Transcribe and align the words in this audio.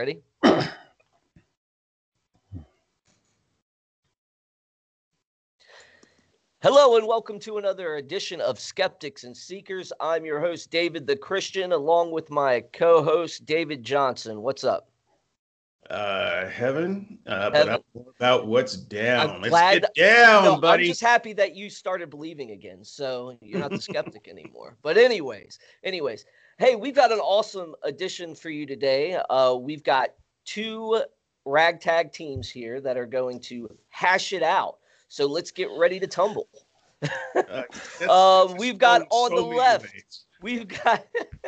Ready? 0.00 0.22
Hello 6.62 6.96
and 6.96 7.06
welcome 7.06 7.38
to 7.40 7.58
another 7.58 7.96
edition 7.96 8.40
of 8.40 8.58
Skeptics 8.58 9.24
and 9.24 9.36
Seekers. 9.36 9.92
I'm 10.00 10.24
your 10.24 10.40
host, 10.40 10.70
David 10.70 11.06
the 11.06 11.16
Christian, 11.16 11.72
along 11.72 12.12
with 12.12 12.30
my 12.30 12.62
co 12.72 13.02
host, 13.02 13.44
David 13.44 13.84
Johnson. 13.84 14.40
What's 14.40 14.64
up? 14.64 14.88
Uh, 15.90 16.46
heaven, 16.48 17.18
uh, 17.26 17.50
heaven. 17.50 17.82
but 17.92 18.06
about 18.16 18.46
what's 18.46 18.76
down. 18.76 19.28
I'm 19.28 19.42
Let's 19.42 19.50
glad, 19.50 19.82
get 19.82 19.94
down, 19.96 20.44
no, 20.44 20.56
buddy. 20.56 20.84
I'm 20.84 20.88
just 20.88 21.02
happy 21.02 21.34
that 21.34 21.54
you 21.54 21.68
started 21.68 22.08
believing 22.08 22.52
again, 22.52 22.82
so 22.84 23.36
you're 23.42 23.60
not 23.60 23.70
the 23.70 23.82
skeptic 23.82 24.28
anymore. 24.28 24.78
But 24.82 24.96
anyways, 24.96 25.58
anyways, 25.84 26.24
hey, 26.60 26.76
we've 26.76 26.94
got 26.94 27.10
an 27.10 27.18
awesome 27.18 27.74
edition 27.82 28.36
for 28.36 28.50
you 28.50 28.66
today. 28.66 29.18
Uh, 29.28 29.54
we've 29.54 29.82
got 29.82 30.10
two 30.44 31.02
ragtag 31.44 32.12
teams 32.12 32.48
here 32.48 32.80
that 32.80 32.96
are 32.96 33.06
going 33.06 33.40
to 33.40 33.68
hash 33.88 34.32
it 34.32 34.42
out 34.42 34.76
so 35.10 35.26
let's 35.26 35.50
get 35.50 35.68
ready 35.76 35.98
to 35.98 36.06
tumble. 36.06 36.48
uh, 37.02 37.62
um, 38.08 38.56
we've 38.56 38.78
got 38.78 39.02
on 39.10 39.30
so 39.30 39.36
the 39.36 39.42
left. 39.42 40.20
We've 40.40 40.68
got 40.68 41.04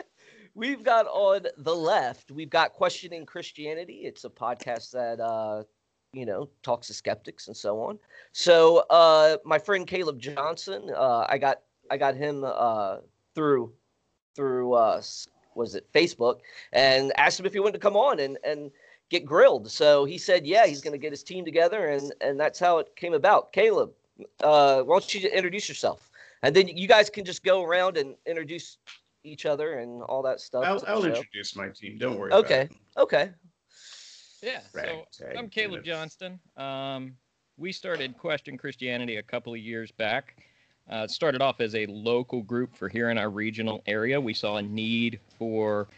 we've 0.54 0.82
got 0.82 1.06
on 1.06 1.46
the 1.58 1.74
left. 1.74 2.32
We've 2.32 2.50
got 2.50 2.72
questioning 2.72 3.24
Christianity. 3.24 4.00
It's 4.02 4.24
a 4.24 4.30
podcast 4.30 4.90
that 4.90 5.20
uh, 5.20 5.62
you 6.12 6.26
know 6.26 6.48
talks 6.64 6.88
to 6.88 6.94
skeptics 6.94 7.46
and 7.46 7.56
so 7.56 7.80
on. 7.80 8.00
So 8.32 8.78
uh, 8.90 9.36
my 9.44 9.60
friend 9.60 9.86
Caleb 9.86 10.18
Johnson, 10.18 10.90
uh, 10.94 11.26
I 11.28 11.38
got 11.38 11.60
I 11.88 11.96
got 11.98 12.16
him 12.16 12.44
uh, 12.44 12.96
through 13.36 13.72
through 14.34 14.74
uh, 14.74 15.02
was 15.54 15.74
it 15.74 15.92
Facebook 15.92 16.40
and 16.72 17.12
asked 17.16 17.38
him 17.38 17.46
if 17.46 17.52
he 17.52 17.60
wanted 17.60 17.74
to 17.74 17.78
come 17.78 17.96
on 17.96 18.20
and 18.20 18.38
and 18.44 18.70
get 19.10 19.24
grilled. 19.26 19.70
So 19.70 20.04
he 20.04 20.16
said, 20.18 20.46
yeah, 20.46 20.66
he's 20.66 20.80
going 20.80 20.92
to 20.92 20.98
get 20.98 21.12
his 21.12 21.22
team 21.22 21.44
together, 21.44 21.88
and 21.88 22.12
and 22.20 22.40
that's 22.40 22.58
how 22.58 22.78
it 22.78 22.94
came 22.96 23.14
about. 23.14 23.52
Caleb, 23.52 23.92
uh, 24.42 24.82
why 24.82 24.94
don't 24.94 25.14
you 25.14 25.28
introduce 25.28 25.68
yourself, 25.68 26.10
and 26.42 26.56
then 26.56 26.68
you 26.68 26.88
guys 26.88 27.10
can 27.10 27.24
just 27.24 27.44
go 27.44 27.62
around 27.62 27.96
and 27.96 28.14
introduce 28.26 28.78
each 29.24 29.46
other 29.46 29.74
and 29.74 30.02
all 30.02 30.22
that 30.22 30.40
stuff. 30.40 30.64
I'll, 30.64 30.82
I'll 30.86 31.04
introduce 31.04 31.54
my 31.54 31.68
team. 31.68 31.98
Don't 31.98 32.18
worry. 32.18 32.32
Okay. 32.32 32.68
Okay. 32.96 33.30
Yeah. 34.42 34.60
So 34.72 35.04
I'm 35.36 35.48
Caleb 35.48 35.84
Johnston. 35.84 36.40
Um, 36.56 37.14
we 37.58 37.70
started 37.70 38.18
Question 38.18 38.58
Christianity 38.58 39.16
a 39.16 39.22
couple 39.22 39.52
of 39.52 39.60
years 39.60 39.92
back. 39.92 40.42
Uh, 40.90 41.04
it 41.04 41.10
started 41.10 41.40
off 41.40 41.60
as 41.60 41.74
a 41.74 41.86
local 41.86 42.42
group 42.42 42.74
for 42.76 42.88
here 42.88 43.10
in 43.10 43.18
our 43.18 43.30
regional 43.30 43.82
area. 43.86 44.20
We 44.20 44.34
saw 44.34 44.56
a 44.56 44.62
need 44.62 45.20
for 45.38 45.88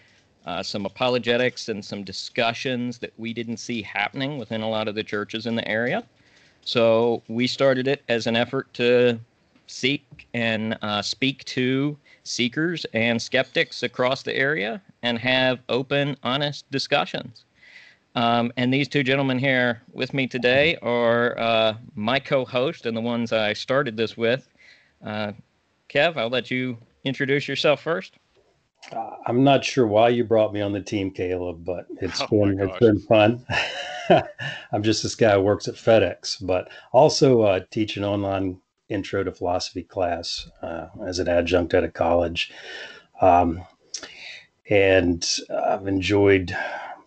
uh, 0.46 0.62
some 0.62 0.84
apologetics 0.86 1.68
and 1.68 1.84
some 1.84 2.04
discussions 2.04 2.98
that 2.98 3.12
we 3.16 3.32
didn't 3.32 3.56
see 3.56 3.82
happening 3.82 4.38
within 4.38 4.60
a 4.60 4.68
lot 4.68 4.88
of 4.88 4.94
the 4.94 5.02
churches 5.02 5.46
in 5.46 5.56
the 5.56 5.66
area. 5.66 6.04
So 6.62 7.22
we 7.28 7.46
started 7.46 7.88
it 7.88 8.02
as 8.08 8.26
an 8.26 8.36
effort 8.36 8.72
to 8.74 9.18
seek 9.66 10.26
and 10.34 10.76
uh, 10.82 11.02
speak 11.02 11.44
to 11.44 11.96
seekers 12.22 12.84
and 12.92 13.20
skeptics 13.20 13.82
across 13.82 14.22
the 14.22 14.36
area 14.36 14.80
and 15.02 15.19
have 15.19 15.60
open, 15.69 16.16
honest 16.22 16.70
discussions. 16.70 17.44
Um, 18.14 18.52
and 18.56 18.72
these 18.72 18.88
two 18.88 19.02
gentlemen 19.02 19.38
here 19.38 19.82
with 19.92 20.14
me 20.14 20.26
today 20.26 20.76
are 20.82 21.36
uh, 21.38 21.74
my 21.96 22.20
co 22.20 22.44
host 22.44 22.86
and 22.86 22.96
the 22.96 23.00
ones 23.00 23.32
I 23.32 23.52
started 23.54 23.96
this 23.96 24.16
with. 24.16 24.48
Uh, 25.05 25.33
Kev, 25.88 26.16
I'll 26.16 26.30
let 26.30 26.50
you 26.50 26.78
introduce 27.05 27.47
yourself 27.47 27.83
first. 27.83 28.14
Uh, 28.92 29.10
I'm 29.27 29.44
not 29.44 29.64
sure 29.64 29.86
why 29.86 30.08
you 30.08 30.24
brought 30.24 30.52
me 30.52 30.60
on 30.60 30.72
the 30.72 30.80
team, 30.80 31.10
Caleb, 31.10 31.64
but 31.64 31.86
it's 32.00 32.20
oh 32.22 32.27
been 32.27 32.60
it's 32.60 32.78
been 32.78 33.00
fun. 33.00 33.44
I'm 34.72 34.82
just 34.82 35.02
this 35.02 35.14
guy 35.14 35.34
who 35.34 35.41
works 35.41 35.69
at 35.69 35.75
FedEx, 35.75 36.44
but 36.44 36.69
also 36.92 37.42
uh, 37.42 37.60
teach 37.70 37.97
an 37.97 38.05
online 38.05 38.60
intro 38.88 39.25
to 39.25 39.32
philosophy 39.32 39.82
class 39.82 40.50
uh, 40.62 40.88
as 41.06 41.19
an 41.19 41.28
adjunct 41.28 41.75
at 41.75 41.84
a 41.84 41.88
college. 41.88 42.53
Um, 43.21 43.62
and 44.69 45.26
I've 45.50 45.86
enjoyed 45.86 46.56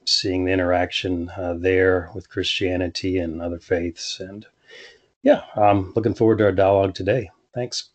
seeing 0.05 0.45
the 0.45 0.53
interaction 0.53 1.29
uh, 1.29 1.55
there 1.57 2.09
with 2.15 2.29
Christianity 2.29 3.17
and 3.17 3.41
other 3.41 3.59
faiths. 3.59 4.19
And 4.19 4.45
yeah, 5.21 5.41
I'm 5.55 5.93
looking 5.93 6.13
forward 6.13 6.37
to 6.39 6.45
our 6.45 6.51
dialogue 6.51 6.95
today. 6.95 7.29
Thanks. 7.57 7.89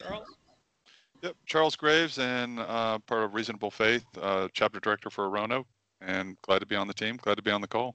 Charles? 0.00 0.26
Yep, 1.22 1.36
Charles 1.44 1.76
Graves 1.76 2.18
and 2.18 2.58
uh, 2.60 2.98
part 3.00 3.24
of 3.24 3.34
Reasonable 3.34 3.70
Faith, 3.70 4.06
uh, 4.22 4.48
chapter 4.54 4.80
director 4.80 5.10
for 5.10 5.28
Orono, 5.28 5.64
and 6.00 6.38
glad 6.40 6.60
to 6.60 6.66
be 6.66 6.74
on 6.74 6.88
the 6.88 6.94
team. 6.94 7.18
Glad 7.18 7.34
to 7.36 7.42
be 7.42 7.50
on 7.50 7.60
the 7.60 7.68
call. 7.68 7.94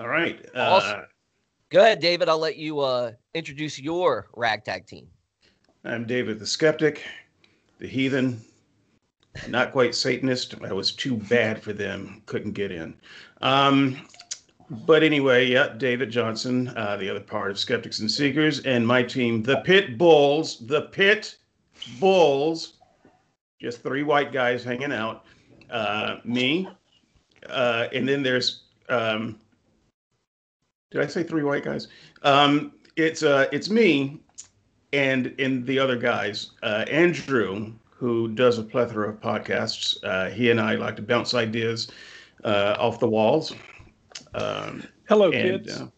All 0.00 0.08
right. 0.08 0.44
Uh, 0.56 0.60
awesome. 0.60 1.02
Go 1.70 1.82
ahead, 1.82 2.00
David. 2.00 2.28
I'll 2.28 2.36
let 2.36 2.56
you 2.56 2.80
uh, 2.80 3.12
introduce 3.34 3.78
your 3.78 4.26
ragtag 4.34 4.88
team. 4.88 5.06
I'm 5.84 6.04
David 6.04 6.40
the 6.40 6.46
Skeptic, 6.46 7.04
the 7.78 7.86
Heathen, 7.86 8.40
not 9.46 9.70
quite 9.70 9.94
Satanist. 9.94 10.56
I 10.64 10.72
was 10.72 10.90
too 10.90 11.16
bad 11.16 11.62
for 11.62 11.72
them. 11.72 12.22
Couldn't 12.26 12.52
get 12.52 12.72
in. 12.72 12.96
Um, 13.40 14.04
but 14.72 15.02
anyway, 15.02 15.46
yeah, 15.46 15.74
David 15.76 16.10
Johnson, 16.10 16.72
uh, 16.76 16.96
the 16.96 17.10
other 17.10 17.20
part 17.20 17.50
of 17.50 17.58
Skeptics 17.58 18.00
and 18.00 18.10
Seekers, 18.10 18.60
and 18.60 18.86
my 18.86 19.02
team, 19.02 19.42
the 19.42 19.58
Pit 19.58 19.98
Bulls, 19.98 20.66
the 20.66 20.82
Pit 20.82 21.36
Bulls, 22.00 22.78
just 23.60 23.82
three 23.82 24.02
white 24.02 24.32
guys 24.32 24.64
hanging 24.64 24.92
out, 24.92 25.26
uh, 25.70 26.16
me, 26.24 26.66
uh, 27.50 27.88
and 27.92 28.08
then 28.08 28.22
there's, 28.22 28.62
um, 28.88 29.38
did 30.90 31.02
I 31.02 31.06
say 31.06 31.22
three 31.22 31.42
white 31.42 31.64
guys? 31.64 31.88
Um, 32.22 32.72
it's 32.96 33.22
uh, 33.22 33.48
it's 33.52 33.68
me, 33.68 34.20
and 34.94 35.34
and 35.38 35.66
the 35.66 35.78
other 35.78 35.96
guys, 35.96 36.52
uh, 36.62 36.84
Andrew, 36.88 37.72
who 37.90 38.28
does 38.28 38.58
a 38.58 38.62
plethora 38.62 39.10
of 39.10 39.20
podcasts. 39.20 39.96
Uh, 40.02 40.30
he 40.30 40.50
and 40.50 40.60
I 40.60 40.76
like 40.76 40.96
to 40.96 41.02
bounce 41.02 41.34
ideas 41.34 41.90
uh, 42.44 42.76
off 42.78 43.00
the 43.00 43.08
walls 43.08 43.54
um, 44.34 44.82
Hello, 45.08 45.30
and, 45.30 45.64
kids. 45.64 45.80
Uh, 45.80 45.88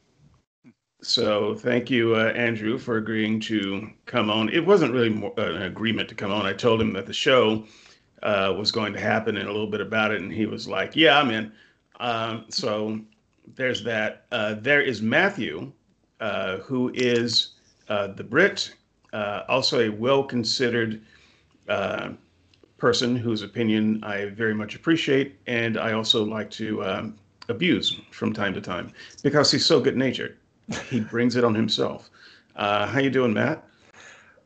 so 1.02 1.54
thank 1.54 1.90
you, 1.90 2.14
uh, 2.16 2.32
Andrew, 2.34 2.78
for 2.78 2.96
agreeing 2.96 3.38
to 3.40 3.90
come 4.06 4.30
on. 4.30 4.48
It 4.48 4.64
wasn't 4.64 4.92
really 4.92 5.10
more, 5.10 5.32
uh, 5.38 5.52
an 5.52 5.62
agreement 5.62 6.08
to 6.08 6.14
come 6.14 6.32
on. 6.32 6.46
I 6.46 6.52
told 6.54 6.80
him 6.80 6.92
that 6.94 7.06
the 7.06 7.12
show 7.12 7.64
uh, 8.22 8.54
was 8.56 8.72
going 8.72 8.94
to 8.94 9.00
happen 9.00 9.36
and 9.36 9.48
a 9.48 9.52
little 9.52 9.66
bit 9.66 9.82
about 9.82 10.12
it, 10.12 10.22
and 10.22 10.32
he 10.32 10.46
was 10.46 10.66
like, 10.66 10.96
"Yeah, 10.96 11.18
I'm 11.18 11.30
in." 11.30 11.52
Um, 12.00 12.46
so 12.48 12.98
there's 13.54 13.84
that. 13.84 14.24
Uh, 14.32 14.54
there 14.54 14.80
is 14.80 15.02
Matthew, 15.02 15.70
uh, 16.20 16.56
who 16.58 16.90
is 16.94 17.50
the 17.86 18.26
Brit, 18.28 18.74
also 19.12 19.80
a 19.80 19.90
well-considered 19.90 21.02
person 22.78 23.16
whose 23.16 23.42
opinion 23.42 24.02
I 24.02 24.26
very 24.26 24.54
much 24.54 24.74
appreciate, 24.74 25.38
and 25.46 25.78
I 25.78 25.92
also 25.92 26.24
like 26.24 26.50
to 26.52 26.82
um, 26.82 27.18
abuse 27.48 28.00
from 28.10 28.32
time 28.32 28.54
to 28.54 28.60
time 28.60 28.92
because 29.22 29.50
he's 29.50 29.66
so 29.66 29.80
good 29.80 29.96
natured. 29.96 30.36
He 30.88 31.00
brings 31.00 31.36
it 31.36 31.44
on 31.44 31.54
himself. 31.54 32.10
Uh, 32.56 32.86
how 32.86 33.00
you 33.00 33.10
doing, 33.10 33.32
Matt? 33.32 33.64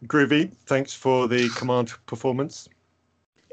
Groovy. 0.07 0.51
Thanks 0.67 0.95
for 0.95 1.29
the 1.29 1.49
command 1.51 1.93
performance. 2.07 2.69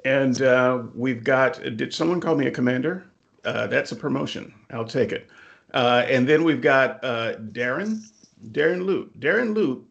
And 0.04 0.42
uh, 0.42 0.84
we've 0.94 1.24
got. 1.24 1.62
Did 1.78 1.94
someone 1.94 2.22
call 2.22 2.36
me 2.36 2.48
a 2.48 2.52
commander? 2.52 3.06
Uh, 3.44 3.68
that's 3.68 3.92
a 3.92 3.96
promotion. 3.96 4.54
I'll 4.72 4.86
take 4.86 5.12
it. 5.12 5.30
Uh, 5.74 6.06
and 6.08 6.28
then 6.28 6.44
we've 6.44 6.62
got 6.62 7.04
uh, 7.04 7.36
Darren. 7.52 8.02
Darren 8.52 8.86
Lute. 8.86 9.20
Darren 9.20 9.56
Lute 9.56 9.86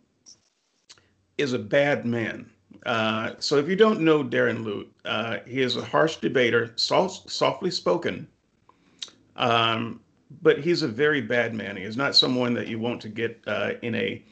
is 1.38 1.53
a 1.53 1.59
bad 1.59 2.04
man. 2.04 2.48
Uh, 2.86 3.32
so 3.38 3.56
if 3.56 3.69
you 3.69 3.76
don't 3.76 4.00
know 4.00 4.22
Darren 4.22 4.65
Lute, 4.65 4.91
he 5.47 5.62
is 5.62 5.77
a 5.77 5.84
harsh 5.84 6.16
debater, 6.16 6.72
soft, 6.77 7.30
softly 7.30 7.71
spoken, 7.71 8.28
um, 9.36 10.01
but 10.42 10.59
he's 10.59 10.83
a 10.83 10.89
very 10.89 11.21
bad 11.21 11.54
man. 11.54 11.77
He 11.77 11.84
is 11.84 11.97
not 11.97 12.16
someone 12.16 12.54
that 12.54 12.66
you 12.66 12.78
want 12.78 13.01
to 13.03 13.09
get 13.09 13.41
uh, 13.47 13.72
in 13.83 13.95
a 13.95 14.22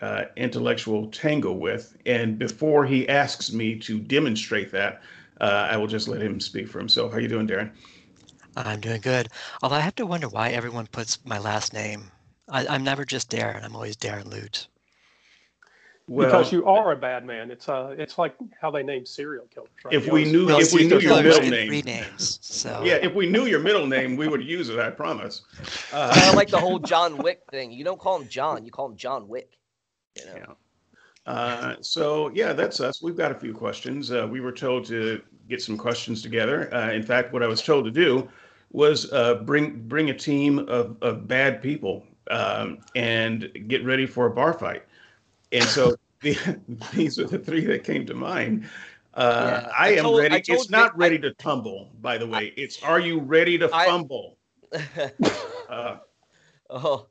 uh, 0.00 0.24
intellectual 0.36 1.08
tangle 1.08 1.58
with. 1.58 1.96
And 2.06 2.38
before 2.38 2.84
he 2.86 3.08
asks 3.08 3.52
me 3.52 3.78
to 3.80 3.98
demonstrate 3.98 4.70
that, 4.72 5.02
uh, 5.40 5.68
I 5.70 5.76
will 5.76 5.86
just 5.86 6.08
let 6.08 6.22
him 6.22 6.40
speak 6.40 6.68
for 6.68 6.78
himself. 6.78 7.12
How 7.12 7.18
are 7.18 7.20
you 7.20 7.28
doing, 7.28 7.46
Darren? 7.46 7.70
I'm 8.56 8.80
doing 8.80 9.00
good. 9.00 9.28
Although 9.62 9.76
I 9.76 9.80
have 9.80 9.94
to 9.96 10.06
wonder 10.06 10.28
why 10.28 10.50
everyone 10.50 10.86
puts 10.86 11.24
my 11.24 11.38
last 11.38 11.72
name. 11.72 12.10
I, 12.48 12.74
am 12.74 12.84
never 12.84 13.04
just 13.04 13.30
Darren. 13.30 13.64
I'm 13.64 13.74
always 13.74 13.96
Darren 13.96 14.30
Lute. 14.30 14.66
Well, 16.10 16.26
because 16.26 16.50
you 16.50 16.66
are 16.66 16.90
a 16.90 16.96
bad 16.96 17.24
man. 17.24 17.52
It's 17.52 17.68
uh, 17.68 17.94
it's 17.96 18.18
like 18.18 18.34
how 18.60 18.72
they 18.72 18.82
name 18.82 19.06
serial 19.06 19.46
killers. 19.46 19.70
Right? 19.84 19.94
If 19.94 20.10
we 20.10 20.24
knew, 20.24 20.46
well, 20.46 20.58
if 20.58 20.72
we 20.72 20.88
knew 20.88 20.98
your 20.98 21.22
middle 21.22 21.48
name, 21.48 21.68
three 21.68 21.82
names. 21.82 22.40
So 22.42 22.82
yeah, 22.84 22.94
if 22.94 23.14
we 23.14 23.28
knew 23.28 23.46
your 23.46 23.60
middle 23.60 23.86
name, 23.86 24.16
we 24.16 24.26
would 24.26 24.42
use 24.42 24.70
it. 24.70 24.80
I 24.80 24.90
promise. 24.90 25.42
Uh, 25.92 26.12
kind 26.12 26.28
of 26.30 26.34
like 26.34 26.48
the 26.48 26.58
whole 26.58 26.80
John 26.80 27.16
Wick 27.18 27.42
thing. 27.52 27.70
You 27.70 27.84
don't 27.84 28.00
call 28.00 28.20
him 28.20 28.26
John, 28.26 28.64
you 28.64 28.72
call 28.72 28.86
him 28.86 28.96
John 28.96 29.28
Wick. 29.28 29.56
You 30.16 30.26
know? 30.26 30.34
Yeah. 30.36 31.32
Uh, 31.32 31.76
so 31.80 32.32
yeah, 32.34 32.54
that's 32.54 32.80
us. 32.80 33.00
We've 33.00 33.16
got 33.16 33.30
a 33.30 33.36
few 33.36 33.54
questions. 33.54 34.10
Uh, 34.10 34.26
we 34.28 34.40
were 34.40 34.50
told 34.50 34.86
to 34.86 35.22
get 35.48 35.62
some 35.62 35.78
questions 35.78 36.22
together. 36.22 36.74
Uh, 36.74 36.90
in 36.90 37.04
fact, 37.04 37.32
what 37.32 37.44
I 37.44 37.46
was 37.46 37.62
told 37.62 37.84
to 37.84 37.92
do 37.92 38.28
was 38.72 39.12
uh, 39.12 39.36
bring 39.36 39.86
bring 39.86 40.10
a 40.10 40.14
team 40.14 40.58
of, 40.58 40.96
of 41.02 41.28
bad 41.28 41.62
people 41.62 42.04
um, 42.32 42.78
and 42.96 43.48
get 43.68 43.84
ready 43.84 44.06
for 44.06 44.26
a 44.26 44.30
bar 44.30 44.52
fight. 44.52 44.82
And 45.52 45.64
so 45.64 45.96
the, 46.20 46.36
these 46.92 47.18
are 47.18 47.26
the 47.26 47.38
three 47.38 47.64
that 47.66 47.84
came 47.84 48.06
to 48.06 48.14
mind. 48.14 48.68
Uh, 49.14 49.62
yeah, 49.64 49.72
I, 49.76 49.88
I, 49.88 49.92
am 49.92 50.04
told, 50.04 50.20
ready. 50.20 50.42
It's 50.46 50.70
not 50.70 50.96
ready 50.96 51.16
I, 51.16 51.22
to 51.22 51.34
tumble, 51.34 51.90
by 52.00 52.16
the 52.16 52.26
way. 52.26 52.52
It's 52.56 52.82
are 52.82 53.00
you 53.00 53.18
ready 53.18 53.58
to 53.58 53.68
fumble? 53.68 54.38
uh, 55.68 55.96
oh, 56.70 57.06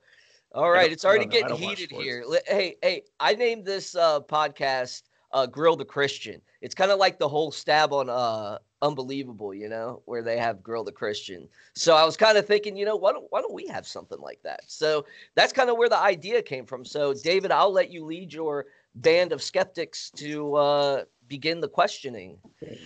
all 0.53 0.71
right. 0.71 0.91
It's 0.91 1.03
already 1.03 1.25
getting 1.25 1.57
heated 1.57 1.91
here. 1.91 2.23
Hey, 2.47 2.77
hey, 2.81 3.03
I 3.19 3.33
named 3.35 3.65
this 3.65 3.95
uh, 3.95 4.21
podcast 4.21 5.03
uh, 5.33 5.45
"Grill 5.45 5.75
the 5.75 5.85
Christian." 5.85 6.41
It's 6.61 6.75
kind 6.75 6.91
of 6.91 6.99
like 6.99 7.19
the 7.19 7.27
whole 7.27 7.51
stab 7.51 7.93
on 7.93 8.09
uh, 8.09 8.59
Unbelievable, 8.81 9.53
you 9.53 9.67
know, 9.67 10.01
where 10.05 10.21
they 10.21 10.37
have 10.37 10.63
girl 10.63 10.85
the 10.85 10.91
Christian. 10.91 11.49
So 11.75 11.97
I 11.97 12.05
was 12.05 12.15
kind 12.15 12.37
of 12.37 12.45
thinking, 12.45 12.77
you 12.77 12.85
know, 12.85 12.95
why 12.95 13.11
don't 13.11 13.25
why 13.29 13.41
don't 13.41 13.53
we 13.53 13.67
have 13.67 13.85
something 13.85 14.19
like 14.21 14.41
that? 14.43 14.61
So 14.67 15.05
that's 15.35 15.51
kind 15.51 15.69
of 15.69 15.77
where 15.77 15.89
the 15.89 15.97
idea 15.97 16.41
came 16.41 16.65
from. 16.65 16.85
So 16.85 17.13
David, 17.13 17.51
I'll 17.51 17.73
let 17.73 17.91
you 17.91 18.05
lead 18.05 18.31
your 18.31 18.67
band 18.95 19.33
of 19.33 19.43
skeptics 19.43 20.09
to 20.11 20.55
uh, 20.55 21.03
begin 21.27 21.59
the 21.59 21.67
questioning. 21.67 22.37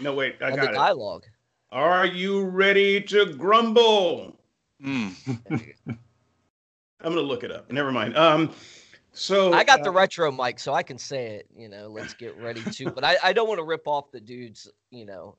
No, 0.01 0.15
wait, 0.15 0.35
I 0.41 0.55
got 0.55 0.61
the 0.61 0.71
it. 0.71 0.73
dialogue. 0.73 1.25
Are 1.71 2.07
you 2.07 2.43
ready 2.43 2.99
to 3.01 3.27
grumble? 3.27 4.39
Mm. 4.83 5.13
I'm 5.87 5.99
gonna 7.03 7.21
look 7.21 7.43
it 7.43 7.51
up. 7.51 7.71
Never 7.71 7.91
mind. 7.91 8.17
Um, 8.17 8.51
so 9.13 9.53
I 9.53 9.63
got 9.63 9.81
uh, 9.81 9.83
the 9.83 9.91
retro 9.91 10.31
mic, 10.31 10.59
so 10.59 10.73
I 10.73 10.83
can 10.83 10.97
say 10.97 11.35
it. 11.35 11.47
You 11.55 11.69
know, 11.69 11.87
let's 11.87 12.13
get 12.13 12.35
ready 12.37 12.61
to. 12.61 12.91
But 12.91 13.03
I, 13.03 13.17
I 13.23 13.33
don't 13.33 13.47
want 13.47 13.59
to 13.59 13.63
rip 13.63 13.87
off 13.87 14.11
the 14.11 14.19
dude's. 14.19 14.69
You 14.89 15.05
know, 15.05 15.37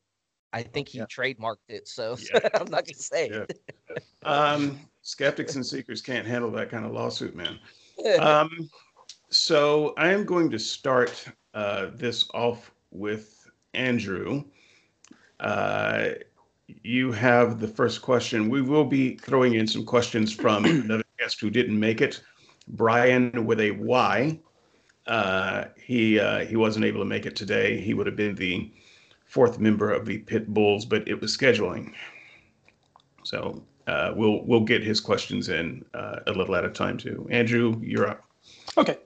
I 0.53 0.63
think 0.63 0.89
he 0.89 0.99
yeah. 0.99 1.07
trademarked 1.07 1.69
it, 1.69 1.89
so, 1.89 2.17
yeah. 2.33 2.49
I'm 2.55 2.71
not 2.71 2.87
gonna 2.87 2.95
say 2.95 3.29
yeah. 3.29 3.45
it. 3.49 4.05
um, 4.23 4.79
skeptics 5.03 5.57
and 5.57 5.67
seekers 5.67 6.01
can't 6.01 6.27
handle 6.27 6.51
that 6.53 6.71
kind 6.71 6.87
of 6.87 6.93
lawsuit, 6.93 7.35
man. 7.35 7.59
Um, 8.19 8.69
so 9.31 9.95
I 9.97 10.13
am 10.13 10.25
going 10.25 10.51
to 10.51 10.59
start 10.59 11.25
uh, 11.55 11.91
this 11.95 12.29
off 12.35 12.73
with 12.91 13.49
Andrew. 13.73 14.43
Uh, 15.39 16.11
you 16.83 17.13
have 17.13 17.61
the 17.61 17.69
first 17.69 18.03
question. 18.03 18.49
We 18.49 18.63
will 18.63 18.85
be 18.85 19.17
throwing 19.17 19.55
in 19.55 19.69
some 19.69 19.85
questions 19.85 20.33
from 20.33 20.65
another 20.65 21.05
guest 21.21 21.41
who 21.41 21.51
didn't 21.51 21.79
make 21.79 22.01
it, 22.01 22.21
Brian 22.69 23.47
with 23.47 23.61
a 23.61 23.73
Y. 23.73 24.39
Uh, 25.07 25.65
he 25.77 26.19
uh, 26.19 26.47
he 26.47 26.57
wasn't 26.57 26.85
able 26.85 27.01
to 27.01 27.05
make 27.05 27.27
it 27.27 27.37
today. 27.37 27.81
He 27.81 27.95
would 27.95 28.07
have 28.07 28.17
been 28.17 28.35
the 28.35 28.71
fourth 29.27 29.59
member 29.59 29.91
of 29.91 30.07
the 30.07 30.19
Pit 30.19 30.53
Bulls, 30.53 30.85
but 30.85 31.07
it 31.07 31.21
was 31.21 31.37
scheduling. 31.37 31.93
So 33.23 33.63
uh, 33.87 34.13
we'll 34.17 34.43
we'll 34.45 34.61
get 34.65 34.83
his 34.83 35.01
questions 35.01 35.49
in 35.49 35.85
uh, 35.95 36.21
a 36.27 36.33
little 36.33 36.55
at 36.57 36.65
a 36.65 36.71
time 36.71 36.97
too. 36.97 37.27
Andrew, 37.31 37.81
you're 37.83 38.09
up. 38.09 38.25
Okay. 38.79 38.99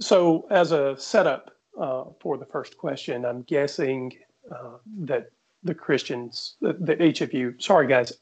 So 0.00 0.46
as 0.50 0.72
a 0.72 0.96
setup 0.98 1.52
uh, 1.78 2.04
for 2.20 2.36
the 2.36 2.46
first 2.46 2.76
question, 2.76 3.24
I'm 3.24 3.42
guessing 3.42 4.12
uh, 4.50 4.78
that 5.02 5.30
the 5.62 5.74
Christians, 5.74 6.56
that, 6.60 6.84
that, 6.84 7.00
each 7.00 7.20
of 7.20 7.32
you, 7.32 7.54
sorry 7.58 7.86
guys, 7.86 8.12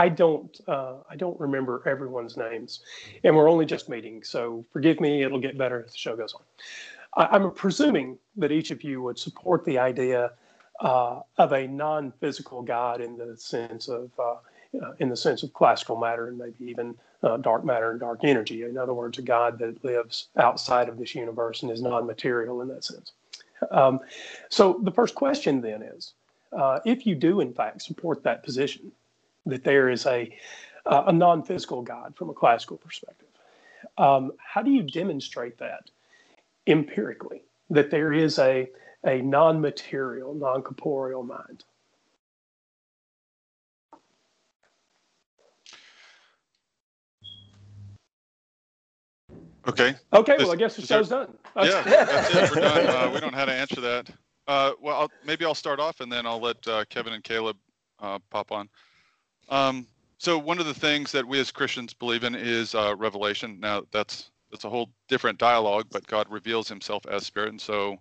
I 0.00 0.08
don't 0.08 0.58
uh, 0.66 0.94
I 1.10 1.16
don't 1.16 1.38
remember 1.38 1.82
everyone's 1.86 2.36
names, 2.36 2.80
and 3.22 3.36
we're 3.36 3.50
only 3.50 3.66
just 3.66 3.88
meeting, 3.90 4.22
so 4.22 4.64
forgive 4.72 4.98
me. 4.98 5.22
It'll 5.24 5.44
get 5.48 5.58
better 5.58 5.84
as 5.84 5.92
the 5.92 5.98
show 5.98 6.16
goes 6.16 6.32
on. 6.34 6.42
I, 7.22 7.36
I'm 7.36 7.50
presuming 7.52 8.18
that 8.36 8.50
each 8.50 8.70
of 8.70 8.82
you 8.82 9.02
would 9.02 9.18
support 9.18 9.64
the 9.66 9.78
idea 9.78 10.32
uh, 10.80 11.20
of 11.36 11.52
a 11.52 11.66
non-physical 11.66 12.62
God 12.62 13.02
in 13.02 13.18
the 13.18 13.36
sense 13.36 13.88
of 13.88 14.10
uh, 14.18 14.36
uh, 14.82 14.92
in 15.00 15.10
the 15.10 15.16
sense 15.16 15.42
of 15.42 15.52
classical 15.52 15.96
matter 15.96 16.28
and 16.28 16.38
maybe 16.38 16.64
even 16.70 16.94
uh, 17.22 17.36
dark 17.36 17.62
matter 17.64 17.90
and 17.90 18.00
dark 18.00 18.20
energy. 18.22 18.62
In 18.62 18.78
other 18.78 18.94
words, 18.94 19.18
a 19.18 19.22
God 19.22 19.58
that 19.58 19.84
lives 19.84 20.28
outside 20.38 20.88
of 20.88 20.96
this 20.96 21.14
universe 21.14 21.62
and 21.62 21.70
is 21.70 21.82
non-material 21.82 22.62
in 22.62 22.68
that 22.68 22.84
sense. 22.84 23.12
Um, 23.70 24.00
so 24.48 24.80
the 24.82 24.92
first 24.92 25.14
question 25.14 25.60
then 25.60 25.82
is, 25.82 26.14
uh, 26.56 26.80
if 26.86 27.04
you 27.06 27.14
do 27.14 27.40
in 27.40 27.52
fact 27.52 27.82
support 27.82 28.22
that 28.22 28.42
position, 28.42 28.92
that 29.46 29.64
there 29.64 29.88
is 29.88 30.06
a 30.06 30.34
uh, 30.86 31.04
a 31.06 31.12
non-physical 31.12 31.82
God 31.82 32.16
from 32.16 32.30
a 32.30 32.32
classical 32.34 32.78
perspective, 32.78 33.28
um, 33.98 34.32
how 34.38 34.62
do 34.62 34.70
you 34.70 34.82
demonstrate 34.82 35.58
that 35.58 35.90
empirically? 36.66 37.42
That 37.68 37.90
there 37.90 38.12
is 38.12 38.38
a 38.38 38.68
a 39.04 39.22
non-material, 39.22 40.34
non-corporeal 40.34 41.22
mind. 41.22 41.64
Okay. 49.66 49.94
Okay. 50.12 50.36
Well, 50.38 50.52
I 50.52 50.56
guess 50.56 50.76
the 50.76 50.82
show's 50.82 51.08
done. 51.08 51.36
yeah, 51.56 51.82
that's 51.84 52.34
it. 52.34 52.50
We're 52.50 52.62
done. 52.62 52.86
Uh, 52.86 53.10
we 53.12 53.20
don't 53.20 53.32
know 53.32 53.38
how 53.38 53.44
to 53.44 53.52
answer 53.52 53.80
that. 53.80 54.10
Uh, 54.46 54.72
well, 54.80 55.02
I'll, 55.02 55.10
maybe 55.24 55.44
I'll 55.44 55.54
start 55.54 55.78
off 55.78 56.00
and 56.00 56.10
then 56.10 56.26
I'll 56.26 56.40
let 56.40 56.66
uh, 56.66 56.84
Kevin 56.88 57.12
and 57.12 57.22
Caleb 57.22 57.56
uh, 58.00 58.18
pop 58.30 58.52
on. 58.52 58.68
Um, 59.50 59.86
so 60.18 60.38
one 60.38 60.58
of 60.58 60.66
the 60.66 60.74
things 60.74 61.12
that 61.12 61.26
we 61.26 61.40
as 61.40 61.50
Christians 61.50 61.92
believe 61.92 62.24
in 62.24 62.34
is 62.34 62.74
uh, 62.74 62.94
revelation. 62.96 63.58
Now 63.60 63.82
that's 63.90 64.30
that's 64.50 64.64
a 64.64 64.70
whole 64.70 64.90
different 65.08 65.38
dialogue, 65.38 65.86
but 65.90 66.06
God 66.06 66.26
reveals 66.30 66.68
Himself 66.68 67.04
as 67.06 67.26
Spirit, 67.26 67.50
and 67.50 67.60
so 67.60 67.98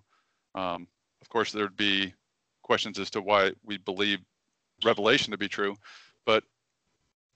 um, 0.56 0.88
of 1.22 1.30
course, 1.30 1.52
there'd 1.52 1.76
be 1.76 2.14
questions 2.64 3.00
as 3.00 3.10
to 3.12 3.22
why 3.22 3.52
we 3.64 3.78
believe 3.78 4.20
revelation 4.84 5.32
to 5.32 5.38
be 5.38 5.48
true, 5.48 5.76
but 6.26 6.44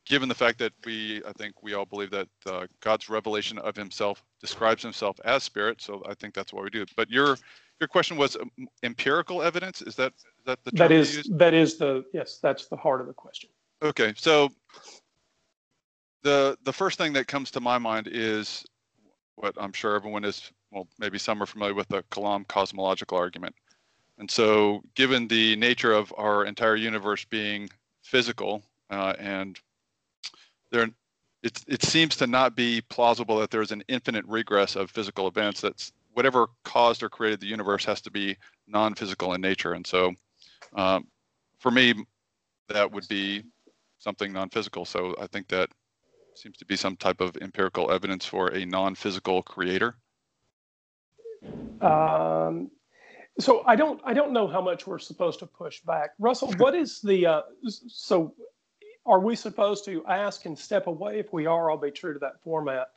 given 0.05 0.27
the 0.27 0.35
fact 0.35 0.59
that 0.59 0.73
we, 0.85 1.21
I 1.25 1.31
think 1.33 1.63
we 1.63 1.73
all 1.73 1.85
believe 1.85 2.11
that 2.11 2.27
uh, 2.45 2.67
God's 2.81 3.09
revelation 3.09 3.57
of 3.59 3.75
Himself 3.75 4.23
describes 4.41 4.83
Himself 4.83 5.19
as 5.25 5.43
Spirit, 5.43 5.81
so 5.81 6.03
I 6.07 6.13
think 6.13 6.33
that's 6.33 6.53
why 6.53 6.61
we 6.61 6.69
do. 6.69 6.85
But 6.95 7.09
your 7.09 7.37
your 7.79 7.87
question 7.87 8.17
was 8.17 8.35
um, 8.35 8.51
empirical 8.83 9.41
evidence. 9.41 9.81
Is 9.81 9.95
that 9.95 10.13
is 10.15 10.45
that 10.45 10.63
the 10.63 10.71
that 10.71 10.91
is 10.91 11.29
that 11.37 11.53
is 11.53 11.77
the 11.77 12.05
yes 12.13 12.39
that's 12.41 12.67
the 12.67 12.77
heart 12.77 13.01
of 13.01 13.07
the 13.07 13.13
question. 13.13 13.49
Okay, 13.83 14.13
so 14.15 14.49
the 16.21 16.57
the 16.63 16.71
first 16.71 16.97
thing 16.97 17.11
that 17.13 17.27
comes 17.27 17.51
to 17.51 17.59
my 17.59 17.77
mind 17.77 18.07
is 18.09 18.65
what 19.35 19.55
I'm 19.59 19.73
sure 19.73 19.95
everyone 19.95 20.23
is 20.23 20.51
well 20.71 20.87
maybe 20.99 21.17
some 21.19 21.43
are 21.43 21.45
familiar 21.45 21.73
with 21.73 21.89
the 21.89 22.01
Kalam 22.03 22.47
cosmological 22.47 23.17
argument. 23.17 23.53
And 24.19 24.31
so, 24.31 24.81
given 24.95 25.27
the 25.27 25.55
nature 25.57 25.91
of 25.91 26.13
our 26.17 26.45
entire 26.45 26.77
universe 26.77 27.25
being 27.25 27.69
physical, 28.03 28.63
uh, 28.89 29.15
and 29.19 29.59
there, 30.71 30.87
it, 31.41 31.61
it 31.67 31.83
seems 31.83 32.15
to 32.17 32.27
not 32.27 32.55
be 32.55 32.81
plausible 32.89 33.37
that 33.39 33.49
there's 33.51 33.71
an 33.71 33.83
infinite 33.89 34.23
regress 34.27 34.75
of 34.75 34.91
physical 34.91 35.27
events. 35.27 35.61
That's 35.61 35.91
whatever 36.13 36.47
caused 36.63 37.03
or 37.03 37.09
created 37.09 37.41
the 37.41 37.47
universe 37.47 37.83
has 37.85 38.01
to 38.01 38.11
be 38.11 38.37
non-physical 38.67 39.33
in 39.33 39.41
nature. 39.41 39.73
And 39.73 39.85
so, 39.85 40.13
um, 40.75 41.07
for 41.59 41.71
me, 41.71 41.95
that 42.69 42.89
would 42.91 43.07
be 43.07 43.43
something 44.03 44.33
non-physical. 44.33 44.85
So 44.85 45.15
I 45.19 45.27
think 45.27 45.47
that 45.47 45.69
seems 46.35 46.57
to 46.57 46.65
be 46.65 46.75
some 46.75 46.95
type 46.97 47.21
of 47.21 47.37
empirical 47.37 47.91
evidence 47.91 48.25
for 48.25 48.49
a 48.49 48.65
non-physical 48.65 49.43
creator. 49.43 49.95
Um, 51.81 52.69
so 53.39 53.63
I 53.65 53.75
don't 53.75 53.99
I 54.05 54.13
don't 54.13 54.31
know 54.31 54.47
how 54.47 54.61
much 54.61 54.85
we're 54.85 54.99
supposed 54.99 55.39
to 55.39 55.45
push 55.45 55.81
back. 55.81 56.11
Russell, 56.19 56.53
what 56.53 56.75
is 56.75 57.01
the 57.01 57.25
uh, 57.25 57.41
so 57.87 58.33
are 59.05 59.19
we 59.19 59.35
supposed 59.35 59.85
to 59.85 60.05
ask 60.05 60.45
and 60.45 60.57
step 60.57 60.87
away? 60.87 61.19
If 61.19 61.33
we 61.33 61.45
are, 61.45 61.71
I'll 61.71 61.77
be 61.77 61.91
true 61.91 62.13
to 62.13 62.19
that 62.19 62.41
format. 62.41 62.89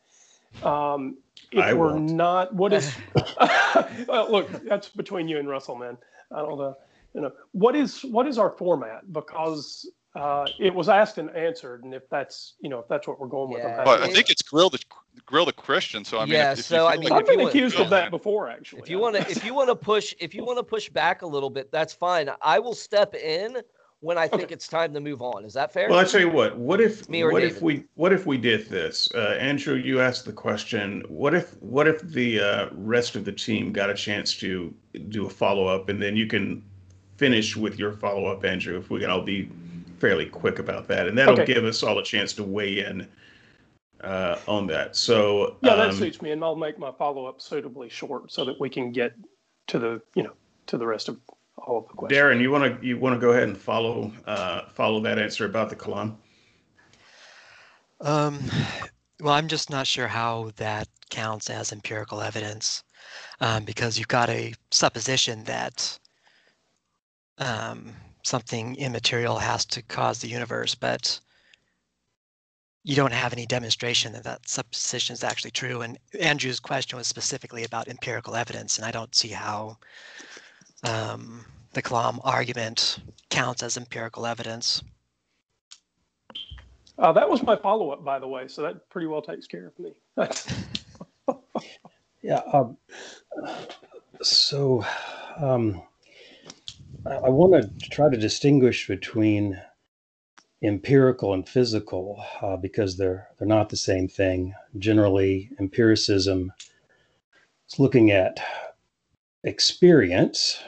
Um, 0.63 1.17
if 1.51 1.65
I 1.65 1.75
we're 1.75 1.95
won't. 1.95 2.13
not, 2.13 2.55
what 2.55 2.73
is? 2.73 2.95
well, 4.09 4.31
look, 4.31 4.65
that's 4.65 4.89
between 4.89 5.29
you 5.29 5.39
and 5.39 5.49
Russell, 5.49 5.77
man. 5.77 5.99
I 6.33 6.41
don't 6.41 6.59
know. 6.59 6.77
You 7.15 7.23
know 7.23 7.33
what 7.53 7.75
is 7.75 8.05
what 8.05 8.27
is 8.27 8.39
our 8.39 8.51
format? 8.51 9.13
Because 9.13 9.89
uh, 10.17 10.47
it 10.59 10.75
was 10.75 10.89
asked 10.89 11.19
and 11.19 11.31
answered, 11.37 11.85
and 11.85 11.93
if 11.93 12.09
that's 12.09 12.55
you 12.61 12.71
know 12.71 12.79
if 12.79 12.89
that's 12.89 13.07
what 13.07 13.21
we're 13.21 13.27
going 13.27 13.53
with, 13.53 13.63
yeah. 13.63 13.85
well, 13.85 14.03
I 14.03 14.09
think 14.09 14.31
it's 14.31 14.43
grill 14.43 14.71
the 14.71 14.79
grill 15.27 15.45
the 15.45 15.53
Christian. 15.53 16.05
So 16.05 16.19
I 16.19 16.25
mean, 16.25 16.35
yeah. 16.35 16.53
If, 16.53 16.61
if 16.61 16.65
so 16.65 16.87
I 16.87 16.97
mean, 16.97 17.11
like 17.11 17.21
I've 17.21 17.27
been 17.27 17.47
accused 17.47 17.79
of 17.79 17.91
that 17.91 18.11
before, 18.11 18.49
actually. 18.49 18.83
If 18.83 18.89
you 18.89 18.99
want 18.99 19.17
to, 19.17 19.23
if 19.31 19.45
you 19.45 19.55
want 19.55 19.69
to 19.69 19.77
push, 19.77 20.15
if 20.19 20.35
you 20.35 20.45
want 20.45 20.59
to 20.59 20.63
push 20.63 20.89
back 20.89 21.23
a 21.23 21.27
little 21.27 21.51
bit, 21.51 21.71
that's 21.71 21.93
fine. 21.93 22.31
I 22.41 22.59
will 22.59 22.75
step 22.75 23.15
in 23.15 23.59
when 24.01 24.17
I 24.19 24.29
think 24.29 24.45
okay. 24.45 24.55
it's 24.55 24.69
time 24.69 24.95
to 24.95 25.01
move 25.01 25.21
on. 25.21 25.45
Is 25.45 25.55
that 25.55 25.73
fair? 25.73 25.89
Well, 25.91 25.99
I 25.99 26.05
tell 26.05 26.21
you 26.21 26.31
what. 26.31 26.57
What 26.57 26.81
if 26.81 27.09
Me 27.09 27.23
or 27.23 27.33
what 27.33 27.41
David? 27.41 27.57
if 27.57 27.63
we 27.63 27.85
what 27.95 28.13
if 28.13 28.25
we 28.25 28.39
did 28.39 28.69
this? 28.69 29.11
Uh, 29.15 29.37
Andrew, 29.39 29.75
you 29.75 30.01
asked 30.01 30.25
the 30.25 30.33
question. 30.33 31.05
What 31.09 31.35
if 31.35 31.61
what 31.63 31.87
if 31.87 32.01
the 32.01 32.41
uh, 32.41 32.69
rest 32.73 33.17
of 33.17 33.27
the 33.27 33.33
team 33.33 33.73
got 33.73 33.91
a 33.91 33.95
chance 33.95 34.35
to 34.39 34.73
do 35.09 35.27
a 35.27 35.31
follow 35.31 35.67
up, 35.67 35.89
and 35.89 36.01
then 36.01 36.17
you 36.17 36.27
can 36.27 36.63
finish 37.17 37.55
with 37.55 37.79
your 37.79 37.93
follow 37.93 38.27
up, 38.27 38.45
Andrew? 38.45 38.79
If 38.79 38.89
we 38.89 39.01
can 39.01 39.11
all 39.11 39.23
be 39.23 39.51
fairly 39.99 40.27
quick 40.27 40.59
about 40.59 40.89
that, 40.89 41.07
and 41.07 41.17
that'll 41.17 41.35
okay. 41.35 41.53
give 41.53 41.65
us 41.65 41.83
all 41.83 41.99
a 41.99 42.05
chance 42.05 42.33
to 42.35 42.43
weigh 42.43 42.85
in 42.85 43.07
uh, 44.03 44.39
on 44.47 44.67
that. 44.69 44.97
So 44.97 45.57
yeah, 45.63 45.75
that 45.77 45.91
um, 45.91 45.97
suits 45.97 46.23
me, 46.23 46.31
and 46.31 46.43
I'll 46.43 46.57
make 46.57 46.79
my 46.79 46.93
follow 46.93 47.27
up 47.27 47.41
suitably 47.41 47.89
short 47.89 48.33
so 48.33 48.45
that 48.45 48.61
we 48.61 48.69
can 48.71 48.93
get 48.93 49.15
to 49.69 49.79
the 49.79 50.03
you 50.15 50.23
know 50.23 50.33
to 50.67 50.79
the 50.79 50.87
rest 50.87 51.09
of 51.09 51.19
all 51.59 51.79
of 51.79 51.89
the 51.89 51.95
questions. 51.95 52.21
Darren, 52.21 52.41
you 52.41 52.51
want 52.51 52.81
to 52.81 52.87
you 52.87 52.99
want 52.99 53.15
to 53.15 53.21
go 53.21 53.31
ahead 53.31 53.45
and 53.45 53.57
follow 53.57 54.13
uh, 54.27 54.63
follow 54.69 55.01
that 55.01 55.19
answer 55.19 55.45
about 55.45 55.71
the 55.71 55.77
kalam? 55.77 56.17
Um, 58.01 58.39
well, 59.21 59.35
I'm 59.35 59.49
just 59.49 59.71
not 59.71 59.87
sure 59.87 60.07
how 60.07 60.51
that 60.57 60.89
counts 61.09 61.49
as 61.49 61.73
empirical 61.73 62.21
evidence 62.21 62.85
um, 63.41 63.65
because 63.65 63.99
you've 63.99 64.09
got 64.09 64.29
a 64.29 64.53
supposition 64.71 65.45
that 65.45 65.99
um, 67.39 67.93
something 68.27 68.75
immaterial 68.77 69.39
has 69.39 69.65
to 69.65 69.83
cause 69.83 70.19
the 70.19 70.29
universe, 70.29 70.75
but 70.75 71.21
you 72.83 72.97
don't 72.97 73.13
have 73.13 73.33
any 73.33 73.47
demonstration 73.47 74.13
that 74.13 74.25
that 74.25 74.49
supposition 74.49 75.15
is 75.15 75.23
actually 75.23 75.53
true. 75.53 75.83
And 75.83 75.99
Andrew's 76.21 76.61
question 76.61 76.99
was 76.99 77.07
specifically 77.07 77.65
about 77.65 77.89
empirical 77.89 78.35
evidence, 78.35 78.79
and 78.79 78.85
I 78.85 78.91
don't 78.91 79.15
see 79.15 79.29
how 79.29 79.79
um, 80.83 81.45
the 81.73 81.83
Kalam 81.83 82.19
argument 82.25 82.99
counts 83.31 83.63
as 83.63 83.77
empirical 83.77 84.27
evidence. 84.27 84.83
Uh, 86.99 87.13
that 87.13 87.29
was 87.29 87.43
my 87.43 87.57
follow 87.57 87.91
up, 87.91 88.05
by 88.05 88.19
the 88.19 88.27
way, 88.27 88.49
so 88.49 88.63
that 88.63 88.89
pretty 88.89 89.07
well 89.07 89.23
takes 89.23 89.47
care 89.47 89.69
of 89.69 89.79
me. 89.79 89.93
yeah. 92.23 92.41
Um, 92.53 92.77
so 94.23 94.85
um, 95.37 95.83
I, 97.09 97.29
want 97.29 97.81
to 97.81 97.89
try 97.89 98.11
to 98.11 98.17
distinguish 98.17 98.89
between 98.89 99.61
empirical 100.63 101.35
and 101.35 101.49
physical 101.49 102.25
uh, 102.43 102.57
because 102.57 102.97
they're 102.97 103.29
they're 103.39 103.47
not 103.47 103.69
the 103.69 103.77
same 103.77 104.09
thing. 104.09 104.55
Generally, 104.79 105.51
empiricism 105.61 106.53
is 107.71 107.79
looking 107.79 108.11
at 108.11 108.41
experience, 109.45 110.61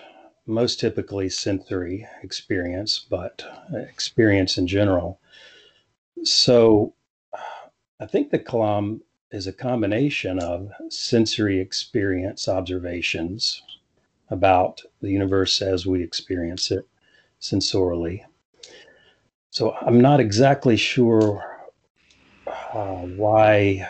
most 0.47 0.78
typically 0.78 1.28
sensory 1.28 2.07
experience, 2.23 3.04
but 3.11 3.45
experience 3.73 4.59
in 4.59 4.68
general. 4.68 5.21
So, 6.23 6.95
I 8.00 8.07
think 8.07 8.30
the 8.30 8.38
kalam 8.38 9.00
is 9.33 9.47
a 9.47 9.52
combination 9.52 10.38
of 10.38 10.71
sensory 10.88 11.59
experience 11.59 12.49
observations 12.49 13.62
about 14.30 14.80
the 15.00 15.11
universe 15.11 15.62
as 15.62 15.87
we 15.87 16.02
experience 16.02 16.70
it 16.70 16.87
sensorially 17.40 18.23
so 19.50 19.75
I'm 19.80 20.00
not 20.00 20.20
exactly 20.20 20.76
sure 20.76 21.44
uh, 22.47 23.02
why 23.16 23.88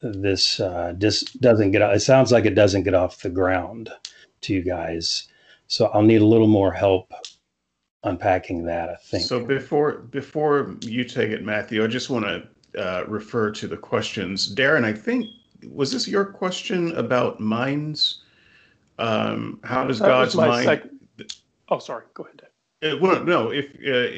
this 0.00 0.60
uh, 0.60 0.94
just 0.98 1.40
doesn't 1.40 1.70
get. 1.70 1.82
It 1.82 2.00
sounds 2.00 2.32
like 2.32 2.44
it 2.44 2.54
doesn't 2.54 2.82
get 2.82 2.94
off 2.94 3.22
the 3.22 3.30
ground 3.30 3.90
to 4.42 4.54
you 4.54 4.62
guys. 4.62 5.28
So 5.66 5.86
I'll 5.86 6.02
need 6.02 6.20
a 6.20 6.26
little 6.26 6.48
more 6.48 6.72
help 6.72 7.12
unpacking 8.04 8.64
that. 8.64 8.90
I 8.90 8.96
think. 8.96 9.24
So 9.24 9.44
before 9.44 9.98
before 10.10 10.76
you 10.82 11.04
take 11.04 11.30
it, 11.30 11.42
Matthew, 11.42 11.82
I 11.82 11.86
just 11.86 12.10
want 12.10 12.26
to 12.26 12.80
uh, 12.80 13.04
refer 13.06 13.50
to 13.52 13.66
the 13.66 13.76
questions. 13.76 14.54
Darren, 14.54 14.84
I 14.84 14.92
think 14.92 15.26
was 15.68 15.92
this 15.92 16.06
your 16.06 16.24
question 16.24 16.92
about 16.96 17.40
minds? 17.40 18.22
Um, 18.98 19.60
how 19.64 19.84
does 19.84 19.98
that 19.98 20.06
God's 20.06 20.36
mind? 20.36 20.64
Sec- 20.64 21.28
oh, 21.68 21.78
sorry. 21.78 22.04
Go 22.14 22.24
ahead. 22.24 22.42
Uh, 22.82 22.96
well, 23.00 23.22
no, 23.22 23.50
if 23.50 23.66
uh, 23.66 24.10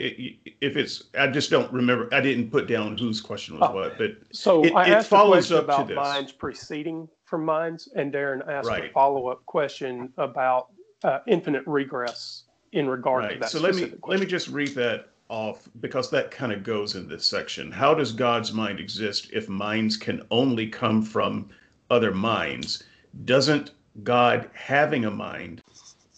if 0.63 0.77
it's, 0.77 1.05
I 1.19 1.27
just 1.27 1.51
don't 1.51 1.71
remember. 1.71 2.09
I 2.13 2.21
didn't 2.21 2.51
put 2.51 2.67
down 2.67 2.97
whose 2.97 3.21
question 3.21 3.59
was 3.59 3.69
oh. 3.71 3.75
what, 3.75 3.99
but 3.99 4.17
so 4.33 4.65
it, 4.65 4.75
I 4.75 4.89
asked 4.89 5.13
a 5.13 5.27
question 5.27 5.59
about 5.59 5.93
minds 5.93 6.33
preceding 6.33 7.07
from 7.25 7.45
minds, 7.45 7.91
and 7.95 8.13
Darren 8.13 8.47
asked 8.49 8.69
right. 8.69 8.87
a 8.87 8.93
follow 8.93 9.29
up 9.29 9.45
question 9.45 10.11
about 10.17 10.69
uh, 11.03 11.19
infinite 11.27 11.63
regress 11.67 12.45
in 12.73 12.89
regard 12.89 13.25
right. 13.25 13.35
to 13.35 13.41
that. 13.41 13.51
So 13.51 13.61
let 13.61 13.75
me 13.75 13.83
question. 13.83 14.01
let 14.07 14.21
me 14.21 14.27
just 14.27 14.49
read 14.49 14.75
that 14.77 15.11
off 15.29 15.69
because 15.81 16.11
that 16.11 16.31
kind 16.31 16.51
of 16.51 16.63
goes 16.63 16.95
in 16.95 17.07
this 17.07 17.27
section. 17.27 17.71
How 17.71 17.93
does 17.93 18.13
God's 18.13 18.55
mind 18.55 18.81
exist 18.81 19.29
if 19.31 19.47
minds 19.47 19.99
can 19.99 20.23
only 20.31 20.69
come 20.69 21.03
from 21.03 21.51
other 21.91 22.13
minds? 22.13 22.85
Doesn't 23.27 23.73
God 24.03 24.51
having 24.55 25.05
a 25.05 25.11
mind 25.11 25.63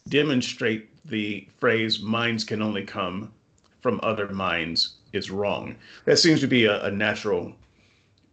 demonstrate 0.09 0.88
the 1.04 1.47
phrase 1.59 2.00
minds 2.00 2.45
can 2.45 2.62
only 2.62 2.85
come 2.85 3.33
from 3.80 4.00
other 4.02 4.28
minds 4.28 4.97
is 5.12 5.30
wrong. 5.30 5.76
That 6.04 6.18
seems 6.18 6.40
to 6.40 6.47
be 6.47 6.64
a, 6.64 6.85
a 6.85 6.90
natural 6.90 7.52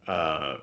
uh, 0.08 0.58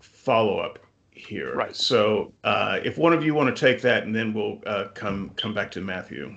follow 0.00 0.58
up 0.58 0.78
here. 1.10 1.54
Right. 1.54 1.74
So 1.74 2.32
uh, 2.44 2.78
if 2.84 2.98
one 2.98 3.12
of 3.12 3.24
you 3.24 3.34
want 3.34 3.54
to 3.54 3.58
take 3.58 3.82
that, 3.82 4.04
and 4.04 4.14
then 4.14 4.32
we'll 4.32 4.60
uh, 4.66 4.88
come 4.94 5.30
come 5.36 5.54
back 5.54 5.70
to 5.72 5.80
Matthew. 5.80 6.34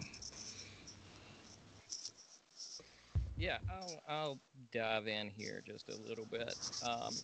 Yeah, 3.38 3.58
I'll, 3.70 4.02
I'll 4.10 4.40
dive 4.74 5.08
in 5.08 5.30
here 5.30 5.64
just 5.66 5.90
a 5.90 5.96
little 5.96 6.26
bit. 6.26 6.56
Um, 6.82 7.16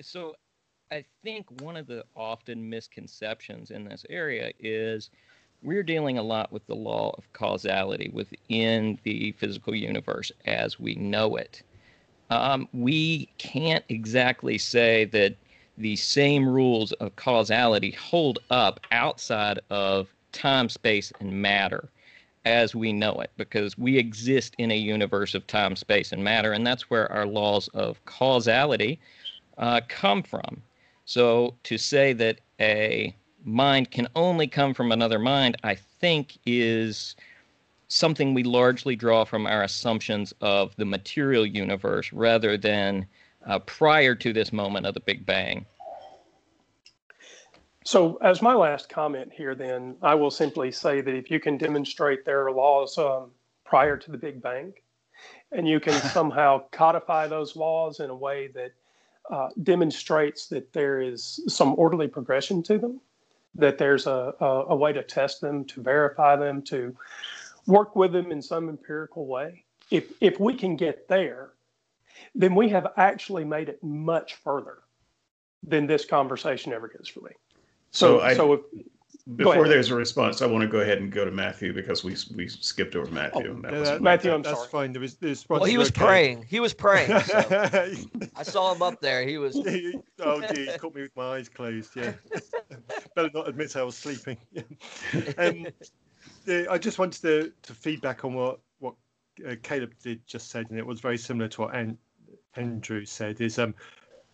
so 0.00 0.34
I 0.90 1.04
think 1.22 1.60
one 1.60 1.76
of 1.76 1.86
the 1.86 2.04
often 2.16 2.68
misconceptions 2.70 3.70
in 3.70 3.84
this 3.84 4.06
area 4.08 4.52
is 4.58 5.10
we're 5.62 5.82
dealing 5.82 6.16
a 6.16 6.22
lot 6.22 6.50
with 6.50 6.66
the 6.66 6.74
law 6.74 7.14
of 7.18 7.30
causality 7.34 8.10
within 8.12 8.98
the 9.02 9.32
physical 9.32 9.74
universe 9.74 10.32
as 10.46 10.80
we 10.80 10.94
know 10.94 11.36
it. 11.36 11.62
Um, 12.30 12.68
we 12.72 13.26
can't 13.36 13.84
exactly 13.90 14.56
say 14.56 15.04
that 15.06 15.36
the 15.76 15.96
same 15.96 16.48
rules 16.48 16.92
of 16.92 17.16
causality 17.16 17.90
hold 17.90 18.38
up 18.50 18.80
outside 18.90 19.60
of 19.68 20.08
time, 20.32 20.70
space, 20.70 21.12
and 21.20 21.42
matter 21.42 21.90
as 22.46 22.74
we 22.74 22.94
know 22.94 23.20
it 23.20 23.30
because 23.36 23.76
we 23.76 23.98
exist 23.98 24.54
in 24.56 24.70
a 24.70 24.76
universe 24.76 25.34
of 25.34 25.46
time, 25.46 25.76
space, 25.76 26.12
and 26.12 26.24
matter, 26.24 26.52
and 26.52 26.66
that's 26.66 26.88
where 26.88 27.12
our 27.12 27.26
laws 27.26 27.68
of 27.68 28.02
causality 28.06 28.98
uh, 29.58 29.82
come 29.88 30.22
from. 30.22 30.62
So 31.08 31.56
to 31.62 31.78
say 31.78 32.12
that 32.12 32.42
a 32.60 33.16
mind 33.42 33.90
can 33.90 34.08
only 34.14 34.46
come 34.46 34.74
from 34.74 34.92
another 34.92 35.18
mind, 35.18 35.56
I 35.64 35.74
think 35.74 36.36
is 36.44 37.16
something 37.88 38.34
we 38.34 38.42
largely 38.42 38.94
draw 38.94 39.24
from 39.24 39.46
our 39.46 39.62
assumptions 39.62 40.34
of 40.42 40.76
the 40.76 40.84
material 40.84 41.46
universe 41.46 42.12
rather 42.12 42.58
than 42.58 43.06
uh, 43.46 43.58
prior 43.60 44.14
to 44.16 44.34
this 44.34 44.52
moment 44.52 44.84
of 44.84 44.92
the 44.92 45.00
Big 45.00 45.24
Bang. 45.24 45.64
So, 47.86 48.16
as 48.16 48.42
my 48.42 48.52
last 48.52 48.90
comment 48.90 49.32
here, 49.32 49.54
then, 49.54 49.96
I 50.02 50.14
will 50.14 50.30
simply 50.30 50.70
say 50.70 51.00
that 51.00 51.14
if 51.14 51.30
you 51.30 51.40
can 51.40 51.56
demonstrate 51.56 52.26
there 52.26 52.44
are 52.44 52.52
laws 52.52 52.98
um, 52.98 53.30
prior 53.64 53.96
to 53.96 54.10
the 54.10 54.18
Big 54.18 54.42
Bang, 54.42 54.74
and 55.52 55.66
you 55.66 55.80
can 55.80 55.94
somehow 56.12 56.64
codify 56.70 57.28
those 57.28 57.56
laws 57.56 58.00
in 58.00 58.10
a 58.10 58.14
way 58.14 58.48
that 58.48 58.72
uh, 59.30 59.48
demonstrates 59.62 60.46
that 60.48 60.72
there 60.72 61.00
is 61.00 61.40
some 61.48 61.74
orderly 61.76 62.08
progression 62.08 62.62
to 62.64 62.78
them, 62.78 63.00
that 63.54 63.78
there's 63.78 64.06
a, 64.06 64.34
a, 64.40 64.46
a 64.68 64.76
way 64.76 64.92
to 64.92 65.02
test 65.02 65.40
them, 65.40 65.64
to 65.64 65.82
verify 65.82 66.36
them, 66.36 66.62
to 66.62 66.94
work 67.66 67.96
with 67.96 68.12
them 68.12 68.32
in 68.32 68.40
some 68.42 68.68
empirical 68.68 69.26
way. 69.26 69.64
If, 69.90 70.12
if 70.20 70.38
we 70.38 70.54
can 70.54 70.76
get 70.76 71.08
there, 71.08 71.50
then 72.34 72.54
we 72.54 72.68
have 72.70 72.86
actually 72.96 73.44
made 73.44 73.68
it 73.68 73.82
much 73.82 74.34
further 74.34 74.78
than 75.62 75.86
this 75.86 76.04
conversation 76.04 76.72
ever 76.72 76.88
gets 76.88 77.08
for 77.08 77.20
me. 77.20 77.30
So, 77.90 78.18
so, 78.18 78.24
I, 78.24 78.34
so 78.34 78.52
if, 78.52 78.60
before 79.36 79.68
there's 79.68 79.90
a 79.90 79.94
response, 79.94 80.40
I 80.40 80.46
want 80.46 80.62
to 80.62 80.68
go 80.68 80.80
ahead 80.80 80.98
and 80.98 81.12
go 81.12 81.24
to 81.24 81.30
Matthew 81.30 81.74
because 81.74 82.02
we 82.02 82.16
we 82.34 82.48
skipped 82.48 82.96
over 82.96 83.10
Matthew. 83.10 83.54
Oh, 83.58 83.60
that 83.62 83.84
that, 83.84 84.02
Matthew, 84.02 84.32
I'm 84.32 84.42
that's 84.42 84.56
sorry. 84.56 84.68
fine. 84.68 84.92
There 84.92 85.02
was, 85.02 85.16
the 85.16 85.28
response 85.28 85.60
well, 85.60 85.68
he 85.68 85.76
was 85.76 85.88
okay. 85.88 86.04
praying. 86.04 86.46
He 86.48 86.60
was 86.60 86.72
praying. 86.72 87.20
So. 87.20 87.92
I 88.36 88.42
saw 88.42 88.72
him 88.72 88.80
up 88.80 89.00
there. 89.00 89.26
He 89.26 89.36
was. 89.36 89.56
oh, 90.20 90.42
geez, 90.54 90.76
caught 90.78 90.94
me 90.94 91.02
with 91.02 91.16
my 91.16 91.36
eyes 91.36 91.48
closed. 91.48 91.94
Yeah, 91.94 92.12
better 93.14 93.30
not 93.34 93.48
admit 93.48 93.76
I 93.76 93.82
was 93.82 93.96
sleeping. 93.96 94.38
um, 95.36 95.66
I 96.70 96.78
just 96.78 96.98
wanted 96.98 97.20
to 97.22 97.52
to 97.62 97.74
feedback 97.74 98.24
on 98.24 98.32
what 98.32 98.60
what 98.78 98.94
uh, 99.46 99.56
Caleb 99.62 99.92
did 100.02 100.26
just 100.26 100.50
said, 100.50 100.66
and 100.70 100.78
it 100.78 100.86
was 100.86 101.00
very 101.00 101.18
similar 101.18 101.48
to 101.48 101.62
what 101.62 101.74
An- 101.74 101.98
Andrew 102.56 103.04
said. 103.04 103.42
Is 103.42 103.58
um 103.58 103.74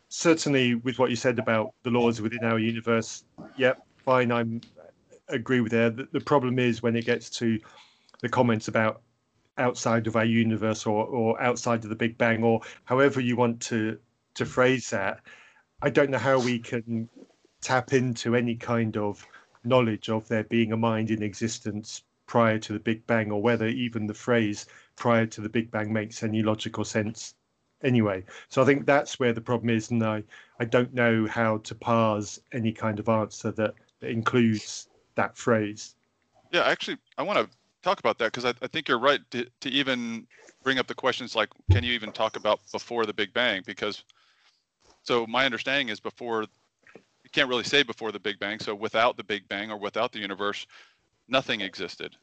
certainly 0.08 0.76
with 0.76 1.00
what 1.00 1.10
you 1.10 1.16
said 1.16 1.40
about 1.40 1.74
the 1.82 1.90
laws 1.90 2.20
within 2.20 2.44
our 2.44 2.60
universe. 2.60 3.24
Yep, 3.56 3.84
fine. 3.96 4.30
I'm 4.30 4.60
agree 5.28 5.60
with 5.60 5.72
there. 5.72 5.90
The, 5.90 6.20
problem 6.20 6.58
is 6.58 6.82
when 6.82 6.96
it 6.96 7.06
gets 7.06 7.30
to 7.30 7.58
the 8.20 8.28
comments 8.28 8.68
about 8.68 9.02
outside 9.58 10.06
of 10.06 10.16
our 10.16 10.24
universe 10.24 10.86
or, 10.86 11.06
or 11.06 11.40
outside 11.40 11.84
of 11.84 11.90
the 11.90 11.96
Big 11.96 12.18
Bang 12.18 12.42
or 12.42 12.60
however 12.84 13.20
you 13.20 13.36
want 13.36 13.60
to 13.62 13.98
to 14.34 14.44
phrase 14.44 14.90
that. 14.90 15.20
I 15.82 15.90
don't 15.90 16.10
know 16.10 16.18
how 16.18 16.40
we 16.40 16.58
can 16.58 17.08
tap 17.60 17.92
into 17.92 18.34
any 18.34 18.56
kind 18.56 18.96
of 18.96 19.26
knowledge 19.64 20.08
of 20.08 20.26
there 20.28 20.44
being 20.44 20.72
a 20.72 20.76
mind 20.76 21.10
in 21.10 21.22
existence 21.22 22.02
prior 22.26 22.58
to 22.58 22.72
the 22.72 22.78
Big 22.80 23.06
Bang, 23.06 23.30
or 23.30 23.40
whether 23.40 23.66
even 23.66 24.06
the 24.06 24.14
phrase 24.14 24.66
prior 24.96 25.26
to 25.26 25.40
the 25.40 25.48
Big 25.48 25.70
Bang 25.70 25.92
makes 25.92 26.22
any 26.22 26.42
logical 26.42 26.84
sense 26.84 27.34
anyway. 27.82 28.24
So 28.48 28.62
I 28.62 28.64
think 28.64 28.86
that's 28.86 29.18
where 29.20 29.32
the 29.32 29.40
problem 29.40 29.70
is, 29.70 29.90
and 29.90 30.02
I 30.02 30.24
I 30.58 30.64
don't 30.64 30.94
know 30.94 31.26
how 31.26 31.58
to 31.58 31.74
parse 31.74 32.40
any 32.52 32.72
kind 32.72 32.98
of 32.98 33.08
answer 33.08 33.50
that, 33.52 33.74
that 34.00 34.10
includes 34.10 34.88
that 35.16 35.36
phrase. 35.36 35.94
Yeah, 36.52 36.62
actually, 36.62 36.98
I 37.18 37.22
want 37.22 37.38
to 37.38 37.56
talk 37.82 37.98
about 37.98 38.18
that 38.18 38.32
because 38.32 38.44
I, 38.44 38.54
I, 38.62 38.66
think 38.68 38.88
you're 38.88 38.98
right 38.98 39.20
to, 39.32 39.46
to 39.60 39.68
even 39.68 40.26
bring 40.62 40.78
up 40.78 40.86
the 40.86 40.94
questions 40.94 41.34
like, 41.34 41.48
can 41.70 41.84
you 41.84 41.92
even 41.92 42.12
talk 42.12 42.36
about 42.36 42.60
before 42.72 43.06
the 43.06 43.12
Big 43.12 43.32
Bang? 43.34 43.62
Because 43.66 44.04
so 45.02 45.26
my 45.26 45.44
understanding 45.44 45.90
is 45.90 46.00
before 46.00 46.42
you 46.42 47.30
can't 47.32 47.48
really 47.48 47.64
say 47.64 47.82
before 47.82 48.12
the 48.12 48.18
Big 48.18 48.38
Bang. 48.38 48.58
So 48.58 48.74
without 48.74 49.16
the 49.16 49.24
Big 49.24 49.48
Bang 49.48 49.70
or 49.70 49.78
without 49.78 50.12
the 50.12 50.18
universe, 50.18 50.66
nothing 51.28 51.60
existed. 51.60 52.16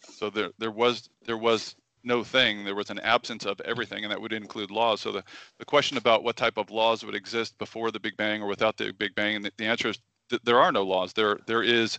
So 0.00 0.30
there 0.30 0.50
there 0.58 0.70
was 0.70 1.08
there 1.24 1.38
was 1.38 1.76
no 2.04 2.24
thing. 2.24 2.64
There 2.64 2.74
was 2.74 2.90
an 2.90 2.98
absence 3.00 3.44
of 3.44 3.60
everything, 3.60 4.04
and 4.04 4.10
that 4.10 4.20
would 4.20 4.32
include 4.32 4.70
laws. 4.70 5.00
So 5.00 5.12
the, 5.12 5.22
the 5.58 5.64
question 5.64 5.96
about 5.96 6.24
what 6.24 6.36
type 6.36 6.56
of 6.56 6.70
laws 6.70 7.04
would 7.04 7.14
exist 7.14 7.56
before 7.58 7.90
the 7.90 8.00
Big 8.00 8.16
Bang 8.16 8.42
or 8.42 8.48
without 8.48 8.76
the 8.76 8.92
Big 8.92 9.14
Bang, 9.14 9.36
and 9.36 9.44
the, 9.44 9.52
the 9.56 9.66
answer 9.66 9.88
is 9.88 9.98
th- 10.28 10.42
there 10.42 10.58
are 10.58 10.72
no 10.72 10.82
laws. 10.82 11.12
There 11.12 11.38
there 11.46 11.62
is 11.62 11.98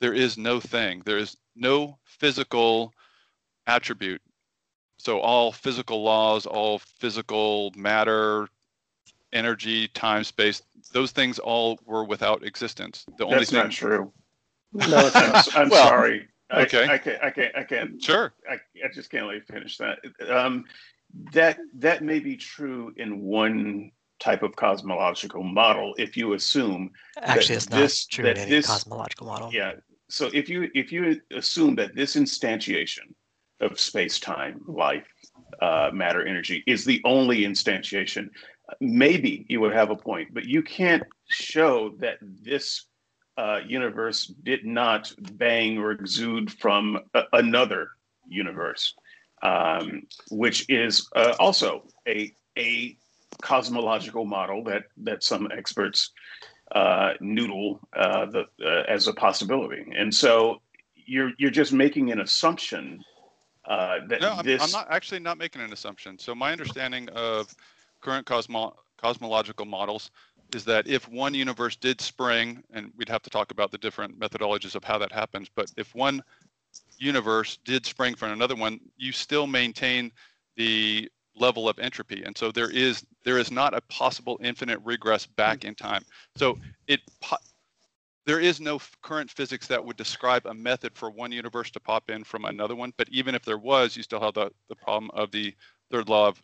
there 0.00 0.14
is 0.14 0.36
no 0.36 0.60
thing. 0.60 1.02
There 1.04 1.18
is 1.18 1.36
no 1.54 1.98
physical 2.04 2.92
attribute. 3.66 4.22
So 4.98 5.20
all 5.20 5.52
physical 5.52 6.02
laws, 6.02 6.46
all 6.46 6.78
physical 6.78 7.72
matter, 7.76 8.48
energy, 9.32 9.88
time, 9.88 10.24
space, 10.24 10.62
those 10.92 11.10
things 11.10 11.38
all 11.38 11.78
were 11.84 12.04
without 12.04 12.44
existence. 12.44 13.04
The 13.18 13.24
only 13.24 13.38
That's 13.38 13.50
thing, 13.50 13.58
not 13.62 13.70
true. 13.72 14.12
No, 14.72 15.10
I'm, 15.14 15.42
I'm 15.54 15.68
well, 15.68 15.86
sorry. 15.86 16.28
Okay. 16.52 16.86
I, 16.86 16.94
I, 16.94 16.98
can't. 16.98 17.22
I 17.22 17.30
can't. 17.30 17.56
I 17.56 17.62
can't. 17.64 18.02
Sure. 18.02 18.32
I, 18.48 18.54
I 18.54 18.88
just 18.92 19.10
can't 19.10 19.26
let 19.26 19.36
you 19.36 19.42
finish 19.42 19.78
that. 19.78 19.98
Um, 20.30 20.64
that 21.32 21.58
that 21.74 22.02
may 22.02 22.20
be 22.20 22.36
true 22.36 22.92
in 22.96 23.22
one 23.22 23.90
type 24.22 24.42
of 24.44 24.54
cosmological 24.54 25.42
model 25.42 25.94
if 25.98 26.16
you 26.16 26.34
assume 26.34 26.90
actually 27.16 27.56
it's 27.56 27.66
this, 27.66 28.06
not 28.06 28.14
true 28.14 28.30
in 28.30 28.38
any 28.38 28.50
this, 28.50 28.66
cosmological 28.66 29.26
model. 29.26 29.52
Yeah. 29.52 29.72
So 30.08 30.30
if 30.32 30.48
you 30.48 30.70
if 30.74 30.92
you 30.92 31.20
assume 31.32 31.74
that 31.76 31.96
this 31.96 32.14
instantiation 32.14 33.06
of 33.60 33.80
space 33.80 34.20
time, 34.20 34.60
life, 34.66 35.08
uh, 35.60 35.90
matter, 35.92 36.24
energy 36.24 36.62
is 36.66 36.84
the 36.84 37.00
only 37.04 37.38
instantiation, 37.42 38.28
maybe 38.80 39.44
you 39.48 39.60
would 39.60 39.72
have 39.72 39.90
a 39.90 39.96
point. 39.96 40.32
But 40.32 40.44
you 40.44 40.62
can't 40.62 41.02
show 41.28 41.94
that 41.98 42.18
this 42.20 42.86
uh, 43.36 43.60
universe 43.66 44.26
did 44.42 44.64
not 44.64 45.12
bang 45.18 45.78
or 45.78 45.92
exude 45.92 46.52
from 46.52 46.98
a- 47.14 47.24
another 47.32 47.88
universe, 48.28 48.94
um, 49.42 50.02
which 50.30 50.68
is 50.68 51.08
uh, 51.16 51.34
also 51.40 51.84
a 52.06 52.32
a 52.58 52.96
cosmological 53.42 54.24
model 54.24 54.64
that 54.64 54.84
that 54.98 55.22
some 55.22 55.48
experts 55.56 56.12
uh, 56.74 57.12
noodle 57.20 57.80
uh, 57.94 58.26
the, 58.26 58.44
uh, 58.64 58.84
as 58.88 59.06
a 59.06 59.12
possibility. 59.12 59.84
And 59.94 60.14
so 60.14 60.62
you're 60.94 61.32
you're 61.38 61.50
just 61.50 61.72
making 61.72 62.10
an 62.10 62.20
assumption 62.20 63.04
uh, 63.66 63.98
that 64.08 64.20
no, 64.20 64.32
I'm, 64.38 64.44
this. 64.44 64.62
I'm 64.62 64.70
not 64.70 64.86
actually 64.90 65.20
not 65.20 65.38
making 65.38 65.62
an 65.62 65.72
assumption. 65.72 66.18
So 66.18 66.34
my 66.34 66.52
understanding 66.52 67.08
of 67.10 67.54
current 68.00 68.26
cosmo- 68.26 68.76
cosmological 68.96 69.66
models 69.66 70.10
is 70.54 70.64
that 70.64 70.86
if 70.86 71.08
one 71.08 71.34
universe 71.34 71.76
did 71.76 72.00
spring, 72.00 72.62
and 72.72 72.92
we'd 72.96 73.08
have 73.08 73.22
to 73.22 73.30
talk 73.30 73.50
about 73.50 73.70
the 73.70 73.78
different 73.78 74.18
methodologies 74.18 74.74
of 74.74 74.84
how 74.84 74.98
that 74.98 75.12
happens, 75.12 75.48
but 75.54 75.70
if 75.76 75.94
one 75.94 76.22
universe 76.98 77.58
did 77.64 77.86
spring 77.86 78.14
from 78.14 78.32
another 78.32 78.54
one, 78.54 78.80
you 78.96 79.12
still 79.12 79.46
maintain 79.46 80.12
the 80.56 81.10
level 81.36 81.68
of 81.68 81.78
entropy. 81.78 82.22
And 82.24 82.36
so 82.36 82.52
there 82.52 82.70
is 82.70 83.04
there 83.24 83.38
is 83.38 83.50
not 83.50 83.74
a 83.74 83.80
possible 83.82 84.38
infinite 84.42 84.80
regress 84.84 85.26
back 85.26 85.64
in 85.64 85.74
time. 85.74 86.02
So 86.36 86.58
it 86.86 87.00
there 88.24 88.40
is 88.40 88.60
no 88.60 88.80
current 89.02 89.30
physics 89.30 89.66
that 89.66 89.84
would 89.84 89.96
describe 89.96 90.46
a 90.46 90.54
method 90.54 90.92
for 90.94 91.10
one 91.10 91.32
universe 91.32 91.70
to 91.72 91.80
pop 91.80 92.10
in 92.10 92.22
from 92.22 92.44
another 92.44 92.76
one. 92.76 92.92
But 92.96 93.08
even 93.10 93.34
if 93.34 93.44
there 93.44 93.58
was, 93.58 93.96
you 93.96 94.02
still 94.02 94.20
have 94.20 94.34
the, 94.34 94.50
the 94.68 94.76
problem 94.76 95.10
of 95.14 95.30
the 95.32 95.54
third 95.90 96.08
law 96.08 96.28
of 96.28 96.42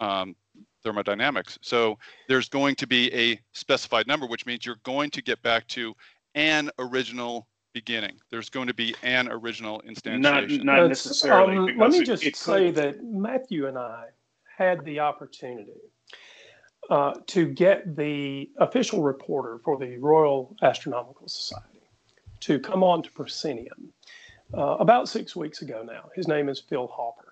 um, 0.00 0.34
thermodynamics. 0.82 1.58
So 1.62 1.98
there's 2.28 2.48
going 2.48 2.74
to 2.76 2.86
be 2.86 3.12
a 3.14 3.38
specified 3.52 4.06
number, 4.08 4.26
which 4.26 4.46
means 4.46 4.66
you're 4.66 4.80
going 4.82 5.10
to 5.10 5.22
get 5.22 5.40
back 5.42 5.68
to 5.68 5.94
an 6.34 6.70
original 6.78 7.46
beginning. 7.72 8.16
There's 8.30 8.50
going 8.50 8.66
to 8.66 8.74
be 8.74 8.96
an 9.02 9.28
original 9.28 9.80
instantiation. 9.86 10.20
Not, 10.20 10.50
not 10.64 10.88
necessarily. 10.88 11.56
Um, 11.56 11.78
let 11.78 11.90
me 11.90 12.02
just 12.02 12.24
it, 12.24 12.28
it 12.28 12.36
say 12.36 12.66
could. 12.66 12.74
that 12.76 13.04
Matthew 13.04 13.68
and 13.68 13.78
I 13.78 14.06
had 14.60 14.84
the 14.84 15.00
opportunity 15.00 15.80
uh, 16.90 17.14
to 17.26 17.46
get 17.46 17.96
the 17.96 18.50
official 18.58 19.02
reporter 19.02 19.58
for 19.64 19.78
the 19.78 19.96
Royal 19.98 20.54
Astronomical 20.62 21.28
Society 21.28 21.80
to 22.40 22.58
come 22.58 22.82
on 22.82 23.02
to 23.02 23.10
Proscenium 23.10 23.92
uh, 24.56 24.76
about 24.78 25.08
six 25.08 25.34
weeks 25.34 25.62
ago 25.62 25.82
now. 25.82 26.10
His 26.14 26.28
name 26.28 26.48
is 26.48 26.60
Phil 26.60 26.86
Hopper 26.86 27.30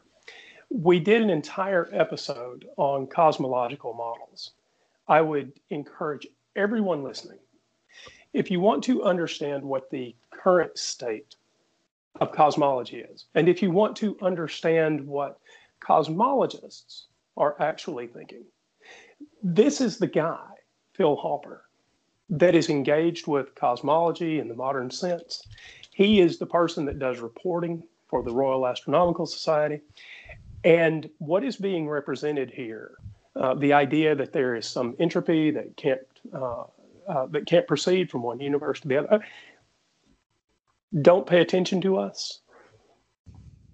we 0.70 1.00
did 1.00 1.22
an 1.22 1.30
entire 1.30 1.88
episode 1.92 2.66
on 2.76 3.06
cosmological 3.06 3.94
models. 3.94 4.52
I 5.06 5.20
would 5.20 5.52
encourage 5.70 6.26
everyone 6.56 7.02
listening, 7.02 7.38
if 8.34 8.50
you 8.50 8.60
want 8.60 8.84
to 8.84 9.04
understand 9.04 9.62
what 9.62 9.90
the 9.90 10.14
current 10.30 10.76
state 10.76 11.36
of 12.20 12.32
cosmology 12.32 12.98
is, 12.98 13.26
and 13.34 13.48
if 13.48 13.62
you 13.62 13.70
want 13.70 13.96
to 13.96 14.18
understand 14.20 15.00
what 15.06 15.38
cosmologists 15.80 17.04
are 17.38 17.56
actually 17.60 18.06
thinking, 18.06 18.44
this 19.42 19.80
is 19.80 19.98
the 19.98 20.06
guy, 20.06 20.46
Phil 20.92 21.16
Hopper, 21.16 21.64
that 22.28 22.54
is 22.54 22.68
engaged 22.68 23.26
with 23.26 23.54
cosmology 23.54 24.38
in 24.38 24.48
the 24.48 24.54
modern 24.54 24.90
sense. 24.90 25.42
He 25.94 26.20
is 26.20 26.38
the 26.38 26.46
person 26.46 26.84
that 26.84 26.98
does 26.98 27.20
reporting 27.20 27.82
for 28.06 28.22
the 28.22 28.32
Royal 28.32 28.66
Astronomical 28.66 29.24
Society. 29.26 29.80
And 30.64 31.08
what 31.18 31.44
is 31.44 31.56
being 31.56 31.88
represented 31.88 32.50
here? 32.50 32.96
Uh, 33.36 33.54
the 33.54 33.72
idea 33.72 34.14
that 34.14 34.32
there 34.32 34.56
is 34.56 34.66
some 34.66 34.96
entropy 34.98 35.50
that 35.52 35.76
can't 35.76 36.00
uh, 36.34 36.64
uh, 37.08 37.26
that 37.26 37.46
can't 37.46 37.66
proceed 37.66 38.10
from 38.10 38.22
one 38.22 38.40
universe 38.40 38.80
to 38.80 38.88
the 38.88 38.98
other. 38.98 39.24
Don't 41.00 41.26
pay 41.26 41.40
attention 41.40 41.80
to 41.82 41.96
us. 41.96 42.40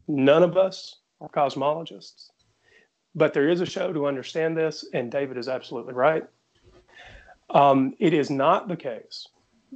None 0.07 0.43
of 0.43 0.57
us 0.57 0.97
are 1.21 1.29
cosmologists, 1.29 2.31
but 3.15 3.33
there 3.33 3.49
is 3.49 3.61
a 3.61 3.67
show 3.67 3.93
to 3.93 4.07
understand 4.07 4.57
this, 4.57 4.85
and 4.93 5.11
David 5.11 5.37
is 5.37 5.49
absolutely 5.49 5.95
right. 5.95 6.25
Um, 7.51 7.95
it 7.99 8.13
is 8.13 8.31
not 8.31 8.69
the 8.69 8.77
case 8.77 9.29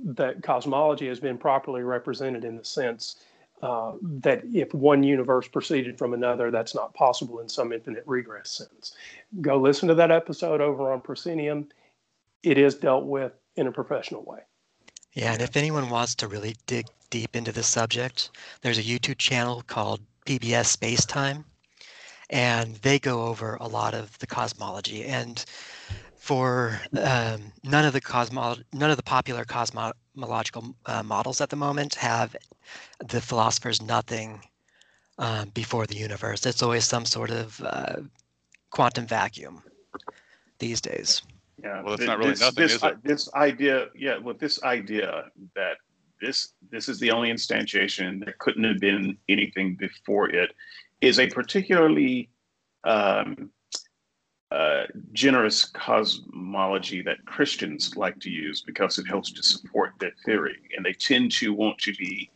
that 0.05 0.43
cosmology 0.43 1.09
has 1.09 1.21
been 1.21 1.39
properly 1.39 1.83
represented 1.83 2.45
in 2.45 2.57
the 2.57 2.65
sense 2.65 3.17
uh, 3.63 3.93
that 4.03 4.43
if 4.53 4.73
one 4.73 5.03
universe 5.03 5.49
proceeded 5.49 5.99
from 5.99 6.15
another, 6.15 6.51
that's 6.51 6.75
not 6.75 6.95
possible 6.95 7.41
in 7.41 7.49
some 7.49 7.73
infinite 7.73 8.05
regress 8.07 8.51
sense. 8.51 8.95
Go 9.41 9.57
listen 9.59 9.89
to 9.89 9.95
that 9.97 10.11
episode 10.11 10.61
over 10.61 10.93
on 10.93 11.01
Proscenium. 11.01 11.69
It 12.43 12.57
is 12.57 12.77
dealt 12.77 13.07
with 13.07 13.33
in 13.57 13.67
a 13.67 13.73
professional 13.73 14.23
way. 14.23 14.41
Yeah, 15.15 15.33
and 15.33 15.43
if 15.43 15.57
anyone 15.57 15.91
wants 15.91 16.15
to 16.17 16.29
really 16.29 16.55
dig 16.67 16.87
deep 17.11 17.35
into 17.35 17.51
this 17.51 17.67
subject, 17.67 18.31
there's 18.63 18.79
a 18.79 18.83
YouTube 18.83 19.19
channel 19.19 19.65
called 19.67 20.01
PBS 20.27 20.67
Space 20.67 21.05
Time, 21.05 21.45
and 22.31 22.77
they 22.77 22.99
go 22.99 23.27
over 23.27 23.57
a 23.61 23.69
lot 23.69 23.95
of 23.95 24.19
the 24.19 24.27
cosmology. 24.27 25.05
And 25.05 25.45
for 26.17 26.79
um, 27.03 27.53
none 27.65 27.87
of 27.87 27.93
the 27.95 28.01
cosmo 28.01 28.57
none 28.73 28.91
of 28.91 28.99
the 28.99 29.03
popular 29.03 29.45
cosmological 29.47 30.75
uh, 30.85 31.03
models 31.03 31.41
at 31.41 31.49
the 31.49 31.57
moment 31.57 31.95
have 31.95 32.37
the 33.07 33.21
philosopher's 33.21 33.81
nothing 33.81 34.41
um, 35.19 35.49
before 35.55 35.87
the 35.87 35.97
universe. 35.97 36.45
It's 36.45 36.63
always 36.63 36.85
some 36.85 37.07
sort 37.07 37.31
of 37.31 37.61
uh, 37.65 37.97
quantum 38.71 39.07
vacuum 39.07 39.63
these 40.59 40.81
days. 40.81 41.23
Yeah, 41.63 41.83
well, 41.83 41.95
it's 41.95 42.05
not 42.05 42.19
really 42.19 42.31
this, 42.31 42.41
nothing, 42.41 42.63
this, 42.63 42.75
is 42.75 42.83
it? 42.83 43.03
This 43.03 43.35
idea, 43.35 43.87
yeah, 43.97 44.19
well, 44.19 44.35
this 44.39 44.63
idea 44.63 45.25
that 45.57 45.79
this 46.21 46.53
this 46.71 46.89
is 46.89 47.01
the 47.01 47.11
only 47.11 47.31
instantiation, 47.31 48.25
there 48.25 48.35
couldn't 48.39 48.65
have 48.65 48.81
been 48.81 49.17
anything 49.29 49.75
before 49.75 50.29
it, 50.29 50.53
is 51.01 51.19
a 51.19 51.27
particularly 51.27 52.31
um, 52.85 53.51
uh, 54.51 54.85
generous 55.13 55.67
cosmology 55.67 57.03
that 57.03 57.25
Christians 57.27 57.97
like 57.97 58.19
to 58.21 58.31
use 58.31 58.63
because 58.63 58.99
it 58.99 59.07
helps 59.07 59.31
to 59.33 59.43
support 59.43 59.93
their 60.01 60.13
theory, 60.25 60.59
and 60.77 60.85
they 60.85 60.95
tend 60.95 61.33
to 61.33 61.53
want 61.53 61.79
to 61.79 61.95
be 61.95 62.31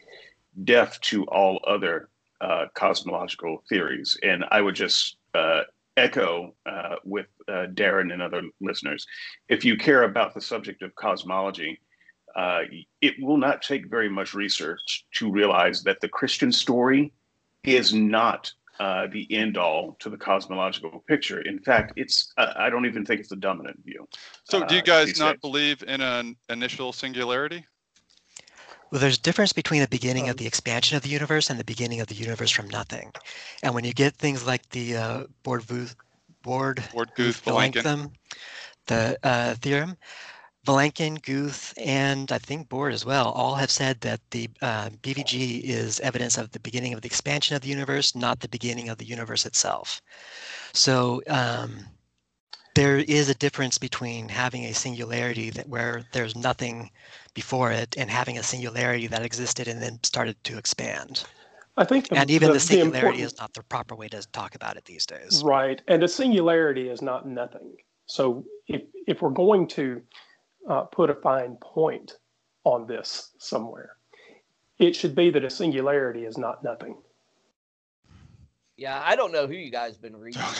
deaf 0.64 1.00
to 1.00 1.24
all 1.24 1.60
other 1.66 2.10
uh, 2.40 2.66
cosmological 2.74 3.62
theories. 3.68 4.16
And 4.22 4.44
I 4.50 4.60
would 4.60 4.74
just 4.74 5.16
uh, 5.34 5.62
echo 5.96 6.54
uh, 6.66 6.96
with 7.04 7.26
uh, 7.48 7.66
Darren 7.74 8.12
and 8.12 8.22
other 8.22 8.42
listeners 8.60 9.06
if 9.48 9.64
you 9.64 9.76
care 9.76 10.04
about 10.04 10.34
the 10.34 10.40
subject 10.40 10.82
of 10.82 10.94
cosmology, 10.94 11.80
uh, 12.34 12.62
it 13.00 13.14
will 13.20 13.36
not 13.36 13.62
take 13.62 13.90
very 13.90 14.08
much 14.08 14.34
research 14.34 15.04
to 15.14 15.30
realize 15.30 15.82
that 15.82 16.00
the 16.00 16.08
Christian 16.08 16.50
story 16.50 17.12
is 17.64 17.94
not 17.94 18.52
uh, 18.80 19.06
the 19.12 19.32
end 19.32 19.56
all 19.56 19.96
to 20.00 20.10
the 20.10 20.16
cosmological 20.16 21.04
picture. 21.06 21.40
In 21.42 21.58
fact, 21.58 21.92
it's 21.96 22.32
uh, 22.36 22.52
I 22.56 22.70
don't 22.70 22.86
even 22.86 23.04
think 23.04 23.20
it's 23.20 23.28
the 23.28 23.36
dominant 23.36 23.78
view. 23.84 24.08
So, 24.44 24.64
do 24.66 24.74
you 24.74 24.80
uh, 24.80 24.84
guys 24.84 25.18
not 25.18 25.34
days. 25.34 25.40
believe 25.40 25.84
in 25.86 26.00
an 26.00 26.36
initial 26.48 26.92
singularity? 26.92 27.64
Well, 28.90 29.00
there's 29.00 29.18
a 29.18 29.22
difference 29.22 29.52
between 29.52 29.80
the 29.80 29.88
beginning 29.88 30.28
of 30.28 30.36
the 30.36 30.46
expansion 30.46 30.96
of 30.96 31.02
the 31.02 31.08
universe 31.08 31.48
and 31.48 31.58
the 31.58 31.64
beginning 31.64 32.00
of 32.00 32.08
the 32.08 32.14
universe 32.14 32.50
from 32.50 32.68
nothing. 32.68 33.10
And 33.62 33.74
when 33.74 33.84
you 33.84 33.94
get 33.94 34.14
things 34.16 34.46
like 34.46 34.68
the 34.70 34.96
uh, 34.96 35.24
Borde 35.44 35.66
Borde 36.42 36.82
Guth 37.14 37.42
the 38.86 39.16
uh, 39.22 39.54
theorem, 39.54 39.96
Vilenkin, 40.66 41.20
Guth, 41.22 41.74
and 41.76 42.30
I 42.30 42.38
think 42.38 42.68
Borde 42.68 42.92
as 42.92 43.04
well, 43.04 43.32
all 43.32 43.56
have 43.56 43.70
said 43.70 44.00
that 44.02 44.20
the 44.30 44.48
uh, 44.60 44.90
BVG 45.02 45.62
is 45.64 45.98
evidence 46.00 46.38
of 46.38 46.52
the 46.52 46.60
beginning 46.60 46.94
of 46.94 47.00
the 47.00 47.06
expansion 47.06 47.56
of 47.56 47.62
the 47.62 47.68
universe, 47.68 48.14
not 48.14 48.38
the 48.38 48.48
beginning 48.48 48.88
of 48.88 48.98
the 48.98 49.04
universe 49.04 49.44
itself. 49.44 50.00
So 50.72 51.20
um, 51.26 51.86
there 52.76 52.98
is 52.98 53.28
a 53.28 53.34
difference 53.34 53.76
between 53.76 54.28
having 54.28 54.64
a 54.66 54.72
singularity 54.72 55.50
that 55.50 55.68
where 55.68 56.04
there's 56.12 56.36
nothing 56.36 56.90
before 57.34 57.72
it 57.72 57.96
and 57.98 58.08
having 58.08 58.38
a 58.38 58.42
singularity 58.42 59.08
that 59.08 59.22
existed 59.22 59.66
and 59.66 59.82
then 59.82 59.98
started 60.04 60.36
to 60.44 60.58
expand. 60.58 61.24
I 61.76 61.84
think, 61.84 62.08
the, 62.08 62.18
and 62.18 62.30
even 62.30 62.48
the, 62.48 62.54
the 62.54 62.60
singularity 62.60 63.18
the 63.18 63.24
is 63.24 63.38
not 63.38 63.52
the 63.54 63.64
proper 63.64 63.96
way 63.96 64.06
to 64.08 64.22
talk 64.30 64.54
about 64.54 64.76
it 64.76 64.84
these 64.84 65.06
days. 65.06 65.42
Right, 65.44 65.82
and 65.88 66.04
a 66.04 66.08
singularity 66.08 66.88
is 66.88 67.02
not 67.02 67.26
nothing. 67.26 67.72
So 68.06 68.44
if 68.68 68.82
if 69.06 69.22
we're 69.22 69.30
going 69.30 69.66
to 69.68 70.02
uh, 70.68 70.82
put 70.82 71.10
a 71.10 71.14
fine 71.14 71.56
point 71.56 72.16
on 72.64 72.86
this 72.86 73.30
somewhere. 73.38 73.96
It 74.78 74.96
should 74.96 75.14
be 75.14 75.30
that 75.30 75.44
a 75.44 75.50
singularity 75.50 76.24
is 76.24 76.38
not 76.38 76.64
nothing. 76.64 76.96
Yeah, 78.76 79.00
I 79.04 79.14
don't 79.16 79.32
know 79.32 79.46
who 79.46 79.54
you 79.54 79.70
guys 79.70 79.96
been 79.96 80.16
reading. 80.16 80.42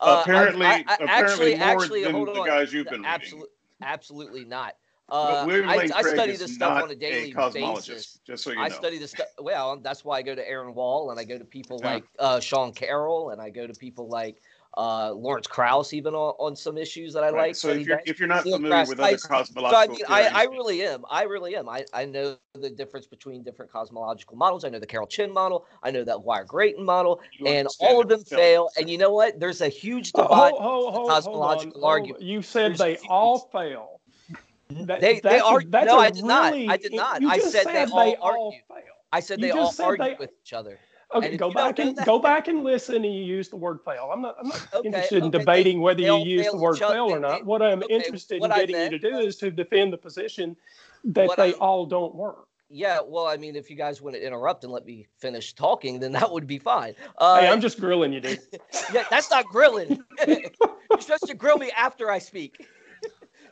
Uh, 0.00 0.18
apparently, 0.22 0.66
I, 0.66 0.84
I, 0.88 0.96
apparently, 1.00 1.54
actually, 1.54 2.10
more 2.10 2.26
than 2.26 2.34
the 2.34 2.42
guys 2.42 2.72
you've 2.72 2.88
been 2.88 3.04
absolutely, 3.04 3.50
reading. 3.80 3.92
Absolutely 3.92 4.44
not. 4.44 4.74
Uh, 5.08 5.46
I, 5.48 5.88
I, 5.94 6.02
study 6.02 6.36
this 6.36 6.54
stuff 6.54 6.82
on 6.82 6.90
a 6.90 6.94
daily 6.94 7.34
a 7.36 7.50
basis. 7.50 8.18
Just 8.26 8.42
so 8.42 8.50
you 8.50 8.56
know. 8.56 8.62
I 8.62 8.68
study 8.68 8.98
this 8.98 9.10
stuff. 9.10 9.26
Well, 9.38 9.76
that's 9.76 10.04
why 10.04 10.18
I 10.18 10.22
go 10.22 10.34
to 10.34 10.48
Aron 10.48 10.74
Wall 10.74 11.10
and 11.10 11.20
I 11.20 11.24
go 11.24 11.38
to 11.38 11.44
people 11.44 11.78
yeah. 11.80 11.94
like 11.94 12.04
uh, 12.18 12.40
Sean 12.40 12.72
Carroll 12.72 13.30
and 13.30 13.40
I 13.40 13.50
go 13.50 13.66
to 13.66 13.74
people 13.74 14.08
like 14.08 14.40
uh, 14.76 15.12
Lawrence 15.12 15.46
Krauss 15.46 15.92
even 15.92 16.14
on, 16.14 16.34
on 16.38 16.56
some 16.56 16.78
issues 16.78 17.12
that 17.12 17.22
I 17.22 17.30
right. 17.30 17.48
like. 17.48 17.56
So 17.56 17.68
if 17.68 17.86
you're, 17.86 18.00
if 18.06 18.18
you're 18.18 18.28
not 18.28 18.42
familiar 18.42 18.68
Krauss, 18.68 18.88
with 18.88 19.00
other 19.00 19.18
cosmological 19.18 19.96
so 19.96 20.04
I, 20.08 20.22
mean, 20.22 20.32
I, 20.34 20.42
I, 20.42 20.44
really 20.44 20.82
am. 20.82 21.04
I 21.10 21.22
really 21.24 21.56
am. 21.56 21.68
I, 21.68 21.84
I 21.92 22.04
know 22.04 22.36
the 22.54 22.70
difference 22.70 23.06
between 23.06 23.42
different 23.42 23.70
cosmological 23.70 24.36
models. 24.36 24.64
I 24.64 24.70
know 24.70 24.78
the 24.78 24.86
Carroll-Chen 24.86 25.32
model. 25.32 25.66
I 25.82 25.90
know 25.90 26.04
that 26.04 26.16
Aguirre-Gratton 26.16 26.84
model, 26.84 27.20
you 27.38 27.46
and 27.46 27.68
all 27.80 28.00
of 28.00 28.08
them 28.08 28.24
fail. 28.24 28.70
And 28.78 28.88
you 28.88 28.96
know 28.98 29.12
what? 29.12 29.38
There's 29.38 29.60
a 29.60 29.68
huge 29.68 30.12
divide 30.12 30.52
oh, 30.54 30.58
oh, 30.60 31.04
oh, 31.04 31.08
cosmological 31.08 31.84
argument. 31.84 32.22
You 32.22 32.40
said 32.42 32.70
There's 32.70 32.78
they 32.78 32.96
all 33.08 33.50
fail. 33.52 34.00
That, 34.70 35.00
they 35.02 35.20
they 35.20 35.38
argue. 35.38 35.68
No, 35.68 35.98
I 35.98 36.08
did 36.08 36.22
really, 36.22 36.28
not. 36.28 36.54
I 36.54 36.76
did 36.78 36.94
not. 36.94 37.22
I 37.24 37.38
said, 37.38 37.64
said 37.64 37.66
they, 37.66 37.84
they 37.84 38.16
all, 38.16 38.46
argue. 38.46 38.60
Fail. 38.68 38.94
I 39.12 39.20
said 39.20 39.40
you 39.40 39.46
they 39.46 39.50
all 39.52 39.74
argue 39.78 40.04
they, 40.04 40.16
with 40.18 40.30
each 40.42 40.54
other. 40.54 40.78
Okay, 41.14 41.36
go 41.36 41.50
back 41.50 41.78
and 41.78 41.96
go 42.04 42.18
back 42.18 42.48
and 42.48 42.64
listen. 42.64 42.96
And 42.96 43.14
you 43.14 43.22
use 43.24 43.48
the 43.48 43.56
word 43.56 43.80
fail. 43.84 44.10
I'm 44.12 44.22
not. 44.22 44.36
I'm 44.38 44.48
not 44.48 44.66
okay, 44.74 44.86
interested 44.86 45.18
okay, 45.18 45.26
in 45.26 45.30
debating 45.30 45.78
they, 45.78 45.82
whether 45.82 46.00
you 46.00 46.16
use 46.18 46.50
the 46.50 46.56
word 46.56 46.78
fail 46.78 47.12
or 47.12 47.18
not. 47.18 47.44
What 47.44 47.62
I'm 47.62 47.82
okay, 47.82 47.94
interested 47.94 48.42
in 48.42 48.48
getting 48.50 48.76
meant, 48.76 48.92
you 48.92 48.98
to 48.98 49.10
do 49.10 49.18
is 49.18 49.36
to 49.36 49.50
defend 49.50 49.92
the 49.92 49.98
position 49.98 50.56
that 51.04 51.36
they 51.36 51.54
I, 51.54 51.56
all 51.58 51.86
don't 51.86 52.14
work. 52.14 52.48
Yeah, 52.74 53.00
well, 53.06 53.26
I 53.26 53.36
mean, 53.36 53.54
if 53.54 53.68
you 53.68 53.76
guys 53.76 54.00
want 54.00 54.16
to 54.16 54.26
interrupt 54.26 54.64
and 54.64 54.72
let 54.72 54.86
me 54.86 55.06
finish 55.18 55.52
talking, 55.52 56.00
then 56.00 56.12
that 56.12 56.30
would 56.30 56.46
be 56.46 56.58
fine. 56.58 56.94
Uh, 57.18 57.40
hey, 57.40 57.48
I'm 57.48 57.60
just 57.60 57.78
grilling 57.78 58.14
you, 58.14 58.20
dude. 58.20 58.40
yeah, 58.92 59.04
that's 59.10 59.30
not 59.30 59.44
grilling. 59.44 60.02
You're 60.26 61.00
supposed 61.00 61.26
to 61.26 61.34
grill 61.34 61.58
me 61.58 61.70
after 61.76 62.10
I 62.10 62.18
speak. 62.18 62.66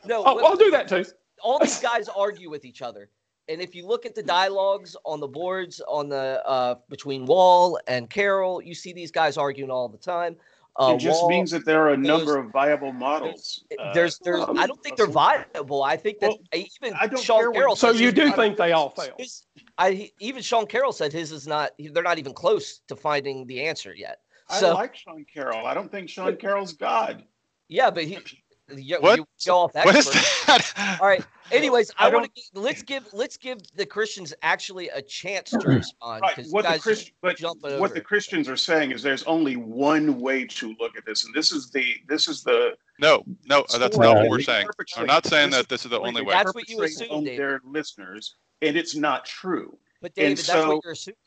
no, 0.05 0.23
oh, 0.25 0.43
I'll 0.43 0.55
do 0.55 0.71
that 0.71 0.87
too. 0.87 1.05
All 1.43 1.59
these 1.59 1.79
guys 1.79 2.07
argue 2.09 2.49
with 2.49 2.65
each 2.65 2.81
other 2.81 3.09
and 3.47 3.61
if 3.61 3.75
you 3.75 3.85
look 3.85 4.05
at 4.05 4.15
the 4.15 4.23
dialogues 4.23 4.95
on 5.05 5.19
the 5.19 5.27
boards 5.27 5.81
on 5.87 6.09
the 6.09 6.41
uh, 6.45 6.75
between 6.89 7.25
Wall 7.25 7.79
and 7.87 8.09
Carroll, 8.09 8.61
you 8.61 8.73
see 8.73 8.93
these 8.93 9.11
guys 9.11 9.37
arguing 9.37 9.71
all 9.71 9.89
the 9.89 9.97
time. 9.97 10.35
Uh, 10.77 10.93
it 10.95 10.99
just 10.99 11.21
Wall 11.21 11.29
means 11.29 11.51
that 11.51 11.65
there 11.65 11.81
are 11.81 11.93
a 11.93 11.97
number 11.97 12.37
of 12.37 12.49
viable 12.51 12.93
models. 12.93 13.65
There's, 13.93 14.19
there's, 14.19 14.41
uh, 14.41 14.53
I 14.57 14.65
don't 14.67 14.81
think 14.81 14.95
they're 14.95 15.05
viable. 15.05 15.83
I 15.83 15.97
think 15.97 16.19
that 16.19 16.29
well, 16.29 16.39
even 16.53 16.97
I 16.97 17.07
don't 17.07 17.21
Sean 17.21 17.53
Carroll. 17.53 17.75
So 17.75 17.91
you 17.91 18.11
do 18.11 18.31
think 18.31 18.57
they 18.57 18.71
all 18.71 18.89
fail? 18.89 19.15
His, 19.17 19.45
I 19.77 20.11
even 20.19 20.41
Sean 20.41 20.65
Carroll 20.65 20.93
said 20.93 21.11
his 21.11 21.31
is 21.31 21.45
not. 21.45 21.71
They're 21.77 22.03
not 22.03 22.19
even 22.19 22.33
close 22.33 22.79
to 22.87 22.95
finding 22.95 23.45
the 23.47 23.61
answer 23.61 23.93
yet. 23.93 24.19
So, 24.59 24.69
I 24.69 24.73
like 24.73 24.95
Sean 24.95 25.25
Carroll. 25.31 25.65
I 25.65 25.73
don't 25.73 25.91
think 25.91 26.09
Sean 26.09 26.35
Carroll's 26.37 26.73
God. 26.73 27.23
Yeah, 27.67 27.89
but 27.89 28.05
he 28.05 28.19
you, 28.75 28.97
what? 28.99 29.17
You 29.17 29.27
go 29.45 29.57
off 29.59 29.75
what 29.75 29.95
is 29.95 30.09
that? 30.09 30.97
All 31.01 31.07
right. 31.07 31.25
Anyways, 31.51 31.91
I, 31.97 32.07
I 32.07 32.13
want 32.13 32.33
to 32.33 32.41
let's 32.59 32.81
give 32.81 33.07
let's 33.13 33.37
give 33.37 33.59
the 33.75 33.85
Christians 33.85 34.33
actually 34.41 34.89
a 34.89 35.01
chance 35.01 35.51
to 35.51 35.67
respond. 35.67 36.21
Right. 36.21 36.45
What 36.49 36.65
the 36.65 36.79
Christ, 36.79 37.11
but 37.21 37.39
what 37.79 37.93
the 37.93 38.01
Christians 38.01 38.49
are 38.49 38.57
saying 38.57 38.91
is 38.91 39.03
there's 39.03 39.23
only 39.23 39.55
one 39.55 40.19
way 40.19 40.45
to 40.45 40.75
look 40.79 40.97
at 40.97 41.05
this, 41.05 41.25
and 41.25 41.33
this 41.33 41.51
is 41.51 41.69
the 41.71 41.95
this 42.07 42.27
is 42.27 42.43
the 42.43 42.75
no 42.99 43.23
no 43.45 43.65
uh, 43.73 43.77
that's 43.77 43.97
not 43.97 44.15
what 44.15 44.29
we're 44.29 44.41
saying. 44.41 44.67
I'm 44.97 45.05
not 45.05 45.25
saying 45.25 45.51
that 45.51 45.69
this 45.69 45.85
is 45.85 45.91
the 45.91 45.99
only 45.99 46.21
way. 46.21 46.33
That's 46.33 46.53
what 46.53 46.69
you 46.69 46.81
assume, 46.83 47.23
David. 47.23 47.39
Their 47.39 47.61
listeners, 47.65 48.35
and 48.61 48.75
it's 48.75 48.95
not 48.95 49.25
true. 49.25 49.77
But 50.01 50.15
David, 50.15 50.29
and 50.29 50.37
that's 50.37 50.47
so, 50.47 50.75
what 50.75 50.83
you're 50.83 50.93
assuming. 50.93 51.17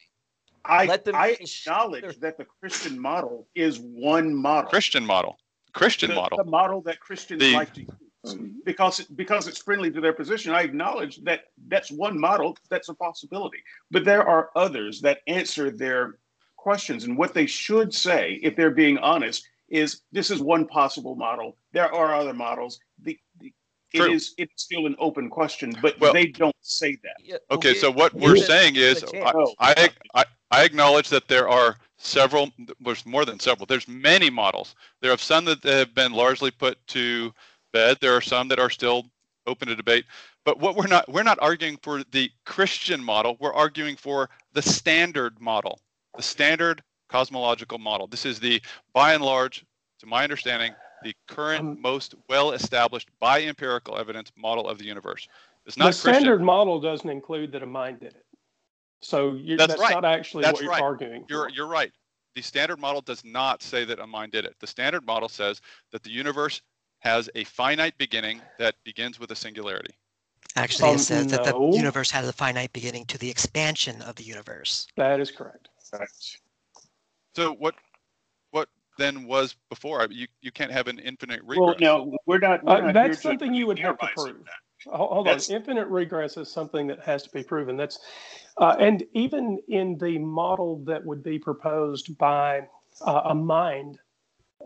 I, 0.66 0.98
I 1.12 1.37
acknowledge 1.40 2.18
that 2.20 2.38
the 2.38 2.46
Christian 2.60 2.98
model 2.98 3.46
is 3.54 3.78
one 3.80 4.34
model. 4.34 4.70
Christian 4.70 5.04
model. 5.04 5.37
Christian 5.74 6.10
the, 6.10 6.14
model. 6.14 6.38
The 6.38 6.50
model 6.50 6.80
that 6.82 7.00
Christians 7.00 7.40
the, 7.40 7.52
like 7.52 7.74
to 7.74 7.80
use. 7.82 7.90
Um, 8.26 8.38
mm-hmm. 8.38 8.48
Because, 8.64 9.00
because 9.00 9.48
it's 9.48 9.58
friendly 9.58 9.90
to 9.90 10.00
their 10.00 10.12
position. 10.12 10.52
I 10.52 10.62
acknowledge 10.62 11.22
that 11.24 11.44
that's 11.68 11.90
one 11.90 12.18
model, 12.18 12.56
that's 12.70 12.88
a 12.88 12.94
possibility. 12.94 13.58
But 13.90 14.04
there 14.04 14.26
are 14.26 14.50
others 14.56 15.00
that 15.02 15.20
answer 15.26 15.70
their 15.70 16.18
questions. 16.56 17.04
And 17.04 17.18
what 17.18 17.34
they 17.34 17.46
should 17.46 17.92
say, 17.92 18.40
if 18.42 18.56
they're 18.56 18.70
being 18.70 18.98
honest, 18.98 19.46
is 19.68 20.02
this 20.12 20.30
is 20.30 20.40
one 20.40 20.66
possible 20.66 21.14
model. 21.14 21.56
There 21.72 21.92
are 21.92 22.14
other 22.14 22.34
models. 22.34 22.78
The, 23.02 23.18
the 23.40 23.52
it 23.92 24.10
is 24.10 24.34
it's 24.38 24.62
still 24.62 24.87
an 24.87 24.96
open 24.98 25.30
question, 25.30 25.72
but 25.80 25.98
well, 26.00 26.12
they 26.12 26.26
don't 26.26 26.56
say 26.60 26.98
that. 27.04 27.40
Okay, 27.52 27.74
so 27.74 27.92
what 27.92 28.12
we're 28.12 28.37
saying 28.37 28.74
is, 28.74 29.04
I, 29.04 29.32
oh. 29.34 29.54
I, 29.60 29.88
I, 30.14 30.24
I 30.50 30.64
acknowledge 30.64 31.08
that 31.10 31.28
there 31.28 31.48
are 31.48 31.76
several, 31.96 32.50
there's 32.80 33.06
more 33.06 33.24
than 33.24 33.38
several, 33.38 33.66
there's 33.66 33.87
many 33.87 34.30
models. 34.30 34.74
There 35.00 35.12
are 35.12 35.18
some 35.18 35.44
that 35.44 35.62
have 35.62 35.94
been 35.94 36.12
largely 36.12 36.50
put 36.50 36.84
to 36.88 37.32
bed. 37.74 37.98
There 38.00 38.16
are 38.16 38.22
some 38.22 38.48
that 38.48 38.58
are 38.58 38.70
still 38.70 39.04
open 39.46 39.68
to 39.68 39.76
debate. 39.76 40.06
But 40.44 40.58
what 40.58 40.76
we're 40.76 40.87
not, 40.87 41.06
we're 41.10 41.22
not 41.22 41.38
arguing 41.42 41.76
for 41.82 42.02
the 42.12 42.30
Christian 42.46 43.04
model. 43.04 43.37
We're 43.40 43.52
arguing 43.52 43.96
for 43.96 44.30
the 44.54 44.62
standard 44.62 45.38
model, 45.40 45.80
the 46.16 46.22
standard 46.22 46.82
cosmological 47.08 47.78
model. 47.78 48.06
This 48.06 48.24
is 48.24 48.40
the, 48.40 48.62
by 48.94 49.12
and 49.12 49.22
large, 49.22 49.64
to 50.00 50.06
my 50.06 50.22
understanding, 50.22 50.72
the 51.02 51.14
current 51.28 51.60
um, 51.60 51.82
most 51.82 52.14
well-established 52.30 53.10
by 53.20 53.42
empirical 53.42 53.98
evidence 53.98 54.32
model 54.37 54.66
of 54.66 54.78
the 54.78 54.84
universe. 54.84 55.28
It's 55.66 55.76
not 55.76 55.84
the 55.84 55.90
Christian. 55.90 56.14
standard 56.14 56.42
model 56.42 56.80
doesn't 56.80 57.08
include 57.08 57.52
that 57.52 57.62
a 57.62 57.66
mind 57.66 58.00
did 58.00 58.14
it. 58.14 58.24
So 59.02 59.38
that's, 59.56 59.66
that's 59.68 59.80
right. 59.80 59.94
not 59.94 60.04
actually 60.06 60.44
that's 60.44 60.54
what 60.54 60.62
you're 60.62 60.72
right. 60.72 60.82
arguing. 60.82 61.26
You're 61.28 61.50
you're 61.50 61.66
right. 61.66 61.92
The 62.34 62.42
standard 62.42 62.80
model 62.80 63.02
does 63.02 63.22
not 63.22 63.62
say 63.62 63.84
that 63.84 63.98
a 63.98 64.06
mind 64.06 64.32
did 64.32 64.46
it. 64.46 64.54
The 64.60 64.66
standard 64.66 65.04
model 65.04 65.28
says 65.28 65.60
that 65.92 66.02
the 66.02 66.10
universe 66.10 66.62
has 67.04 67.28
a 67.34 67.44
finite 67.44 67.96
beginning 67.98 68.40
that 68.58 68.74
begins 68.82 69.20
with 69.20 69.30
a 69.30 69.36
singularity. 69.36 69.94
Actually, 70.56 70.90
um, 70.90 70.96
it 70.96 71.00
says 71.00 71.26
no. 71.26 71.36
that 71.36 71.44
the 71.44 71.76
universe 71.76 72.10
has 72.10 72.28
a 72.28 72.32
finite 72.32 72.72
beginning 72.72 73.04
to 73.06 73.18
the 73.18 73.28
expansion 73.28 74.00
of 74.02 74.14
the 74.16 74.22
universe. 74.22 74.86
That 74.96 75.20
is 75.20 75.30
correct. 75.30 75.68
Right. 75.92 76.08
So 77.34 77.52
what 77.54 77.74
what 78.50 78.68
then 78.96 79.26
was 79.26 79.56
before? 79.68 80.06
You 80.10 80.26
you 80.40 80.52
can't 80.52 80.70
have 80.70 80.86
an 80.88 80.98
infinite 81.00 81.40
regress. 81.42 81.58
Well, 81.58 81.74
no, 81.80 82.16
we're 82.26 82.38
not. 82.38 82.64
We're 82.64 82.76
uh, 82.76 82.80
not 82.80 82.94
that's 82.94 83.20
something 83.20 83.52
you 83.52 83.66
would 83.66 83.78
have 83.80 83.98
to 83.98 84.08
prove. 84.16 84.46
Hold 84.86 85.26
that's, 85.26 85.50
on. 85.50 85.56
Infinite 85.56 85.88
regress 85.88 86.36
is 86.36 86.50
something 86.50 86.86
that 86.88 87.00
has 87.00 87.22
to 87.24 87.30
be 87.30 87.42
proven. 87.42 87.76
That's 87.76 87.98
uh, 88.58 88.76
and 88.78 89.02
even 89.12 89.58
in 89.68 89.98
the 89.98 90.18
model 90.18 90.84
that 90.84 91.04
would 91.04 91.22
be 91.22 91.38
proposed 91.38 92.16
by 92.18 92.68
uh, 93.00 93.22
a 93.24 93.34
mind 93.34 93.98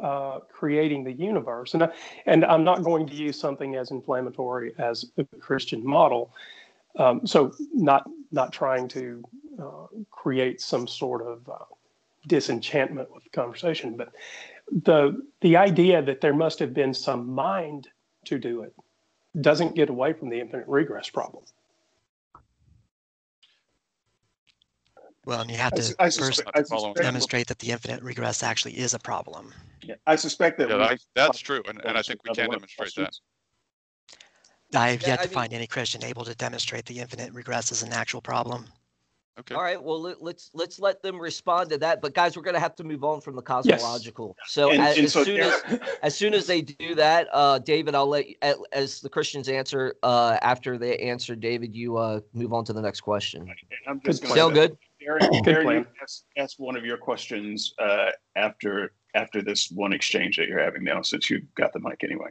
uh, 0.03 0.41
creating 0.51 1.05
the 1.05 1.13
universe, 1.13 1.75
and 1.75 1.91
and 2.27 2.45
I'm 2.45 2.65
not 2.65 2.83
going 2.83 3.07
to 3.09 3.15
use 3.15 3.39
something 3.39 3.77
as 3.77 3.91
inflammatory 3.91 4.75
as 4.79 5.07
the 5.17 5.25
Christian 5.41 5.85
model. 5.85 6.33
Um, 6.99 7.27
so 7.27 7.53
not 7.75 8.09
not 8.31 8.53
trying 8.53 8.89
to 8.89 9.25
uh, 9.61 9.87
create 10.11 10.61
some 10.61 10.87
sort 10.87 11.23
of 11.23 11.49
uh, 11.49 11.65
disenchantment 12.27 13.13
with 13.13 13.25
the 13.25 13.31
conversation, 13.31 13.97
but 13.97 14.13
the 14.71 15.21
the 15.41 15.57
idea 15.57 16.03
that 16.03 16.21
there 16.21 16.35
must 16.35 16.59
have 16.59 16.75
been 16.75 16.95
some 16.95 17.29
mind 17.29 17.89
to 18.27 18.39
do 18.39 18.63
it 18.63 18.75
doesn't 19.41 19.75
get 19.75 19.89
away 19.89 20.13
from 20.13 20.29
the 20.29 20.41
infinite 20.41 20.67
regress 20.67 21.09
problem. 21.09 21.45
Well, 25.29 25.43
and 25.43 25.51
you 25.51 25.59
have 25.59 25.75
to 25.75 25.95
I, 25.99 26.09
first 26.09 26.41
I 26.55 26.63
demonstrate 26.95 27.49
that 27.49 27.59
the 27.59 27.71
infinite 27.71 28.03
regress 28.03 28.43
actually 28.43 28.79
is 28.79 28.95
a 28.95 28.99
problem. 28.99 29.53
Yeah, 29.83 29.97
I 30.07 30.17
suspect 30.17 30.57
that. 30.57 30.71
Yeah, 30.71 30.77
I, 30.77 30.97
that's 31.15 31.41
true, 31.41 31.61
and, 31.69 31.85
and 31.85 31.99
I 31.99 32.01
think 32.01 32.21
we 32.25 32.35
can 32.35 32.49
demonstrate 32.49 32.95
that. 32.95 33.15
I 34.75 34.89
have 34.89 35.03
yeah, 35.03 35.09
yet 35.09 35.23
to 35.25 35.25
I 35.25 35.27
find 35.27 35.53
any 35.53 35.67
Christian 35.67 36.03
able 36.03 36.25
to 36.25 36.35
demonstrate 36.35 36.87
the 36.87 37.01
infinite 37.01 37.35
regress 37.35 37.71
is 37.71 37.83
an 37.83 37.93
actual 37.93 38.23
problem. 38.23 38.69
Okay. 39.41 39.55
All 39.55 39.63
right. 39.63 39.81
Well, 39.81 40.01
let, 40.01 40.15
us 40.15 40.19
let's, 40.23 40.51
let's 40.55 40.81
let 40.81 41.03
them 41.03 41.21
respond 41.21 41.69
to 41.71 41.79
that. 41.79 42.01
But 42.01 42.15
guys, 42.15 42.35
we're 42.35 42.43
going 42.43 42.55
to 42.55 42.61
have 42.61 42.75
to 42.77 42.83
move 42.83 43.05
on 43.05 43.21
from 43.21 43.37
the 43.37 43.43
cosmological. 43.43 44.35
Yes. 44.39 44.51
So, 44.51 44.71
and, 44.71 44.83
as, 44.83 44.97
and 44.97 45.07
as 45.07 45.13
so 45.13 45.25
soon 45.25 45.41
as 45.41 45.81
as 46.03 46.17
soon 46.17 46.33
as 46.33 46.47
they 46.47 46.63
do 46.63 46.95
that, 46.95 47.29
uh, 47.35 47.59
David, 47.59 47.95
I'll 47.95 48.09
let 48.09 48.27
you, 48.29 48.35
as 48.73 49.03
the 49.03 49.11
Christians 49.11 49.49
answer 49.49 49.95
uh, 50.03 50.39
after 50.41 50.79
they 50.79 50.97
answer. 50.97 51.37
David, 51.37 51.77
you 51.77 51.99
uh, 51.99 52.21
move 52.33 52.55
on 52.55 52.65
to 52.65 52.73
the 52.73 52.81
next 52.81 53.03
question. 53.03 53.47
I'm 53.87 54.01
just 54.01 54.27
still 54.27 54.51
good. 54.51 54.77
Darren, 55.09 55.21
Darren 55.45 55.87
ask, 56.03 56.25
ask, 56.37 56.59
one 56.59 56.77
of 56.77 56.85
your 56.85 56.97
questions 56.97 57.75
uh, 57.79 58.11
after 58.37 58.93
after 59.15 59.43
this 59.43 59.71
one 59.71 59.93
exchange 59.93 60.37
that 60.37 60.49
you're 60.49 60.63
having 60.63 60.85
now, 60.85 61.03
since 61.03 61.31
you've 61.31 61.53
got 61.55 61.73
the 61.73 61.81
mic 61.81 62.05
anyway. 62.05 62.29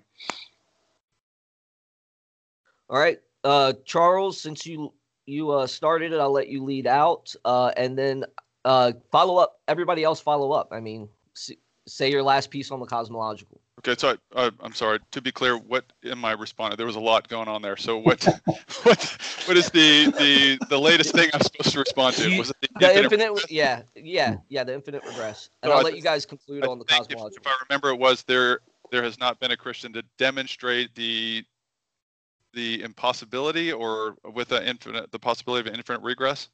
All 2.89 2.99
right, 2.99 3.19
uh, 3.43 3.73
Charles, 3.85 4.39
since 4.39 4.65
you 4.65 4.93
you 5.25 5.51
uh, 5.51 5.67
started 5.67 6.13
it, 6.13 6.19
I'll 6.19 6.31
let 6.31 6.47
you 6.47 6.63
lead 6.63 6.87
out, 6.87 7.33
uh, 7.43 7.71
and 7.75 7.97
then 7.97 8.23
uh, 8.63 8.93
follow 9.11 9.37
up. 9.37 9.59
Everybody 9.67 10.03
else 10.03 10.21
follow 10.21 10.51
up. 10.51 10.69
I 10.71 10.79
mean, 10.79 11.09
say 11.87 12.11
your 12.11 12.23
last 12.23 12.51
piece 12.51 12.71
on 12.71 12.79
the 12.79 12.85
cosmological. 12.85 13.59
Okay, 13.79 13.95
so 13.97 14.17
I, 14.35 14.49
am 14.63 14.73
sorry. 14.73 14.99
To 15.11 15.21
be 15.21 15.31
clear, 15.31 15.55
what 15.57 15.85
in 16.01 16.17
my 16.17 16.31
response? 16.31 16.75
There 16.77 16.85
was 16.85 16.95
a 16.95 16.99
lot 16.99 17.27
going 17.27 17.47
on 17.47 17.61
there. 17.61 17.77
So 17.77 17.97
what, 17.99 18.23
what, 18.83 19.17
what 19.45 19.57
is 19.57 19.69
the 19.69 20.11
the 20.17 20.57
the 20.67 20.79
latest 20.79 21.13
thing 21.13 21.29
I'm 21.33 21.41
supposed 21.41 21.73
to 21.73 21.79
respond 21.79 22.15
to? 22.15 22.37
Was 22.39 22.49
it 22.49 22.55
the, 22.61 22.67
the 22.79 23.03
infinite? 23.03 23.27
infinite 23.27 23.51
yeah, 23.51 23.83
yeah, 23.95 24.37
yeah. 24.49 24.63
The 24.63 24.73
infinite 24.73 25.03
regress. 25.05 25.49
And 25.61 25.69
so 25.69 25.73
I'll 25.73 25.79
I, 25.79 25.83
let 25.83 25.95
you 25.95 26.01
guys 26.01 26.25
conclude 26.25 26.65
I 26.65 26.67
on 26.67 26.79
the 26.79 26.85
cosmology. 26.85 27.35
If, 27.35 27.45
if 27.45 27.47
I 27.47 27.55
remember, 27.69 27.89
it 27.89 27.99
was 27.99 28.23
there. 28.23 28.61
There 28.89 29.03
has 29.03 29.19
not 29.19 29.39
been 29.39 29.51
a 29.51 29.57
Christian 29.57 29.93
to 29.93 30.03
demonstrate 30.17 30.95
the 30.95 31.43
the 32.53 32.81
impossibility 32.81 33.71
or 33.71 34.15
with 34.33 34.49
the 34.49 34.67
infinite 34.67 35.11
the 35.11 35.19
possibility 35.19 35.69
of 35.69 35.75
infinite 35.75 36.01
regress? 36.01 36.49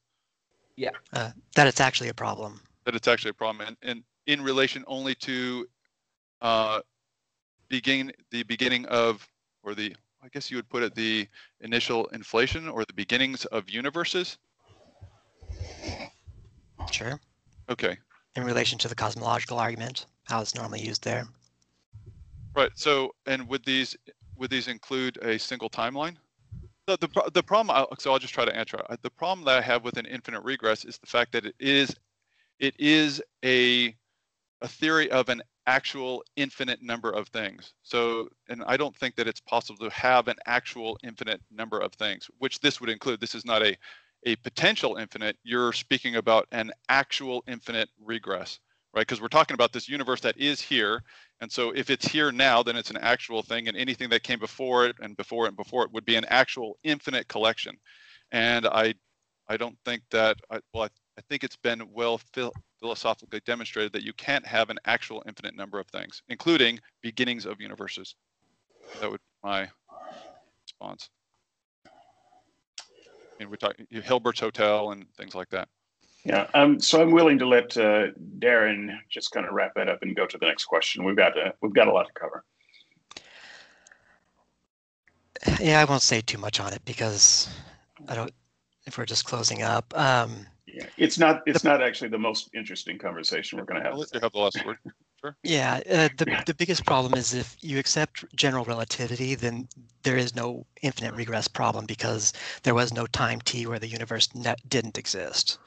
Yeah. 0.75 0.89
Uh, 1.13 1.31
that 1.55 1.67
it's 1.67 1.79
actually 1.79 2.09
a 2.09 2.13
problem. 2.13 2.59
That 2.86 2.95
it's 2.95 3.07
actually 3.07 3.31
a 3.31 3.36
problem, 3.36 3.65
and, 3.65 3.77
and 3.81 4.03
in 4.27 4.41
relation 4.41 4.83
only 4.88 5.15
to 5.15 5.67
uh, 6.41 6.81
begin 7.73 8.12
the 8.29 8.43
beginning 8.43 8.86
of, 8.86 9.27
or 9.63 9.73
the 9.73 9.95
I 10.23 10.27
guess 10.29 10.51
you 10.51 10.57
would 10.57 10.69
put 10.69 10.83
it 10.83 10.93
the 10.93 11.27
initial 11.62 12.05
inflation 12.07 12.69
or 12.69 12.86
the 12.86 12.93
beginnings 12.93 13.45
of 13.45 13.69
universes. 13.69 14.38
Sure. 16.91 17.19
Okay. 17.69 17.97
In 18.36 18.43
relation 18.43 18.77
to 18.77 18.88
the 18.88 18.95
cosmological 18.95 19.57
argument, 19.57 20.05
how 20.25 20.39
it's 20.39 20.53
normally 20.53 20.81
used 20.81 21.03
there. 21.03 21.25
Right. 22.55 22.69
So, 22.75 23.15
and 23.25 23.49
would 23.49 23.65
these 23.65 23.97
would 24.38 24.51
these 24.51 24.67
include 24.67 25.17
a 25.23 25.39
single 25.39 25.69
timeline? 25.69 26.15
The, 26.86 26.97
the, 26.97 27.31
the 27.33 27.43
problem, 27.43 27.86
so 27.97 28.12
I'll 28.12 28.19
just 28.19 28.33
try 28.33 28.45
to 28.45 28.55
answer. 28.55 28.77
The 29.01 29.09
problem 29.09 29.45
that 29.45 29.57
I 29.57 29.62
have 29.62 29.83
with 29.83 29.97
an 29.97 30.05
infinite 30.05 30.41
regress 30.43 30.86
is 30.86 30.97
the 30.99 31.07
fact 31.07 31.31
that 31.31 31.45
it 31.45 31.55
is, 31.59 31.95
it 32.59 32.75
is 32.77 33.21
a, 33.43 33.95
a 34.63 34.67
theory 34.67 35.12
of 35.12 35.30
an 35.30 35.41
actual 35.67 36.23
infinite 36.36 36.82
number 36.82 37.12
of 37.12 37.28
things. 37.28 37.73
So, 37.84 38.30
and 38.49 38.63
I 38.65 38.78
don't 38.78 38.95
think 38.95 39.15
that 39.15 39.28
it's 39.28 39.41
possible 39.41 39.78
to 39.88 39.95
have 39.95 40.28
an 40.28 40.38
actual 40.45 40.97
infinite 41.04 41.41
number 41.52 41.80
of 41.80 41.93
things, 41.93 42.30
which 42.39 42.60
this 42.60 42.82
would 42.82 42.89
include. 42.89 43.19
This 43.19 43.36
is 43.36 43.45
not 43.45 43.62
a, 43.62 43.78
a 44.26 44.36
potential 44.38 44.95
infinite. 44.97 45.38
You're 45.43 45.73
speaking 45.73 46.15
about 46.15 46.47
an 46.52 46.71
actual 46.89 47.43
infinite 47.47 47.89
regress 48.04 48.60
right? 48.93 49.02
Because 49.02 49.21
we're 49.21 49.28
talking 49.28 49.56
about 49.56 49.73
this 49.73 49.89
universe 49.89 50.21
that 50.21 50.38
is 50.38 50.62
here. 50.62 51.04
And 51.41 51.52
so 51.52 51.71
if 51.71 51.89
it's 51.89 52.08
here 52.08 52.32
now, 52.32 52.63
then 52.63 52.76
it's 52.76 52.91
an 52.91 52.97
actual 52.97 53.41
thing. 53.41 53.67
And 53.67 53.76
anything 53.76 54.10
that 54.10 54.23
came 54.23 54.39
before 54.39 54.86
it 54.86 54.95
and 55.02 55.17
before 55.17 55.45
it 55.45 55.49
and 55.49 55.58
before 55.58 55.84
it 55.84 55.91
would 55.91 56.06
be 56.06 56.15
an 56.15 56.26
actual 56.26 56.78
infinite 56.84 57.28
collection. 57.28 57.78
And 58.32 58.65
I, 58.67 58.93
I 59.49 59.58
don't 59.58 59.78
think 59.84 60.04
that, 60.12 60.38
I, 60.49 60.60
well, 60.73 60.84
I, 60.84 60.89
I 61.17 61.21
think 61.30 61.43
it's 61.43 61.58
been 61.58 61.82
well 61.91 62.19
philosophically 62.83 63.39
demonstrated 63.45 63.93
that 63.93 64.03
you 64.03 64.11
can't 64.11 64.45
have 64.45 64.69
an 64.69 64.77
actual 64.83 65.23
infinite 65.25 65.55
number 65.55 65.79
of 65.79 65.87
things, 65.87 66.21
including 66.27 66.77
beginnings 67.01 67.45
of 67.45 67.61
universes. 67.61 68.15
That 68.99 69.09
would 69.09 69.21
be 69.21 69.47
my 69.49 69.69
response. 70.65 71.09
And 73.39 73.47
mean, 73.47 73.51
we 73.51 73.55
talk 73.55 73.77
Hilbert's 73.89 74.41
Hotel 74.41 74.91
and 74.91 75.05
things 75.15 75.33
like 75.33 75.47
that. 75.51 75.69
Yeah, 76.25 76.47
um, 76.53 76.77
so 76.81 77.01
I'm 77.01 77.11
willing 77.11 77.39
to 77.39 77.47
let 77.47 77.77
uh, 77.77 78.07
Darren 78.39 78.93
just 79.09 79.31
kind 79.31 79.45
of 79.45 79.53
wrap 79.53 79.71
that 79.75 79.87
up 79.87 79.99
and 80.01 80.13
go 80.13 80.25
to 80.25 80.37
the 80.37 80.45
next 80.45 80.65
question. 80.65 81.05
We've 81.05 81.15
got 81.15 81.37
uh, 81.37 81.53
we've 81.61 81.73
got 81.73 81.87
a 81.87 81.91
lot 81.91 82.07
to 82.07 82.13
cover. 82.13 82.43
Yeah, 85.61 85.79
I 85.79 85.85
won't 85.85 86.01
say 86.01 86.19
too 86.19 86.37
much 86.37 86.59
on 86.59 86.73
it 86.73 86.83
because 86.83 87.47
I 88.09 88.15
don't. 88.15 88.31
If 88.85 88.97
we're 88.97 89.05
just 89.05 89.23
closing 89.23 89.61
up, 89.61 89.97
um, 89.97 90.47
yeah, 90.73 90.88
it's 90.97 91.19
not 91.19 91.43
it's 91.45 91.62
the, 91.62 91.69
not 91.69 91.81
actually 91.81 92.09
the 92.09 92.17
most 92.17 92.49
interesting 92.53 92.97
conversation 92.97 93.59
we're 93.59 93.65
going 93.65 93.81
to 93.81 93.89
have. 93.89 93.97
Let's 93.97 94.12
have 94.12 94.31
the 94.31 94.39
last 94.39 94.65
word. 94.65 94.77
Sure. 95.21 95.38
Yeah, 95.43 95.79
uh, 95.89 96.09
the 96.17 96.43
the 96.45 96.53
biggest 96.53 96.86
problem 96.86 97.13
is 97.13 97.33
if 97.33 97.55
you 97.62 97.79
accept 97.79 98.25
general 98.36 98.65
relativity, 98.65 99.36
then 99.36 99.69
there 100.01 100.17
is 100.17 100.36
no 100.36 100.65
infinite 100.81 101.13
regress 101.13 101.47
problem 101.47 101.86
because 101.86 102.33
there 102.63 102.73
was 102.73 102.93
no 102.93 103.05
time 103.07 103.39
t 103.41 103.65
where 103.65 103.79
the 103.79 103.88
universe 103.88 104.27
didn't 104.67 104.97
exist 104.97 105.59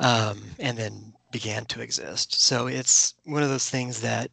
um, 0.00 0.42
and 0.58 0.76
then 0.76 1.12
began 1.30 1.64
to 1.66 1.80
exist. 1.80 2.40
So 2.40 2.66
it's 2.66 3.14
one 3.24 3.42
of 3.42 3.48
those 3.48 3.68
things 3.70 4.00
that 4.00 4.30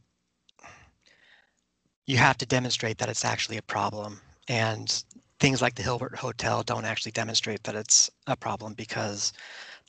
you 2.05 2.17
have 2.17 2.37
to 2.37 2.45
demonstrate 2.45 2.97
that 2.97 3.09
it's 3.09 3.25
actually 3.25 3.57
a 3.57 3.61
problem. 3.61 4.19
And 4.49 5.03
things 5.39 5.61
like 5.61 5.75
the 5.75 5.83
Hilbert 5.83 6.15
Hotel 6.15 6.63
don't 6.63 6.85
actually 6.85 7.11
demonstrate 7.13 7.63
that 7.63 7.75
it's 7.75 8.09
a 8.27 8.35
problem 8.35 8.73
because 8.73 9.33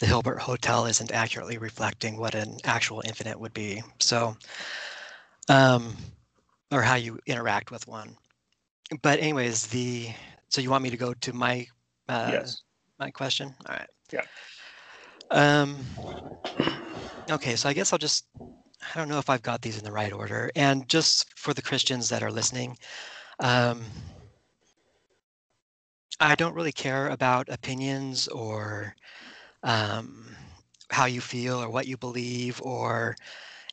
the 0.01 0.07
Hilbert 0.07 0.39
Hotel 0.39 0.87
isn't 0.87 1.13
accurately 1.13 1.59
reflecting 1.59 2.17
what 2.17 2.35
an 2.35 2.59
actual 2.65 3.03
infinite 3.05 3.39
would 3.39 3.55
be. 3.55 3.83
So, 4.01 4.37
um, 5.49 5.97
or 6.73 6.83
how 6.83 6.97
you 6.97 7.19
interact 7.27 7.71
with 7.71 7.87
one. 7.87 8.17
But 9.03 9.21
anyways, 9.21 9.69
the 9.69 10.09
so 10.49 10.61
you 10.61 10.71
want 10.71 10.83
me 10.83 10.91
to 10.91 10.97
go 10.97 11.15
to 11.15 11.33
my 11.33 11.67
uh, 12.09 12.29
yes. 12.31 12.63
my 12.99 13.11
question? 13.11 13.55
All 13.69 13.75
right. 13.75 13.89
Yeah. 14.13 14.23
Um, 15.31 15.79
okay, 17.31 17.57
so 17.57 17.69
I 17.69 17.73
guess 17.73 17.93
I'll 17.93 17.99
just, 17.99 18.27
I 18.41 18.99
don't 18.99 19.09
know 19.09 19.19
if 19.19 19.31
I've 19.31 19.43
got 19.43 19.63
these 19.63 19.79
in 19.79 19.85
the 19.85 19.93
right 19.93 20.13
order. 20.13 20.51
And 20.55 20.89
just 20.89 21.27
for 21.37 21.55
the 21.55 21.63
Christians 21.63 22.09
that 22.11 22.23
are 22.23 22.31
listening, 22.31 22.77
um, 23.41 23.85
I 26.21 26.35
don't 26.35 26.55
really 26.55 26.73
care 26.73 27.09
about 27.09 27.49
opinions 27.49 28.29
or 28.29 28.95
um, 29.65 30.37
how 30.91 31.07
you 31.07 31.21
feel 31.21 31.61
or 31.61 31.69
what 31.69 31.89
you 31.89 31.97
believe 31.97 32.61
or 32.63 33.17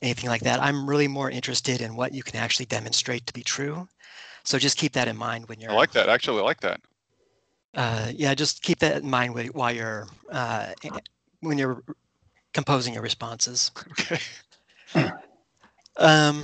anything 0.01 0.29
like 0.29 0.41
that. 0.41 0.61
I'm 0.61 0.89
really 0.89 1.07
more 1.07 1.29
interested 1.29 1.81
in 1.81 1.95
what 1.95 2.13
you 2.13 2.23
can 2.23 2.37
actually 2.37 2.65
demonstrate 2.65 3.27
to 3.27 3.33
be 3.33 3.43
true. 3.43 3.87
So 4.43 4.57
just 4.57 4.77
keep 4.77 4.93
that 4.93 5.07
in 5.07 5.17
mind 5.17 5.47
when 5.47 5.59
you're. 5.59 5.71
I 5.71 5.75
like 5.75 5.91
that. 5.91 6.09
Actually, 6.09 6.39
I 6.39 6.43
like 6.43 6.61
that. 6.61 6.81
Uh, 7.75 8.11
yeah, 8.15 8.33
just 8.33 8.63
keep 8.63 8.79
that 8.79 9.01
in 9.03 9.09
mind 9.09 9.33
while 9.53 9.71
you're 9.71 10.07
uh, 10.31 10.73
when 11.41 11.57
you're 11.57 11.83
composing 12.53 12.93
your 12.93 13.03
responses. 13.03 13.71
Okay. 13.91 14.19
um, 15.97 16.43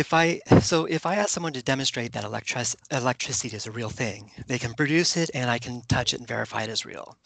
if 0.00 0.14
I 0.14 0.40
so 0.60 0.86
if 0.86 1.04
I 1.04 1.16
ask 1.16 1.30
someone 1.30 1.52
to 1.52 1.62
demonstrate 1.62 2.12
that 2.12 2.24
electric, 2.24 2.66
electricity 2.90 3.54
is 3.54 3.66
a 3.66 3.70
real 3.70 3.90
thing, 3.90 4.30
they 4.46 4.58
can 4.58 4.72
produce 4.74 5.16
it 5.22 5.30
and 5.34 5.50
I 5.50 5.58
can 5.58 5.82
touch 5.88 6.14
it 6.14 6.20
and 6.20 6.28
verify 6.28 6.62
it 6.62 6.70
as 6.70 6.86
real. 6.86 7.16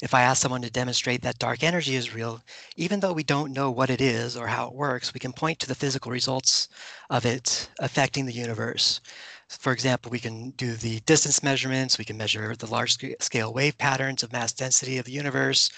If 0.00 0.14
I 0.14 0.22
ask 0.22 0.40
someone 0.40 0.62
to 0.62 0.70
demonstrate 0.70 1.22
that 1.22 1.40
dark 1.40 1.62
energy 1.64 1.96
is 1.96 2.14
real, 2.14 2.40
even 2.76 3.00
though 3.00 3.12
we 3.12 3.24
don't 3.24 3.52
know 3.52 3.70
what 3.72 3.90
it 3.90 4.00
is 4.00 4.36
or 4.36 4.46
how 4.46 4.68
it 4.68 4.74
works, 4.74 5.12
we 5.12 5.20
can 5.20 5.32
point 5.32 5.58
to 5.58 5.68
the 5.68 5.80
physical 5.82 6.12
results 6.12 6.68
of 7.10 7.26
it 7.26 7.68
affecting 7.80 8.26
the 8.26 8.40
universe. 8.44 9.00
For 9.48 9.72
example, 9.72 10.12
we 10.12 10.20
can 10.20 10.50
do 10.50 10.74
the 10.76 11.00
distance 11.00 11.42
measurements, 11.42 11.98
we 11.98 12.04
can 12.04 12.16
measure 12.16 12.54
the 12.54 12.70
large 12.70 12.96
scale 13.20 13.52
wave 13.52 13.76
patterns 13.76 14.22
of 14.22 14.32
mass 14.32 14.52
density 14.52 14.98
of 14.98 15.04
the 15.06 15.18
universe, 15.22 15.70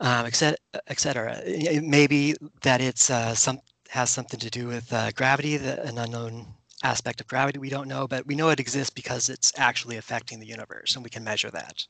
um, 0.00 0.26
et, 0.26 0.36
cetera, 0.36 0.58
et 0.86 1.00
cetera. 1.00 1.40
It 1.44 1.82
may 1.82 2.06
be 2.06 2.36
that 2.62 2.80
it's 2.80 3.10
uh, 3.10 3.34
some 3.34 3.58
has 3.92 4.08
something 4.08 4.40
to 4.40 4.48
do 4.48 4.68
with 4.68 4.90
uh, 4.90 5.10
gravity, 5.12 5.58
the, 5.58 5.82
an 5.82 5.98
unknown 5.98 6.46
aspect 6.82 7.20
of 7.20 7.26
gravity 7.26 7.58
we 7.58 7.68
don't 7.68 7.86
know, 7.86 8.08
but 8.08 8.26
we 8.26 8.34
know 8.34 8.48
it 8.48 8.58
exists 8.58 8.88
because 8.88 9.28
it's 9.28 9.52
actually 9.56 9.98
affecting 9.98 10.40
the 10.40 10.46
universe 10.46 10.94
and 10.94 11.04
we 11.04 11.10
can 11.10 11.22
measure 11.22 11.50
that. 11.50 11.84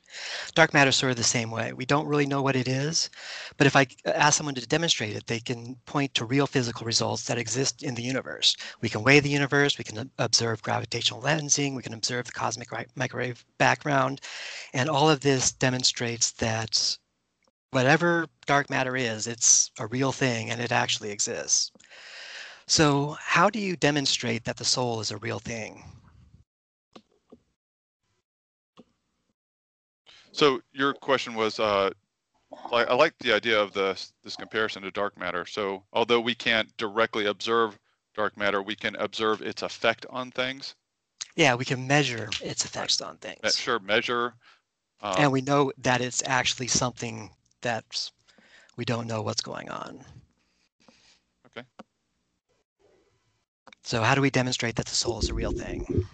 Dark 0.57 0.75
matter 0.75 0.89
is 0.89 0.97
sort 0.97 1.11
of 1.11 1.17
the 1.17 1.23
same 1.23 1.53
way. 1.53 1.73
We 1.73 1.87
don't 1.87 2.09
really 2.09 2.27
know 2.27 2.43
what 2.43 2.57
it 2.57 2.67
is, 2.67 3.09
but 3.57 3.69
if 3.69 3.77
I 3.77 3.87
ask 4.05 4.37
someone 4.37 4.57
to 4.57 4.67
demonstrate 4.67 5.15
it, 5.15 5.29
they 5.29 5.39
can 5.39 5.77
point 5.87 6.13
to 6.15 6.25
real 6.25 6.49
physical 6.49 6.85
results 6.85 7.25
that 7.27 7.39
exist 7.39 7.85
in 7.85 7.95
the 7.95 8.03
universe. 8.03 8.57
We 8.81 8.89
can 8.89 9.05
weigh 9.05 9.21
the 9.21 9.31
universe, 9.31 9.79
we 9.79 9.85
can 9.85 10.11
observe 10.19 10.61
gravitational 10.61 11.23
lensing, 11.23 11.77
we 11.77 11.83
can 11.83 11.95
observe 11.95 12.27
the 12.27 12.33
cosmic 12.33 12.69
microwave 12.97 13.45
background, 13.59 14.21
and 14.75 14.91
all 14.91 15.09
of 15.09 15.21
this 15.21 15.53
demonstrates 15.53 16.33
that 16.33 16.99
whatever 17.73 18.27
dark 18.47 18.69
matter 18.69 18.97
is, 18.97 19.27
it's 19.27 19.71
a 19.79 19.87
real 19.87 20.13
thing 20.13 20.51
and 20.51 20.61
it 20.61 20.71
actually 20.71 21.11
exists. 21.11 21.71
So, 22.73 23.19
how 23.21 23.51
do 23.51 23.59
you 23.59 23.77
demonstrate 23.77 24.45
that 24.45 24.57
the 24.57 24.65
soul 24.65 25.01
is 25.01 25.11
a 25.11 25.19
real 25.19 25.41
thing? 25.41 25.85
So 30.33 30.63
your 30.73 30.95
question 30.95 31.35
was, 31.35 31.61
uh, 31.61 31.91
I 32.73 32.95
like 32.95 33.13
the 33.19 33.35
idea 33.35 33.61
of 33.61 33.75
this 33.75 34.15
this 34.23 34.37
comparison 34.37 34.83
to 34.85 34.91
dark 34.91 35.19
matter. 35.19 35.45
So 35.45 35.85
although 35.93 36.19
we 36.19 36.35
can't 36.35 36.75
directly 36.79 37.27
observe 37.27 37.79
dark 38.15 38.39
matter, 38.39 38.63
we 38.63 38.75
can 38.75 38.97
observe 38.97 39.43
its 39.43 39.61
effect 39.61 40.07
on 40.09 40.31
things. 40.31 40.75
Yeah, 41.37 41.55
we 41.57 41.67
can 41.67 41.87
measure 41.87 42.31
its 42.41 42.65
effects 42.65 43.03
on 43.03 43.19
things. 43.19 43.55
Sure, 43.55 43.81
measure. 43.81 44.33
Um, 45.03 45.17
and 45.19 45.33
we 45.33 45.43
know 45.43 45.73
that 45.77 46.01
it's 46.01 46.23
actually 46.25 46.69
something 46.69 47.33
that 47.61 48.11
we 48.77 48.87
don't 48.87 49.07
know 49.07 49.21
what's 49.21 49.43
going 49.43 49.69
on. 49.69 50.07
Okay. 51.45 51.67
So 53.83 54.03
how 54.03 54.15
do 54.15 54.21
we 54.21 54.31
demonstrate 54.31 54.77
that 54.77 54.87
the 54.87 54.95
soul 54.95 55.19
is 55.19 55.29
a 55.29 55.35
real 55.35 55.53
thing? 55.53 56.07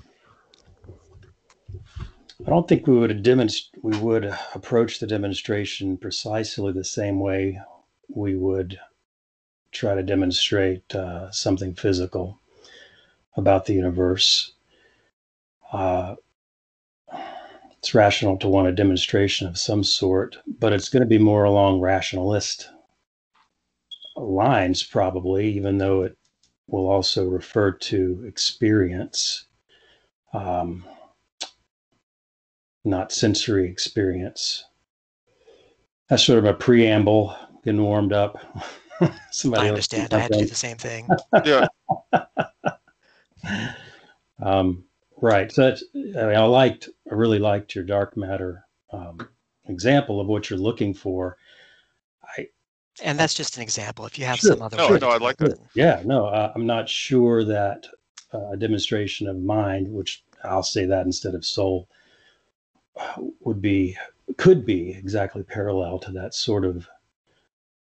I 2.46 2.50
don't 2.50 2.66
think 2.66 2.86
we 2.86 2.96
would 2.98 3.22
demonst- 3.22 3.70
we 3.82 3.96
would 3.98 4.24
approach 4.54 5.00
the 5.00 5.06
demonstration 5.06 5.96
precisely 5.98 6.72
the 6.72 6.84
same 6.84 7.20
way 7.20 7.60
we 8.08 8.36
would 8.36 8.78
try 9.70 9.94
to 9.94 10.02
demonstrate 10.02 10.94
uh, 10.94 11.30
something 11.30 11.74
physical 11.74 12.40
about 13.36 13.66
the 13.66 13.74
universe. 13.74 14.52
Uh, 15.72 16.16
it's 17.78 17.94
rational 17.94 18.38
to 18.38 18.48
want 18.48 18.68
a 18.68 18.72
demonstration 18.72 19.46
of 19.46 19.58
some 19.58 19.84
sort, 19.84 20.38
but 20.46 20.72
it's 20.72 20.88
going 20.88 21.02
to 21.02 21.06
be 21.06 21.18
more 21.18 21.44
along 21.44 21.80
rationalist 21.80 22.70
lines, 24.16 24.82
probably, 24.82 25.48
even 25.52 25.78
though 25.78 26.02
it 26.02 26.16
will 26.68 26.88
also 26.88 27.28
refer 27.28 27.72
to 27.72 28.24
experience. 28.26 29.46
Um, 30.32 30.84
not 32.84 33.12
sensory 33.12 33.68
experience. 33.68 34.64
That's 36.08 36.24
sort 36.24 36.38
of 36.38 36.44
a 36.44 36.54
preamble, 36.54 37.36
getting 37.64 37.82
warmed 37.82 38.12
up. 38.12 38.38
Somebody 39.30 39.66
I 39.66 39.68
understand. 39.68 40.14
I 40.14 40.20
had 40.20 40.32
to 40.32 40.38
do 40.38 40.46
the 40.46 40.54
same 40.54 40.76
thing. 40.76 41.08
yeah. 41.44 41.66
um, 44.42 44.84
right. 45.20 45.52
So 45.52 45.62
that's, 45.62 45.84
I, 45.94 45.98
mean, 45.98 46.36
I 46.36 46.44
liked, 46.44 46.88
I 47.10 47.14
really 47.14 47.38
liked 47.38 47.74
your 47.74 47.84
dark 47.84 48.16
matter 48.16 48.64
um, 48.92 49.18
example 49.66 50.20
of 50.20 50.26
what 50.26 50.48
you're 50.48 50.58
looking 50.58 50.94
for. 50.94 51.36
I, 53.00 53.04
and 53.08 53.18
that's 53.18 53.34
just 53.34 53.56
an 53.56 53.62
example. 53.62 54.06
If 54.06 54.18
you 54.18 54.24
have 54.24 54.38
sure, 54.38 54.52
some 54.52 54.62
other, 54.62 54.76
no, 54.76 54.96
no, 54.96 55.10
I 55.10 55.18
like 55.18 55.36
that. 55.38 55.58
Yeah, 55.74 56.02
no, 56.04 56.26
uh, 56.26 56.52
I'm 56.54 56.66
not 56.66 56.88
sure 56.88 57.44
that 57.44 57.86
uh, 58.32 58.50
a 58.50 58.56
demonstration 58.56 59.26
of 59.28 59.38
mind, 59.38 59.88
which 59.88 60.24
I'll 60.44 60.62
say 60.62 60.86
that 60.86 61.06
instead 61.06 61.34
of 61.34 61.44
soul, 61.44 61.88
would 63.40 63.60
be 63.60 63.96
could 64.36 64.66
be 64.66 64.90
exactly 64.90 65.42
parallel 65.42 65.98
to 65.98 66.12
that 66.12 66.34
sort 66.34 66.64
of 66.64 66.88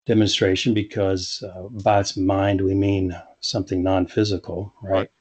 demonstration 0.06 0.74
because 0.74 1.44
uh, 1.44 1.64
by 1.84 2.00
its 2.00 2.16
mind 2.16 2.62
we 2.62 2.76
mean 2.76 3.20
something 3.40 3.82
non-physical 3.82 4.72
right, 4.82 4.92
right. 4.92 5.12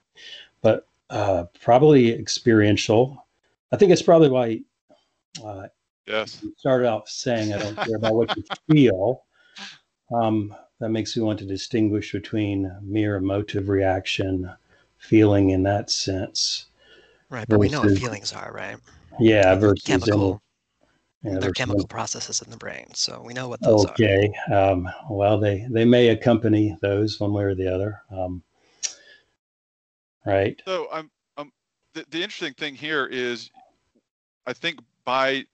but 0.61 0.87
uh, 1.11 1.44
probably 1.61 2.12
experiential 2.12 3.26
i 3.72 3.76
think 3.76 3.92
it's 3.92 4.02
probably 4.02 4.28
why 4.28 4.61
uh, 5.44 5.66
yes 6.07 6.40
you 6.42 6.52
started 6.59 6.87
out 6.87 7.09
saying 7.09 7.52
i 7.52 7.59
don't 7.59 7.76
care 7.76 7.96
about 7.96 8.14
what 8.14 8.37
you 8.37 8.44
feel 8.70 9.22
um, 10.14 10.55
that 10.81 10.90
makes 10.90 11.16
me 11.16 11.22
want 11.22 11.38
to 11.38 11.46
distinguish 11.46 12.12
between 12.12 12.70
mere 12.83 13.16
emotive 13.16 13.68
reaction 13.68 14.50
feeling 14.98 15.50
in 15.50 15.62
that 15.62 15.90
sense 15.90 16.66
right 17.31 17.46
but 17.48 17.59
we 17.59 17.68
know 17.68 17.81
what 17.81 17.98
feelings 17.98 18.33
are 18.33 18.53
right 18.53 18.79
yeah, 19.20 19.55
versus 19.55 19.83
chemical. 19.85 20.40
Yeah, 21.22 21.38
they're 21.38 21.53
chemical 21.53 21.87
processes 21.87 22.42
in 22.42 22.50
the 22.50 22.57
brain, 22.57 22.87
so 22.92 23.22
we 23.24 23.33
know 23.33 23.48
what 23.48 23.61
those 23.61 23.87
okay. 23.87 24.31
are. 24.48 24.53
Okay. 24.53 24.55
Um, 24.55 24.88
well, 25.09 25.38
they 25.38 25.66
they 25.70 25.85
may 25.85 26.09
accompany 26.09 26.77
those 26.83 27.18
one 27.18 27.33
way 27.33 27.44
or 27.44 27.55
the 27.55 27.72
other. 27.72 28.03
Um, 28.11 28.42
right. 30.27 30.61
So 30.66 30.88
I'm 30.92 31.11
um, 31.38 31.50
the, 31.94 32.05
the 32.11 32.22
interesting 32.22 32.53
thing 32.55 32.74
here 32.74 33.07
is, 33.07 33.50
I 34.46 34.53
think 34.53 34.81
by 35.07 35.44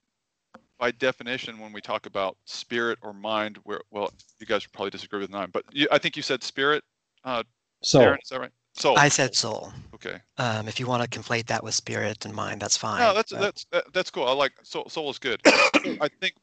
by 0.81 0.89
definition, 0.89 1.59
when 1.59 1.71
we 1.71 1.79
talk 1.79 2.07
about 2.07 2.35
spirit 2.45 2.97
or 3.03 3.13
mind, 3.13 3.59
where 3.63 3.81
well, 3.91 4.11
you 4.39 4.47
guys 4.47 4.65
probably 4.65 4.89
disagree 4.89 5.19
with 5.19 5.29
mine, 5.29 5.49
but 5.53 5.63
you, 5.71 5.87
I 5.91 5.99
think 5.99 6.17
you 6.17 6.23
said 6.23 6.43
spirit. 6.43 6.83
Uh, 7.23 7.43
so 7.83 8.01
Aaron, 8.01 8.19
is 8.21 8.29
that 8.29 8.39
right? 8.39 8.51
Soul. 8.73 8.97
I 8.97 9.07
said 9.07 9.35
soul. 9.35 9.71
Okay. 9.93 10.17
Um, 10.37 10.67
if 10.67 10.79
you 10.79 10.87
want 10.87 11.03
to 11.03 11.19
conflate 11.19 11.45
that 11.47 11.63
with 11.63 11.75
spirit 11.75 12.25
and 12.25 12.33
mind, 12.33 12.61
that's 12.61 12.77
fine. 12.77 12.99
No, 12.99 13.13
that's 13.13 13.31
but... 13.31 13.41
that's 13.41 13.65
that, 13.71 13.93
that's 13.93 14.09
cool. 14.09 14.27
I 14.27 14.31
like 14.31 14.53
soul. 14.63 14.89
Soul 14.89 15.11
is 15.11 15.19
good. 15.19 15.39
I 15.45 16.09
think 16.19 16.33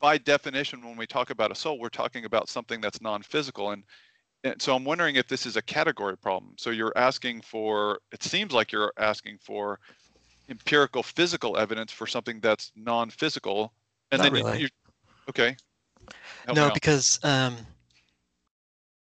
by 0.00 0.18
definition, 0.18 0.84
when 0.84 0.98
we 0.98 1.06
talk 1.06 1.30
about 1.30 1.50
a 1.50 1.54
soul, 1.54 1.78
we're 1.78 1.88
talking 1.88 2.26
about 2.26 2.50
something 2.50 2.82
that's 2.82 3.00
non-physical, 3.00 3.70
and, 3.70 3.84
and 4.44 4.60
so 4.60 4.76
I'm 4.76 4.84
wondering 4.84 5.16
if 5.16 5.28
this 5.28 5.46
is 5.46 5.56
a 5.56 5.62
category 5.62 6.18
problem. 6.18 6.52
So 6.58 6.68
you're 6.70 6.92
asking 6.94 7.40
for. 7.40 8.00
It 8.12 8.22
seems 8.22 8.52
like 8.52 8.70
you're 8.70 8.92
asking 8.98 9.38
for 9.40 9.80
empirical 10.50 11.02
physical 11.02 11.56
evidence 11.56 11.92
for 11.92 12.06
something 12.06 12.40
that's 12.40 12.72
non-physical, 12.74 13.72
and 14.10 14.20
Not 14.20 14.24
then 14.24 14.32
really. 14.32 14.60
you. 14.60 14.68
Okay. 15.28 15.56
Help 16.46 16.56
no, 16.56 16.70
because 16.72 17.18
um, 17.22 17.56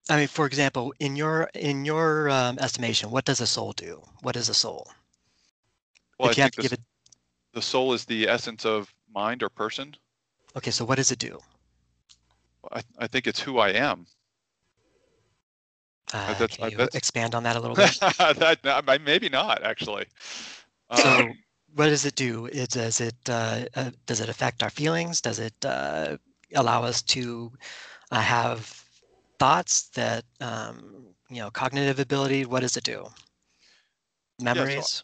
I 0.09 0.17
mean, 0.17 0.27
for 0.27 0.45
example, 0.45 0.93
in 0.99 1.15
your 1.15 1.49
in 1.53 1.85
your 1.85 2.29
um, 2.29 2.57
estimation, 2.59 3.11
what 3.11 3.25
does 3.25 3.39
a 3.41 3.47
soul 3.47 3.73
do? 3.73 4.01
What 4.21 4.35
is 4.35 4.49
a 4.49 4.53
soul? 4.53 4.87
Well, 6.19 6.29
if 6.29 6.37
I 6.37 6.41
you 6.41 6.43
have 6.43 6.51
to 6.51 6.61
give 6.61 6.73
it, 6.73 6.81
the 7.53 7.61
soul 7.61 7.93
is 7.93 8.05
the 8.05 8.27
essence 8.27 8.65
of 8.65 8.93
mind 9.13 9.43
or 9.43 9.49
person. 9.49 9.95
Okay, 10.55 10.71
so 10.71 10.85
what 10.85 10.95
does 10.95 11.11
it 11.11 11.19
do? 11.19 11.39
I, 12.71 12.81
I 12.97 13.07
think 13.07 13.27
it's 13.27 13.39
who 13.39 13.59
I 13.59 13.69
am. 13.69 14.05
Uh, 16.13 16.47
can 16.49 16.69
you 16.71 16.87
expand 16.93 17.33
on 17.33 17.43
that 17.43 17.55
a 17.55 17.59
little 17.59 17.75
bit? 17.75 17.97
that, 18.19 19.01
maybe 19.03 19.27
not 19.27 19.63
actually. 19.63 20.05
So, 20.93 21.09
um, 21.09 21.37
what 21.75 21.87
does 21.87 22.05
it 22.05 22.15
do? 22.15 22.47
It 22.47 22.71
does 22.71 23.01
it 23.01 23.15
uh, 23.29 23.65
uh, 23.75 23.91
does 24.05 24.21
it 24.21 24.29
affect 24.29 24.63
our 24.63 24.69
feelings? 24.69 25.21
Does 25.21 25.39
it 25.39 25.53
uh, 25.65 26.17
allow 26.55 26.83
us 26.83 27.01
to 27.03 27.51
uh, 28.11 28.21
have 28.21 28.85
thoughts 29.39 29.89
that 29.89 30.23
um, 30.41 31.05
you 31.29 31.41
know 31.41 31.49
cognitive 31.49 31.99
ability 31.99 32.45
what 32.45 32.61
does 32.61 32.77
it 32.77 32.83
do 32.83 33.05
memories 34.41 34.75
yeah, 34.75 34.81
so 34.81 35.03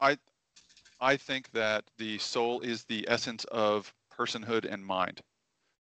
i 0.00 0.18
i 1.00 1.16
think 1.16 1.50
that 1.52 1.84
the 1.98 2.18
soul 2.18 2.60
is 2.60 2.84
the 2.84 3.04
essence 3.08 3.44
of 3.46 3.92
personhood 4.16 4.70
and 4.70 4.84
mind 4.84 5.20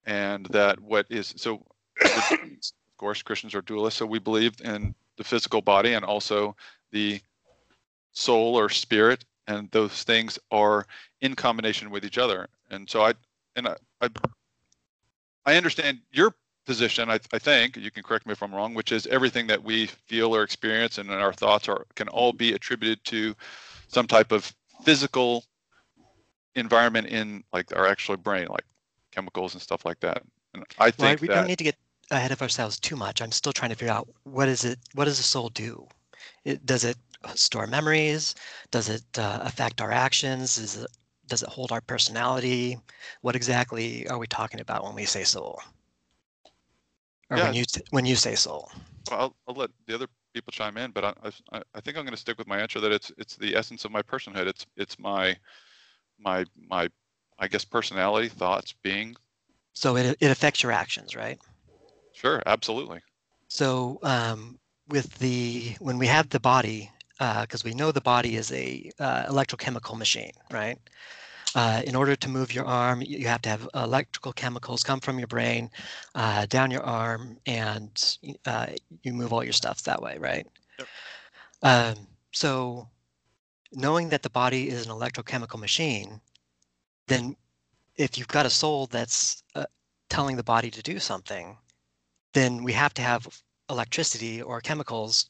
and 0.05 0.45
that 0.47 0.79
what 0.79 1.05
is 1.09 1.33
so 1.37 1.61
of 2.03 2.37
course 2.97 3.21
christians 3.21 3.53
are 3.53 3.61
dualists 3.61 3.93
so 3.93 4.05
we 4.05 4.19
believe 4.19 4.53
in 4.63 4.95
the 5.17 5.23
physical 5.23 5.61
body 5.61 5.93
and 5.93 6.05
also 6.05 6.55
the 6.91 7.19
soul 8.13 8.55
or 8.55 8.69
spirit 8.69 9.25
and 9.49 9.69
those 9.71 10.03
things 10.03 10.39
are 10.51 10.85
in 11.19 11.35
combination 11.35 11.89
with 11.89 12.05
each 12.05 12.17
other 12.17 12.47
and 12.71 12.89
so 12.89 13.01
i 13.01 13.13
and 13.57 13.67
i 13.67 13.75
i, 14.01 14.07
I 15.45 15.57
understand 15.57 15.99
your 16.11 16.33
position, 16.69 17.09
I, 17.09 17.19
I, 17.33 17.39
think, 17.39 17.77
you 17.77 17.89
can 17.89 18.03
correct 18.03 18.27
me 18.27 18.31
if 18.31 18.43
I'm 18.43 18.53
wrong, 18.53 18.75
which 18.75 18.91
is 18.91 19.07
everything 19.07 19.47
that 19.47 19.63
we 19.63 19.87
feel 19.87 20.35
or 20.35 20.43
experience 20.43 20.99
and 20.99 21.09
our 21.09 21.33
thoughts 21.33 21.67
are 21.67 21.87
can 21.95 22.07
all 22.09 22.31
be 22.31 22.53
attributed 22.53 23.03
to 23.05 23.35
some 23.87 24.05
type 24.05 24.31
of 24.31 24.53
physical 24.83 25.43
environment 26.53 27.07
in 27.07 27.43
like 27.51 27.75
our 27.75 27.87
actual 27.87 28.17
brain, 28.17 28.47
like 28.49 28.65
chemicals 29.11 29.55
and 29.55 29.63
stuff 29.63 29.83
like 29.83 29.99
that. 30.01 30.21
And 30.53 30.63
I 30.77 30.91
think 30.91 31.21
we 31.21 31.27
that, 31.27 31.33
don't 31.33 31.47
need 31.47 31.57
to 31.57 31.63
get 31.63 31.75
ahead 32.11 32.31
of 32.31 32.39
ourselves 32.43 32.79
too 32.79 32.95
much. 32.95 33.19
I'm 33.19 33.31
still 33.31 33.51
trying 33.51 33.71
to 33.71 33.75
figure 33.75 33.91
out 33.91 34.07
what 34.23 34.47
is 34.47 34.63
it, 34.63 34.77
what 34.93 35.05
does 35.05 35.17
the 35.17 35.23
soul 35.23 35.49
do? 35.49 35.87
It, 36.45 36.67
does 36.67 36.83
it 36.83 36.97
store 37.35 37.67
memories? 37.67 38.35
Does 38.71 38.89
it 38.89 39.03
uh, 39.17 39.39
affect 39.41 39.81
our 39.81 39.91
actions? 39.91 40.57
Is 40.57 40.77
it, 40.77 40.87
does 41.27 41.43
it 41.43 41.49
hold 41.49 41.71
our 41.71 41.81
personality? 41.81 42.77
What 43.21 43.35
exactly 43.35 44.07
are 44.07 44.17
we 44.17 44.27
talking 44.27 44.59
about 44.59 44.83
when 44.83 44.95
we 44.95 45.05
say 45.05 45.23
soul? 45.23 45.61
or 47.29 47.37
yeah. 47.37 47.45
when 47.45 47.53
you 47.53 47.63
when 47.91 48.05
you 48.05 48.15
say 48.15 48.35
soul? 48.35 48.71
Well, 49.09 49.19
I'll, 49.19 49.35
I'll 49.47 49.55
let 49.55 49.69
the 49.85 49.95
other 49.95 50.07
people 50.33 50.51
chime 50.51 50.77
in, 50.77 50.91
but 50.91 51.03
I, 51.03 51.13
I, 51.51 51.61
I 51.73 51.81
think 51.81 51.97
I'm 51.97 52.03
going 52.03 52.15
to 52.15 52.17
stick 52.17 52.37
with 52.37 52.47
my 52.47 52.59
answer 52.59 52.79
that 52.79 52.91
it's 52.91 53.11
it's 53.17 53.35
the 53.35 53.55
essence 53.55 53.85
of 53.85 53.91
my 53.91 54.01
personhood. 54.01 54.47
It's 54.47 54.65
it's 54.77 54.99
my 54.99 55.35
my 56.19 56.45
my 56.69 56.89
I 57.37 57.47
guess 57.47 57.63
personality, 57.65 58.27
thoughts, 58.27 58.73
being. 58.83 59.15
So 59.73 59.95
it 59.97 60.17
it 60.19 60.31
affects 60.31 60.63
your 60.63 60.71
actions, 60.71 61.15
right? 61.15 61.39
Sure, 62.13 62.41
absolutely. 62.45 62.99
So 63.47 63.99
um, 64.03 64.59
with 64.89 65.17
the 65.19 65.75
when 65.79 65.97
we 65.97 66.07
have 66.07 66.29
the 66.29 66.39
body, 66.39 66.91
because 67.19 67.63
uh, 67.63 67.65
we 67.65 67.73
know 67.73 67.91
the 67.91 68.01
body 68.01 68.35
is 68.37 68.51
a 68.51 68.89
uh, 68.99 69.25
electrochemical 69.25 69.97
machine, 69.97 70.31
right? 70.51 70.79
uh, 71.55 71.81
in 71.85 71.95
order 71.95 72.15
to 72.15 72.29
move 72.29 72.53
your 72.53 72.65
arm, 72.65 73.01
you 73.01 73.27
have 73.27 73.41
to 73.41 73.49
have 73.49 73.67
electrical 73.73 74.33
chemicals 74.33 74.83
come 74.83 74.99
from 74.99 75.17
your 75.17 75.27
brain 75.27 75.69
uh, 76.15 76.45
down 76.45 76.71
your 76.71 76.83
arm, 76.83 77.37
and 77.45 78.17
uh, 78.45 78.67
you 79.03 79.13
move 79.13 79.33
all 79.33 79.43
your 79.43 79.53
stuff 79.53 79.81
that 79.83 80.01
way, 80.01 80.17
right? 80.19 80.47
Yep. 80.77 80.87
Um, 81.61 82.07
so, 82.31 82.87
knowing 83.71 84.09
that 84.09 84.23
the 84.23 84.29
body 84.29 84.69
is 84.69 84.85
an 84.85 84.91
electrochemical 84.91 85.59
machine, 85.59 86.21
then 87.07 87.35
if 87.95 88.17
you've 88.17 88.27
got 88.27 88.45
a 88.45 88.49
soul 88.49 88.87
that's 88.87 89.43
uh, 89.55 89.65
telling 90.09 90.35
the 90.35 90.43
body 90.43 90.69
to 90.69 90.81
do 90.81 90.99
something, 90.99 91.57
then 92.33 92.63
we 92.63 92.73
have 92.73 92.93
to 92.93 93.01
have 93.01 93.27
electricity 93.69 94.41
or 94.41 94.61
chemicals 94.61 95.29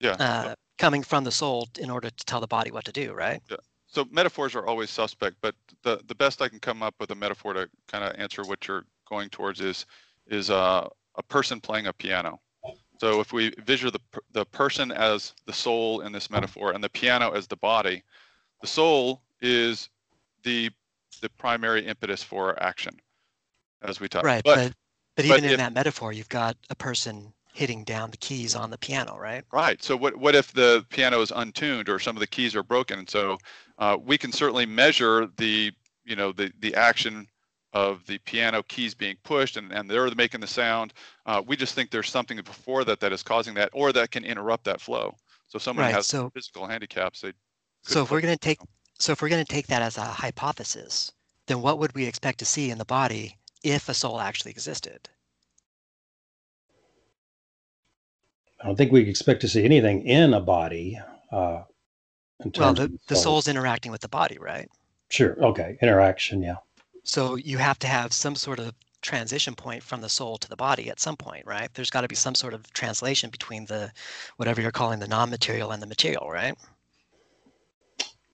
yeah. 0.00 0.16
Uh, 0.18 0.54
coming 0.78 1.02
from 1.02 1.24
the 1.24 1.30
soul 1.30 1.68
in 1.78 1.90
order 1.90 2.10
to 2.10 2.24
tell 2.24 2.40
the 2.40 2.46
body 2.46 2.70
what 2.70 2.84
to 2.84 2.92
do, 2.92 3.12
right? 3.12 3.40
Yeah. 3.50 3.56
So 3.86 4.06
metaphors 4.10 4.56
are 4.56 4.66
always 4.66 4.90
suspect, 4.90 5.36
but 5.40 5.54
the, 5.82 6.00
the 6.08 6.16
best 6.16 6.42
I 6.42 6.48
can 6.48 6.58
come 6.58 6.82
up 6.82 6.94
with 6.98 7.10
a 7.12 7.14
metaphor 7.14 7.52
to 7.54 7.68
kind 7.86 8.02
of 8.02 8.18
answer 8.18 8.42
what 8.42 8.66
you're 8.66 8.84
going 9.08 9.28
towards 9.30 9.60
is 9.60 9.86
is 10.26 10.50
uh, 10.50 10.88
a 11.16 11.22
person 11.22 11.60
playing 11.60 11.86
a 11.86 11.92
piano. 11.92 12.40
So 12.98 13.20
if 13.20 13.32
we 13.32 13.52
visual 13.64 13.92
the 13.92 14.20
the 14.32 14.46
person 14.46 14.90
as 14.90 15.34
the 15.46 15.52
soul 15.52 16.00
in 16.00 16.12
this 16.12 16.30
metaphor 16.30 16.72
and 16.72 16.82
the 16.82 16.88
piano 16.88 17.30
as 17.30 17.46
the 17.46 17.56
body, 17.56 18.02
the 18.60 18.66
soul 18.66 19.22
is 19.40 19.90
the 20.42 20.70
the 21.20 21.28
primary 21.30 21.86
impetus 21.86 22.22
for 22.22 22.60
action, 22.62 22.98
as 23.82 24.00
we 24.00 24.08
talked. 24.08 24.24
Right, 24.24 24.42
but 24.44 24.56
but, 24.56 24.72
but 25.16 25.24
even 25.26 25.36
but 25.36 25.44
in 25.44 25.50
if, 25.52 25.56
that 25.58 25.72
metaphor, 25.72 26.12
you've 26.12 26.28
got 26.28 26.56
a 26.70 26.74
person 26.74 27.32
hitting 27.54 27.84
down 27.84 28.10
the 28.10 28.16
keys 28.16 28.56
on 28.56 28.68
the 28.68 28.76
piano, 28.76 29.16
right? 29.16 29.44
Right. 29.52 29.82
So 29.82 29.96
what 29.96 30.16
what 30.16 30.34
if 30.34 30.52
the 30.52 30.84
piano 30.90 31.22
is 31.22 31.32
untuned 31.34 31.88
or 31.88 31.98
some 31.98 32.16
of 32.16 32.20
the 32.20 32.26
keys 32.26 32.54
are 32.54 32.64
broken? 32.64 32.98
And 32.98 33.08
so 33.08 33.38
uh, 33.78 33.96
we 34.04 34.18
can 34.18 34.32
certainly 34.32 34.66
measure 34.66 35.28
the 35.38 35.72
you 36.04 36.16
know 36.16 36.32
the 36.32 36.52
the 36.58 36.74
action 36.74 37.28
of 37.72 38.04
the 38.06 38.18
piano 38.18 38.62
keys 38.64 38.94
being 38.94 39.16
pushed 39.24 39.56
and, 39.56 39.72
and 39.72 39.88
they're 39.88 40.12
making 40.14 40.40
the 40.40 40.46
sound. 40.46 40.92
Uh, 41.26 41.42
we 41.44 41.56
just 41.56 41.74
think 41.74 41.90
there's 41.90 42.10
something 42.10 42.36
before 42.44 42.84
that 42.84 43.00
that 43.00 43.12
is 43.12 43.22
causing 43.22 43.54
that 43.54 43.70
or 43.72 43.92
that 43.92 44.10
can 44.10 44.24
interrupt 44.24 44.64
that 44.64 44.80
flow. 44.80 45.14
So 45.48 45.58
someone 45.58 45.86
right, 45.86 45.94
has 45.94 46.06
so, 46.06 46.30
physical 46.30 46.66
handicaps. 46.66 47.20
They 47.20 47.32
so 47.82 48.02
if 48.02 48.10
we're 48.10 48.20
going 48.20 48.34
to 48.34 48.38
take 48.38 48.58
so 48.98 49.12
if 49.12 49.22
we're 49.22 49.28
going 49.28 49.44
to 49.44 49.52
take 49.52 49.68
that 49.68 49.82
as 49.82 49.96
a 49.96 50.02
hypothesis, 50.02 51.12
then 51.46 51.62
what 51.62 51.78
would 51.78 51.94
we 51.94 52.04
expect 52.04 52.40
to 52.40 52.44
see 52.44 52.70
in 52.70 52.78
the 52.78 52.84
body 52.84 53.38
if 53.62 53.88
a 53.88 53.94
soul 53.94 54.20
actually 54.20 54.50
existed? 54.50 55.08
I 58.64 58.66
don't 58.66 58.76
think 58.76 58.92
we 58.92 59.02
expect 59.02 59.42
to 59.42 59.48
see 59.48 59.62
anything 59.62 60.06
in 60.06 60.32
a 60.32 60.40
body. 60.40 60.98
Uh, 61.30 61.64
well, 62.56 62.72
the, 62.72 62.98
the 63.08 63.14
soul's 63.14 63.46
interacting 63.46 63.92
with 63.92 64.00
the 64.00 64.08
body, 64.08 64.38
right? 64.40 64.68
Sure. 65.10 65.36
Okay. 65.44 65.76
Interaction. 65.82 66.42
Yeah. 66.42 66.56
So 67.02 67.36
you 67.36 67.58
have 67.58 67.78
to 67.80 67.86
have 67.86 68.14
some 68.14 68.34
sort 68.34 68.58
of 68.58 68.72
transition 69.02 69.54
point 69.54 69.82
from 69.82 70.00
the 70.00 70.08
soul 70.08 70.38
to 70.38 70.48
the 70.48 70.56
body 70.56 70.88
at 70.88 70.98
some 70.98 71.14
point, 71.14 71.44
right? 71.44 71.68
There's 71.74 71.90
got 71.90 72.00
to 72.00 72.08
be 72.08 72.14
some 72.14 72.34
sort 72.34 72.54
of 72.54 72.72
translation 72.72 73.28
between 73.28 73.66
the 73.66 73.92
whatever 74.38 74.62
you're 74.62 74.70
calling 74.70 74.98
the 74.98 75.08
non-material 75.08 75.72
and 75.72 75.82
the 75.82 75.86
material, 75.86 76.30
right? 76.30 76.56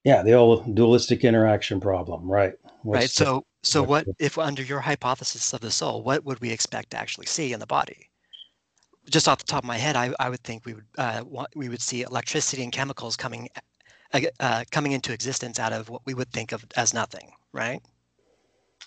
Yeah, 0.05 0.23
the 0.23 0.35
old 0.35 0.77
dualistic 0.77 1.25
interaction 1.25 1.81
problem, 1.81 2.31
right? 2.31 2.55
What's 2.85 3.01
right. 3.01 3.11
So, 3.11 3.45
so 3.65 3.83
what 3.83 4.07
if 4.21 4.39
under 4.39 4.63
your 4.63 4.81
hypothesis 4.81 5.53
of 5.53 5.61
the 5.61 5.73
soul, 5.73 6.05
what 6.05 6.25
would 6.25 6.41
we 6.41 6.53
expect 6.53 6.91
to 6.91 6.99
actually 6.99 7.27
see 7.27 7.53
in 7.53 7.59
the 7.59 7.67
body? 7.67 8.10
Just 9.11 9.29
off 9.29 9.39
the 9.39 9.45
top 9.45 9.65
of 9.65 9.69
my 9.69 9.77
head, 9.77 9.97
I, 9.97 10.13
I 10.19 10.31
would 10.31 10.43
think 10.43 10.65
we 10.65 10.75
would 10.75 10.87
uh, 10.97 11.23
we 11.55 11.69
would 11.69 11.83
see 11.83 12.03
electricity 12.03 12.63
and 12.63 12.73
chemicals 12.73 13.17
coming 13.17 13.49
uh, 14.13 14.21
uh, 14.39 14.65
coming 14.71 14.93
into 14.93 15.13
existence 15.13 15.59
out 15.59 15.73
of 15.73 15.89
what 15.89 16.03
we 16.07 16.15
would 16.15 16.31
think 16.33 16.53
of 16.53 16.65
as 16.77 16.95
nothing, 16.95 17.33
right? 17.53 17.83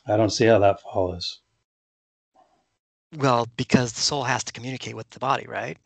I 0.07 0.17
don't 0.17 0.31
see 0.31 0.45
how 0.45 0.59
that 0.59 0.81
follows. 0.81 1.39
Well, 3.15 3.47
because 3.57 3.93
the 3.93 4.01
soul 4.01 4.23
has 4.23 4.43
to 4.45 4.53
communicate 4.53 4.95
with 4.95 5.09
the 5.11 5.19
body, 5.19 5.45
right? 5.47 5.77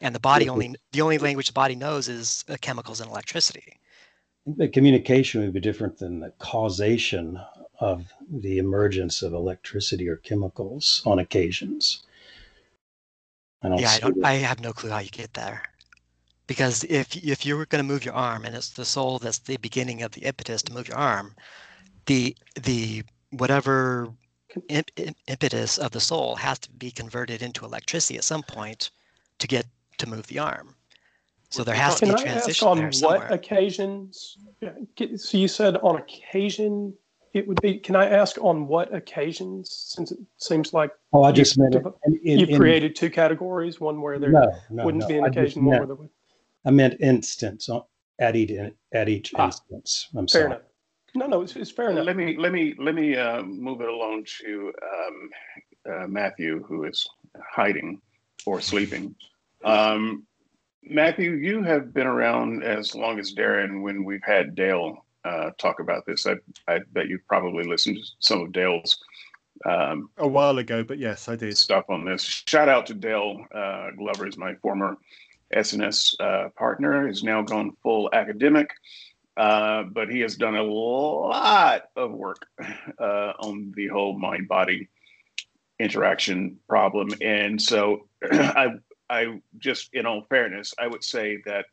And 0.00 0.14
the 0.14 0.20
body 0.20 0.48
only 0.48 0.74
the 0.92 1.00
only 1.00 1.18
language 1.18 1.46
the 1.46 1.52
body 1.52 1.74
knows 1.74 2.08
is 2.08 2.44
uh, 2.48 2.56
chemicals 2.60 3.00
and 3.00 3.10
electricity. 3.10 3.78
The 4.46 4.68
communication 4.68 5.40
would 5.40 5.54
be 5.54 5.60
different 5.60 5.98
than 5.98 6.20
the 6.20 6.32
causation 6.38 7.40
of 7.80 8.12
the 8.30 8.58
emergence 8.58 9.22
of 9.22 9.32
electricity 9.32 10.08
or 10.08 10.16
chemicals 10.16 11.02
on 11.04 11.18
occasions. 11.18 12.02
I 13.66 13.68
don't. 13.68 13.80
Yeah, 13.80 13.90
I 13.90 13.98
don't. 14.00 14.24
I 14.24 14.34
have 14.34 14.60
no 14.60 14.72
clue 14.72 14.90
how 14.90 14.98
you 14.98 15.10
get 15.10 15.34
there, 15.34 15.62
because 16.46 16.84
if 16.84 17.16
if 17.16 17.44
you 17.44 17.56
were 17.56 17.66
going 17.66 17.84
to 17.84 17.92
move 17.92 18.04
your 18.04 18.14
arm 18.14 18.44
and 18.44 18.54
it's 18.54 18.70
the 18.70 18.84
soul 18.84 19.18
that's 19.18 19.38
the 19.38 19.56
beginning 19.58 20.02
of 20.02 20.12
the 20.12 20.22
impetus 20.22 20.62
to 20.62 20.72
move 20.72 20.88
your 20.88 20.98
arm, 20.98 21.34
the 22.06 22.36
the 22.62 23.02
whatever 23.30 24.12
imp, 24.68 24.90
impetus 25.26 25.78
of 25.78 25.90
the 25.90 26.00
soul 26.00 26.36
has 26.36 26.58
to 26.60 26.70
be 26.70 26.90
converted 26.90 27.42
into 27.42 27.64
electricity 27.64 28.16
at 28.16 28.24
some 28.24 28.42
point 28.42 28.90
to 29.38 29.46
get 29.46 29.66
to 29.98 30.08
move 30.08 30.26
the 30.28 30.38
arm. 30.38 30.74
So 31.50 31.64
there 31.64 31.74
has 31.74 32.00
Can 32.00 32.08
to 32.08 32.14
be 32.14 32.20
a 32.22 32.24
transition 32.24 32.68
I 32.68 32.70
ask 32.70 32.78
on 32.78 32.82
there 32.82 32.92
somewhere. 32.92 33.18
what 33.28 33.32
occasions? 33.32 34.38
So 35.16 35.38
you 35.38 35.48
said 35.48 35.76
on 35.78 35.96
occasion 35.96 36.94
it 37.36 37.46
would 37.46 37.60
be. 37.60 37.78
Can 37.78 37.94
I 37.94 38.08
ask 38.08 38.38
on 38.40 38.66
what 38.66 38.94
occasions? 38.94 39.70
Since 39.70 40.12
it 40.12 40.18
seems 40.38 40.72
like 40.72 40.90
oh, 41.12 41.22
I 41.22 41.32
just 41.32 41.58
meant 41.58 41.76
you 42.22 42.56
created 42.56 42.96
two 42.96 43.10
categories. 43.10 43.78
One 43.78 44.00
where 44.00 44.18
there 44.18 44.30
no, 44.30 44.50
no, 44.70 44.84
wouldn't 44.84 45.02
no, 45.02 45.08
be 45.08 45.18
an 45.18 45.24
I 45.24 45.28
occasion, 45.28 45.64
one 45.64 45.78
where 45.78 45.86
there 45.86 45.96
would. 45.96 46.08
I 46.64 46.70
meant 46.70 46.96
instance 47.00 47.68
at 48.18 48.36
each 48.36 48.52
at 48.92 49.08
each 49.08 49.34
ah, 49.36 49.46
instance. 49.46 50.08
I'm 50.16 50.26
fair 50.26 50.42
sorry. 50.42 50.46
enough. 50.46 50.62
No, 51.14 51.26
no, 51.26 51.42
it's, 51.42 51.56
it's 51.56 51.70
fair 51.70 51.90
enough. 51.90 52.06
Let 52.06 52.16
me 52.16 52.36
let 52.38 52.52
me 52.52 52.74
let 52.78 52.94
me 52.94 53.16
uh, 53.16 53.42
move 53.42 53.82
it 53.82 53.88
along 53.88 54.24
to 54.40 54.72
um, 54.82 55.30
uh, 55.94 56.06
Matthew, 56.06 56.64
who 56.64 56.84
is 56.84 57.06
hiding 57.52 58.00
or 58.46 58.60
sleeping. 58.60 59.14
Um, 59.62 60.26
Matthew, 60.82 61.32
you 61.32 61.62
have 61.64 61.92
been 61.92 62.06
around 62.06 62.62
as 62.62 62.94
long 62.94 63.18
as 63.18 63.34
Darren 63.34 63.82
when 63.82 64.04
we've 64.04 64.22
had 64.24 64.54
Dale 64.54 65.05
uh, 65.26 65.50
talk 65.58 65.80
about 65.80 66.06
this. 66.06 66.26
I, 66.26 66.34
I 66.68 66.80
bet 66.92 67.08
you've 67.08 67.26
probably 67.26 67.64
listened 67.64 67.96
to 67.96 68.02
some 68.20 68.42
of 68.42 68.52
Dale's 68.52 68.98
um, 69.64 70.10
a 70.18 70.28
while 70.28 70.58
ago, 70.58 70.84
but 70.84 70.98
yes, 70.98 71.28
I 71.28 71.36
did 71.36 71.56
stuff 71.56 71.86
on 71.88 72.04
this. 72.04 72.22
Shout 72.22 72.68
out 72.68 72.86
to 72.86 72.94
Dale 72.94 73.44
uh, 73.54 73.90
Glover, 73.96 74.26
is 74.26 74.36
my 74.36 74.54
former 74.56 74.98
SNS 75.54 76.14
uh, 76.20 76.50
partner. 76.50 77.08
Is 77.08 77.24
now 77.24 77.42
gone 77.42 77.76
full 77.82 78.10
academic, 78.12 78.70
uh, 79.36 79.84
but 79.84 80.08
he 80.08 80.20
has 80.20 80.36
done 80.36 80.56
a 80.56 80.62
lot 80.62 81.84
of 81.96 82.12
work 82.12 82.46
uh, 82.98 83.32
on 83.40 83.72
the 83.74 83.88
whole 83.88 84.18
mind 84.18 84.46
body 84.46 84.88
interaction 85.78 86.58
problem, 86.68 87.08
and 87.20 87.60
so 87.60 88.06
I 88.30 88.74
I 89.08 89.40
just 89.58 89.94
in 89.94 90.06
all 90.06 90.26
fairness, 90.28 90.74
I 90.78 90.86
would 90.86 91.04
say 91.04 91.38
that 91.46 91.66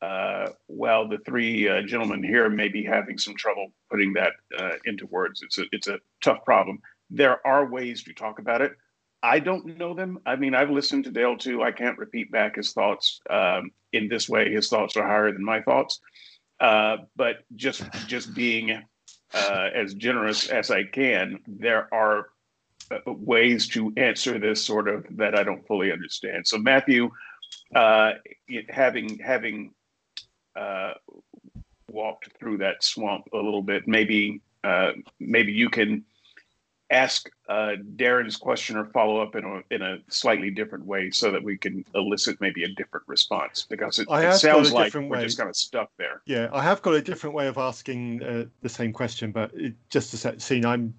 uh, 0.00 0.50
while 0.66 1.08
the 1.08 1.18
three 1.18 1.68
uh, 1.68 1.82
gentlemen 1.82 2.22
here 2.22 2.48
may 2.48 2.68
be 2.68 2.84
having 2.84 3.18
some 3.18 3.34
trouble 3.34 3.72
putting 3.90 4.12
that 4.12 4.32
uh, 4.58 4.72
into 4.84 5.06
words, 5.06 5.42
it's 5.42 5.58
a 5.58 5.64
it's 5.72 5.88
a 5.88 5.98
tough 6.22 6.44
problem. 6.44 6.78
There 7.10 7.44
are 7.46 7.66
ways 7.66 8.04
to 8.04 8.12
talk 8.12 8.38
about 8.38 8.62
it. 8.62 8.72
I 9.22 9.40
don't 9.40 9.78
know 9.78 9.94
them. 9.94 10.20
I 10.26 10.36
mean, 10.36 10.54
I've 10.54 10.70
listened 10.70 11.04
to 11.04 11.10
Dale 11.10 11.36
too. 11.36 11.62
I 11.62 11.72
can't 11.72 11.98
repeat 11.98 12.30
back 12.30 12.54
his 12.54 12.72
thoughts 12.72 13.20
um, 13.28 13.72
in 13.92 14.08
this 14.08 14.28
way. 14.28 14.52
His 14.52 14.68
thoughts 14.68 14.96
are 14.96 15.06
higher 15.06 15.32
than 15.32 15.44
my 15.44 15.60
thoughts. 15.62 16.00
Uh, 16.60 16.98
but 17.16 17.38
just 17.56 17.82
just 18.06 18.34
being 18.34 18.80
uh, 19.34 19.68
as 19.74 19.94
generous 19.94 20.48
as 20.48 20.70
I 20.70 20.84
can, 20.84 21.40
there 21.48 21.92
are 21.92 22.28
uh, 22.92 22.98
ways 23.06 23.66
to 23.68 23.92
answer 23.96 24.38
this 24.38 24.64
sort 24.64 24.86
of 24.88 25.04
that 25.16 25.36
I 25.36 25.42
don't 25.42 25.66
fully 25.66 25.90
understand. 25.90 26.46
So 26.46 26.56
Matthew, 26.56 27.10
having 27.74 29.18
having 29.18 29.72
uh, 30.58 30.94
walked 31.90 32.30
through 32.38 32.58
that 32.58 32.82
swamp 32.82 33.28
a 33.32 33.36
little 33.36 33.62
bit, 33.62 33.86
maybe 33.86 34.40
uh, 34.64 34.92
maybe 35.20 35.52
you 35.52 35.68
can 35.70 36.04
ask 36.90 37.28
uh, 37.48 37.72
Darren's 37.96 38.36
question 38.36 38.76
or 38.76 38.86
follow 38.86 39.20
up 39.20 39.36
in 39.36 39.44
a 39.44 39.74
in 39.74 39.82
a 39.82 39.98
slightly 40.08 40.50
different 40.50 40.84
way, 40.86 41.10
so 41.10 41.30
that 41.30 41.42
we 41.42 41.56
can 41.56 41.84
elicit 41.94 42.40
maybe 42.40 42.64
a 42.64 42.68
different 42.68 43.06
response. 43.06 43.66
Because 43.68 43.98
it, 43.98 44.08
it 44.10 44.34
sounds 44.34 44.72
like 44.72 44.94
we're 44.94 45.06
way. 45.06 45.22
just 45.22 45.38
kind 45.38 45.48
of 45.48 45.56
stuck 45.56 45.90
there. 45.98 46.22
Yeah, 46.26 46.48
I 46.52 46.62
have 46.62 46.82
got 46.82 46.94
a 46.94 47.02
different 47.02 47.34
way 47.34 47.46
of 47.46 47.58
asking 47.58 48.22
uh, 48.22 48.44
the 48.62 48.68
same 48.68 48.92
question, 48.92 49.32
but 49.32 49.50
it, 49.54 49.74
just 49.90 50.10
to 50.10 50.16
set 50.16 50.36
the 50.36 50.40
scene, 50.40 50.64
I'm 50.64 50.94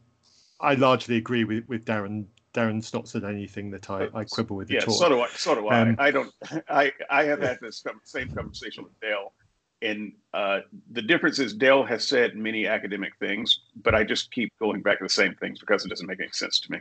I 0.60 0.76
largely 0.76 1.18
agree 1.18 1.44
with 1.44 1.68
with 1.68 1.86
Darren. 1.86 2.26
Darren's 2.52 2.92
not 2.96 3.08
said 3.08 3.24
anything 3.24 3.70
that 3.70 3.92
I, 3.92 4.08
I 4.12 4.24
quibble 4.24 4.56
with 4.56 4.72
yeah, 4.72 4.80
at 4.80 4.88
all. 4.88 4.96
Yeah, 4.96 5.00
so 5.00 5.10
do 5.10 5.22
I. 5.22 5.28
So 5.36 5.56
do 5.56 5.68
I. 5.68 5.82
Um, 5.82 5.96
I 6.00 6.10
don't. 6.10 6.34
I 6.70 6.92
I 7.10 7.24
have 7.26 7.42
had 7.42 7.60
this 7.62 7.84
same 8.06 8.32
conversation 8.34 8.84
with 8.84 9.00
Dale 9.02 9.34
and 9.82 10.14
uh, 10.34 10.60
the 10.92 11.02
difference 11.02 11.40
is 11.40 11.54
Dale 11.54 11.84
has 11.84 12.06
said 12.06 12.36
many 12.36 12.68
academic 12.68 13.14
things, 13.18 13.62
but 13.84 13.96
I 13.96 14.04
just 14.04 14.32
keep 14.32 14.52
going 14.60 14.82
back 14.82 15.00
to 15.00 15.06
the 15.06 15.10
same 15.10 15.36
things 15.36 15.60
because 15.60 15.86
it 15.86 15.90
doesn't 15.90 16.08
make 16.08 16.20
any 16.20 16.30
sense 16.32 16.60
to 16.62 16.72
me. 16.72 16.80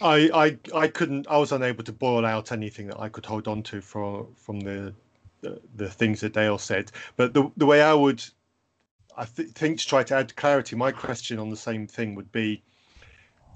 I, 0.00 0.30
I, 0.74 0.78
I 0.78 0.88
couldn't. 0.88 1.26
I 1.28 1.36
was 1.36 1.52
unable 1.52 1.84
to 1.84 1.92
boil 1.92 2.24
out 2.24 2.52
anything 2.52 2.86
that 2.88 2.98
I 2.98 3.08
could 3.08 3.26
hold 3.26 3.46
on 3.46 3.62
to 3.64 3.80
for, 3.80 4.26
from 4.36 4.60
the, 4.60 4.94
the, 5.42 5.60
the 5.76 5.90
things 5.90 6.20
that 6.20 6.32
Dale 6.32 6.58
said. 6.58 6.90
But 7.16 7.34
the 7.34 7.50
the 7.56 7.66
way 7.66 7.82
I 7.82 7.94
would 7.94 8.24
I 9.16 9.26
th- 9.26 9.50
think 9.50 9.78
to 9.80 9.86
try 9.86 10.02
to 10.04 10.14
add 10.14 10.34
clarity, 10.36 10.76
my 10.76 10.92
question 10.92 11.38
on 11.38 11.50
the 11.50 11.56
same 11.56 11.86
thing 11.86 12.14
would 12.14 12.32
be: 12.32 12.62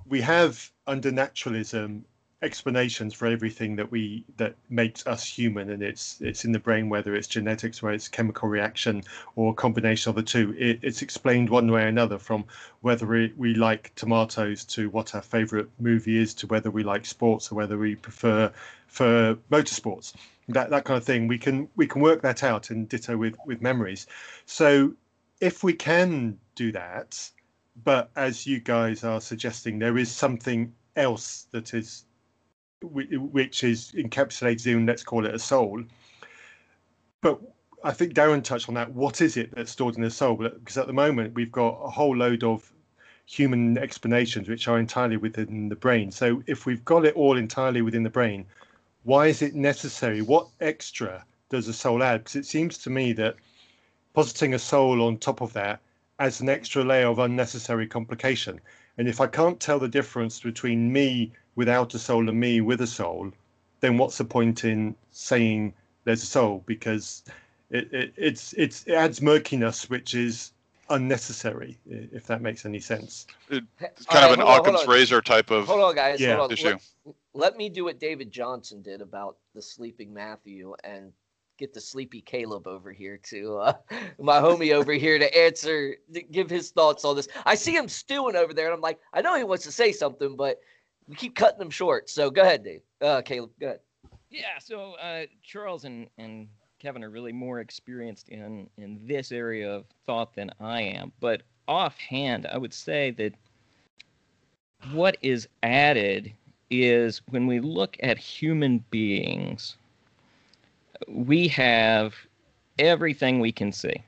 we 0.07 0.21
have 0.21 0.71
under 0.87 1.11
naturalism 1.11 2.05
explanations 2.45 3.15
for 3.15 3.27
everything 3.27 3.75
that 3.77 3.91
we 3.91 4.25
that 4.37 4.55
makes 4.69 5.07
us 5.07 5.25
human 5.25 5.71
and 5.71 5.83
it's 5.83 6.21
it's 6.21 6.45
in 6.45 6.53
the 6.53 6.59
brain 6.59 6.89
whether 6.89 7.15
it's 7.17 7.27
genetics 7.27 7.83
or 7.83 7.91
it's 7.91 8.07
chemical 8.07 8.49
reaction 8.49 9.03
or 9.35 9.53
a 9.53 9.55
combination 9.55 10.11
of 10.11 10.17
the 10.17 10.23
two. 10.23 10.55
It, 10.59 10.79
it's 10.83 11.03
explained 11.03 11.49
one 11.49 11.71
way 11.71 11.85
or 11.85 11.89
another 11.89 12.19
from 12.19 12.45
whether 12.83 13.07
we, 13.07 13.33
we 13.37 13.55
like 13.55 13.93
tomatoes 13.95 14.65
to 14.67 14.91
what 14.91 15.15
our 15.15 15.23
favorite 15.23 15.69
movie 15.81 16.19
is 16.19 16.35
to 16.35 16.47
whether 16.47 16.71
we 16.71 16.85
like 16.85 17.07
sports 17.07 17.51
or 17.51 17.55
whether 17.55 17.79
we 17.79 17.97
prefer 17.97 18.53
for 18.87 19.37
motorsports. 19.51 20.15
That 20.49 20.71
that 20.71 20.85
kind 20.85 20.99
of 20.99 21.05
thing. 21.05 21.27
We 21.27 21.39
can 21.39 21.69
we 21.77 21.87
can 21.87 22.03
work 22.03 22.21
that 22.23 22.45
out 22.45 22.71
and 22.71 22.89
ditto 22.89 23.17
with 23.17 23.37
with 23.47 23.63
memories. 23.63 24.07
So 24.45 24.95
if 25.41 25.65
we 25.65 25.73
can 25.73 26.39
do 26.55 26.71
that 26.73 27.31
but 27.83 28.09
as 28.15 28.47
you 28.47 28.61
guys 28.61 29.03
are 29.03 29.21
suggesting 29.21 29.81
there 29.81 29.99
is 29.99 30.09
something 30.09 30.73
else 30.97 31.49
that 31.51 31.75
is 31.75 32.05
which 32.91 33.65
is 33.65 33.93
encapsulated 33.93 34.67
in 34.67 34.87
let's 34.87 35.05
call 35.05 35.27
it 35.27 35.35
a 35.35 35.39
soul. 35.39 35.83
But 37.21 37.41
I 37.83 37.93
think 37.93 38.15
Darren 38.15 38.43
touched 38.43 38.69
on 38.69 38.75
that. 38.75 38.93
What 38.93 39.21
is 39.21 39.37
it 39.37 39.55
that's 39.55 39.73
stored 39.73 39.97
in 39.97 40.03
the 40.03 40.11
soul? 40.11 40.37
Because 40.37 40.79
at 40.79 40.87
the 40.87 40.93
moment 40.93 41.35
we've 41.35 41.53
got 41.53 41.81
a 41.83 41.91
whole 41.91 42.17
load 42.17 42.43
of 42.43 42.73
human 43.27 43.79
explanations 43.79 44.49
which 44.49 44.69
are 44.69 44.79
entirely 44.79 45.17
within 45.17 45.69
the 45.69 45.77
brain. 45.77 46.11
So 46.11 46.43
if 46.47 46.67
we've 46.67 46.85
got 46.85 47.05
it 47.05 47.15
all 47.15 47.37
entirely 47.37 47.83
within 47.83 48.03
the 48.03 48.11
brain, 48.11 48.47
why 49.03 49.27
is 49.27 49.43
it 49.43 49.55
necessary? 49.55 50.23
What 50.23 50.49
extra 50.61 51.25
does 51.51 51.69
a 51.69 51.73
soul 51.73 52.03
add? 52.03 52.21
Because 52.21 52.37
it 52.37 52.47
seems 52.47 52.79
to 52.79 52.91
me 52.91 53.13
that 53.15 53.37
positing 54.15 54.55
a 54.55 54.59
soul 54.59 55.03
on 55.03 55.19
top 55.19 55.41
of 55.41 55.53
that 55.55 55.81
adds 56.19 56.41
an 56.41 56.49
extra 56.49 56.85
layer 56.85 57.09
of 57.09 57.19
unnecessary 57.19 57.87
complication. 57.87 58.61
And 58.99 59.09
if 59.09 59.21
I 59.21 59.27
can't 59.27 59.59
tell 59.59 59.79
the 59.79 59.89
difference 59.89 60.41
between 60.41 60.93
me 60.93 61.33
without 61.57 61.95
a 61.95 61.99
soul 61.99 62.29
and 62.29 62.39
me 62.39 62.61
with 62.61 62.81
a 62.81 62.87
soul, 62.87 63.33
then 63.81 63.99
what's 63.99 64.19
the 64.19 64.25
point 64.25 64.65
in 64.65 64.95
saying 65.11 65.75
there's 66.05 66.23
a 66.23 66.27
soul? 66.27 66.63
Because 66.67 67.23
it, 67.71 67.93
it 67.93 68.15
it's 68.17 68.53
it's 68.55 68.85
it 68.85 68.95
adds 68.95 69.21
murkiness, 69.21 69.91
which 69.91 70.15
is 70.15 70.53
unnecessary, 70.91 71.79
if 71.87 72.27
that 72.27 72.43
makes 72.43 72.65
any 72.65 72.81
sense. 72.81 73.27
It's 73.51 74.07
kind 74.07 74.33
of 74.33 74.39
an 74.39 74.47
Occam's 74.47 74.87
razor 74.87 75.21
type 75.21 75.51
of 75.51 75.67
hold 75.67 75.81
on, 75.81 75.95
guys. 75.95 76.21
Yeah. 76.21 76.37
Hold 76.37 76.51
on. 76.51 76.53
issue. 76.53 76.77
Let, 77.05 77.15
let 77.35 77.57
me 77.57 77.69
do 77.69 77.85
what 77.85 77.99
David 77.99 78.31
Johnson 78.31 78.83
did 78.83 79.01
about 79.01 79.37
the 79.55 79.63
sleeping 79.63 80.13
Matthew 80.15 80.75
and 80.85 81.13
get 81.57 81.73
the 81.73 81.81
sleepy 81.81 82.21
Caleb 82.21 82.67
over 82.67 82.93
here 82.93 83.19
to 83.25 83.59
uh, 83.59 83.73
my 84.19 84.39
homie 84.41 84.73
over 84.73 84.93
here 84.93 85.19
to 85.19 85.39
answer, 85.39 85.97
to 86.13 86.23
give 86.23 86.51
his 86.51 86.71
thoughts 86.71 87.05
on 87.05 87.17
this. 87.17 87.29
I 87.45 87.55
see 87.55 87.75
him 87.75 87.89
stewing 87.89 88.37
over 88.37 88.53
there, 88.53 88.67
and 88.67 88.75
I'm 88.75 88.81
like, 88.81 89.01
I 89.13 89.21
know 89.21 89.37
he 89.37 89.45
wants 89.45 89.65
to 89.65 89.73
say 89.73 89.93
something, 89.93 90.37
but 90.37 90.61
we 91.07 91.15
keep 91.15 91.35
cutting 91.35 91.59
them 91.59 91.71
short. 91.71 92.09
So 92.09 92.31
go 92.31 92.43
ahead, 92.43 92.65
Dave. 92.65 92.81
Uh, 93.01 93.23
Caleb, 93.23 93.51
go 93.61 93.67
ahead. 93.67 93.81
Yeah. 94.31 94.59
So 94.59 94.95
uh, 94.95 95.27
Charles 95.43 95.85
and 95.85 96.09
and 96.19 96.49
Kevin 96.81 97.05
are 97.05 97.11
really 97.11 97.33
more 97.33 97.61
experienced 97.61 98.29
in 98.29 98.69
in 98.77 99.01
this 99.07 99.33
area 99.33 99.71
of 99.71 99.85
thought 100.07 100.35
than 100.35 100.51
I 100.61 100.83
am. 100.83 101.13
But 101.21 101.43
offhand, 101.69 102.47
I 102.47 102.59
would 102.59 102.75
say 102.75 103.11
that 103.13 103.33
what 104.93 105.17
is 105.23 105.49
added 105.63 106.33
is 106.71 107.23
when 107.29 107.47
we 107.47 107.61
look 107.61 107.97
at 108.03 108.19
human 108.19 108.85
beings, 108.91 109.77
we 111.09 111.49
have 111.49 112.15
everything 112.79 113.41
we 113.41 113.53
can 113.53 113.73
see, 113.73 114.03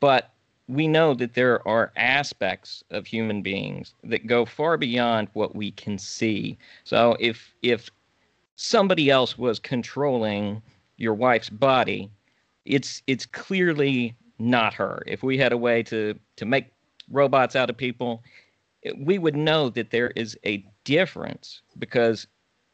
but 0.00 0.32
we 0.68 0.86
know 0.86 1.14
that 1.14 1.34
there 1.34 1.66
are 1.66 1.92
aspects 1.96 2.84
of 2.90 3.06
human 3.06 3.42
beings 3.42 3.94
that 4.04 4.26
go 4.26 4.44
far 4.44 4.76
beyond 4.76 5.28
what 5.32 5.54
we 5.56 5.72
can 5.72 5.98
see. 5.98 6.56
So 6.84 7.16
if 7.18 7.52
if 7.62 7.90
somebody 8.56 9.10
else 9.10 9.36
was 9.36 9.58
controlling 9.58 10.62
your 10.96 11.14
wife's 11.14 11.50
body, 11.50 12.10
it's 12.64 13.02
it's 13.06 13.26
clearly 13.26 14.14
not 14.38 14.74
her. 14.74 15.02
If 15.06 15.22
we 15.22 15.38
had 15.38 15.52
a 15.52 15.58
way 15.58 15.82
to 15.84 16.14
to 16.36 16.44
make 16.44 16.66
robots 17.10 17.56
out 17.56 17.70
of 17.70 17.76
people, 17.76 18.22
we 18.96 19.18
would 19.18 19.36
know 19.36 19.70
that 19.70 19.90
there 19.90 20.10
is 20.10 20.38
a 20.46 20.64
difference 20.84 21.62
because 21.78 22.26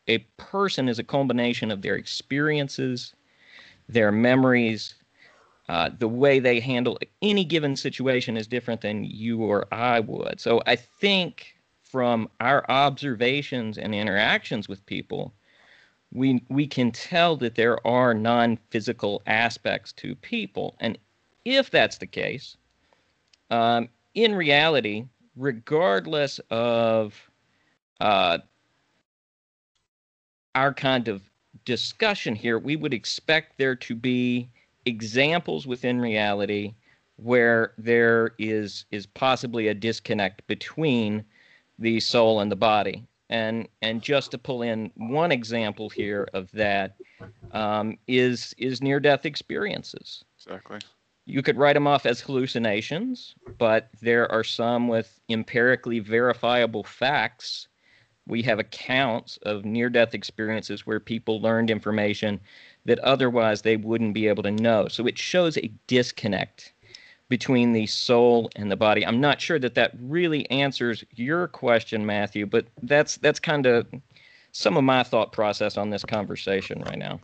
a 0.09 0.18
person 0.36 0.88
is 0.88 0.98
a 0.98 1.04
combination 1.04 1.70
of 1.70 1.82
their 1.82 1.96
experiences, 1.96 3.14
their 3.88 4.12
memories, 4.12 4.94
uh, 5.68 5.90
the 5.98 6.09
way 6.09 6.38
they 6.38 6.61
handle 6.61 6.98
any 7.22 7.44
given 7.44 7.74
situation 7.76 8.36
is 8.36 8.46
different 8.46 8.80
than 8.80 9.04
you 9.04 9.42
or 9.42 9.66
I 9.72 10.00
would. 10.00 10.40
So 10.40 10.62
I 10.66 10.76
think 10.76 11.57
from 11.82 12.28
our 12.40 12.64
observations 12.68 13.78
and 13.78 13.94
interactions 13.94 14.68
with 14.68 14.84
people, 14.86 15.32
we 16.12 16.42
we 16.48 16.66
can 16.66 16.92
tell 16.92 17.36
that 17.38 17.57
there 17.57 17.84
are 17.86 18.14
non-physical 18.14 19.22
aspects 19.26 19.92
to 19.94 20.14
people, 20.14 20.76
and 20.80 20.98
if 21.44 21.70
that's 21.70 21.98
the 21.98 22.07
case, 22.07 22.57
um, 23.50 23.88
in 24.14 24.34
reality, 24.34 25.04
regardless 25.36 26.40
of 26.50 27.30
uh, 28.00 28.38
our 30.57 30.72
kind 30.72 31.07
of 31.07 31.22
discussion 31.64 32.34
here, 32.34 32.59
we 32.59 32.74
would 32.74 32.94
expect 32.94 33.59
there 33.59 33.76
to 33.76 33.94
be 33.94 34.48
examples 34.86 35.66
within 35.66 36.00
reality 36.00 36.74
where 37.16 37.72
there 37.78 38.32
is 38.38 38.86
is 38.90 39.07
possibly 39.07 39.68
a 39.68 39.74
disconnect 39.74 40.46
between 40.46 41.24
the 41.78 42.00
soul 42.00 42.40
and 42.40 42.50
the 42.50 42.57
body. 42.57 43.07
And 43.28 43.68
and 43.82 44.02
just 44.02 44.30
to 44.32 44.38
pull 44.38 44.62
in 44.62 44.90
one 44.96 45.30
example 45.30 45.90
here 45.90 46.28
of 46.32 46.50
that 46.52 46.96
um, 47.52 47.98
is 48.07 48.54
is 48.59 48.82
near 48.82 48.98
death 48.98 49.26
experiences. 49.26 50.24
Exactly. 50.38 50.78
You 51.26 51.42
could 51.42 51.57
write 51.59 51.74
them 51.74 51.88
off 51.88 52.07
as 52.07 52.20
hallucinations 52.20 53.34
but 53.59 53.88
there 54.00 54.30
are 54.30 54.44
some 54.44 54.86
with 54.86 55.20
empirically 55.28 55.98
verifiable 55.98 56.84
facts 56.84 57.66
we 58.27 58.43
have 58.43 58.59
accounts 58.59 59.39
of 59.43 59.64
near 59.64 59.89
death 59.89 60.14
experiences 60.14 60.87
where 60.87 61.01
people 61.01 61.41
learned 61.41 61.70
information 61.70 62.41
that 62.85 62.99
otherwise 63.01 63.62
they 63.62 63.77
wouldn't 63.77 64.14
be 64.14 64.29
able 64.29 64.43
to 64.43 64.51
know. 64.51 64.89
So 64.89 65.07
it 65.07 65.18
shows 65.18 65.57
a 65.57 65.70
disconnect 65.87 66.72
between 67.29 67.72
the 67.72 67.87
soul 67.87 68.51
and 68.57 68.70
the 68.70 68.77
body. 68.77 69.05
I'm 69.05 69.20
not 69.20 69.41
sure 69.41 69.59
that 69.59 69.74
that 69.74 69.93
really 70.01 70.49
answers 70.51 71.05
your 71.14 71.49
question, 71.49 72.07
Matthew, 72.07 72.47
but 72.47 72.66
that's 72.83 73.16
that's 73.16 73.41
kind 73.41 73.66
of 73.66 73.87
some 74.53 74.77
of 74.77 74.85
my 74.85 75.03
thought 75.03 75.33
process 75.33 75.77
on 75.77 75.91
this 75.91 76.05
conversation 76.05 76.83
right 76.83 76.99
now. 76.99 77.20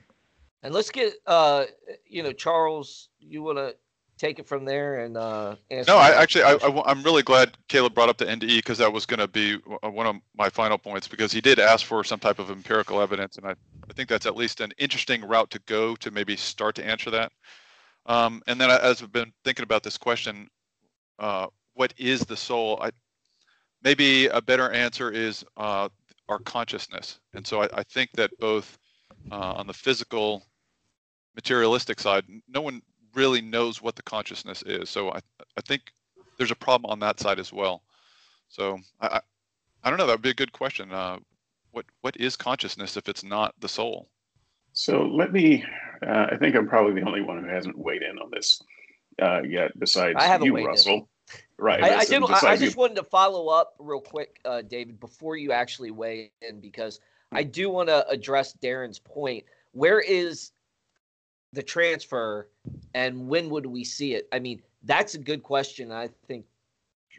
And 0.63 0.75
let's 0.75 0.91
get 0.91 1.15
uh 1.27 1.67
you 2.07 2.23
know 2.23 2.33
Charles, 2.33 3.09
you 3.21 3.43
want 3.43 3.59
to 3.59 3.77
take 4.23 4.39
it 4.39 4.47
from 4.47 4.64
there 4.64 5.01
and 5.01 5.16
uh 5.16 5.57
no 5.89 5.97
i 5.99 6.11
actually 6.11 6.45
I, 6.45 6.53
I 6.53 6.83
i'm 6.87 7.03
really 7.03 7.25
glad 7.25 7.59
caleb 7.66 7.93
brought 7.93 8.09
up 8.09 8.18
the 8.18 8.27
nde 8.27 8.57
because 8.57 8.79
that 8.79 8.93
was 8.93 9.05
going 9.05 9.18
to 9.18 9.27
be 9.27 9.55
one 9.83 10.07
of 10.07 10.16
my 10.39 10.49
final 10.49 10.79
points 10.79 11.09
because 11.09 11.33
he 11.33 11.41
did 11.41 11.59
ask 11.59 11.85
for 11.85 12.05
some 12.05 12.20
type 12.20 12.39
of 12.39 12.49
empirical 12.49 13.01
evidence 13.01 13.37
and 13.37 13.47
i, 13.47 13.51
I 13.51 13.93
think 13.95 14.09
that's 14.09 14.25
at 14.25 14.37
least 14.37 14.61
an 14.61 14.73
interesting 14.79 15.25
route 15.25 15.51
to 15.51 15.59
go 15.66 15.97
to 15.97 16.11
maybe 16.12 16.37
start 16.37 16.77
to 16.77 16.87
answer 16.87 17.11
that. 17.11 17.33
Um, 18.07 18.43
and 18.47 18.61
then 18.61 18.70
as 18.70 19.03
i've 19.03 19.11
been 19.11 19.33
thinking 19.45 19.64
about 19.64 19.83
this 19.83 19.99
question 19.99 20.49
uh, 21.18 21.49
what 21.75 21.93
is 21.97 22.20
the 22.20 22.37
soul? 22.37 22.79
I 22.81 22.91
maybe 23.83 24.27
a 24.29 24.41
better 24.41 24.70
answer 24.70 25.11
is 25.11 25.45
uh, 25.57 25.89
our 26.29 26.39
consciousness. 26.39 27.18
And 27.35 27.45
so 27.45 27.62
i, 27.62 27.68
I 27.75 27.83
think 27.83 28.11
that 28.12 28.31
both 28.39 28.79
uh, 29.33 29.55
on 29.57 29.66
the 29.66 29.75
physical 29.75 30.45
materialistic 31.35 31.99
side 31.99 32.25
no 32.47 32.61
one 32.61 32.83
really 33.15 33.41
knows 33.41 33.83
what 33.83 33.97
the 33.97 34.03
consciousness 34.03 34.63
is. 34.63 34.91
So 34.91 35.11
I, 35.11 35.21
I 35.57 35.61
think 35.67 35.93
there's 36.39 36.51
a 36.51 36.57
problem 36.57 36.91
on 36.91 36.99
that 37.01 37.21
side 37.21 37.39
as 37.39 37.53
well. 37.53 37.83
So 38.49 38.79
I, 39.01 39.21
I 39.83 39.91
don't 39.91 39.99
know. 39.99 40.07
That 40.07 40.15
would 40.15 40.23
be 40.23 40.31
a 40.31 40.35
good 40.35 40.53
question. 40.53 40.93
Uh, 40.93 41.19
what 41.73 41.87
what 42.03 42.17
is 42.19 42.37
consciousness 42.37 42.97
if 42.97 43.09
it's 43.09 43.25
not 43.25 43.55
the 43.61 43.69
soul? 43.69 44.09
So 44.73 45.03
let 45.03 45.33
me. 45.33 45.65
Uh, 46.07 46.27
I 46.33 46.37
think 46.37 46.57
I'm 46.57 46.69
probably 46.69 47.01
the 47.01 47.07
only 47.07 47.23
one 47.23 47.43
who 47.43 47.49
hasn't 47.49 47.79
weighed 47.79 48.03
in 48.03 48.19
on 48.19 48.31
this 48.33 48.61
uh, 49.21 49.43
yet, 49.43 49.79
besides 49.79 50.17
I 50.19 50.27
haven't 50.27 50.47
you, 50.47 50.67
Russell. 50.67 50.95
In. 50.95 51.07
Right. 51.59 51.83
I, 51.83 51.99
I 51.99 52.05
did. 52.05 52.23
I, 52.25 52.41
I, 52.43 52.57
just 52.57 52.75
you. 52.75 52.81
wanted 52.81 52.97
to 52.97 53.05
follow 53.05 53.49
up 53.49 53.75
real 53.79 54.01
quick, 54.01 54.41
uh, 54.45 54.63
David, 54.63 54.99
before 54.99 55.37
you 55.37 55.53
actually 55.53 55.91
weigh 55.91 56.33
in, 56.43 56.61
because 56.61 57.01
I 57.31 57.45
do 57.45 57.71
want 57.71 57.89
to 57.89 58.07
address 58.09 58.55
Darren's 58.63 58.99
point. 58.99 59.45
Where 59.73 60.01
is 60.01 60.51
the 61.53 61.63
transfer 61.63 62.49
and 62.95 63.29
when 63.29 63.51
would 63.51 63.67
we 63.67 63.85
see 63.85 64.15
it? 64.15 64.29
I 64.33 64.39
mean, 64.39 64.63
that's 64.85 65.15
a 65.15 65.19
good 65.19 65.43
question. 65.43 65.93
I 65.93 66.09
think 66.27 66.45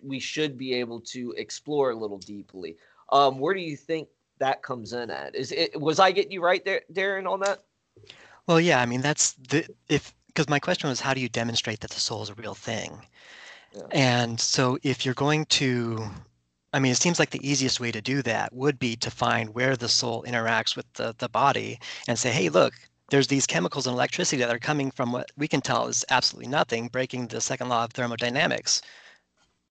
we 0.02 0.20
should 0.20 0.58
be 0.58 0.74
able 0.74 1.00
to 1.02 1.34
explore 1.38 1.92
a 1.92 1.96
little 1.96 2.18
deeply. 2.18 2.76
Um, 3.12 3.40
where 3.40 3.54
do 3.54 3.62
you 3.62 3.78
think 3.78 4.10
that 4.40 4.62
comes 4.64 4.94
in 4.94 5.10
at? 5.10 5.36
Is 5.36 5.52
it 5.52 5.80
was 5.80 6.00
I 6.00 6.12
getting 6.12 6.32
you 6.32 6.44
right 6.44 6.64
there, 6.66 6.82
Darren, 6.92 7.30
on 7.30 7.40
that? 7.42 7.64
Well, 8.48 8.60
yeah. 8.60 8.82
I 8.82 8.86
mean, 8.86 9.02
that's 9.02 9.34
the 9.34 9.68
if 9.88 10.14
because 10.28 10.50
my 10.50 10.60
question 10.60 10.90
was, 10.90 11.00
how 11.00 11.14
do 11.14 11.22
you 11.22 11.30
demonstrate 11.30 11.80
that 11.82 11.92
the 11.92 12.00
soul 12.00 12.24
is 12.24 12.30
a 12.30 12.34
real 12.34 12.56
thing? 12.56 13.00
Yeah. 13.76 13.82
And 13.92 14.40
so 14.40 14.78
if 14.84 15.06
you're 15.06 15.14
going 15.14 15.46
to, 15.46 16.10
I 16.74 16.80
mean, 16.80 16.92
it 16.92 16.98
seems 16.98 17.20
like 17.20 17.30
the 17.30 17.48
easiest 17.48 17.80
way 17.80 17.92
to 17.92 18.02
do 18.02 18.22
that 18.24 18.54
would 18.54 18.80
be 18.80 18.96
to 18.98 19.12
find 19.12 19.54
where 19.54 19.76
the 19.76 19.90
soul 19.90 20.24
interacts 20.28 20.76
with 20.76 20.92
the, 20.94 21.16
the 21.20 21.30
body 21.30 21.80
and 22.08 22.18
say, 22.18 22.32
hey, 22.32 22.50
look, 22.50 22.74
there's 23.14 23.28
these 23.28 23.45
chemicals 23.45 23.86
and 23.86 23.93
electricity 23.93 24.39
that 24.39 24.49
are 24.49 24.57
coming 24.57 24.89
from 24.89 25.11
what 25.11 25.32
we 25.38 25.47
can 25.47 25.61
tell 25.61 25.88
is 25.88 26.03
absolutely 26.09 26.49
nothing, 26.49 26.88
breaking 26.88 27.28
the 27.28 27.39
second 27.39 27.70
law 27.70 27.84
of 27.84 27.91
thermodynamics. 27.91 28.82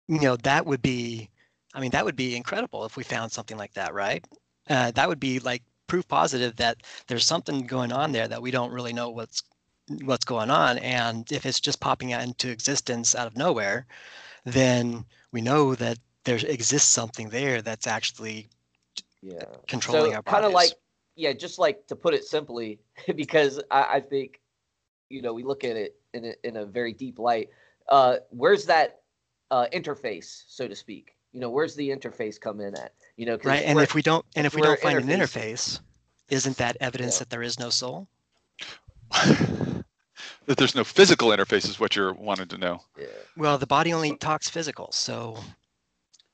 You 0.07 0.21
know, 0.21 0.37
that 0.37 0.65
would 0.65 0.81
be, 0.81 1.29
I 1.75 1.81
mean, 1.81 1.91
that 1.91 2.05
would 2.05 2.15
be 2.15 2.37
incredible 2.37 2.85
if 2.85 2.97
we 2.97 3.03
found 3.03 3.33
something 3.33 3.57
like 3.57 3.75
that, 3.75 3.95
right? 3.95 4.25
Uh, 4.71 4.93
that 4.93 5.09
would 5.09 5.19
be 5.19 5.41
like 5.41 5.65
proof 5.89 6.07
positive 6.07 6.55
that 6.55 6.85
there's 7.09 7.27
something 7.27 7.67
going 7.67 7.91
on 7.91 8.13
there 8.13 8.29
that 8.29 8.41
we 8.41 8.53
don't 8.53 8.71
really 8.71 8.93
know 8.93 9.11
what's 9.11 9.43
what's 10.05 10.25
going 10.25 10.49
on. 10.49 10.79
And 10.79 11.31
if 11.33 11.45
it's 11.45 11.59
just 11.59 11.81
popping 11.81 12.13
out 12.13 12.23
into 12.23 12.49
existence 12.49 13.17
out 13.17 13.27
of 13.27 13.37
nowhere, 13.37 13.87
then 14.45 15.05
we 15.33 15.41
know 15.41 15.75
that 15.75 15.99
there 16.23 16.37
exists 16.37 16.89
something 16.89 17.29
there 17.29 17.61
that's 17.61 17.89
actually 17.89 18.51
yeah 19.21 19.43
controlling 19.67 20.13
so 20.13 20.17
our 20.19 20.23
bodies. 20.23 20.33
Kind 20.33 20.47
of 20.47 20.53
like 20.53 20.73
yeah, 21.17 21.33
just 21.33 21.59
like 21.59 21.87
to 21.89 21.97
put 21.97 22.15
it 22.15 22.25
simply, 22.25 22.81
because 23.17 23.61
I, 23.71 23.87
I 23.95 24.01
think 24.01 24.41
you 25.09 25.23
know 25.23 25.33
we 25.33 25.43
look 25.43 25.65
at 25.65 25.77
it 25.77 25.97
in 26.15 26.27
a, 26.27 26.35
in 26.45 26.57
a 26.57 26.67
very 26.67 26.93
deep 26.93 27.19
light. 27.19 27.49
Uh, 27.89 28.17
where's 28.31 28.65
that 28.67 29.01
uh, 29.51 29.67
interface, 29.73 30.45
so 30.47 30.69
to 30.69 30.75
speak? 30.75 31.15
You 31.33 31.41
know, 31.41 31.51
where's 31.51 31.75
the 31.75 31.89
interface 31.89 32.41
come 32.41 32.61
in 32.61 32.77
at? 32.77 32.93
You 33.17 33.27
know, 33.27 33.39
right. 33.45 33.63
And 33.65 33.81
if 33.81 33.95
we 33.95 34.03
don't, 34.03 34.25
and 34.37 34.47
if 34.47 34.55
we 34.55 34.63
don't 34.63 34.81
find 34.81 34.99
an 34.99 35.09
interface, 35.09 35.81
isn't 36.29 36.57
that 36.59 36.77
evidence 36.81 37.17
yeah. 37.17 37.19
that 37.21 37.31
there 37.31 37.43
is 37.43 37.59
no 37.59 37.71
soul? 37.71 38.09
that 40.47 40.57
there's 40.57 40.75
no 40.75 40.85
physical 40.85 41.29
interface 41.29 41.69
is 41.69 41.79
what 41.79 41.97
you're 41.97 42.13
wanting 42.13 42.49
to 42.49 42.59
know. 42.59 42.81
Yeah. 42.99 43.07
Well, 43.37 43.59
the 43.59 43.67
body 43.67 43.93
only 43.93 44.17
talks 44.17 44.49
physical, 44.49 44.91
so. 44.93 45.39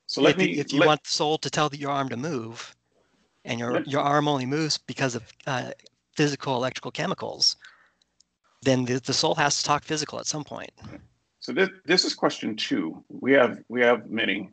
So 0.07 0.23
let 0.23 0.33
if, 0.33 0.37
me. 0.39 0.59
If 0.59 0.73
you 0.73 0.81
let, 0.81 0.87
want 0.87 1.05
the 1.05 1.11
soul 1.11 1.39
to 1.39 1.51
tell 1.51 1.71
your 1.75 1.91
arm 1.91 2.09
to 2.11 2.17
move, 2.17 2.75
and 3.45 3.59
your 3.59 3.83
your 3.83 4.03
arm 4.03 4.29
only 4.29 4.47
moves 4.47 4.79
because 4.79 5.15
of 5.15 5.23
uh, 5.47 5.71
physical 6.17 6.57
electrical 6.57 6.91
chemicals, 6.91 7.57
then 8.63 8.85
the, 8.85 9.01
the 9.01 9.13
soul 9.13 9.35
has 9.37 9.59
to 9.59 9.65
talk 9.65 9.85
physical 9.85 10.19
at 10.19 10.27
some 10.27 10.45
point. 10.45 10.71
So 11.41 11.53
this 11.53 11.71
this 11.85 12.05
is 12.05 12.15
question 12.15 12.57
two. 12.57 13.03
We 13.09 13.33
have 13.33 13.59
we 13.69 13.81
have 13.83 14.11
many. 14.11 14.51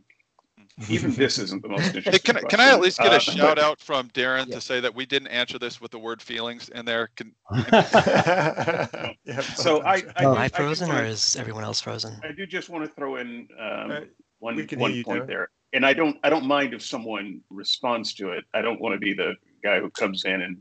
Even 0.89 1.13
this 1.15 1.39
isn't 1.39 1.61
the 1.61 1.69
most 1.69 1.95
interesting. 1.95 2.11
Hey, 2.11 2.19
can, 2.19 2.37
I, 2.37 2.41
can 2.41 2.59
I 2.59 2.69
at 2.69 2.81
least 2.81 2.97
get 2.99 3.13
a 3.13 3.15
uh, 3.15 3.19
shout 3.19 3.57
out 3.57 3.79
from 3.79 4.09
Darren 4.09 4.47
yeah. 4.47 4.55
to 4.55 4.61
say 4.61 4.81
that 4.81 4.93
we 4.93 5.05
didn't 5.05 5.29
answer 5.29 5.57
this 5.57 5.79
with 5.79 5.91
the 5.91 5.99
word 5.99 6.21
feelings 6.21 6.67
in 6.69 6.83
there? 6.83 7.09
Can, 7.15 7.33
yeah, 7.71 9.39
so 9.55 9.81
I, 9.83 10.03
I, 10.17 10.25
oh, 10.25 10.35
I, 10.35 10.49
frozen 10.49 10.91
or 10.91 11.05
is 11.05 11.37
everyone 11.37 11.63
else 11.63 11.79
frozen? 11.79 12.19
I 12.23 12.33
do 12.33 12.45
just 12.45 12.69
want 12.69 12.83
to 12.83 12.91
throw 12.91 13.15
in 13.15 13.47
um, 13.57 13.91
uh, 13.91 13.99
one 14.39 14.67
one 14.75 15.03
point 15.03 15.27
there 15.27 15.49
and 15.75 15.85
I 15.85 15.93
don't 15.93 16.17
I 16.23 16.29
don't 16.29 16.45
mind 16.45 16.73
if 16.73 16.81
someone 16.81 17.41
responds 17.49 18.13
to 18.15 18.31
it. 18.31 18.45
I 18.53 18.61
don't 18.61 18.79
want 18.79 18.95
to 18.95 18.99
be 18.99 19.13
the 19.13 19.35
guy 19.63 19.79
who 19.79 19.91
comes 19.91 20.23
in 20.23 20.41
and 20.41 20.57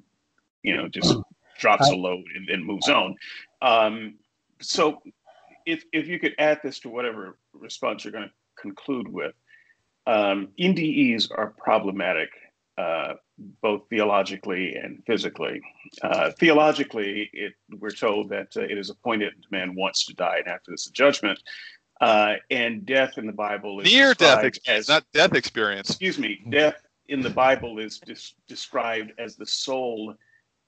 you 0.62 0.77
know 0.77 0.89
just 0.89 1.17
drops 1.59 1.89
a 1.89 1.95
load 1.95 2.25
and 2.35 2.49
then 2.49 2.65
moves 2.65 2.89
on. 2.89 3.15
Um, 3.62 4.17
so 4.61 5.01
if 5.65 5.85
if 5.93 6.09
you 6.09 6.19
could 6.19 6.35
add 6.39 6.61
this 6.62 6.81
to 6.81 6.89
whatever 6.89 7.39
response 7.53 8.05
you're 8.05 8.12
going 8.12 8.25
to 8.25 8.33
conclude 8.61 9.09
with, 9.09 9.35
um, 10.07 10.49
NDEs 10.59 11.31
are 11.31 11.55
problematic 11.57 12.31
uh, 12.77 13.15
both 13.62 13.83
theologically 13.89 14.75
and 14.75 15.03
physically. 15.07 15.61
Uh, 16.03 16.31
theologically, 16.39 17.31
it, 17.33 17.53
we're 17.79 17.91
told 17.91 18.29
that 18.31 18.49
uh, 18.57 18.62
it 18.62 18.79
is 18.79 18.91
appointed 18.91 19.33
and 19.35 19.45
man 19.51 19.75
wants 19.77 20.05
to 20.07 20.15
die, 20.15 20.39
and 20.39 20.49
after 20.49 20.73
this 20.73 20.87
judgment. 20.87 21.39
Uh, 22.01 22.34
and 22.51 22.84
death 22.84 23.18
in 23.18 23.26
the 23.26 23.32
Bible 23.32 23.80
is 23.80 23.92
near 23.92 24.14
death 24.14 24.45
experience, 24.45 24.88
as, 24.88 24.88
not 24.88 25.05
death 25.12 25.34
experience. 25.34 25.90
Excuse 25.90 26.18
me, 26.18 26.45
death 26.51 26.82
in 27.09 27.20
the 27.20 27.30
Bible 27.30 27.78
is 27.78 27.99
dis- 27.99 28.34
described 28.49 29.12
as 29.18 29.36
the 29.36 29.47
soul 29.47 30.14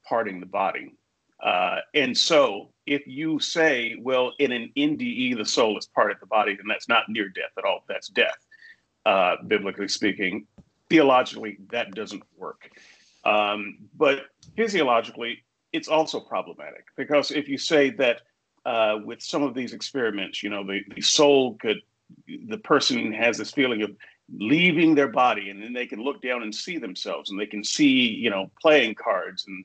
parting 0.08 0.40
the 0.40 0.46
body. 0.46 0.94
Uh, 1.42 1.78
and 1.94 2.16
so, 2.16 2.70
if 2.86 3.06
you 3.06 3.38
say, 3.40 3.96
well, 4.00 4.32
in 4.38 4.52
an 4.52 4.72
NDE, 4.76 5.36
the 5.36 5.44
soul 5.44 5.76
is 5.76 5.86
part 5.86 6.10
of 6.10 6.20
the 6.20 6.26
body, 6.26 6.54
then 6.54 6.66
that's 6.68 6.88
not 6.88 7.08
near 7.08 7.28
death 7.28 7.50
at 7.58 7.64
all. 7.64 7.84
That's 7.88 8.08
death, 8.08 8.38
uh, 9.04 9.36
biblically 9.46 9.88
speaking. 9.88 10.46
Theologically, 10.88 11.58
that 11.70 11.90
doesn't 11.94 12.22
work. 12.36 12.70
Um, 13.24 13.78
but 13.96 14.26
physiologically, 14.56 15.44
it's 15.72 15.88
also 15.88 16.20
problematic 16.20 16.84
because 16.96 17.30
if 17.32 17.48
you 17.48 17.58
say 17.58 17.90
that 17.90 18.22
uh, 18.66 18.98
with 19.04 19.22
some 19.22 19.44
of 19.44 19.54
these 19.54 19.72
experiments, 19.72 20.42
you 20.42 20.50
know, 20.50 20.66
the, 20.66 20.80
the 20.94 21.00
soul 21.00 21.54
could, 21.54 21.80
the 22.48 22.58
person 22.58 23.12
has 23.12 23.38
this 23.38 23.52
feeling 23.52 23.82
of 23.82 23.92
leaving 24.36 24.94
their 24.94 25.06
body 25.06 25.50
and 25.50 25.62
then 25.62 25.72
they 25.72 25.86
can 25.86 26.00
look 26.00 26.20
down 26.20 26.42
and 26.42 26.52
see 26.52 26.76
themselves 26.76 27.30
and 27.30 27.40
they 27.40 27.46
can 27.46 27.62
see, 27.62 28.08
you 28.08 28.28
know, 28.28 28.50
playing 28.60 28.96
cards 28.96 29.46
and, 29.46 29.64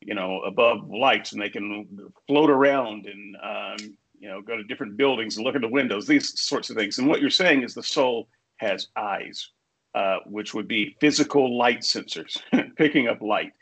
you 0.00 0.14
know, 0.14 0.40
above 0.42 0.88
lights 0.88 1.32
and 1.32 1.42
they 1.42 1.48
can 1.48 1.88
float 2.28 2.48
around 2.48 3.06
and, 3.06 3.36
um, 3.42 3.96
you 4.16 4.28
know, 4.28 4.40
go 4.40 4.56
to 4.56 4.62
different 4.62 4.96
buildings 4.96 5.36
and 5.36 5.44
look 5.44 5.56
at 5.56 5.60
the 5.60 5.68
windows, 5.68 6.06
these 6.06 6.40
sorts 6.40 6.70
of 6.70 6.76
things. 6.76 6.98
And 6.98 7.08
what 7.08 7.20
you're 7.20 7.30
saying 7.30 7.64
is 7.64 7.74
the 7.74 7.82
soul 7.82 8.28
has 8.58 8.86
eyes, 8.94 9.50
uh, 9.96 10.18
which 10.24 10.54
would 10.54 10.68
be 10.68 10.96
physical 11.00 11.58
light 11.58 11.80
sensors, 11.80 12.38
picking 12.76 13.08
up 13.08 13.20
light. 13.20 13.52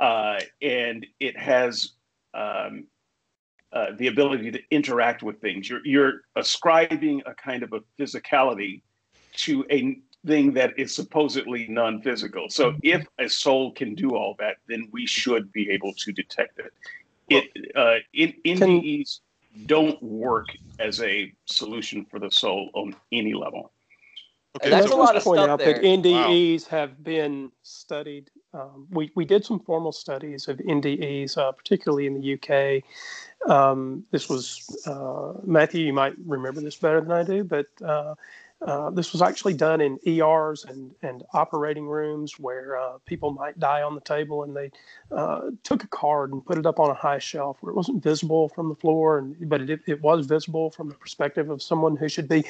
Uh, 0.00 0.40
and 0.60 1.06
it 1.20 1.38
has 1.38 1.92
um, 2.34 2.86
uh, 3.72 3.86
the 3.96 4.08
ability 4.08 4.50
to 4.50 4.60
interact 4.70 5.22
with 5.22 5.40
things. 5.40 5.68
You're, 5.68 5.84
you're 5.84 6.12
ascribing 6.36 7.22
a 7.26 7.34
kind 7.34 7.62
of 7.62 7.72
a 7.72 7.80
physicality 7.98 8.82
to 9.36 9.64
a 9.70 9.98
thing 10.26 10.52
that 10.52 10.78
is 10.78 10.94
supposedly 10.94 11.66
non-physical. 11.68 12.48
So 12.50 12.74
if 12.82 13.04
a 13.18 13.28
soul 13.28 13.72
can 13.72 13.94
do 13.94 14.10
all 14.14 14.36
that, 14.38 14.56
then 14.68 14.88
we 14.92 15.06
should 15.06 15.50
be 15.52 15.70
able 15.70 15.92
to 15.94 16.12
detect 16.12 16.60
it. 16.60 16.72
It 17.28 17.74
uh, 17.74 17.96
in, 18.12 18.34
NDEs 18.44 19.20
don't 19.66 20.00
work 20.02 20.48
as 20.78 21.00
a 21.02 21.32
solution 21.46 22.04
for 22.04 22.18
the 22.18 22.30
soul 22.30 22.70
on 22.74 22.94
any 23.10 23.34
level. 23.34 23.71
Okay, 24.56 24.68
that's 24.68 24.88
so 24.88 24.96
a 24.96 25.00
lot 25.02 25.16
of 25.16 25.24
point 25.24 25.40
out 25.40 25.58
there. 25.58 25.74
that 25.74 25.82
NDEs 25.82 26.70
wow. 26.70 26.78
have 26.78 27.02
been 27.02 27.50
studied. 27.62 28.30
Um, 28.52 28.86
we 28.90 29.10
we 29.14 29.24
did 29.24 29.46
some 29.46 29.60
formal 29.60 29.92
studies 29.92 30.46
of 30.46 30.58
NDEs, 30.58 31.38
uh, 31.38 31.52
particularly 31.52 32.06
in 32.06 32.20
the 32.20 32.34
UK, 32.34 32.84
um, 33.48 34.04
this 34.10 34.28
was 34.28 34.84
uh, 34.86 35.34
Matthew. 35.44 35.84
You 35.86 35.92
might 35.92 36.14
remember 36.24 36.60
this 36.60 36.76
better 36.76 37.00
than 37.00 37.12
I 37.12 37.22
do, 37.22 37.44
but 37.44 37.66
uh, 37.84 38.14
uh, 38.66 38.90
this 38.90 39.12
was 39.12 39.22
actually 39.22 39.54
done 39.54 39.80
in 39.80 39.98
ERs 40.06 40.64
and, 40.64 40.94
and 41.02 41.24
operating 41.32 41.86
rooms 41.86 42.38
where 42.38 42.78
uh, 42.78 42.98
people 43.06 43.32
might 43.32 43.58
die 43.58 43.82
on 43.82 43.94
the 43.94 44.00
table, 44.00 44.44
and 44.44 44.54
they 44.54 44.70
uh, 45.10 45.50
took 45.64 45.82
a 45.82 45.88
card 45.88 46.32
and 46.32 46.44
put 46.44 46.58
it 46.58 46.66
up 46.66 46.78
on 46.78 46.90
a 46.90 46.94
high 46.94 47.18
shelf 47.18 47.56
where 47.60 47.72
it 47.72 47.76
wasn't 47.76 48.02
visible 48.02 48.48
from 48.50 48.68
the 48.68 48.74
floor, 48.76 49.18
and 49.18 49.48
but 49.48 49.62
it, 49.62 49.80
it 49.86 50.00
was 50.00 50.26
visible 50.26 50.70
from 50.70 50.88
the 50.88 50.94
perspective 50.94 51.50
of 51.50 51.60
someone 51.60 51.96
who 51.96 52.08
should 52.08 52.28
be 52.28 52.44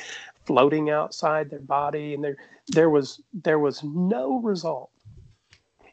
floating 0.45 0.91
outside 0.91 1.49
their 1.49 1.61
body, 1.61 2.13
and 2.13 2.23
there 2.23 2.37
there 2.69 2.91
was 2.91 3.23
there 3.33 3.59
was 3.59 3.83
no 3.83 4.41
result 4.41 4.91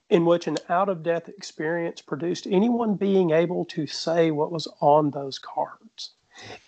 in 0.09 0.25
which 0.25 0.47
an 0.47 0.57
out 0.69 0.89
of 0.89 1.03
death 1.03 1.29
experience 1.29 2.01
produced 2.01 2.47
anyone 2.47 2.95
being 2.95 3.31
able 3.31 3.63
to 3.63 3.87
say 3.87 4.31
what 4.31 4.51
was 4.51 4.67
on 4.81 5.11
those 5.11 5.39
cards. 5.39 6.11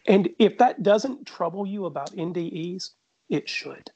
And 0.05 0.29
if 0.37 0.57
that 0.59 0.83
doesn't 0.83 1.25
trouble 1.25 1.65
you 1.65 1.85
about 1.85 2.15
NDEs, 2.15 2.91
it 3.31 3.49
should. 3.49 3.89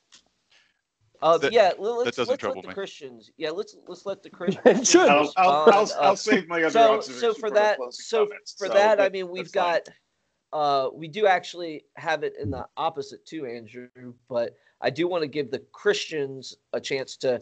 Uh, 1.22 1.38
that, 1.38 1.52
yeah, 1.52 1.72
let's, 1.78 2.18
let's 2.18 2.30
let 2.30 2.40
the 2.40 2.54
me. 2.54 2.74
Christians. 2.74 3.32
Yeah, 3.38 3.52
let's 3.52 3.76
let's 3.88 4.06
let 4.06 4.24
the 4.24 4.30
Christians. 4.40 4.90
should. 4.90 5.10
I'll, 5.10 5.32
I'll, 5.38 5.70
I'll, 5.72 5.92
I'll, 6.00 6.16
save 6.16 6.48
my 6.48 6.64
other 6.64 6.72
so, 6.72 7.02
so 7.02 7.34
for 7.34 7.52
that, 7.52 7.78
so 7.92 8.26
comments. 8.26 8.56
for 8.58 8.68
so 8.68 8.74
that, 8.74 9.00
I 9.00 9.10
mean, 9.10 9.30
we've 9.30 9.52
got. 9.52 9.88
Uh, 10.54 10.90
we 10.94 11.08
do 11.08 11.28
actually 11.28 11.84
have 11.98 12.24
it 12.24 12.34
in 12.40 12.50
the 12.50 12.66
opposite 12.78 13.26
too, 13.26 13.46
Andrew. 13.46 13.90
But 14.30 14.56
I 14.82 14.90
do 14.90 15.08
want 15.08 15.22
to 15.24 15.28
give 15.28 15.52
the 15.52 15.60
Christians 15.74 16.56
a 16.72 16.80
chance 16.80 17.18
to 17.18 17.42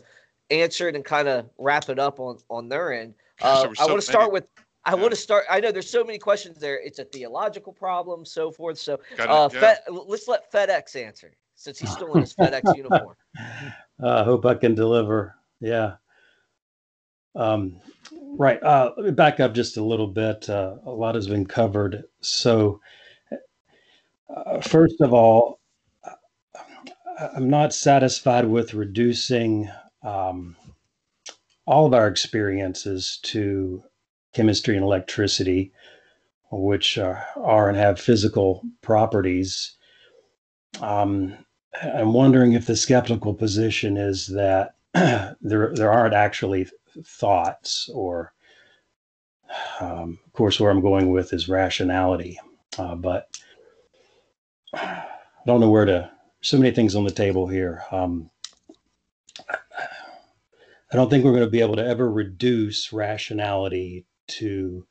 answer 0.49 0.87
it 0.87 0.95
and 0.95 1.05
kind 1.05 1.27
of 1.27 1.49
wrap 1.57 1.89
it 1.89 1.99
up 1.99 2.19
on 2.19 2.37
on 2.49 2.69
their 2.69 2.93
end. 2.93 3.13
Uh, 3.41 3.73
so 3.73 3.83
I 3.83 3.87
want 3.87 3.99
to 3.99 4.07
start 4.07 4.31
with. 4.31 4.45
I 4.85 4.91
yeah. 4.91 4.95
want 4.95 5.09
to 5.09 5.17
start. 5.17 5.45
I 5.49 5.59
know 5.59 5.71
there's 5.71 5.89
so 5.89 6.03
many 6.03 6.19
questions 6.19 6.59
there. 6.59 6.79
It's 6.79 6.99
a 6.99 7.03
theological 7.03 7.73
problem, 7.73 8.23
so 8.23 8.51
forth. 8.51 8.77
So 8.77 8.99
uh, 9.19 9.49
yeah. 9.51 9.59
Fed, 9.59 9.79
let's 9.89 10.27
let 10.27 10.49
FedEx 10.53 10.95
answer 10.95 11.33
since 11.63 11.79
he's 11.79 11.91
still 11.91 12.13
in 12.13 12.21
his 12.21 12.33
FedEx 12.33 12.75
uniform. 12.75 13.15
Uh, 14.01 14.21
I 14.21 14.23
hope 14.23 14.45
I 14.45 14.55
can 14.55 14.75
deliver. 14.75 15.35
Yeah. 15.59 15.95
Um, 17.35 17.79
right. 18.37 18.61
Uh, 18.61 18.91
let 18.97 19.05
me 19.05 19.11
back 19.11 19.39
up 19.39 19.53
just 19.53 19.77
a 19.77 19.83
little 19.83 20.07
bit. 20.07 20.49
Uh, 20.49 20.75
a 20.85 20.91
lot 20.91 21.15
has 21.15 21.27
been 21.27 21.45
covered. 21.45 22.03
So, 22.21 22.81
uh, 24.35 24.59
first 24.61 24.99
of 24.99 25.13
all, 25.13 25.59
I'm 27.35 27.49
not 27.49 27.73
satisfied 27.73 28.45
with 28.45 28.73
reducing 28.73 29.69
um, 30.03 30.55
all 31.65 31.85
of 31.85 31.93
our 31.93 32.07
experiences 32.07 33.19
to 33.23 33.83
chemistry 34.33 34.75
and 34.75 34.83
electricity 34.83 35.71
which 36.51 36.97
are, 36.97 37.25
are 37.35 37.69
and 37.69 37.77
have 37.77 37.99
physical 37.99 38.61
properties. 38.81 39.75
Um, 40.81 41.37
I'm 41.81 42.13
wondering 42.13 42.53
if 42.53 42.65
the 42.65 42.75
skeptical 42.75 43.33
position 43.33 43.97
is 43.97 44.27
that 44.27 44.75
there 44.93 45.73
there 45.73 45.91
aren't 45.91 46.13
actually 46.13 46.67
thoughts, 47.03 47.89
or 47.93 48.33
um, 49.79 50.19
of 50.25 50.33
course, 50.33 50.59
where 50.59 50.69
I'm 50.71 50.81
going 50.81 51.11
with 51.11 51.33
is 51.33 51.49
rationality. 51.49 52.39
Uh, 52.77 52.95
but 52.95 53.29
I 54.73 55.05
don't 55.45 55.59
know 55.59 55.69
where 55.69 55.85
to. 55.85 56.11
So 56.41 56.57
many 56.57 56.71
things 56.71 56.95
on 56.95 57.05
the 57.05 57.11
table 57.11 57.47
here. 57.47 57.83
Um, 57.91 58.29
I 60.93 60.95
don't 60.95 61.09
think 61.09 61.23
we're 61.23 61.31
going 61.31 61.43
to 61.43 61.49
be 61.49 61.61
able 61.61 61.75
to 61.77 61.85
ever 61.85 62.09
reduce 62.11 62.93
rationality 62.93 64.05
to 64.27 64.85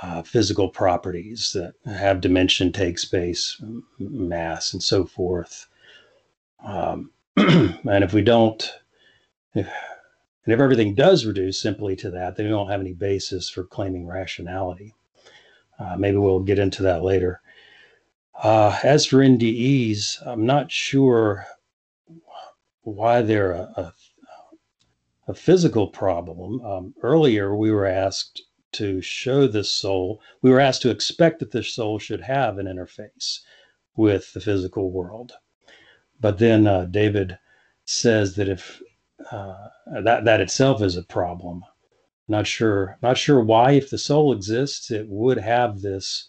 uh, 0.00 0.22
physical 0.22 0.68
properties 0.68 1.52
that 1.54 1.74
have 1.92 2.20
dimension, 2.20 2.72
take 2.72 2.98
space, 2.98 3.60
mass, 3.98 4.72
and 4.72 4.82
so 4.82 5.04
forth. 5.04 5.66
Um, 6.64 7.10
and 7.36 8.04
if 8.04 8.12
we 8.12 8.22
don't, 8.22 8.62
if, 9.54 9.66
and 9.66 10.54
if 10.54 10.60
everything 10.60 10.94
does 10.94 11.26
reduce 11.26 11.60
simply 11.60 11.94
to 11.96 12.10
that, 12.10 12.36
then 12.36 12.46
we 12.46 12.52
don't 12.52 12.70
have 12.70 12.80
any 12.80 12.94
basis 12.94 13.50
for 13.50 13.64
claiming 13.64 14.06
rationality. 14.06 14.94
Uh, 15.78 15.96
maybe 15.96 16.16
we'll 16.16 16.40
get 16.40 16.58
into 16.58 16.82
that 16.82 17.02
later. 17.02 17.40
Uh, 18.42 18.78
as 18.82 19.04
for 19.04 19.18
NDEs, 19.18 20.26
I'm 20.26 20.46
not 20.46 20.70
sure 20.70 21.46
why 22.82 23.22
they're 23.22 23.52
a, 23.52 23.62
a, 23.76 23.94
a 25.28 25.34
physical 25.34 25.88
problem. 25.88 26.60
Um, 26.64 26.94
earlier, 27.02 27.54
we 27.54 27.70
were 27.70 27.86
asked 27.86 28.42
to 28.72 29.00
show 29.00 29.46
the 29.46 29.64
soul, 29.64 30.20
we 30.42 30.50
were 30.50 30.60
asked 30.60 30.82
to 30.82 30.90
expect 30.90 31.40
that 31.40 31.50
the 31.50 31.62
soul 31.62 31.98
should 31.98 32.20
have 32.20 32.58
an 32.58 32.66
interface 32.66 33.40
with 33.96 34.32
the 34.32 34.40
physical 34.40 34.90
world. 34.90 35.32
But 36.20 36.38
then 36.38 36.66
uh, 36.66 36.84
David 36.84 37.38
says 37.84 38.36
that 38.36 38.48
if 38.48 38.82
uh, 39.30 39.68
that 40.02 40.24
that 40.24 40.40
itself 40.40 40.82
is 40.82 40.96
a 40.96 41.02
problem, 41.02 41.64
not 42.26 42.46
sure 42.46 42.98
not 43.02 43.16
sure 43.18 43.42
why 43.42 43.72
if 43.72 43.90
the 43.90 43.98
soul 43.98 44.32
exists 44.32 44.90
it 44.90 45.06
would 45.08 45.38
have 45.38 45.80
this 45.80 46.28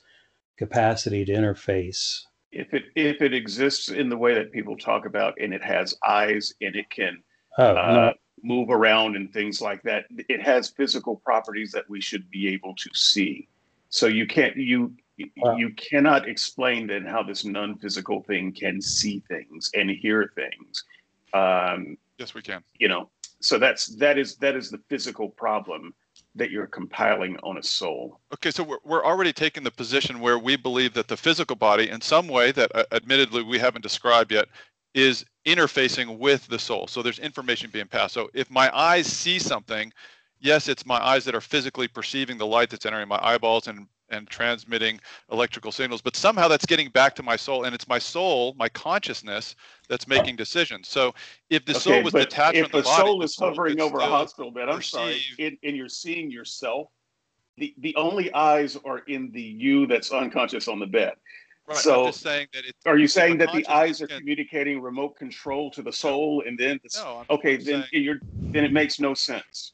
capacity 0.57 1.25
to 1.25 1.33
interface. 1.33 2.21
If 2.51 2.73
it 2.73 2.83
if 2.95 3.21
it 3.21 3.33
exists 3.33 3.89
in 3.89 4.09
the 4.09 4.17
way 4.17 4.33
that 4.33 4.51
people 4.51 4.77
talk 4.77 5.05
about, 5.05 5.35
and 5.39 5.53
it 5.53 5.63
has 5.63 5.95
eyes 6.07 6.53
and 6.61 6.75
it 6.75 6.89
can 6.89 7.21
oh, 7.57 7.75
uh, 7.75 7.93
no 7.93 8.13
move 8.43 8.69
around 8.69 9.15
and 9.15 9.31
things 9.31 9.61
like 9.61 9.81
that. 9.83 10.05
It 10.27 10.41
has 10.41 10.69
physical 10.69 11.17
properties 11.17 11.71
that 11.71 11.89
we 11.89 12.01
should 12.01 12.29
be 12.29 12.47
able 12.49 12.75
to 12.75 12.89
see. 12.93 13.47
So 13.89 14.07
you 14.07 14.27
can't 14.27 14.55
you 14.55 14.93
wow. 15.37 15.55
you 15.55 15.71
cannot 15.71 16.27
explain 16.27 16.87
then 16.87 17.05
how 17.05 17.23
this 17.23 17.45
non-physical 17.45 18.23
thing 18.23 18.51
can 18.51 18.81
see 18.81 19.23
things 19.27 19.69
and 19.73 19.89
hear 19.89 20.31
things. 20.35 20.83
Um, 21.33 21.97
yes, 22.17 22.33
we 22.33 22.41
can. 22.41 22.63
You 22.79 22.87
know, 22.87 23.09
so 23.39 23.57
that's 23.57 23.87
that 23.97 24.17
is 24.17 24.35
that 24.37 24.55
is 24.55 24.69
the 24.69 24.79
physical 24.89 25.29
problem 25.29 25.93
that 26.35 26.51
you're 26.51 26.67
compiling 26.67 27.37
on 27.43 27.57
a 27.57 27.63
soul. 27.63 28.19
Okay, 28.33 28.51
so 28.51 28.63
we're, 28.63 28.77
we're 28.83 29.05
already 29.05 29.33
taking 29.33 29.63
the 29.63 29.71
position 29.71 30.19
where 30.19 30.37
we 30.37 30.55
believe 30.55 30.93
that 30.93 31.07
the 31.07 31.17
physical 31.17 31.55
body, 31.55 31.89
in 31.89 32.01
some 32.01 32.27
way 32.27 32.51
that 32.51 32.71
uh, 32.75 32.83
admittedly 32.91 33.43
we 33.43 33.57
haven't 33.57 33.81
described 33.81 34.31
yet, 34.31 34.47
is 34.93 35.25
interfacing 35.45 36.17
with 36.17 36.47
the 36.47 36.59
soul. 36.59 36.87
So 36.87 37.01
there's 37.01 37.19
information 37.19 37.69
being 37.71 37.87
passed. 37.87 38.13
So 38.13 38.29
if 38.33 38.49
my 38.49 38.75
eyes 38.77 39.07
see 39.07 39.39
something, 39.39 39.91
yes, 40.39 40.67
it's 40.67 40.85
my 40.85 41.03
eyes 41.03 41.25
that 41.25 41.35
are 41.35 41.41
physically 41.41 41.87
perceiving 41.87 42.37
the 42.37 42.45
light 42.45 42.69
that's 42.69 42.85
entering 42.85 43.07
my 43.07 43.19
eyeballs 43.21 43.67
and 43.67 43.87
and 44.11 44.29
transmitting 44.29 44.99
electrical 45.31 45.71
signals, 45.71 46.01
but 46.01 46.15
somehow 46.15 46.47
that's 46.47 46.65
getting 46.65 46.89
back 46.89 47.15
to 47.15 47.23
my 47.23 47.35
soul, 47.35 47.65
and 47.65 47.75
it's 47.75 47.87
my 47.87 47.99
soul, 47.99 48.55
my 48.57 48.69
consciousness, 48.69 49.55
that's 49.87 50.07
making 50.07 50.35
decisions. 50.35 50.87
So 50.87 51.13
if 51.49 51.65
the 51.65 51.71
okay, 51.71 51.79
soul 51.79 52.03
was 52.03 52.13
detached 52.13 52.59
from 52.59 52.71
the, 52.71 52.77
the 52.77 52.83
body, 52.83 53.01
soul 53.01 53.23
is 53.23 53.35
hovering 53.35 53.81
over 53.81 53.99
a 53.99 54.05
hospital 54.05 54.51
bed, 54.51 54.69
I'm 54.69 54.77
perceive... 54.77 54.91
sorry, 54.91 55.21
and, 55.39 55.57
and 55.63 55.75
you're 55.75 55.89
seeing 55.89 56.31
yourself, 56.31 56.87
the, 57.57 57.73
the 57.79 57.95
only 57.95 58.33
eyes 58.33 58.77
are 58.85 58.99
in 58.99 59.31
the 59.31 59.41
you 59.41 59.85
that's 59.87 60.11
unconscious 60.11 60.67
on 60.67 60.79
the 60.79 60.87
bed. 60.87 61.13
Right. 61.67 61.77
So, 61.77 62.01
I'm 62.01 62.07
just 62.07 62.21
saying 62.21 62.47
that 62.53 62.65
it, 62.65 62.75
are 62.87 62.97
you 62.97 63.07
saying 63.07 63.37
that 63.37 63.53
the 63.53 63.67
eyes 63.67 64.01
are 64.01 64.07
can, 64.07 64.17
communicating 64.19 64.81
remote 64.81 65.15
control 65.17 65.69
to 65.71 65.83
the 65.83 65.93
soul, 65.93 66.43
and 66.47 66.57
then 66.57 66.79
the, 66.83 66.89
no, 66.95 67.25
okay, 67.29 67.57
then 67.57 67.85
saying, 67.91 68.03
you're 68.03 68.19
then 68.33 68.63
it 68.65 68.73
makes 68.73 68.99
no 68.99 69.13
sense. 69.13 69.73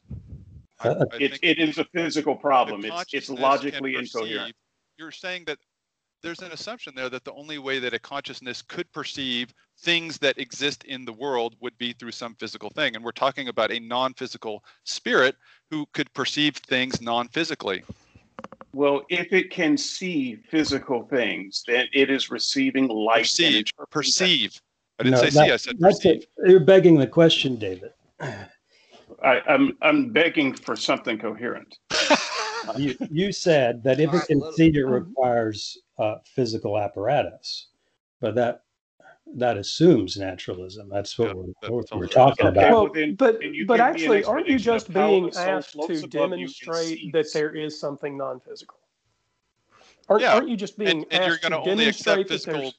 I, 0.80 0.88
I 0.88 1.04
it, 1.18 1.38
it 1.42 1.58
is 1.58 1.78
a 1.78 1.84
physical 1.84 2.36
problem. 2.36 2.84
It's 2.84 3.14
it's 3.14 3.30
logically 3.30 3.96
incoherent. 3.96 4.54
You're 4.98 5.10
saying 5.10 5.44
that 5.46 5.58
there's 6.22 6.40
an 6.40 6.52
assumption 6.52 6.94
there 6.94 7.08
that 7.08 7.24
the 7.24 7.32
only 7.32 7.58
way 7.58 7.78
that 7.78 7.94
a 7.94 7.98
consciousness 7.98 8.62
could 8.62 8.90
perceive 8.92 9.52
things 9.80 10.18
that 10.18 10.38
exist 10.38 10.84
in 10.84 11.04
the 11.04 11.12
world 11.12 11.54
would 11.60 11.76
be 11.78 11.92
through 11.92 12.10
some 12.12 12.34
physical 12.34 12.70
thing, 12.70 12.96
and 12.96 13.04
we're 13.04 13.12
talking 13.12 13.48
about 13.48 13.70
a 13.70 13.78
non-physical 13.78 14.64
spirit 14.84 15.36
who 15.70 15.86
could 15.92 16.12
perceive 16.14 16.56
things 16.56 17.00
non-physically. 17.00 17.82
Well, 18.72 19.02
if 19.08 19.32
it 19.32 19.50
can 19.50 19.76
see 19.76 20.36
physical 20.50 21.04
things, 21.04 21.62
then 21.66 21.86
it 21.92 22.10
is 22.10 22.30
receiving 22.30 22.88
light. 22.88 23.22
Perceive. 23.22 23.64
Perceive. 23.90 24.60
I 24.98 25.04
didn't 25.04 25.20
no, 25.20 25.28
say 25.28 25.30
that, 25.30 25.46
see. 25.46 25.52
I 25.52 25.56
said 25.56 25.80
perceive. 25.80 26.26
You're 26.44 26.60
begging 26.60 26.98
the 26.98 27.06
question, 27.06 27.56
David. 27.56 27.92
I, 29.22 29.36
am 29.36 29.42
I'm, 29.48 29.76
I'm 29.82 30.12
begging 30.12 30.54
for 30.54 30.76
something 30.76 31.18
coherent. 31.18 31.78
you 32.76 32.96
you 33.10 33.32
said 33.32 33.82
that 33.84 34.00
if 34.00 34.12
it 34.12 34.26
can 34.26 34.52
see, 34.52 34.68
it 34.68 34.80
requires 34.80 35.78
uh, 35.98 36.16
physical 36.24 36.78
apparatus, 36.78 37.68
but 38.20 38.34
that 38.34 38.62
that 39.34 39.56
assumes 39.56 40.16
naturalism. 40.16 40.88
That's 40.88 41.18
what 41.18 41.28
yeah, 41.28 41.34
we're, 41.34 41.70
what 41.70 41.86
we're 41.92 42.06
talking 42.06 42.46
about. 42.46 42.72
Well, 42.72 42.88
then, 42.92 43.14
but 43.14 43.40
but 43.66 43.80
actually, 43.80 44.24
aren't 44.24 44.48
you 44.48 44.58
just 44.58 44.92
being 44.92 45.30
asked 45.36 45.76
to 45.86 46.06
demonstrate 46.06 47.12
that 47.12 47.32
there 47.32 47.54
is 47.54 47.78
something 47.78 48.16
non-physical? 48.16 48.78
Aren't, 50.08 50.22
yeah. 50.22 50.34
aren't 50.34 50.48
you 50.48 50.56
just 50.56 50.78
being 50.78 51.04
and, 51.10 51.12
and 51.12 51.24
you're 51.26 51.38
going 51.38 51.50
to 51.50 51.70
only 51.70 51.88
accept 51.88 52.28
physical 52.28 52.72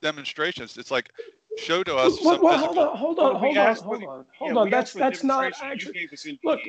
demonstrations? 0.00 0.76
It's 0.76 0.92
like 0.92 1.10
show 1.56 1.82
to 1.82 1.96
us. 1.96 2.18
Well, 2.22 2.40
well 2.42 2.58
hold 2.58 2.78
on, 2.78 2.96
hold 2.96 3.18
on, 3.18 3.36
hold 3.36 3.56
on, 3.56 3.76
hold 3.76 4.04
on, 4.04 4.24
hold 4.38 4.56
on. 4.56 4.70
That's 4.70 4.92
that's 4.92 5.24
not 5.24 5.52
actually. 5.62 6.08
Look, 6.44 6.60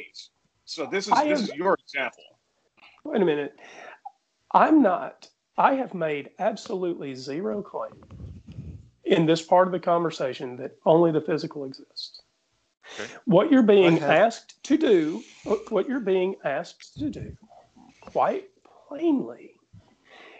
so 0.65 0.85
this 0.85 1.07
is 1.07 1.13
this 1.23 1.41
is 1.41 1.55
your 1.55 1.75
example. 1.83 2.23
Wait 3.03 3.21
a 3.21 3.25
minute. 3.25 3.55
I'm 4.51 4.81
not. 4.81 5.27
I 5.57 5.73
have 5.73 5.93
made 5.93 6.29
absolutely 6.39 7.13
zero 7.15 7.61
claim 7.61 8.03
in 9.03 9.25
this 9.25 9.41
part 9.41 9.67
of 9.67 9.71
the 9.73 9.79
conversation 9.79 10.55
that 10.57 10.77
only 10.85 11.11
the 11.11 11.21
physical 11.21 11.65
exists. 11.65 12.21
Okay. 12.99 13.11
What 13.25 13.51
you're 13.51 13.61
being 13.61 13.99
asked 13.99 14.63
to 14.63 14.77
do, 14.77 15.23
what 15.69 15.87
you're 15.87 15.99
being 15.99 16.35
asked 16.43 16.97
to 16.99 17.09
do, 17.09 17.35
quite 18.01 18.49
plainly, 18.87 19.48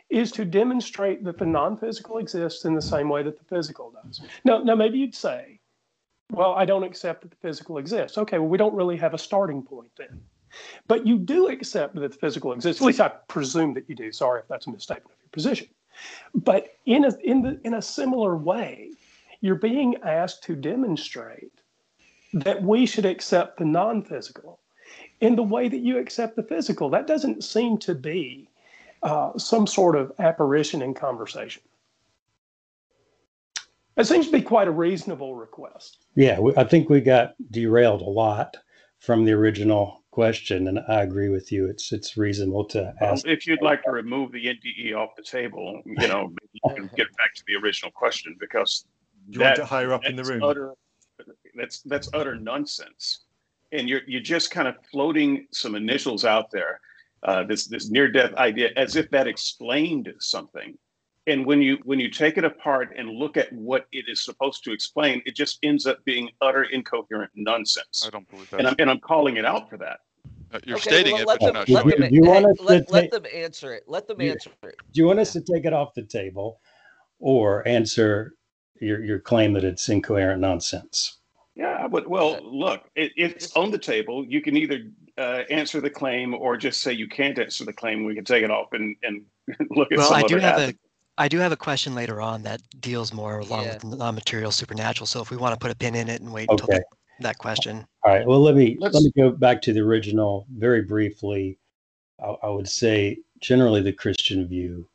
is 0.10 0.32
to 0.32 0.46
demonstrate 0.46 1.24
that 1.24 1.38
the 1.38 1.46
non-physical 1.46 2.18
exists 2.18 2.66
in 2.66 2.74
the 2.74 2.82
same 2.82 3.10
way 3.10 3.22
that 3.24 3.38
the 3.38 3.44
physical 3.44 3.92
does. 4.04 4.22
Now, 4.44 4.60
now 4.60 4.76
maybe 4.76 4.98
you'd 4.98 5.16
say, 5.16 5.60
well, 6.32 6.54
I 6.54 6.66
don't 6.66 6.84
accept 6.84 7.22
that 7.22 7.32
the 7.32 7.38
physical 7.38 7.78
exists. 7.78 8.18
Okay, 8.18 8.40
well, 8.40 8.48
we 8.48 8.58
don't 8.58 8.74
really 8.74 8.98
have 8.98 9.14
a 9.14 9.18
starting 9.18 9.62
point 9.62 9.92
then. 9.98 10.22
But 10.88 11.06
you 11.06 11.18
do 11.18 11.48
accept 11.48 11.96
that 11.96 12.12
the 12.12 12.18
physical 12.18 12.54
exists. 12.54 12.82
At 12.82 12.86
least 12.86 13.02
I 13.02 13.10
presume 13.28 13.74
that 13.76 13.88
you 13.88 13.96
do. 13.96 14.12
Sorry 14.12 14.40
if 14.40 14.48
that's 14.48 14.68
a 14.68 14.72
misstatement 14.72 15.12
of 15.12 15.22
your 15.22 15.30
position. 15.32 15.68
But 16.34 16.76
in 16.86 17.06
a, 17.06 17.16
in, 17.24 17.42
the, 17.42 17.60
in 17.64 17.76
a 17.76 17.82
similar 17.82 18.36
way, 18.36 18.92
you're 19.42 19.56
being 19.56 19.96
asked 20.04 20.44
to 20.44 20.56
demonstrate 20.56 21.52
that 22.34 22.62
we 22.62 22.86
should 22.86 23.06
accept 23.06 23.58
the 23.58 23.66
non 23.66 24.04
physical 24.04 24.60
in 25.22 25.36
the 25.36 25.44
way 25.44 25.68
that 25.68 25.80
you 25.80 25.98
accept 25.98 26.36
the 26.36 26.44
physical. 26.44 26.90
That 26.90 27.08
doesn't 27.08 27.44
seem 27.44 27.78
to 27.80 27.96
be 27.96 28.48
uh, 29.04 29.38
some 29.38 29.68
sort 29.68 29.96
of 29.96 30.12
apparition 30.20 30.82
in 30.82 30.94
conversation. 30.94 31.62
It 33.98 34.08
seems 34.08 34.28
to 34.28 34.32
be 34.32 34.42
quite 34.42 34.68
a 34.68 34.72
reasonable 34.72 35.36
request. 35.36 36.06
Yeah, 36.16 36.40
I 36.56 36.64
think 36.64 36.90
we 36.90 37.02
got 37.02 37.36
derailed 37.52 38.02
a 38.02 38.10
lot 38.10 38.56
from 39.00 39.26
the 39.26 39.34
original 39.34 40.04
question, 40.12 40.68
and 40.68 40.80
I 40.88 41.02
agree 41.02 41.30
with 41.30 41.52
you. 41.52 41.68
It's 41.68 41.92
it's 41.92 42.16
reasonable 42.16 42.66
to 42.66 42.94
ask. 43.02 43.26
Well, 43.26 43.34
if 43.34 43.46
you'd 43.46 43.62
like 43.62 43.84
to 43.84 43.92
remove 43.92 44.32
the 44.32 44.46
NDE 44.46 44.96
off 44.96 45.10
the 45.18 45.24
table, 45.24 45.82
you 45.86 46.08
know, 46.08 46.32
you 46.54 46.76
can 46.76 46.90
get 46.96 47.08
back 47.18 47.34
to 47.36 47.44
the 47.48 47.56
original 47.56 47.92
question 47.92 48.36
because 48.40 48.86
you 49.28 49.40
that, 49.40 49.58
want 49.58 49.60
it 49.60 49.66
higher 49.66 49.94
up 49.94 50.06
in 50.06 50.16
the 50.16 50.24
room. 50.24 50.44
Utter, 50.44 50.74
that's 51.56 51.82
that's 51.82 52.10
utter 52.14 52.36
nonsense, 52.36 53.26
and 53.74 53.90
you're 53.90 54.02
you're 54.08 54.22
just 54.22 54.50
kind 54.50 54.68
of 54.68 54.76
floating 54.92 55.48
some 55.52 55.76
initials 55.76 56.24
out 56.24 56.52
there. 56.52 56.80
Uh, 57.24 57.44
this 57.44 57.68
this 57.68 57.90
near 57.90 58.10
death 58.10 58.34
idea 58.36 58.70
as 58.78 58.96
if 58.96 59.10
that 59.12 59.28
explained 59.28 60.14
something 60.20 60.78
and 61.28 61.46
when 61.46 61.62
you 61.62 61.78
when 61.84 62.00
you 62.00 62.10
take 62.10 62.38
it 62.38 62.46
apart 62.46 62.94
and 62.98 63.10
look 63.10 63.36
at 63.36 63.52
what 63.52 63.88
it 63.92 64.06
is 64.08 64.24
supposed 64.24 64.64
to 64.64 64.72
explain 64.72 65.22
it 65.26 65.36
just 65.36 65.60
ends 65.62 65.86
up 65.86 65.98
being 66.06 66.30
utter 66.40 66.64
incoherent 66.64 67.30
nonsense 67.36 68.06
i 68.08 68.10
don't 68.10 68.30
believe 68.30 68.50
that 68.50 68.60
and 68.60 68.70
i'm, 68.70 68.76
and 68.80 68.90
I'm 68.90 69.02
calling 69.02 69.36
it 69.36 69.44
out 69.44 69.70
for 69.70 69.78
that 69.78 70.00
Uh, 70.54 70.60
you're 70.66 70.78
okay, 70.78 70.90
stating 70.90 71.14
well, 71.14 71.24
it, 71.24 71.28
let 71.28 71.40
them, 71.42 71.56
let, 71.68 71.86
them, 71.86 72.08
you 72.10 72.24
want 72.24 72.46
hey, 72.46 72.64
let, 72.64 72.92
let 72.92 73.12
them 73.12 73.26
answer 73.34 73.74
it. 73.74 73.84
Let 73.86 74.08
them 74.08 74.20
answer 74.22 74.50
it. 74.64 74.76
Do 74.94 75.02
you 75.02 75.06
want 75.06 75.20
us 75.20 75.34
to 75.34 75.42
take 75.42 75.66
it 75.66 75.74
off 75.74 75.94
the 75.94 76.04
table, 76.04 76.60
or 77.20 77.68
answer 77.68 78.34
your 78.82 79.04
your 79.04 79.20
claim 79.20 79.54
that 79.54 79.64
it's 79.64 79.90
incoherent 79.90 80.42
nonsense? 80.42 81.20
Yeah, 81.56 81.88
but 81.88 82.08
well, 82.10 82.40
look, 82.42 82.90
it, 82.96 83.12
it's 83.18 83.56
on 83.56 83.70
the 83.70 83.78
table. 83.78 84.26
You 84.26 84.42
can 84.42 84.56
either 84.58 84.80
uh, 85.20 85.44
answer 85.50 85.82
the 85.82 85.90
claim 85.90 86.34
or 86.34 86.58
just 86.58 86.82
say 86.82 86.94
you 86.94 87.08
can't 87.08 87.38
answer 87.38 87.66
the 87.66 87.74
claim. 87.74 88.06
We 88.06 88.16
can 88.16 88.26
take 88.26 88.44
it 88.44 88.52
off 88.52 88.70
and, 88.72 88.96
and 89.04 89.24
look 89.72 89.92
at 89.92 90.00
some 90.00 90.00
well, 90.00 90.08
some 90.08 90.18
I 90.18 90.24
do 90.24 90.38
have 90.38 90.60
a 90.60 90.74
I 91.18 91.28
do 91.28 91.38
have 91.40 91.52
a 91.52 91.58
question 91.58 91.94
later 91.94 92.22
on 92.22 92.44
that 92.44 92.62
deals 92.80 93.12
more 93.12 93.40
along 93.40 93.66
yeah. 93.66 93.74
with 93.74 93.84
non-material 93.84 94.52
supernatural. 94.52 95.06
So 95.06 95.22
if 95.22 95.30
we 95.30 95.36
want 95.36 95.54
to 95.54 95.60
put 95.60 95.70
a 95.70 95.76
pin 95.76 95.94
in 95.94 96.08
it 96.08 96.22
and 96.22 96.32
wait 96.32 96.48
okay. 96.48 96.64
until 96.64 96.78
the, 96.78 96.84
that 97.20 97.38
question. 97.38 97.86
All 98.04 98.14
right. 98.14 98.26
Well, 98.26 98.40
let 98.40 98.56
me 98.56 98.78
Let's, 98.80 98.96
let 98.96 99.04
me 99.04 99.12
go 99.18 99.32
back 99.32 99.62
to 99.64 99.74
the 99.74 99.82
original 99.82 100.48
very 100.50 100.82
briefly. 100.82 101.60
I, 102.24 102.28
I 102.44 102.50
would 102.50 102.70
say 102.70 103.18
generally 103.42 103.82
the 103.82 103.92
Christian 103.92 104.48
view 104.48 104.88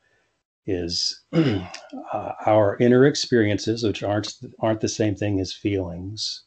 is 0.67 1.21
uh, 1.35 2.33
our 2.47 2.79
inner 2.79 3.05
experiences, 3.05 3.85
which 3.85 4.03
aren't 4.03 4.33
aren't 4.61 4.81
the 4.81 4.89
same 4.89 5.15
thing 5.15 5.41
as 5.41 5.53
feelings, 5.53 6.45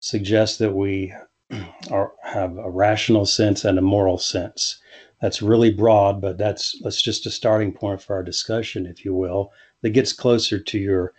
suggest 0.00 0.58
that 0.60 0.72
we 0.72 1.12
are, 1.90 2.12
have 2.22 2.56
a 2.58 2.70
rational 2.70 3.26
sense 3.26 3.64
and 3.64 3.78
a 3.78 3.82
moral 3.82 4.18
sense 4.18 4.78
that's 5.20 5.42
really 5.42 5.70
broad, 5.70 6.20
but 6.20 6.38
that's 6.38 6.78
that's 6.82 7.00
just 7.00 7.26
a 7.26 7.30
starting 7.30 7.72
point 7.72 8.02
for 8.02 8.14
our 8.14 8.22
discussion, 8.22 8.86
if 8.86 9.04
you 9.04 9.14
will, 9.14 9.52
that 9.82 9.90
gets 9.90 10.12
closer 10.12 10.58
to 10.58 10.78
your 10.78 11.14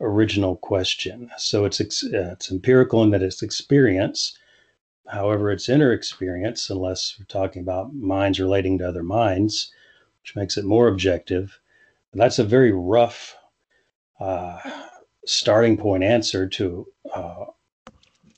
original 0.00 0.56
question. 0.56 1.30
So 1.38 1.64
it's 1.64 1.80
uh, 1.80 2.32
it's 2.32 2.50
empirical 2.50 3.02
in 3.02 3.10
that 3.10 3.22
it's 3.22 3.42
experience. 3.42 4.36
However, 5.08 5.50
it's 5.50 5.68
inner 5.68 5.92
experience, 5.92 6.70
unless 6.70 7.16
we're 7.18 7.24
talking 7.26 7.62
about 7.62 7.94
minds 7.94 8.38
relating 8.38 8.78
to 8.78 8.88
other 8.88 9.02
minds, 9.02 9.72
which 10.22 10.36
makes 10.36 10.56
it 10.56 10.64
more 10.64 10.88
objective. 10.88 11.58
But 12.12 12.18
that's 12.18 12.38
a 12.38 12.44
very 12.44 12.72
rough 12.72 13.34
uh, 14.20 14.58
starting 15.24 15.76
point 15.76 16.04
answer 16.04 16.48
to 16.48 16.86
uh, 17.14 17.44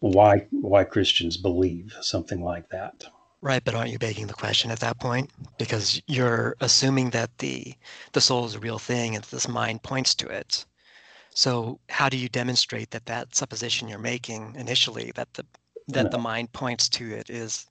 why 0.05 0.47
why 0.51 0.85
Christians 0.85 1.39
believe 1.39 1.95
something 2.03 2.43
like 2.43 2.69
that. 2.69 3.07
Right, 3.41 3.65
but 3.65 3.75
aren't 3.75 3.91
you 3.91 3.99
begging 3.99 4.27
the 4.27 4.35
question 4.35 4.71
at 4.71 4.81
that 4.81 4.99
point? 5.01 5.31
Because 5.59 6.03
you're 6.07 6.57
assuming 6.61 7.11
that 7.11 7.37
the 7.39 7.75
the 8.13 8.21
soul 8.21 8.45
is 8.45 8.55
a 8.55 8.59
real 8.59 8.79
thing 8.79 9.15
and 9.15 9.25
this 9.25 9.49
mind 9.49 9.83
points 9.83 10.15
to 10.17 10.27
it. 10.27 10.67
So 11.31 11.81
how 11.89 12.09
do 12.09 12.19
you 12.19 12.29
demonstrate 12.29 12.91
that 12.91 13.07
that 13.07 13.35
supposition 13.35 13.89
you're 13.89 13.99
making 13.99 14.55
initially 14.57 15.11
that 15.15 15.33
the 15.35 15.47
that 15.89 16.05
no. 16.05 16.11
the 16.11 16.19
mind 16.19 16.53
points 16.53 16.89
to 16.91 17.11
it 17.13 17.31
is 17.31 17.67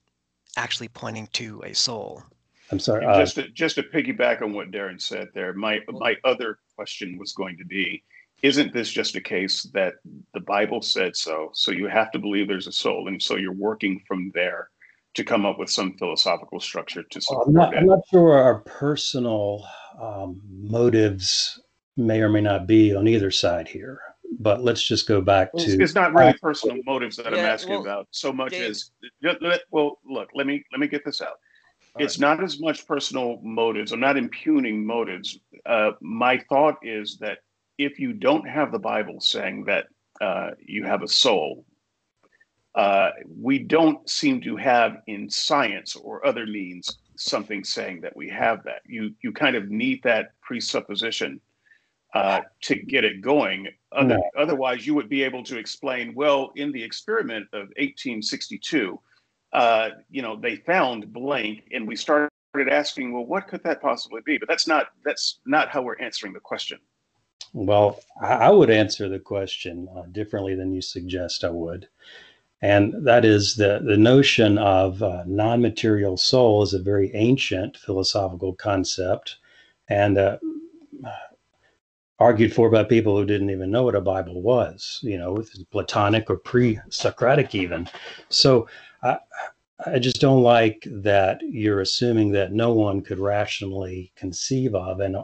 actually 0.57 0.89
pointing 0.89 1.27
to 1.33 1.61
a 1.63 1.73
soul? 1.73 2.23
I'm 2.71 2.79
sorry. 2.79 3.05
Uh, 3.05 3.19
just 3.19 3.35
to, 3.35 3.47
just 3.49 3.75
to 3.75 3.83
piggyback 3.83 4.41
on 4.41 4.53
what 4.53 4.71
Darren 4.71 4.99
said 4.99 5.29
there, 5.35 5.53
my 5.53 5.81
my 5.87 6.15
other 6.23 6.57
question 6.75 7.19
was 7.19 7.33
going 7.33 7.57
to 7.57 7.65
be, 7.65 8.03
isn't 8.43 8.73
this 8.73 8.91
just 8.91 9.15
a 9.15 9.21
case 9.21 9.63
that 9.73 9.95
the 10.33 10.41
Bible 10.41 10.81
said 10.81 11.15
so? 11.15 11.49
So 11.53 11.71
you 11.71 11.87
have 11.87 12.11
to 12.11 12.19
believe 12.19 12.47
there's 12.47 12.67
a 12.67 12.73
soul, 12.73 13.07
and 13.07 13.21
so 13.21 13.37
you're 13.37 13.53
working 13.53 14.03
from 14.05 14.31
there 14.35 14.69
to 15.15 15.23
come 15.23 15.45
up 15.45 15.57
with 15.57 15.69
some 15.69 15.93
philosophical 15.93 16.59
structure 16.59 17.03
to 17.03 17.21
support 17.21 17.47
I'm 17.47 17.53
not, 17.53 17.77
I'm 17.77 17.85
not 17.85 17.99
sure 18.11 18.33
our 18.33 18.59
personal 18.59 19.65
um, 20.01 20.41
motives 20.49 21.61
may 21.95 22.19
or 22.21 22.29
may 22.29 22.41
not 22.41 22.67
be 22.67 22.93
on 22.93 23.07
either 23.07 23.31
side 23.31 23.67
here. 23.67 23.99
But 24.39 24.63
let's 24.63 24.81
just 24.81 25.07
go 25.07 25.21
back 25.21 25.53
to. 25.53 25.81
It's 25.81 25.93
not 25.93 26.13
really 26.13 26.33
personal 26.33 26.77
motives 26.87 27.17
that 27.17 27.31
yeah, 27.31 27.37
I'm 27.37 27.45
asking 27.45 27.73
well, 27.73 27.81
about 27.81 28.07
so 28.09 28.33
much 28.33 28.51
Dave, 28.51 28.71
as 28.71 28.89
well. 29.69 29.99
Look, 30.09 30.29
let 30.33 30.47
me 30.47 30.65
let 30.71 30.79
me 30.79 30.87
get 30.87 31.05
this 31.05 31.21
out. 31.21 31.35
It's 31.99 32.19
right. 32.19 32.37
not 32.37 32.43
as 32.43 32.59
much 32.59 32.87
personal 32.87 33.39
motives. 33.43 33.91
I'm 33.91 33.99
not 33.99 34.17
impugning 34.17 34.83
motives. 34.83 35.37
Uh, 35.67 35.91
my 36.01 36.43
thought 36.49 36.77
is 36.81 37.17
that 37.19 37.37
if 37.83 37.99
you 37.99 38.13
don't 38.13 38.47
have 38.47 38.71
the 38.71 38.79
Bible 38.79 39.19
saying 39.19 39.65
that 39.65 39.87
uh, 40.21 40.51
you 40.59 40.83
have 40.83 41.03
a 41.03 41.07
soul 41.07 41.65
uh, 42.75 43.11
we 43.39 43.59
don't 43.59 44.09
seem 44.09 44.41
to 44.41 44.55
have 44.55 44.97
in 45.07 45.29
science 45.29 45.95
or 45.95 46.25
other 46.25 46.45
means 46.45 46.97
something 47.15 47.63
saying 47.63 48.01
that 48.01 48.15
we 48.15 48.27
have 48.29 48.63
that. 48.63 48.81
You 48.85 49.13
you 49.21 49.31
kind 49.31 49.55
of 49.55 49.69
need 49.69 50.01
that 50.03 50.31
presupposition 50.41 51.39
uh, 52.15 52.41
to 52.61 52.75
get 52.75 53.03
it 53.03 53.21
going. 53.21 53.67
Other. 53.91 54.17
Otherwise, 54.35 54.87
you 54.87 54.95
would 54.95 55.09
be 55.09 55.23
able 55.23 55.43
to 55.43 55.57
explain. 55.57 56.15
Well, 56.15 56.51
in 56.55 56.71
the 56.71 56.83
experiment 56.83 57.45
of 57.53 57.67
1862, 57.77 58.99
uh, 59.53 59.89
you 60.09 60.23
know, 60.23 60.35
they 60.35 60.55
found 60.55 61.13
blank, 61.13 61.65
and 61.71 61.87
we 61.87 61.95
started 61.95 62.29
asking, 62.71 63.13
well, 63.13 63.25
what 63.25 63.47
could 63.47 63.63
that 63.63 63.81
possibly 63.83 64.21
be? 64.25 64.39
But 64.39 64.49
that's 64.49 64.67
not 64.67 64.87
that's 65.05 65.41
not 65.45 65.69
how 65.69 65.83
we're 65.83 65.99
answering 65.99 66.33
the 66.33 66.39
question. 66.39 66.79
Well, 67.53 67.99
I 68.19 68.49
would 68.49 68.71
answer 68.71 69.07
the 69.07 69.19
question 69.19 69.87
uh, 69.95 70.03
differently 70.11 70.55
than 70.55 70.73
you 70.73 70.81
suggest 70.81 71.43
I 71.43 71.51
would. 71.51 71.87
And 72.61 73.05
that 73.05 73.25
is 73.25 73.55
the, 73.55 73.81
the 73.85 73.97
notion 73.97 74.57
of 74.57 75.03
uh, 75.03 75.23
non 75.27 75.61
material 75.61 76.17
soul 76.17 76.63
is 76.63 76.73
a 76.73 76.79
very 76.79 77.13
ancient 77.13 77.77
philosophical 77.77 78.53
concept 78.53 79.37
and 79.89 80.17
uh, 80.17 80.37
argued 82.19 82.53
for 82.53 82.69
by 82.69 82.83
people 82.83 83.17
who 83.17 83.25
didn't 83.25 83.49
even 83.49 83.69
know 83.69 83.83
what 83.83 83.95
a 83.95 84.01
Bible 84.01 84.41
was, 84.41 84.99
you 85.03 85.17
know, 85.17 85.43
Platonic 85.71 86.29
or 86.29 86.37
pre 86.37 86.79
Socratic 86.89 87.53
even. 87.53 87.87
So 88.29 88.67
I, 89.03 89.17
I 89.85 89.99
just 89.99 90.21
don't 90.21 90.41
like 90.41 90.87
that 90.89 91.41
you're 91.41 91.81
assuming 91.81 92.31
that 92.31 92.53
no 92.53 92.73
one 92.73 93.01
could 93.01 93.19
rationally 93.19 94.13
conceive 94.15 94.73
of 94.73 95.01
and 95.01 95.17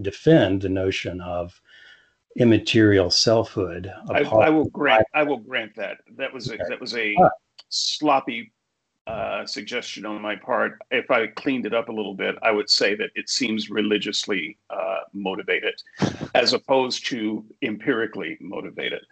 defend 0.00 0.62
the 0.62 0.68
notion 0.68 1.20
of 1.20 1.60
immaterial 2.36 3.10
selfhood. 3.10 3.92
I, 4.08 4.22
I, 4.22 4.48
will 4.48 4.68
grant. 4.70 5.06
I 5.14 5.22
will 5.22 5.38
grant 5.38 5.74
that. 5.76 5.98
That 6.16 6.32
was 6.32 6.50
a, 6.50 6.56
that 6.68 6.80
was 6.80 6.96
a 6.96 7.16
sloppy 7.68 8.52
uh, 9.06 9.44
suggestion 9.44 10.06
on 10.06 10.20
my 10.22 10.36
part. 10.36 10.78
If 10.90 11.10
I 11.10 11.26
cleaned 11.26 11.66
it 11.66 11.74
up 11.74 11.88
a 11.88 11.92
little 11.92 12.14
bit, 12.14 12.36
I 12.42 12.52
would 12.52 12.70
say 12.70 12.94
that 12.94 13.10
it 13.14 13.28
seems 13.28 13.68
religiously 13.70 14.58
uh, 14.70 15.00
motivated, 15.12 15.74
as 16.34 16.52
opposed 16.52 17.06
to 17.06 17.44
empirically 17.62 18.38
motivated. 18.40 19.04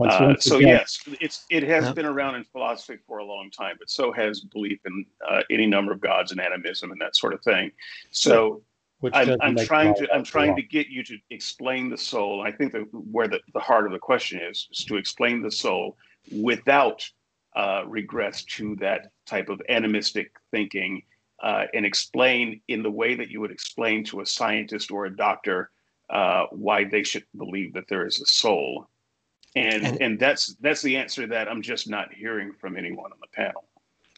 Uh, 0.00 0.34
so 0.40 0.58
yes, 0.58 0.98
it's 1.20 1.44
it 1.50 1.62
has 1.62 1.92
been 1.92 2.06
around 2.06 2.34
in 2.34 2.42
philosophy 2.42 2.98
for 3.06 3.18
a 3.18 3.24
long 3.24 3.48
time, 3.50 3.76
but 3.78 3.88
so 3.88 4.10
has 4.10 4.40
belief 4.40 4.80
in 4.86 5.06
uh, 5.28 5.42
any 5.50 5.66
number 5.66 5.92
of 5.92 6.00
gods 6.00 6.32
and 6.32 6.40
animism 6.40 6.90
and 6.90 7.00
that 7.00 7.14
sort 7.14 7.32
of 7.32 7.40
thing. 7.42 7.70
So 8.10 8.62
which 9.04 9.14
I'm, 9.14 9.36
I'm 9.42 9.54
trying 9.54 9.94
to 9.96 10.10
I'm 10.14 10.24
trying 10.24 10.56
to 10.56 10.62
get 10.62 10.88
you 10.88 11.04
to 11.04 11.18
explain 11.28 11.90
the 11.90 11.98
soul. 11.98 12.40
I 12.40 12.50
think 12.50 12.72
that 12.72 12.86
where 12.90 13.28
the, 13.28 13.38
the 13.52 13.60
heart 13.60 13.84
of 13.84 13.92
the 13.92 13.98
question 13.98 14.40
is 14.40 14.66
is 14.72 14.82
to 14.86 14.96
explain 14.96 15.42
the 15.42 15.50
soul 15.50 15.98
without 16.32 17.06
uh, 17.54 17.82
regress 17.86 18.44
to 18.44 18.76
that 18.76 19.10
type 19.26 19.50
of 19.50 19.60
animistic 19.68 20.32
thinking 20.50 21.02
uh, 21.42 21.66
and 21.74 21.84
explain 21.84 22.62
in 22.68 22.82
the 22.82 22.90
way 22.90 23.14
that 23.14 23.28
you 23.28 23.42
would 23.42 23.50
explain 23.50 24.04
to 24.04 24.22
a 24.22 24.26
scientist 24.26 24.90
or 24.90 25.04
a 25.04 25.14
doctor 25.14 25.70
uh, 26.08 26.46
why 26.50 26.84
they 26.84 27.02
should 27.02 27.26
believe 27.36 27.74
that 27.74 27.86
there 27.88 28.06
is 28.06 28.22
a 28.22 28.26
soul. 28.26 28.88
And, 29.54 29.84
and 29.84 30.00
and 30.00 30.18
that's 30.18 30.54
that's 30.62 30.80
the 30.80 30.96
answer 30.96 31.26
that 31.26 31.46
I'm 31.46 31.60
just 31.60 31.90
not 31.90 32.10
hearing 32.10 32.54
from 32.58 32.78
anyone 32.78 33.12
on 33.12 33.18
the 33.20 33.28
panel. 33.34 33.64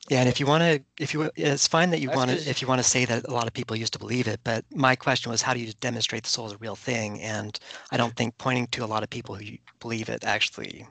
Yeah, 0.09 0.21
and 0.21 0.29
if 0.29 0.39
you 0.39 0.47
want 0.47 0.63
to, 0.63 1.03
if 1.03 1.13
you, 1.13 1.31
it's 1.35 1.67
fine 1.67 1.91
that 1.91 2.01
you 2.01 2.11
want 2.11 2.31
to, 2.31 2.37
if 2.49 2.63
you 2.63 2.69
want 2.69 2.79
to 2.79 2.89
say 2.89 3.05
that 3.07 3.27
a 3.27 3.33
lot 3.33 3.49
of 3.49 3.53
people 3.53 3.75
used 3.75 3.93
to 3.95 3.99
believe 3.99 4.29
it. 4.29 4.41
But 4.45 4.65
my 4.73 4.95
question 4.95 5.33
was, 5.33 5.43
how 5.43 5.53
do 5.53 5.61
you 5.61 5.73
demonstrate 5.81 6.23
the 6.23 6.31
soul 6.31 6.47
is 6.47 6.53
a 6.53 6.59
real 6.59 6.77
thing? 6.77 7.21
And 7.23 7.59
I 7.91 7.97
don't 7.97 8.15
think 8.15 8.39
pointing 8.39 8.69
to 8.69 8.85
a 8.85 8.87
lot 8.87 9.03
of 9.03 9.11
people 9.11 9.35
who 9.35 9.45
believe 9.81 10.09
it 10.09 10.25
actually 10.25 10.87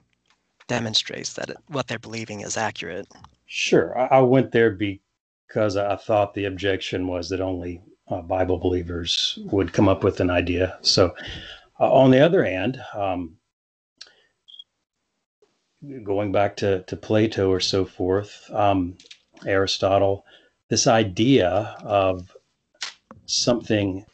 demonstrates 0.68 1.34
that 1.34 1.50
it, 1.50 1.58
what 1.68 1.88
they're 1.88 2.00
believing 2.00 2.42
is 2.42 2.58
accurate. 2.58 3.08
Sure, 3.46 3.98
I, 4.12 4.20
went 4.20 4.52
there 4.52 4.72
because 4.72 5.78
I 5.78 5.96
thought 5.96 6.34
the 6.34 6.46
objection 6.46 7.08
was 7.08 7.30
that 7.30 7.40
only 7.40 7.82
uh, 8.10 8.22
Bible 8.22 8.58
believers 8.58 9.40
would 9.46 9.72
come 9.72 9.88
up 9.88 10.04
with 10.04 10.20
an 10.20 10.30
idea. 10.30 10.78
So, 10.82 11.16
uh, 11.80 11.94
on 11.94 12.12
the 12.12 12.20
other 12.20 12.44
hand, 12.44 12.82
um, 12.94 13.38
going 16.04 16.32
back 16.32 16.58
to, 16.58 16.84
to 16.84 16.96
Plato 16.96 17.50
or 17.50 17.60
so 17.60 17.86
forth, 17.86 18.50
um, 18.52 18.98
Aristotle, 19.46 20.26
this 20.70 20.88
idea 20.88 21.76
of 21.84 22.36
something 23.26 24.06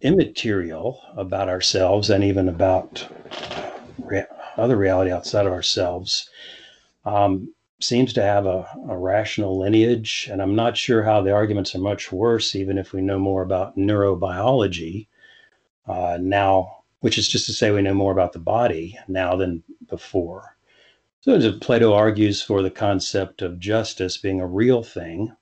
immaterial 0.00 1.00
about 1.16 1.48
ourselves 1.48 2.10
and 2.10 2.24
even 2.24 2.48
about 2.48 3.06
rea- 3.98 4.26
other 4.56 4.76
reality 4.76 5.10
outside 5.10 5.46
of 5.46 5.52
ourselves 5.52 6.28
um, 7.04 7.52
seems 7.80 8.12
to 8.12 8.22
have 8.22 8.46
a, 8.46 8.68
a, 8.88 8.96
rational 8.96 9.58
lineage. 9.58 10.28
And 10.30 10.40
I'm 10.40 10.54
not 10.54 10.76
sure 10.76 11.02
how 11.02 11.20
the 11.20 11.32
arguments 11.32 11.74
are 11.74 11.80
much 11.80 12.12
worse, 12.12 12.54
even 12.54 12.78
if 12.78 12.92
we 12.92 13.00
know 13.00 13.18
more 13.18 13.42
about 13.42 13.76
neurobiology 13.76 15.06
uh, 15.86 16.18
now, 16.20 16.82
which 17.00 17.18
is 17.18 17.28
just 17.28 17.46
to 17.46 17.52
say 17.52 17.70
we 17.70 17.82
know 17.82 17.94
more 17.94 18.12
about 18.12 18.32
the 18.32 18.38
body 18.38 18.96
now 19.08 19.34
than 19.34 19.62
before. 19.88 20.51
So 21.22 21.52
Plato 21.60 21.94
argues 21.94 22.42
for 22.42 22.62
the 22.62 22.70
concept 22.70 23.42
of 23.42 23.60
justice 23.60 24.16
being 24.16 24.40
a 24.40 24.46
real 24.46 24.82
thing, 24.82 25.32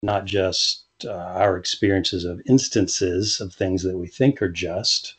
not 0.00 0.26
just 0.26 0.84
uh, 1.04 1.10
our 1.10 1.56
experiences 1.56 2.24
of 2.24 2.40
instances 2.46 3.40
of 3.40 3.52
things 3.52 3.82
that 3.82 3.98
we 3.98 4.06
think 4.06 4.40
are 4.40 4.48
just. 4.48 5.16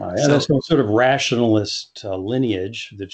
Uh, 0.00 0.08
and 0.08 0.20
so, 0.20 0.28
there's 0.28 0.46
some 0.46 0.62
sort 0.62 0.80
of 0.80 0.88
rationalist 0.88 2.00
uh, 2.02 2.16
lineage 2.16 2.94
that 2.96 3.12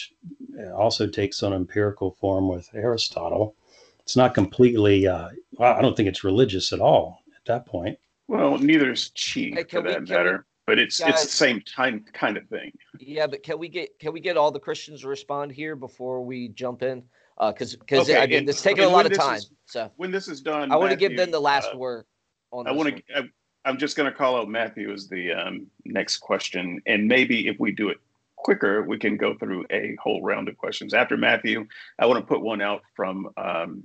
also 0.77 1.09
takes 1.09 1.43
on 1.43 1.53
empirical 1.53 2.13
form 2.21 2.49
with 2.49 2.71
Aristotle. 2.73 3.57
It's 3.99 4.17
not 4.17 4.33
completely, 4.33 5.09
uh, 5.09 5.31
I 5.59 5.83
don't 5.83 5.97
think 5.97 6.09
it's 6.09 6.23
religious 6.23 6.73
at 6.73 6.81
all 6.81 7.19
at 7.35 7.45
that 7.47 7.67
point. 7.67 7.99
Well, 8.29 8.59
neither 8.59 8.93
is 8.93 9.11
chi 9.17 9.51
hey, 9.53 9.65
for 9.69 9.83
that 9.83 10.03
we, 10.03 10.07
matter 10.07 10.47
but 10.67 10.79
it's 10.79 10.99
Guys, 10.99 11.11
it's 11.11 11.23
the 11.25 11.31
same 11.31 11.61
time 11.63 12.05
kind 12.13 12.37
of 12.37 12.49
thing. 12.49 12.73
Yeah, 12.99 13.27
but 13.27 13.43
can 13.43 13.59
we 13.59 13.69
get 13.69 13.99
can 13.99 14.13
we 14.13 14.21
get 14.21 14.37
all 14.37 14.51
the 14.51 14.61
Christians 14.61 15.03
to 15.03 15.09
respond 15.09 15.53
here 15.53 15.77
before 15.77 16.23
we 16.23 16.49
jump 16.49 16.83
in? 16.83 17.03
Because 17.39 17.75
uh, 17.75 17.79
because 17.81 18.11
okay, 18.11 18.21
I 18.21 18.27
mean, 18.27 18.49
it's 18.49 18.63
taking 18.63 18.85
a 18.85 18.89
lot 18.89 19.07
of 19.07 19.13
time. 19.13 19.39
Is, 19.39 19.51
so 19.67 19.91
when 19.97 20.11
this 20.11 20.29
is 20.29 20.41
done, 20.41 20.73
I 20.73 20.77
want 20.77 20.91
to 20.91 20.97
give 20.97 21.17
them 21.17 21.31
the 21.31 21.41
last 21.41 21.71
uh, 21.75 21.79
word. 21.79 22.05
I 22.53 22.73
want 22.73 23.03
to. 23.09 23.29
I'm 23.67 23.79
just 23.79 23.97
going 23.97 24.11
to 24.11 24.17
call 24.17 24.37
out 24.37 24.49
Matthew 24.49 24.93
as 24.93 25.09
the 25.09 25.33
um, 25.33 25.67
next 25.87 26.19
question, 26.19 26.81
and 26.87 27.09
maybe 27.09 27.49
if 27.49 27.59
we 27.59 27.73
do 27.73 27.89
it 27.89 27.99
quicker, 28.37 28.83
we 28.83 28.99
can 28.99 29.17
go 29.17 29.35
through 29.35 29.65
a 29.71 29.97
whole 30.03 30.23
round 30.23 30.49
of 30.49 30.57
questions. 30.59 30.93
After 30.93 31.17
Matthew, 31.17 31.67
I 31.99 32.07
want 32.07 32.21
to 32.21 32.27
put 32.27 32.43
one 32.43 32.61
out 32.61 32.83
from 32.95 33.31
um, 33.39 33.85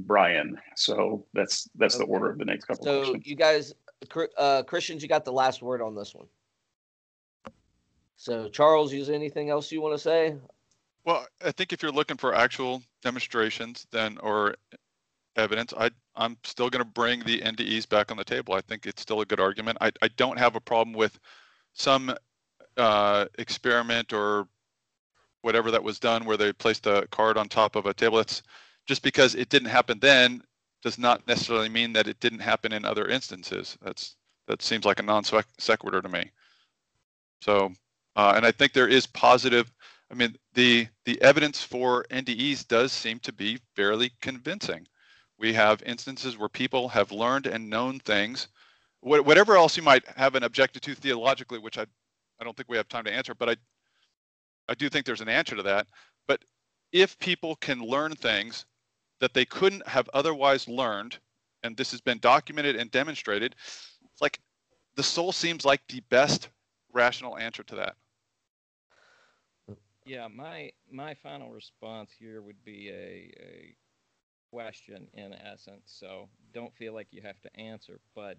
Brian. 0.00 0.56
So 0.76 1.26
that's 1.34 1.68
that's 1.74 1.96
okay. 1.96 2.04
the 2.04 2.10
order 2.10 2.30
of 2.30 2.38
the 2.38 2.44
next 2.44 2.66
couple. 2.66 2.84
So 2.84 2.98
questions. 2.98 3.26
you 3.26 3.36
guys 3.36 3.74
uh, 4.38 4.62
Christians, 4.64 5.02
you 5.02 5.08
got 5.08 5.24
the 5.24 5.32
last 5.32 5.62
word 5.62 5.82
on 5.82 5.94
this 5.94 6.14
one. 6.14 6.26
So, 8.16 8.48
Charles, 8.48 8.92
is 8.92 9.10
anything 9.10 9.50
else 9.50 9.70
you 9.70 9.80
want 9.80 9.94
to 9.94 9.98
say? 9.98 10.36
Well, 11.04 11.26
I 11.44 11.52
think 11.52 11.72
if 11.72 11.82
you're 11.82 11.92
looking 11.92 12.16
for 12.16 12.34
actual 12.34 12.82
demonstrations, 13.02 13.86
then 13.92 14.18
or 14.18 14.56
evidence, 15.36 15.72
I 15.76 15.90
I'm 16.16 16.36
still 16.42 16.70
going 16.70 16.82
to 16.82 16.90
bring 16.90 17.20
the 17.20 17.40
NDEs 17.40 17.88
back 17.88 18.10
on 18.10 18.16
the 18.16 18.24
table. 18.24 18.54
I 18.54 18.62
think 18.62 18.86
it's 18.86 19.02
still 19.02 19.20
a 19.20 19.26
good 19.26 19.38
argument. 19.38 19.78
I 19.80 19.92
I 20.02 20.08
don't 20.16 20.38
have 20.38 20.56
a 20.56 20.60
problem 20.60 20.96
with 20.96 21.18
some 21.74 22.14
uh, 22.76 23.26
experiment 23.38 24.12
or 24.12 24.48
whatever 25.42 25.70
that 25.70 25.82
was 25.82 26.00
done 26.00 26.24
where 26.24 26.36
they 26.36 26.52
placed 26.52 26.86
a 26.86 27.06
card 27.10 27.36
on 27.36 27.48
top 27.48 27.76
of 27.76 27.86
a 27.86 27.94
table. 27.94 28.18
It's 28.18 28.42
just 28.86 29.02
because 29.02 29.34
it 29.34 29.48
didn't 29.48 29.68
happen 29.68 29.98
then 30.00 30.42
does 30.82 30.98
not 30.98 31.26
necessarily 31.26 31.68
mean 31.68 31.92
that 31.92 32.08
it 32.08 32.20
didn't 32.20 32.40
happen 32.40 32.72
in 32.72 32.84
other 32.84 33.06
instances. 33.06 33.76
That's 33.82 34.16
that 34.46 34.62
seems 34.62 34.84
like 34.84 35.00
a 35.00 35.02
non 35.02 35.24
sequitur 35.58 36.00
to 36.02 36.08
me. 36.08 36.30
So, 37.40 37.72
uh, 38.14 38.34
and 38.36 38.46
I 38.46 38.52
think 38.52 38.72
there 38.72 38.88
is 38.88 39.06
positive. 39.06 39.72
I 40.10 40.14
mean, 40.14 40.36
the 40.54 40.86
the 41.04 41.20
evidence 41.22 41.62
for 41.62 42.04
NDEs 42.10 42.66
does 42.66 42.92
seem 42.92 43.18
to 43.20 43.32
be 43.32 43.58
fairly 43.74 44.12
convincing. 44.20 44.86
We 45.38 45.52
have 45.54 45.82
instances 45.82 46.38
where 46.38 46.48
people 46.48 46.88
have 46.88 47.12
learned 47.12 47.46
and 47.46 47.68
known 47.68 47.98
things, 48.00 48.48
whatever 49.00 49.56
else 49.56 49.76
you 49.76 49.82
might 49.82 50.06
have 50.16 50.34
an 50.34 50.44
objective 50.44 50.82
to 50.82 50.94
theologically, 50.94 51.58
which 51.58 51.78
I 51.78 51.86
I 52.40 52.44
don't 52.44 52.56
think 52.56 52.68
we 52.68 52.76
have 52.76 52.88
time 52.88 53.04
to 53.04 53.12
answer, 53.12 53.34
but 53.34 53.50
I 53.50 53.56
I 54.68 54.74
do 54.74 54.88
think 54.88 55.06
there's 55.06 55.20
an 55.20 55.28
answer 55.28 55.56
to 55.56 55.62
that. 55.64 55.86
But 56.26 56.44
if 56.92 57.18
people 57.18 57.56
can 57.56 57.80
learn 57.80 58.14
things 58.14 58.66
that 59.20 59.34
they 59.34 59.44
couldn't 59.44 59.86
have 59.88 60.08
otherwise 60.12 60.68
learned, 60.68 61.18
and 61.62 61.76
this 61.76 61.90
has 61.90 62.00
been 62.00 62.18
documented 62.18 62.76
and 62.76 62.90
demonstrated. 62.90 63.54
Like 64.20 64.40
the 64.96 65.02
soul 65.02 65.32
seems 65.32 65.64
like 65.64 65.82
the 65.88 66.00
best 66.08 66.48
rational 66.92 67.36
answer 67.36 67.62
to 67.64 67.76
that. 67.76 67.96
Yeah, 70.04 70.28
my 70.28 70.72
my 70.90 71.14
final 71.14 71.50
response 71.50 72.10
here 72.18 72.40
would 72.40 72.64
be 72.64 72.90
a, 72.90 73.32
a 73.40 73.76
question 74.50 75.08
in 75.14 75.32
essence. 75.32 75.82
So 75.86 76.28
don't 76.54 76.74
feel 76.76 76.94
like 76.94 77.08
you 77.10 77.22
have 77.22 77.40
to 77.42 77.56
answer, 77.60 78.00
but 78.14 78.38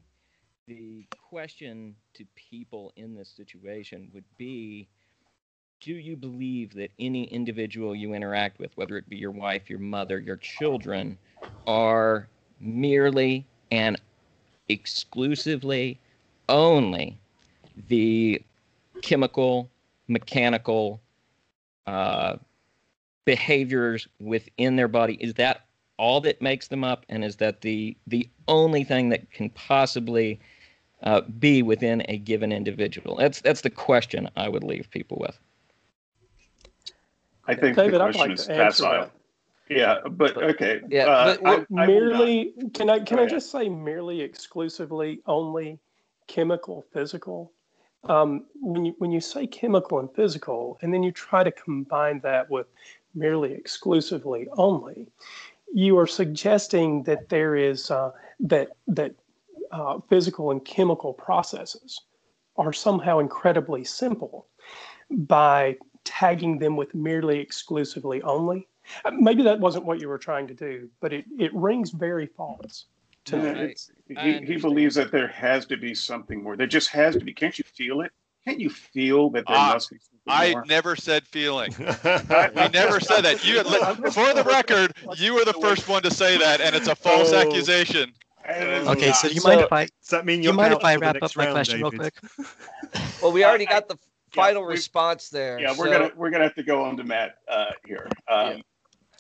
the 0.68 1.06
question 1.30 1.96
to 2.14 2.26
people 2.36 2.92
in 2.96 3.16
this 3.16 3.30
situation 3.30 4.10
would 4.14 4.26
be 4.38 4.88
do 5.80 5.94
you 5.94 6.16
believe 6.16 6.74
that 6.74 6.92
any 7.00 7.26
individual 7.26 7.96
you 7.96 8.14
interact 8.14 8.60
with, 8.60 8.76
whether 8.76 8.98
it 8.98 9.08
be 9.10 9.18
your 9.18 9.32
wife, 9.32 9.70
your 9.70 9.80
mother, 9.80 10.20
your 10.20 10.38
children, 10.38 11.18
are 11.66 12.28
merely 12.60 13.46
and 13.72 14.00
exclusively 14.70 16.00
only 16.50 17.18
the 17.88 18.42
chemical, 19.02 19.70
mechanical 20.08 21.00
uh, 21.86 22.38
behaviors 23.26 24.08
within 24.20 24.76
their 24.76 24.88
body? 24.88 25.18
Is 25.20 25.36
that 25.36 25.66
all 25.98 26.22
that 26.22 26.42
makes 26.42 26.68
them 26.68 26.84
up, 26.84 27.06
and 27.10 27.24
is 27.24 27.38
that 27.38 27.62
the 27.62 27.96
the 28.08 28.30
only 28.48 28.84
thing 28.84 29.10
that 29.10 29.30
can 29.32 29.50
possibly 29.52 30.40
uh, 31.04 31.22
be 31.22 31.62
within 31.62 32.04
a 32.08 32.18
given 32.18 32.52
individual? 32.52 33.16
That's 33.16 33.42
that's 33.42 33.62
the 33.62 33.70
question 33.70 34.30
I 34.36 34.50
would 34.50 34.64
leave 34.64 34.90
people 34.92 35.18
with. 35.20 35.40
I 37.48 37.56
think 37.56 37.76
David, 37.76 37.94
the 37.94 38.00
question 38.00 38.22
like 38.22 38.32
is 38.32 38.46
facile. 38.46 39.12
Yeah, 39.70 40.00
but 40.12 40.38
okay. 40.38 40.82
Yeah, 40.90 41.08
uh, 41.08 41.38
but, 41.42 41.66
I, 41.76 41.86
merely 41.88 42.54
I 42.58 42.70
can 42.74 42.90
I 42.90 43.00
can 43.00 43.20
I 43.20 43.26
just 43.26 43.52
say 43.52 43.68
merely 43.68 44.22
exclusively 44.22 45.22
only 45.26 45.80
chemical 46.28 46.86
physical. 46.94 47.52
Um, 48.06 48.46
when 48.62 48.86
you 48.86 48.96
when 49.00 49.12
you 49.12 49.20
say 49.20 49.48
chemical 49.48 50.00
and 50.00 50.14
physical, 50.14 50.78
and 50.82 50.94
then 50.94 51.04
you 51.04 51.12
try 51.12 51.44
to 51.44 51.52
combine 51.52 52.20
that 52.22 52.50
with 52.50 52.68
merely 53.16 53.54
exclusively 53.54 54.48
only, 54.54 55.08
you 55.74 55.98
are 55.98 56.08
suggesting 56.08 57.04
that 57.04 57.30
there 57.30 57.56
is 57.56 57.92
uh, 57.92 58.12
that 58.40 58.70
that 58.88 59.16
uh, 59.72 60.00
physical 60.10 60.52
and 60.52 60.64
chemical 60.64 61.14
processes 61.14 62.02
are 62.56 62.74
somehow 62.74 63.20
incredibly 63.20 63.84
simple 63.84 64.48
by 65.12 65.76
tagging 66.08 66.58
them 66.58 66.78
with 66.78 66.96
merely 66.96 67.40
exclusively 67.40 68.22
only. 68.22 68.68
Uh, 69.04 69.12
maybe 69.12 69.44
that 69.44 69.60
wasn't 69.60 69.84
what 69.84 70.00
you 70.00 70.08
were 70.08 70.18
trying 70.18 70.48
to 70.48 70.54
do, 70.54 70.90
but 71.02 71.12
it, 71.12 71.26
it 71.38 71.54
rings 71.54 71.92
very 71.92 72.26
false. 72.26 72.86
To 73.26 73.38
no, 73.38 73.54
me. 73.54 73.76
I, 74.16 74.22
he, 74.22 74.46
he 74.46 74.56
believes 74.56 74.96
that 74.96 75.12
there 75.12 75.28
has 75.28 75.66
to 75.66 75.76
be 75.76 75.94
something 75.94 76.42
more. 76.42 76.56
There 76.56 76.66
just 76.66 76.90
has 76.90 77.16
to 77.16 77.26
be. 77.26 77.34
Can't 77.34 77.58
you 77.58 77.66
feel 77.66 78.00
it? 78.02 78.14
Can't 78.46 78.62
you 78.62 78.70
feel 78.70 79.30
that 79.32 79.46
there 79.46 79.58
uh, 79.58 79.74
must 79.74 79.90
be 79.90 79.98
I 80.26 80.52
more? 80.52 80.66
never 80.66 80.96
said 80.96 81.28
feeling. 81.28 81.76
we 81.80 81.86
never 82.70 83.02
said 83.02 83.22
that. 83.22 83.44
You, 83.44 83.62
for 84.12 84.34
the 84.34 84.46
record, 84.48 84.94
you 85.18 85.36
were 85.36 85.44
the 85.44 85.54
first 85.54 85.90
one 85.90 86.02
to 86.04 86.12
say 86.12 86.38
that, 86.38 86.62
and 86.62 86.74
it's 86.74 86.88
a 86.88 86.96
false 86.96 87.34
oh. 87.34 87.40
accusation. 87.40 88.14
Okay, 88.50 89.12
so 89.12 89.28
you 89.28 89.42
so, 89.42 89.50
mind 89.50 89.62
if 89.62 89.74
I? 89.74 89.86
Does 89.86 90.10
that 90.12 90.26
mean 90.26 90.42
you 90.42 90.54
mind 90.54 90.74
if 90.74 90.84
I 90.84 90.96
wrap 90.96 91.22
up 91.22 91.36
my 91.36 91.52
question 91.52 91.82
David? 91.82 91.92
real 91.92 92.00
quick? 92.00 92.14
well, 93.22 93.34
we 93.34 93.44
already 93.44 93.66
got 93.66 93.90
the 93.90 93.98
final 94.32 94.64
yeah, 94.64 94.70
response 94.70 95.30
there. 95.30 95.60
Yeah, 95.60 95.72
we're 95.78 95.88
so. 95.88 95.92
gonna 95.92 96.12
we're 96.16 96.30
gonna 96.30 96.44
have 96.44 96.56
to 96.56 96.64
go 96.64 96.84
on 96.84 96.98
to 96.98 97.04
Matt 97.04 97.38
uh, 97.48 97.72
here. 97.86 98.08
Um, 98.28 98.48
yeah. 98.50 98.62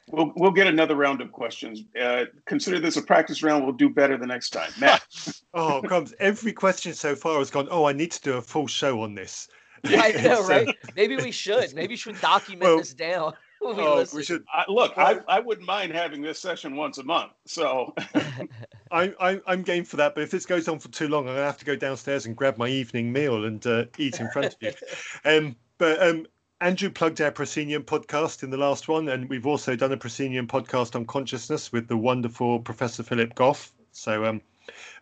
We'll 0.10 0.32
we'll 0.38 0.51
get 0.51 0.68
another 0.68 0.95
round 0.95 1.20
of 1.20 1.34
questions. 1.34 1.84
Uh, 2.01 2.26
consider 2.45 2.80
this 2.80 2.95
a 2.95 3.01
practice 3.01 3.43
round. 3.43 3.66
We'll 3.66 3.74
do 3.74 3.89
better 3.89 4.18
the 4.18 4.26
next 4.26 4.51
time. 4.51 4.72
Matt. 4.80 5.03
oh, 5.53 5.82
comes 5.82 6.14
every 6.20 6.53
question 6.53 6.93
so 6.93 7.14
far 7.16 7.39
has 7.39 7.49
gone. 7.49 7.68
Oh, 7.70 7.86
I 7.86 7.93
need 7.93 8.12
to 8.12 8.22
do 8.22 8.34
a 8.38 8.41
full 8.41 8.68
show 8.68 9.01
on 9.01 9.16
this. 9.16 9.49
I 9.84 10.12
know, 10.12 10.43
right? 10.47 10.68
Maybe 10.95 11.18
we 11.18 11.32
should. 11.32 11.74
Maybe 11.76 11.93
we 11.93 11.97
should 11.97 12.20
document 12.22 12.64
well, 12.64 12.78
this 12.78 12.93
down. 12.93 13.34
we, 13.62 13.68
oh, 13.68 14.05
we 14.14 14.24
should 14.24 14.45
I, 14.53 14.64
look. 14.70 14.93
I, 14.97 15.20
I 15.28 15.41
wouldn't 15.41 15.68
mind 15.68 15.91
having 15.91 16.22
this 16.22 16.39
session 16.39 16.76
once 16.78 16.99
a 16.99 17.03
month. 17.03 17.34
So 17.45 17.93
I, 18.91 19.13
I 19.19 19.41
I'm 19.47 19.61
game 19.63 19.83
for 19.83 19.97
that. 19.97 20.15
But 20.15 20.23
if 20.23 20.31
this 20.31 20.45
goes 20.45 20.67
on 20.67 20.79
for 20.79 20.89
too 20.89 21.07
long, 21.07 21.27
I'm 21.27 21.35
gonna 21.35 21.45
have 21.45 21.57
to 21.57 21.65
go 21.65 21.75
downstairs 21.75 22.25
and 22.25 22.35
grab 22.35 22.57
my 22.57 22.67
evening 22.67 23.11
meal 23.11 23.45
and 23.45 23.65
uh, 23.65 23.85
eat 23.97 24.19
in 24.19 24.29
front 24.31 24.53
of 24.53 24.55
you. 24.61 24.71
Um, 25.25 25.55
but 25.77 26.01
um, 26.01 26.25
Andrew 26.61 26.89
plugged 26.89 27.21
our 27.21 27.31
proscenium 27.31 27.83
podcast 27.83 28.43
in 28.43 28.49
the 28.49 28.57
last 28.57 28.88
one, 28.88 29.09
and 29.09 29.29
we've 29.29 29.45
also 29.45 29.75
done 29.75 29.91
a 29.91 29.97
proscenium 29.97 30.47
podcast 30.47 30.95
on 30.95 31.05
consciousness 31.05 31.71
with 31.71 31.88
the 31.88 31.97
wonderful 31.97 32.59
Professor 32.59 33.03
Philip 33.03 33.35
Goff. 33.35 33.73
So 33.91 34.25
um, 34.25 34.41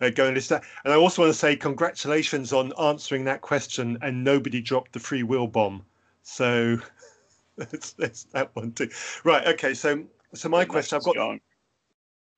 uh, 0.01 0.09
go 0.09 0.25
and 0.25 0.35
listen. 0.35 0.61
And 0.83 0.93
I 0.93 0.97
also 0.97 1.21
want 1.21 1.33
to 1.33 1.39
say 1.39 1.55
congratulations 1.55 2.53
on 2.53 2.73
answering 2.79 3.25
that 3.25 3.41
question, 3.41 3.97
and 4.01 4.23
nobody 4.23 4.61
dropped 4.61 4.93
the 4.93 4.99
free 4.99 5.23
will 5.23 5.47
bomb. 5.47 5.85
So 6.23 6.77
that's, 7.57 7.93
that's 7.93 8.23
that 8.25 8.55
one 8.55 8.71
too. 8.73 8.89
Right. 9.23 9.45
Okay. 9.47 9.73
So 9.73 10.03
so 10.33 10.49
my 10.49 10.65
question, 10.65 10.97
I've 10.97 11.03
got 11.03 11.39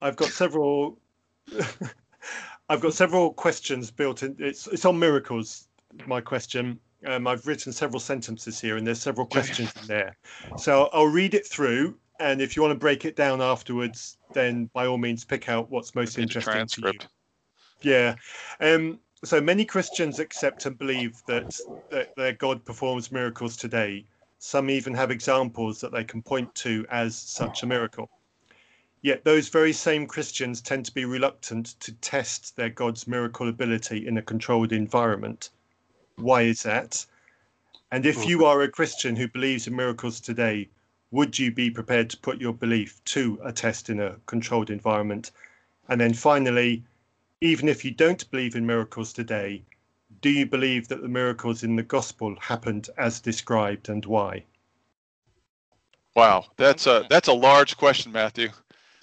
I've 0.01 0.15
got 0.15 0.29
several. 0.29 0.99
I've 2.69 2.81
got 2.81 2.93
several 2.93 3.33
questions 3.33 3.91
built 3.91 4.23
in. 4.23 4.35
It's 4.39 4.67
it's 4.67 4.85
on 4.85 4.99
miracles. 4.99 5.67
My 6.05 6.21
question. 6.21 6.79
Um, 7.05 7.27
I've 7.27 7.45
written 7.45 7.71
several 7.71 7.99
sentences 7.99 8.59
here, 8.59 8.75
and 8.77 8.85
there's 8.85 8.99
several 8.99 9.27
questions 9.27 9.71
in 9.79 9.87
there. 9.87 10.17
So 10.55 10.89
I'll 10.93 11.05
read 11.05 11.35
it 11.35 11.45
through, 11.45 11.95
and 12.19 12.41
if 12.41 12.55
you 12.55 12.61
want 12.61 12.73
to 12.73 12.79
break 12.79 13.05
it 13.05 13.15
down 13.15 13.41
afterwards, 13.41 14.17
then 14.33 14.69
by 14.73 14.87
all 14.87 14.97
means 14.97 15.23
pick 15.23 15.47
out 15.47 15.69
what's 15.69 15.95
most 15.95 16.17
interesting 16.17 16.65
to 16.65 16.81
you. 16.91 16.99
Yeah. 17.81 18.15
Um, 18.59 18.99
so 19.23 19.39
many 19.39 19.63
Christians 19.63 20.19
accept 20.19 20.65
and 20.65 20.77
believe 20.77 21.21
that, 21.27 21.57
that 21.89 22.15
their 22.15 22.33
God 22.33 22.65
performs 22.65 23.11
miracles 23.11 23.55
today. 23.57 24.05
Some 24.39 24.69
even 24.69 24.93
have 24.93 25.11
examples 25.11 25.79
that 25.81 25.91
they 25.91 26.03
can 26.03 26.21
point 26.21 26.53
to 26.55 26.85
as 26.89 27.15
such 27.15 27.63
a 27.63 27.67
miracle. 27.67 28.09
Yet 29.01 29.23
those 29.23 29.49
very 29.49 29.73
same 29.73 30.07
Christians 30.07 30.61
tend 30.61 30.85
to 30.85 30.93
be 30.93 31.05
reluctant 31.05 31.79
to 31.81 31.91
test 31.93 32.55
their 32.55 32.69
God's 32.69 33.07
miracle 33.07 33.47
ability 33.47 34.07
in 34.07 34.17
a 34.17 34.21
controlled 34.21 34.71
environment. 34.71 35.49
Why 36.15 36.41
is 36.43 36.63
that? 36.63 37.05
And 37.91 38.05
if 38.05 38.27
you 38.27 38.43
are 38.45 38.61
a 38.61 38.69
Christian 38.69 39.15
who 39.15 39.27
believes 39.27 39.67
in 39.67 39.75
miracles 39.75 40.19
today, 40.19 40.69
would 41.11 41.39
you 41.39 41.51
be 41.51 41.69
prepared 41.69 42.09
to 42.09 42.17
put 42.17 42.41
your 42.41 42.53
belief 42.53 43.01
to 43.05 43.39
a 43.43 43.53
test 43.53 43.89
in 43.89 43.99
a 43.99 44.17
controlled 44.25 44.69
environment? 44.69 45.31
And 45.87 46.01
then 46.01 46.13
finally, 46.13 46.83
even 47.39 47.69
if 47.69 47.85
you 47.85 47.91
don't 47.91 48.29
believe 48.29 48.55
in 48.55 48.65
miracles 48.65 49.13
today, 49.13 49.63
do 50.21 50.29
you 50.29 50.45
believe 50.45 50.87
that 50.87 51.01
the 51.01 51.07
miracles 51.07 51.63
in 51.63 51.75
the 51.75 51.83
gospel 51.83 52.35
happened 52.41 52.89
as 52.97 53.19
described 53.19 53.89
and 53.89 54.05
why? 54.05 54.43
Wow, 56.15 56.45
that's 56.57 56.87
a 56.87 57.05
that's 57.09 57.27
a 57.27 57.33
large 57.33 57.77
question, 57.77 58.11
Matthew. 58.11 58.49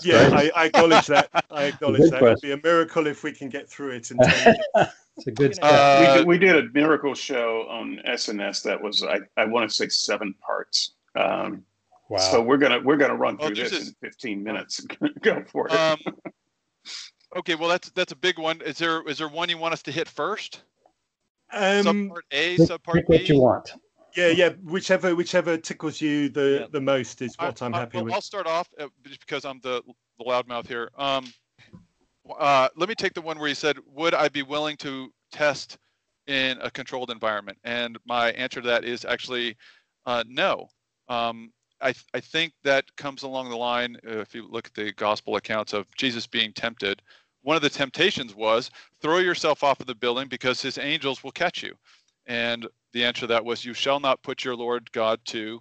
Yeah, 0.03 0.31
I, 0.33 0.51
I, 0.55 0.67
acknowledge 0.67 1.07
that. 1.07 1.29
I 1.51 1.65
acknowledge 1.67 2.11
that. 2.11 2.23
It'd 2.23 2.41
be 2.41 2.53
a 2.53 2.61
miracle 2.63 3.07
if 3.07 3.23
we 3.23 3.33
can 3.33 3.49
get 3.49 3.69
through 3.69 3.93
it. 3.93 4.11
And 4.11 4.21
it's 5.17 5.27
a 5.27 5.31
good. 5.31 5.59
Uh, 5.63 6.01
we, 6.01 6.17
did, 6.17 6.27
we 6.27 6.39
did 6.39 6.65
a 6.65 6.69
miracle 6.73 7.15
show 7.15 7.67
on 7.69 8.01
SNS 8.07 8.63
that 8.65 8.81
was 8.81 9.03
I, 9.05 9.21
I 9.37 9.45
want 9.45 9.69
to 9.69 9.75
say 9.75 9.89
seven 9.89 10.35
parts. 10.45 10.95
Um, 11.15 11.65
wow. 12.09 12.19
So 12.19 12.43
we're 12.43 12.57
gonna 12.57 12.81
we're 12.81 12.97
gonna 12.97 13.15
run 13.15 13.39
through 13.39 13.55
this 13.55 13.89
in 13.89 13.95
15 14.01 14.43
minutes. 14.43 14.85
Go 15.23 15.45
for 15.47 15.69
it. 15.69 15.73
Um, 15.73 15.99
okay, 17.37 17.55
well 17.55 17.69
that's 17.69 17.91
that's 17.91 18.13
a 18.13 18.17
big 18.17 18.39
one. 18.39 18.61
Is 18.63 18.79
there 18.79 19.07
is 19.09 19.19
there 19.19 19.29
one 19.29 19.49
you 19.49 19.59
want 19.59 19.75
us 19.75 19.83
to 19.83 19.93
hit 19.93 20.09
first? 20.09 20.63
Um, 21.53 21.85
subpart 21.85 22.21
A, 22.33 22.57
subpart 22.57 22.95
B. 22.95 23.03
What 23.07 23.29
you 23.29 23.41
want. 23.41 23.75
Yeah, 24.17 24.29
yeah. 24.29 24.49
Whichever, 24.63 25.15
whichever 25.15 25.57
tickles 25.57 26.01
you 26.01 26.29
the 26.29 26.61
yeah. 26.61 26.67
the 26.71 26.81
most 26.81 27.21
is 27.23 27.37
what 27.37 27.61
I, 27.61 27.67
am 27.67 27.73
happy 27.73 27.99
I, 27.99 28.03
with. 28.03 28.15
I'll 28.15 28.21
start 28.21 28.47
off 28.47 28.69
uh, 28.79 28.89
just 29.05 29.21
because 29.21 29.45
I'm 29.45 29.61
the 29.61 29.83
the 30.19 30.25
loudmouth 30.25 30.67
here. 30.67 30.91
Um, 30.97 31.33
uh, 32.39 32.69
let 32.77 32.89
me 32.89 32.95
take 32.95 33.15
the 33.15 33.21
one 33.21 33.39
where 33.39 33.49
you 33.49 33.55
said, 33.55 33.79
"Would 33.87 34.15
I 34.15 34.29
be 34.29 34.43
willing 34.43 34.77
to 34.79 35.13
test 35.33 35.79
in 36.27 36.59
a 36.61 36.71
controlled 36.71 37.11
environment?" 37.11 37.59
And 37.65 37.99
my 38.07 38.31
answer 38.33 38.61
to 38.61 38.69
that 38.69 38.85
is 38.85 39.05
actually 39.05 39.57
uh, 40.07 40.25
no. 40.29 40.69
Um, 41.09 41.53
I, 41.81 41.93
th- 41.93 42.07
I 42.15 42.21
think 42.21 42.53
that 42.63 42.85
comes 42.97 43.25
along 43.25 43.51
the 43.51 43.57
line. 43.57 43.97
Uh, 44.07 44.19
if 44.19 44.35
you 44.35 44.49
look 44.49 44.69
at 44.69 44.75
the 44.75 44.93
gospel 44.93 45.37
accounts 45.37 45.73
of 45.73 45.87
Jesus 45.97 46.27
being 46.27 46.53
tempted, 46.53 47.03
one 47.43 47.57
of 47.57 47.63
the 47.63 47.69
temptations 47.71 48.35
was 48.35 48.71
throw 49.03 49.19
yourself 49.19 49.63
off 49.63 49.81
of 49.81 49.87
the 49.87 49.95
building 49.95 50.29
because 50.29 50.63
his 50.63 50.79
angels 50.79 51.23
will 51.23 51.33
catch 51.33 51.63
you. 51.63 51.75
And 52.27 52.67
the 52.95 53.05
answer 53.05 53.21
to 53.23 53.27
that 53.27 53.45
was, 53.45 53.65
you 53.65 53.75
shall 53.75 54.01
not 54.01 54.23
put 54.23 54.45
your 54.45 54.57
Lord 54.57 54.91
God 54.93 55.21
to 55.27 55.61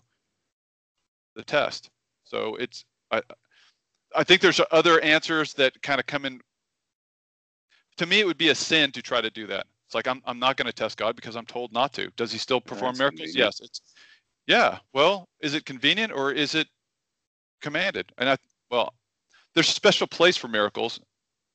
the 1.36 1.44
test. 1.44 1.90
So 2.24 2.56
it's, 2.56 2.86
I, 3.12 3.22
I 4.16 4.24
think 4.24 4.40
there's 4.40 4.62
other 4.72 5.02
answers 5.02 5.54
that 5.56 5.82
kind 5.82 6.00
of 6.00 6.06
come 6.06 6.26
in. 6.26 6.40
To 7.98 8.06
me, 8.06 8.20
it 8.20 8.26
would 8.26 8.38
be 8.38 8.50
a 8.50 8.56
sin 8.56 8.92
to 8.92 9.02
try 9.02 9.20
to 9.20 9.30
do 9.30 9.48
that. 9.48 9.66
It's 9.88 9.96
like 9.96 10.08
I'm, 10.08 10.22
I'm 10.26 10.40
not 10.40 10.58
going 10.58 10.68
to 10.68 10.74
test 10.74 10.98
God 10.98 11.16
because 11.16 11.36
I'm 11.36 11.46
told 11.46 11.74
not 11.74 11.92
to. 11.94 12.10
Does 12.16 12.32
he 12.32 12.38
still 12.38 12.62
perform 12.62 12.98
miracles? 12.98 13.32
Convenient. 13.32 13.36
Yes. 13.36 13.60
It's, 13.62 13.82
yeah. 14.48 14.78
Well, 14.94 15.28
is 15.42 15.54
it 15.54 15.66
convenient 15.66 16.14
or 16.14 16.32
is 16.32 16.56
it 16.56 16.68
commanded? 17.62 18.12
And 18.18 18.30
I, 18.30 18.38
well, 18.72 18.94
there's 19.54 19.70
a 19.70 19.74
special 19.74 20.08
place 20.08 20.38
for 20.38 20.48
miracles 20.48 21.00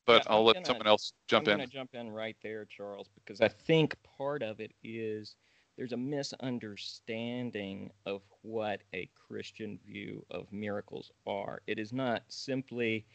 but 0.08 0.24
yeah, 0.24 0.32
I'll 0.32 0.42
let 0.42 0.54
gonna, 0.54 0.66
someone 0.66 0.86
else 0.86 1.12
jump 1.28 1.46
I'm 1.46 1.48
in. 1.48 1.52
I'm 1.52 1.58
going 1.58 1.68
to 1.68 1.74
jump 1.74 1.90
in 1.92 2.10
right 2.10 2.36
there, 2.42 2.64
Charles, 2.64 3.08
because 3.14 3.42
I 3.42 3.48
think 3.48 3.94
part 4.16 4.42
of 4.42 4.58
it 4.58 4.72
is 4.82 5.36
there's 5.78 5.92
a 5.92 5.96
misunderstanding 5.96 7.92
of 8.04 8.20
what 8.42 8.80
a 8.92 9.08
Christian 9.14 9.78
view 9.86 10.26
of 10.28 10.52
miracles 10.52 11.12
are. 11.24 11.62
It 11.68 11.78
is 11.78 11.92
not 11.92 12.24
simply 12.26 13.06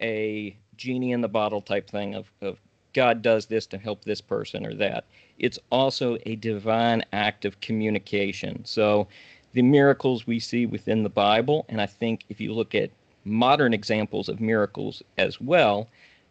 a 0.00 0.56
genie 0.76 1.12
in 1.12 1.20
the 1.20 1.28
bottle 1.28 1.62
type 1.62 1.88
thing 1.88 2.16
of, 2.16 2.28
of 2.40 2.58
God 2.92 3.22
does 3.22 3.46
this 3.46 3.66
to 3.66 3.78
help 3.78 4.04
this 4.04 4.20
person 4.20 4.66
or 4.66 4.74
that. 4.74 5.04
It's 5.38 5.60
also 5.70 6.18
a 6.26 6.34
divine 6.34 7.04
act 7.12 7.44
of 7.44 7.60
communication. 7.60 8.64
So 8.64 9.06
the 9.52 9.62
miracles 9.62 10.26
we 10.26 10.40
see 10.40 10.66
within 10.66 11.04
the 11.04 11.08
Bible, 11.08 11.66
and 11.68 11.80
I 11.80 11.86
think 11.86 12.24
if 12.28 12.40
you 12.40 12.52
look 12.52 12.74
at 12.74 12.90
modern 13.24 13.72
examples 13.72 14.28
of 14.28 14.40
miracles 14.40 15.04
as 15.18 15.40
well, 15.40 15.88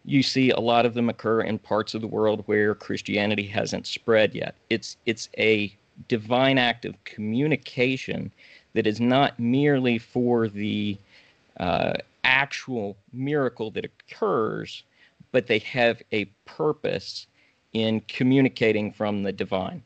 you 0.07 0.23
see 0.23 0.51
a 0.51 0.59
lot 0.59 0.85
of 0.85 0.93
them 0.93 1.09
occur 1.09 1.41
in 1.41 1.59
parts 1.59 1.93
of 1.93 1.99
the 1.99 2.07
world 2.07 2.41
where 2.45 2.73
Christianity 2.73 3.45
hasn't 3.45 3.85
spread 3.85 4.33
yet. 4.33 4.55
It's 4.69 4.95
it's 5.05 5.27
a 5.37 5.75
divine 6.07 6.57
act 6.57 6.85
of 6.85 7.03
communication 7.03 8.31
that 8.73 8.87
is 8.87 9.01
not 9.01 9.37
merely 9.37 9.97
for 9.97 10.47
the 10.47 10.97
uh, 11.59 11.93
actual 12.23 12.95
miracle 13.11 13.69
that 13.71 13.83
occurs, 13.85 14.83
but 15.33 15.47
they 15.47 15.59
have 15.59 16.01
a 16.13 16.25
purpose 16.45 17.27
in 17.73 17.99
communicating 18.07 18.93
from 18.93 19.23
the 19.23 19.33
divine. 19.33 19.83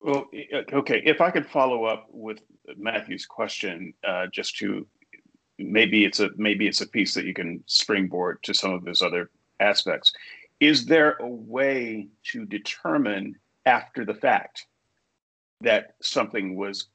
Well, 0.00 0.30
okay. 0.72 1.02
If 1.04 1.20
I 1.20 1.30
could 1.30 1.46
follow 1.46 1.84
up 1.84 2.06
with 2.10 2.38
Matthew's 2.78 3.26
question, 3.26 3.92
uh, 4.06 4.28
just 4.28 4.56
to 4.58 4.86
maybe 5.64 6.04
it's 6.04 6.20
a 6.20 6.30
maybe 6.36 6.66
it's 6.66 6.80
a 6.80 6.88
piece 6.88 7.14
that 7.14 7.24
you 7.24 7.34
can 7.34 7.62
springboard 7.66 8.42
to 8.42 8.54
some 8.54 8.72
of 8.72 8.84
those 8.84 9.02
other 9.02 9.30
aspects. 9.60 10.12
Is 10.60 10.86
there 10.86 11.16
a 11.20 11.28
way 11.28 12.08
to 12.32 12.44
determine 12.44 13.36
after 13.66 14.04
the 14.04 14.14
fact 14.14 14.66
that 15.60 15.94
something 16.02 16.56
was 16.56 16.88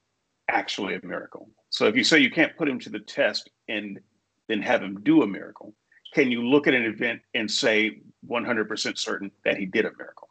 actually 0.47 0.95
a 0.95 1.05
miracle? 1.05 1.49
So 1.69 1.87
if 1.87 1.95
you 1.95 2.03
say 2.03 2.19
you 2.19 2.31
can't 2.31 2.55
put 2.57 2.69
him 2.69 2.79
to 2.79 2.89
the 2.89 2.99
test 2.99 3.49
and 3.67 3.99
then 4.47 4.61
have 4.61 4.81
him 4.81 5.01
do 5.01 5.23
a 5.23 5.27
miracle, 5.27 5.73
can 6.13 6.31
you 6.31 6.47
look 6.47 6.67
at 6.67 6.73
an 6.73 6.83
event 6.83 7.21
and 7.33 7.49
say 7.49 7.99
100% 8.29 8.97
certain 8.97 9.31
that 9.43 9.57
he 9.57 9.65
did 9.65 9.85
a 9.85 9.91
miracle? 9.97 10.29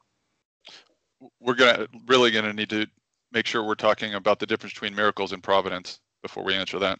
We're 1.40 1.54
gonna 1.54 1.88
really 2.06 2.30
gonna 2.30 2.52
need 2.52 2.70
to 2.70 2.86
make 3.32 3.46
sure 3.46 3.62
we're 3.64 3.74
talking 3.74 4.14
about 4.14 4.38
the 4.38 4.46
difference 4.46 4.74
between 4.74 4.94
miracles 4.94 5.32
and 5.32 5.42
providence 5.42 6.00
before 6.22 6.44
we 6.44 6.54
answer 6.54 6.78
that. 6.78 6.98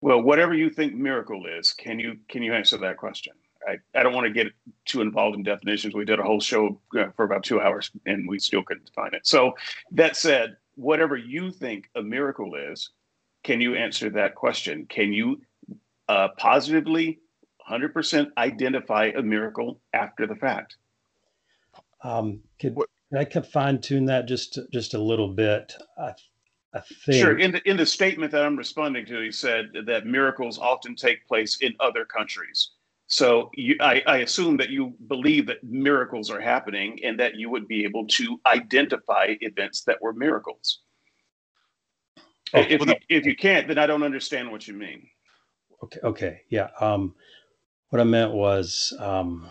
Well, 0.00 0.22
whatever 0.22 0.54
you 0.54 0.70
think 0.70 0.94
miracle 0.94 1.46
is, 1.46 1.72
can 1.72 1.98
you 1.98 2.18
can 2.28 2.42
you 2.42 2.54
answer 2.54 2.78
that 2.78 2.96
question? 2.96 3.34
I, 3.68 3.76
I 3.94 4.02
don't 4.02 4.14
want 4.14 4.26
to 4.26 4.32
get 4.32 4.52
too 4.86 5.02
involved 5.02 5.36
in 5.36 5.42
definitions. 5.42 5.94
We 5.94 6.04
did 6.04 6.18
a 6.18 6.22
whole 6.22 6.40
show 6.40 6.80
uh, 6.98 7.10
for 7.14 7.24
about 7.24 7.44
two 7.44 7.60
hours 7.60 7.90
and 8.06 8.26
we 8.26 8.38
still 8.38 8.62
couldn't 8.62 8.86
define 8.86 9.12
it. 9.12 9.26
So 9.26 9.54
that 9.92 10.16
said, 10.16 10.56
whatever 10.76 11.16
you 11.16 11.50
think 11.50 11.90
a 11.94 12.02
miracle 12.02 12.54
is, 12.54 12.90
can 13.42 13.60
you 13.60 13.74
answer 13.74 14.08
that 14.10 14.34
question? 14.34 14.86
Can 14.86 15.12
you 15.12 15.42
uh, 16.08 16.28
positively 16.38 17.20
100% 17.70 18.30
identify 18.38 19.12
a 19.16 19.22
miracle 19.22 19.80
after 19.92 20.26
the 20.26 20.34
fact? 20.34 20.76
Um, 22.02 22.40
could, 22.58 22.74
could 22.74 23.18
I 23.18 23.24
could 23.24 23.46
fine 23.46 23.80
tune 23.80 24.06
that 24.06 24.26
just 24.26 24.58
just 24.72 24.94
a 24.94 24.98
little 24.98 25.28
bit? 25.28 25.74
I 25.98 26.12
I 26.72 26.80
think. 26.80 27.22
Sure. 27.22 27.38
In 27.38 27.52
the 27.52 27.68
in 27.68 27.76
the 27.76 27.86
statement 27.86 28.30
that 28.32 28.44
I'm 28.44 28.56
responding 28.56 29.04
to, 29.06 29.20
he 29.20 29.32
said 29.32 29.70
that 29.86 30.06
miracles 30.06 30.58
often 30.58 30.94
take 30.94 31.26
place 31.26 31.58
in 31.60 31.74
other 31.80 32.04
countries. 32.04 32.70
So 33.08 33.50
you, 33.54 33.74
I, 33.80 34.02
I 34.06 34.16
assume 34.18 34.56
that 34.58 34.70
you 34.70 34.94
believe 35.08 35.46
that 35.48 35.64
miracles 35.64 36.30
are 36.30 36.40
happening 36.40 37.00
and 37.02 37.18
that 37.18 37.34
you 37.34 37.50
would 37.50 37.66
be 37.66 37.82
able 37.82 38.06
to 38.06 38.40
identify 38.46 39.34
events 39.40 39.82
that 39.82 40.00
were 40.00 40.12
miracles. 40.12 40.82
Oh, 42.54 42.60
if, 42.60 42.78
well, 42.78 42.90
you, 42.90 42.94
if 43.08 43.26
you 43.26 43.34
can't, 43.34 43.66
then 43.66 43.78
I 43.78 43.86
don't 43.88 44.04
understand 44.04 44.50
what 44.50 44.68
you 44.68 44.74
mean. 44.74 45.08
Okay. 45.82 45.98
Okay. 46.04 46.40
Yeah. 46.50 46.68
Um, 46.80 47.16
what 47.88 48.00
I 48.00 48.04
meant 48.04 48.32
was, 48.32 48.96
um, 49.00 49.50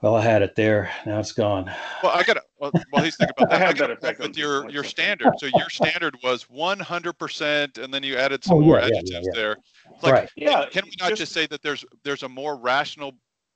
well, 0.00 0.14
I 0.14 0.22
had 0.22 0.42
it 0.42 0.54
there. 0.54 0.90
Now 1.06 1.18
it's 1.18 1.32
gone. 1.32 1.70
Well, 2.02 2.12
I 2.14 2.22
got 2.22 2.34
to. 2.34 2.42
Well, 2.60 2.70
while 2.90 3.02
he's 3.02 3.16
thinking 3.16 3.34
about 3.36 3.50
that, 3.50 3.62
I 3.62 3.66
have 3.66 3.78
that 3.78 3.90
effect 3.90 4.20
with 4.20 4.36
your 4.36 4.68
your 4.70 4.84
standard. 4.84 5.32
So 5.38 5.46
your 5.46 5.68
standard 5.70 6.16
was 6.22 6.44
100%, 6.44 7.78
and 7.78 7.92
then 7.92 8.02
you 8.02 8.16
added 8.16 8.44
some 8.44 8.58
oh, 8.58 8.60
more 8.60 8.78
yeah, 8.78 8.86
adjectives 8.86 9.10
yeah, 9.10 9.20
yeah, 9.22 9.30
there. 9.34 9.56
like, 10.02 10.12
right. 10.12 10.30
Yeah. 10.36 10.66
Can 10.70 10.84
we 10.84 10.92
not 11.00 11.10
just, 11.10 11.20
just, 11.20 11.32
say 11.32 11.46
that 11.46 11.62
there's 11.62 11.84
there's 12.04 12.22
a 12.22 12.28
more 12.28 12.56
rational 12.56 13.12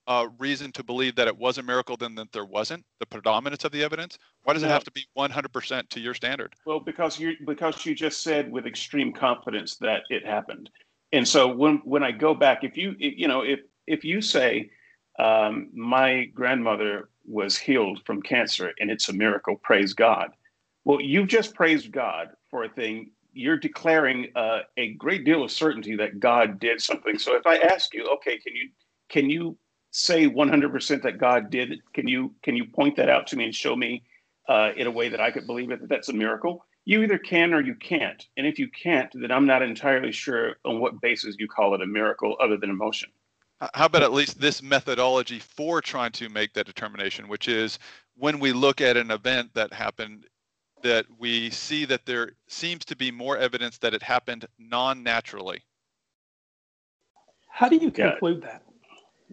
uh, 0.07 0.27
reason 0.37 0.71
to 0.73 0.83
believe 0.83 1.15
that 1.15 1.27
it 1.27 1.37
was 1.37 1.57
a 1.59 1.63
miracle 1.63 1.95
than 1.95 2.13
that 2.15 2.31
there 2.33 2.45
wasn't? 2.45 2.83
The 2.99 3.05
predominance 3.05 3.63
of 3.63 3.71
the 3.71 3.81
evidence. 3.81 4.17
Why 4.43 4.53
does 4.53 4.63
it 4.63 4.67
have 4.67 4.83
to 4.83 4.91
be 4.91 5.05
100% 5.17 5.89
to 5.89 5.99
your 6.01 6.13
standard? 6.13 6.53
Well, 6.65 6.81
because 6.81 7.17
you 7.17 7.35
because 7.45 7.85
you 7.85 7.95
just 7.95 8.21
said 8.21 8.51
with 8.51 8.65
extreme 8.65 9.13
confidence 9.13 9.77
that 9.77 10.01
it 10.09 10.25
happened, 10.25 10.69
and 11.13 11.25
so 11.25 11.47
when 11.47 11.77
when 11.85 12.03
I 12.03 12.11
go 12.11 12.33
back, 12.33 12.65
if 12.65 12.75
you 12.75 12.95
you 12.99 13.29
know 13.29 13.43
if 13.43 13.61
if 13.87 14.03
you 14.03 14.21
say 14.21 14.69
um, 15.19 15.69
my 15.73 16.25
grandmother 16.25 17.09
was 17.25 17.57
healed 17.57 18.01
from 18.05 18.21
cancer 18.21 18.73
and 18.79 18.89
it's 18.89 19.09
a 19.09 19.13
miracle. 19.13 19.55
Praise 19.57 19.93
God. 19.93 20.31
Well, 20.85 21.01
you've 21.01 21.27
just 21.27 21.53
praised 21.53 21.91
God 21.91 22.29
for 22.49 22.63
a 22.63 22.69
thing. 22.69 23.11
You're 23.33 23.57
declaring 23.57 24.27
uh, 24.35 24.59
a 24.77 24.93
great 24.93 25.23
deal 25.23 25.43
of 25.43 25.51
certainty 25.51 25.95
that 25.95 26.19
God 26.19 26.59
did 26.59 26.81
something. 26.81 27.17
So 27.17 27.35
if 27.35 27.47
I 27.47 27.57
ask 27.57 27.93
you, 27.93 28.07
okay, 28.15 28.37
can 28.37 28.55
you 28.55 28.69
can 29.09 29.29
you 29.29 29.57
say 29.91 30.27
100% 30.27 31.03
that 31.03 31.19
God 31.19 31.49
did 31.49 31.71
it? 31.71 31.79
Can 31.93 32.07
you 32.07 32.33
can 32.43 32.55
you 32.55 32.65
point 32.65 32.95
that 32.97 33.09
out 33.09 33.27
to 33.27 33.35
me 33.35 33.45
and 33.45 33.55
show 33.55 33.75
me 33.75 34.03
uh, 34.47 34.71
in 34.75 34.87
a 34.87 34.91
way 34.91 35.09
that 35.09 35.21
I 35.21 35.31
could 35.31 35.47
believe 35.47 35.71
it 35.71 35.79
that 35.81 35.89
that's 35.89 36.09
a 36.09 36.13
miracle. 36.13 36.65
You 36.85 37.01
either 37.03 37.17
can 37.17 37.53
or 37.53 37.61
you 37.61 37.75
can't. 37.75 38.25
And 38.35 38.45
if 38.45 38.59
you 38.59 38.67
can't, 38.67 39.09
then 39.13 39.31
I'm 39.31 39.45
not 39.45 39.61
entirely 39.61 40.11
sure 40.11 40.57
on 40.65 40.79
what 40.79 40.99
basis 40.99 41.35
you 41.39 41.47
call 41.47 41.75
it 41.75 41.81
a 41.81 41.85
miracle 41.85 42.35
other 42.41 42.57
than 42.57 42.69
emotion. 42.69 43.09
Uh, 43.63 43.67
how 43.75 43.85
about 43.85 44.03
at 44.03 44.11
least 44.11 44.41
this 44.41 44.61
methodology 44.61 45.39
for 45.39 45.79
trying 45.79 46.11
to 46.11 46.27
make 46.27 46.51
that 46.51 46.65
determination, 46.65 47.29
which 47.29 47.47
is 47.47 47.79
when 48.17 48.37
we 48.37 48.51
look 48.51 48.81
at 48.81 48.97
an 48.97 49.09
event 49.09 49.49
that 49.53 49.71
happened, 49.71 50.25
that 50.81 51.05
we 51.17 51.49
see 51.49 51.85
that 51.85 52.05
there 52.05 52.33
seems 52.49 52.83
to 52.83 52.93
be 52.93 53.09
more 53.09 53.37
evidence 53.37 53.77
that 53.77 53.93
it 53.93 54.03
happened 54.03 54.45
non-naturally. 54.59 55.61
How 57.47 57.69
do 57.69 57.77
you 57.77 57.89
conclude 57.89 58.41
that? 58.41 58.63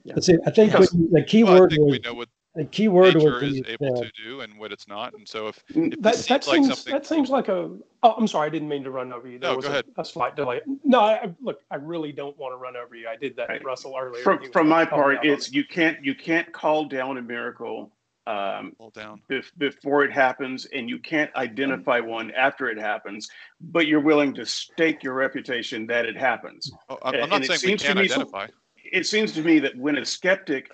Yeah. 0.04 0.14
See, 0.20 0.36
I 0.46 0.52
think 0.52 0.70
the 0.74 1.24
key 1.26 1.42
well, 1.42 1.62
word 1.62 1.72
was, 1.72 1.90
we 1.90 1.98
know 1.98 2.14
what 2.14 2.28
the 2.54 2.64
key 2.64 2.88
word 2.88 3.14
nature 3.14 3.44
is 3.44 3.62
able 3.68 3.98
uh, 3.98 4.02
to 4.02 4.10
do 4.24 4.40
and 4.40 4.58
what 4.58 4.72
it's 4.72 4.88
not. 4.88 5.14
And 5.14 5.26
so 5.26 5.48
if, 5.48 5.64
mm, 5.68 5.92
if 5.92 6.00
that, 6.00 6.16
seems 6.16 6.26
that 6.26 6.44
seems 6.44 6.68
like 6.68 6.76
something... 6.76 6.92
that 6.92 7.06
seems 7.06 7.30
like 7.30 7.48
a 7.48 7.70
oh, 8.02 8.12
I'm 8.12 8.26
sorry, 8.26 8.46
I 8.46 8.50
didn't 8.50 8.68
mean 8.68 8.82
to 8.84 8.90
run 8.90 9.12
over 9.12 9.28
you. 9.28 9.38
There 9.38 9.50
no, 9.50 9.56
was 9.56 9.64
go 9.64 9.70
a, 9.70 9.74
ahead. 9.74 9.84
a 9.96 10.04
slight 10.04 10.36
delay. 10.36 10.60
No, 10.84 11.00
I, 11.00 11.32
look, 11.40 11.60
I 11.70 11.76
really 11.76 12.12
don't 12.12 12.36
want 12.38 12.52
to 12.52 12.56
run 12.56 12.76
over 12.76 12.96
you. 12.96 13.08
I 13.08 13.16
did 13.16 13.36
that 13.36 13.48
right. 13.48 13.64
Russell 13.64 13.94
earlier. 13.98 14.22
From, 14.22 14.50
from 14.52 14.68
my 14.68 14.84
part, 14.84 15.24
it's 15.24 15.52
you 15.52 15.64
can't 15.64 16.04
you 16.04 16.14
can't 16.14 16.52
call 16.52 16.86
down 16.86 17.18
a 17.18 17.22
miracle 17.22 17.92
um, 18.26 18.74
down. 18.94 19.20
Bef- 19.30 19.52
before 19.56 20.04
it 20.04 20.12
happens, 20.12 20.66
and 20.66 20.88
you 20.88 20.98
can't 20.98 21.34
identify 21.36 22.00
one 22.00 22.30
after 22.32 22.68
it 22.68 22.78
happens, 22.78 23.28
but 23.60 23.86
you're 23.86 24.00
willing 24.00 24.34
to 24.34 24.44
stake 24.44 25.02
your 25.02 25.14
reputation 25.14 25.86
that 25.86 26.04
it 26.04 26.16
happens. 26.16 26.72
Oh, 26.88 26.98
I'm, 27.02 27.14
I'm 27.14 27.30
not 27.30 27.44
saying 27.44 27.60
we 27.64 27.78
can't 27.78 27.98
identify. 27.98 28.46
So, 28.46 28.52
it 28.92 29.06
seems 29.06 29.32
to 29.32 29.42
me 29.42 29.60
that 29.60 29.76
when 29.76 29.98
a 29.98 30.04
skeptic 30.04 30.68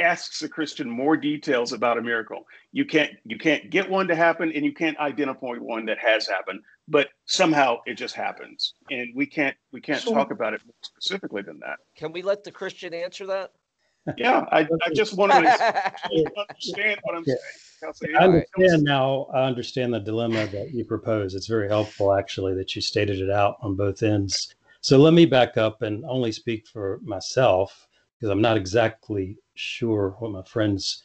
asks 0.00 0.42
a 0.42 0.48
Christian 0.48 0.88
more 0.88 1.16
details 1.16 1.72
about 1.72 1.98
a 1.98 2.02
miracle, 2.02 2.46
you 2.72 2.84
can't 2.84 3.12
you 3.24 3.38
can't 3.38 3.70
get 3.70 3.88
one 3.88 4.08
to 4.08 4.16
happen, 4.16 4.52
and 4.54 4.64
you 4.64 4.72
can't 4.72 4.98
identify 4.98 5.54
one 5.54 5.86
that 5.86 5.98
has 5.98 6.26
happened, 6.26 6.60
but 6.88 7.08
somehow 7.26 7.78
it 7.86 7.94
just 7.94 8.14
happens, 8.14 8.74
and 8.90 9.10
we 9.14 9.26
can't 9.26 9.56
we 9.72 9.80
can't 9.80 10.00
so, 10.00 10.12
talk 10.12 10.30
about 10.30 10.54
it 10.54 10.60
more 10.64 10.74
specifically 10.82 11.42
than 11.42 11.58
that. 11.60 11.78
Can 11.96 12.12
we 12.12 12.22
let 12.22 12.42
the 12.44 12.50
Christian 12.52 12.94
answer 12.94 13.26
that? 13.26 13.52
Yeah, 14.16 14.46
I, 14.50 14.60
I 14.60 14.94
just 14.94 15.14
want 15.14 15.30
to 15.30 15.38
understand 16.08 16.98
what 17.02 17.16
I'm 17.16 17.24
saying. 17.24 18.16
I 18.18 18.24
understand 18.24 18.82
now. 18.82 19.26
I 19.32 19.44
understand 19.44 19.92
the 19.92 20.00
dilemma 20.00 20.46
that 20.46 20.70
you 20.72 20.86
propose. 20.86 21.34
It's 21.34 21.46
very 21.46 21.68
helpful, 21.68 22.14
actually, 22.14 22.54
that 22.54 22.74
you 22.74 22.80
stated 22.80 23.20
it 23.20 23.30
out 23.30 23.56
on 23.60 23.76
both 23.76 24.02
ends. 24.02 24.54
So 24.80 24.96
let 24.96 25.12
me 25.12 25.26
back 25.26 25.58
up 25.58 25.82
and 25.82 26.04
only 26.06 26.32
speak 26.32 26.66
for 26.66 26.98
myself 27.04 27.88
because 28.20 28.30
I'm 28.30 28.40
not 28.40 28.56
exactly 28.56 29.36
sure 29.60 30.16
what 30.18 30.32
my 30.32 30.42
friends 30.42 31.02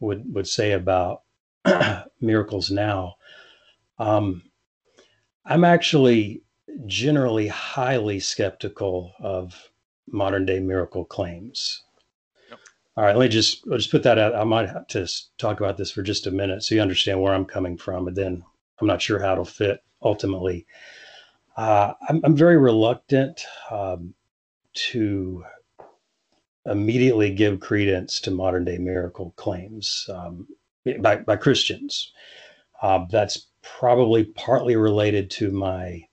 would 0.00 0.22
would 0.34 0.48
say 0.48 0.72
about 0.72 1.22
miracles 2.20 2.70
now. 2.70 3.14
Um, 3.98 4.42
I'm 5.44 5.64
actually 5.64 6.42
generally 6.86 7.48
highly 7.48 8.18
skeptical 8.20 9.12
of 9.20 9.70
modern 10.08 10.46
day 10.46 10.60
miracle 10.60 11.04
claims. 11.04 11.82
All 12.96 13.04
right, 13.04 13.16
let 13.16 13.26
me 13.26 13.28
just 13.28 13.64
I'll 13.70 13.78
just 13.78 13.90
put 13.90 14.02
that 14.02 14.18
out. 14.18 14.34
I 14.34 14.44
might 14.44 14.68
have 14.68 14.86
to 14.88 15.08
talk 15.38 15.60
about 15.60 15.76
this 15.76 15.90
for 15.90 16.02
just 16.02 16.26
a 16.26 16.30
minute 16.30 16.62
so 16.62 16.74
you 16.74 16.80
understand 16.80 17.20
where 17.20 17.34
I'm 17.34 17.44
coming 17.44 17.76
from, 17.76 18.08
and 18.08 18.16
then 18.16 18.42
I'm 18.80 18.86
not 18.86 19.02
sure 19.02 19.18
how 19.18 19.32
it'll 19.32 19.44
fit 19.44 19.80
ultimately. 20.02 20.66
Uh, 21.56 21.92
I'm, 22.08 22.20
I'm, 22.24 22.34
very 22.34 22.56
reluctant 22.56 23.44
um, 23.70 24.14
to 24.72 25.44
immediately 26.66 27.32
give 27.32 27.60
credence 27.60 28.20
to 28.20 28.30
modern 28.30 28.64
day 28.64 28.78
miracle 28.78 29.32
claims 29.36 30.08
um, 30.12 30.46
by, 31.00 31.16
by 31.16 31.36
Christians. 31.36 32.12
Uh, 32.80 33.06
that's 33.10 33.48
probably 33.62 34.24
partly 34.24 34.76
related 34.76 35.30
to 35.30 35.50
my 35.50 36.04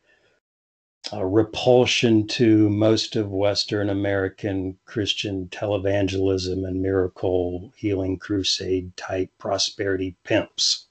a 1.12 1.26
repulsion 1.26 2.28
to 2.28 2.70
most 2.70 3.16
of 3.16 3.32
Western 3.32 3.90
American 3.90 4.78
Christian 4.86 5.48
televangelism 5.48 6.68
and 6.68 6.82
miracle 6.82 7.72
healing 7.76 8.20
crusade 8.20 8.96
type 8.98 9.32
prosperity 9.38 10.16
pimps. 10.24 10.88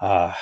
Uh, 0.00 0.34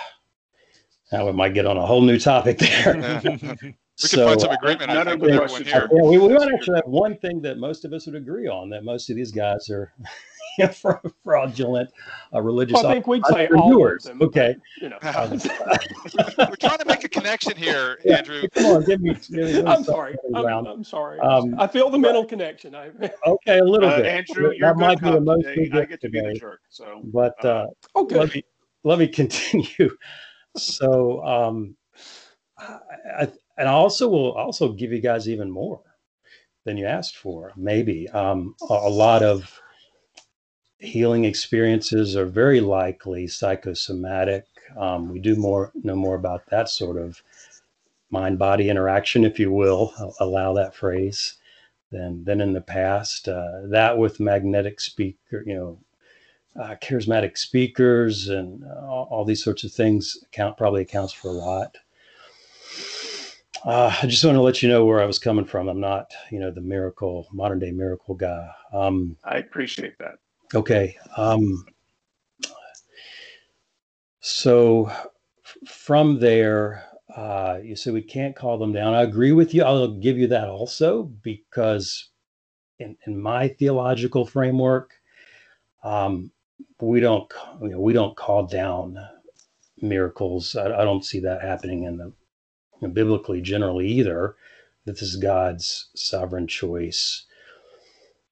now 1.12 1.26
we 1.26 1.32
might 1.32 1.54
get 1.54 1.66
on 1.66 1.76
a 1.76 1.86
whole 1.86 2.02
new 2.02 2.18
topic 2.18 2.58
there. 2.58 3.56
we 4.02 4.08
so, 4.08 4.16
can 4.16 4.26
find 4.28 4.40
some 4.40 4.50
agreement. 4.52 4.90
I 4.90 5.04
think, 5.04 5.22
yeah, 5.66 5.86
we, 5.92 6.18
we 6.18 6.28
might 6.28 6.52
actually 6.52 6.76
have 6.76 6.86
one 6.86 7.16
thing 7.18 7.40
that 7.42 7.58
most 7.58 7.84
of 7.84 7.92
us 7.92 8.06
would 8.06 8.14
agree 8.14 8.48
on 8.48 8.70
that 8.70 8.84
most 8.84 9.10
of 9.10 9.16
these 9.16 9.32
guys 9.32 9.68
are 9.70 9.92
fraudulent 11.24 11.90
uh, 12.34 12.40
religious. 12.40 12.74
Well, 12.74 12.86
I 12.86 12.94
think 12.94 13.06
we'd 13.06 13.24
say 13.26 13.48
all 13.48 13.86
of 13.86 14.02
them. 14.02 14.22
Okay. 14.22 14.56
You 14.80 14.90
know. 14.90 14.98
We're 15.02 16.56
trying 16.56 16.78
to 16.78 16.84
make 16.86 17.04
a 17.04 17.08
connection 17.08 17.56
here, 17.56 17.98
yeah. 18.04 18.18
Andrew. 18.18 18.42
Come 18.54 18.66
on, 18.66 18.84
give 18.84 19.00
me. 19.00 19.14
Give 19.14 19.30
me 19.30 19.64
I'm, 19.64 19.84
sorry. 19.84 20.16
I'm, 20.34 20.46
I'm, 20.46 20.84
sorry. 20.84 21.18
Um, 21.20 21.54
I 21.58 21.66
feel 21.66 21.90
the 21.90 21.98
mental 21.98 22.24
connection. 22.24 22.74
okay, 22.74 23.58
a 23.58 23.64
little 23.64 23.88
uh, 23.88 23.96
bit. 23.96 24.06
Andrew, 24.06 24.52
that 24.60 24.76
might 24.76 25.00
be 25.00 25.10
the 25.10 25.20
most 25.20 25.44
today. 25.44 25.80
I 25.80 25.84
get 25.84 26.00
to 26.00 26.08
today. 26.08 26.28
be 26.28 26.34
the 26.34 26.40
jerk. 26.40 26.60
So, 26.68 27.02
but 27.04 27.34
uh, 27.44 27.66
uh, 27.94 28.00
okay. 28.00 28.18
let 28.18 28.34
me 28.34 28.44
let 28.84 28.98
me 28.98 29.08
continue. 29.08 29.90
so, 30.56 31.24
um, 31.24 31.76
I, 32.58 33.28
and 33.60 33.68
I 33.68 33.72
also 33.72 34.08
will 34.08 34.32
also 34.32 34.72
give 34.72 34.90
you 34.90 35.00
guys 35.00 35.28
even 35.28 35.50
more 35.50 35.82
than 36.64 36.78
you 36.78 36.86
asked 36.86 37.16
for. 37.16 37.52
Maybe 37.56 38.08
um, 38.08 38.54
a, 38.68 38.72
a 38.72 38.88
lot 38.88 39.22
of 39.22 39.60
healing 40.78 41.26
experiences 41.26 42.16
are 42.16 42.24
very 42.24 42.60
likely 42.60 43.26
psychosomatic. 43.26 44.46
Um, 44.78 45.10
we 45.10 45.18
do 45.20 45.36
more 45.36 45.72
know 45.74 45.94
more 45.94 46.14
about 46.14 46.46
that 46.46 46.70
sort 46.70 46.96
of 46.96 47.22
mind 48.10 48.38
body 48.38 48.70
interaction, 48.70 49.24
if 49.24 49.38
you 49.38 49.52
will, 49.52 49.92
I'll 49.98 50.16
allow 50.20 50.54
that 50.54 50.74
phrase, 50.74 51.34
than 51.92 52.24
than 52.24 52.40
in 52.40 52.54
the 52.54 52.62
past. 52.62 53.28
Uh, 53.28 53.66
that 53.66 53.98
with 53.98 54.20
magnetic 54.20 54.80
speaker, 54.80 55.44
you 55.46 55.54
know, 55.54 55.78
uh, 56.58 56.76
charismatic 56.82 57.36
speakers 57.36 58.28
and 58.28 58.64
all, 58.64 59.06
all, 59.10 59.24
these 59.24 59.44
sorts 59.44 59.64
of 59.64 59.72
things 59.72 60.16
account 60.26 60.56
probably 60.56 60.82
accounts 60.82 61.12
for 61.12 61.28
a 61.28 61.32
lot. 61.32 61.76
Uh, 63.64 63.94
I 64.02 64.06
just 64.06 64.24
want 64.24 64.36
to 64.36 64.42
let 64.42 64.62
you 64.62 64.68
know 64.68 64.84
where 64.84 65.02
I 65.02 65.06
was 65.06 65.18
coming 65.18 65.44
from. 65.44 65.68
I'm 65.68 65.80
not, 65.80 66.12
you 66.30 66.38
know, 66.38 66.50
the 66.50 66.62
miracle, 66.62 67.26
modern 67.32 67.58
day 67.58 67.70
miracle 67.70 68.14
guy. 68.14 68.48
Um, 68.72 69.16
I 69.24 69.36
appreciate 69.36 69.98
that. 69.98 70.14
Okay. 70.54 70.96
Um, 71.16 71.66
so 74.20 74.86
f- 74.86 75.68
from 75.68 76.18
there, 76.18 76.84
uh, 77.14 77.58
you 77.62 77.76
say 77.76 77.90
we 77.90 78.02
can't 78.02 78.34
call 78.34 78.56
them 78.56 78.72
down. 78.72 78.94
I 78.94 79.02
agree 79.02 79.32
with 79.32 79.52
you. 79.52 79.62
I'll 79.62 79.88
give 79.88 80.16
you 80.16 80.26
that 80.28 80.48
also 80.48 81.04
because 81.22 82.10
in, 82.78 82.96
in 83.06 83.20
my 83.20 83.48
theological 83.48 84.24
framework, 84.24 84.92
um, 85.84 86.30
we 86.80 87.00
don't 87.00 87.30
you 87.60 87.70
know, 87.70 87.80
we 87.80 87.92
don't 87.92 88.16
call 88.16 88.46
down 88.46 88.98
miracles. 89.82 90.56
I, 90.56 90.66
I 90.66 90.84
don't 90.84 91.04
see 91.04 91.20
that 91.20 91.42
happening 91.42 91.84
in 91.84 91.98
the 91.98 92.12
biblically 92.88 93.40
generally 93.40 93.88
either. 93.88 94.36
That 94.84 94.92
this 94.92 95.02
is 95.02 95.16
God's 95.16 95.90
sovereign 95.94 96.46
choice. 96.46 97.24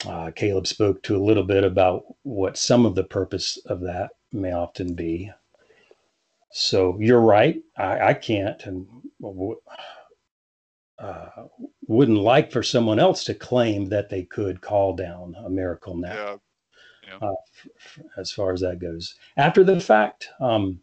Uh, 0.07 0.31
Caleb 0.31 0.67
spoke 0.67 1.03
to 1.03 1.17
a 1.17 1.23
little 1.25 1.43
bit 1.43 1.65
about 1.65 2.05
what 2.23 2.57
some 2.57 2.87
of 2.87 2.95
the 2.95 3.05
purpose 3.05 3.59
of 3.67 3.81
that 3.81 4.11
may 4.33 4.53
often 4.53 4.95
be. 4.95 5.31
So 6.51 6.97
you're 7.01 7.21
right. 7.21 7.61
I, 7.77 8.01
I 8.09 8.15
can't 8.15 8.65
and 8.65 8.87
uh, 10.99 11.27
wouldn't 11.87 12.19
like 12.19 12.53
for 12.53 12.63
someone 12.63 12.99
else 12.99 13.25
to 13.25 13.35
claim 13.35 13.87
that 13.87 14.09
they 14.09 14.23
could 14.23 14.61
call 14.61 14.95
down 14.95 15.35
a 15.45 15.51
miracle 15.51 15.97
now. 15.97 16.15
Yeah. 16.15 16.37
Yeah. 17.09 17.29
Uh, 17.29 17.33
f- 17.33 17.69
f- 17.77 18.05
as 18.19 18.31
far 18.31 18.53
as 18.53 18.61
that 18.61 18.81
goes, 18.81 19.15
after 19.37 19.65
the 19.65 19.81
fact, 19.81 20.29
um, 20.41 20.81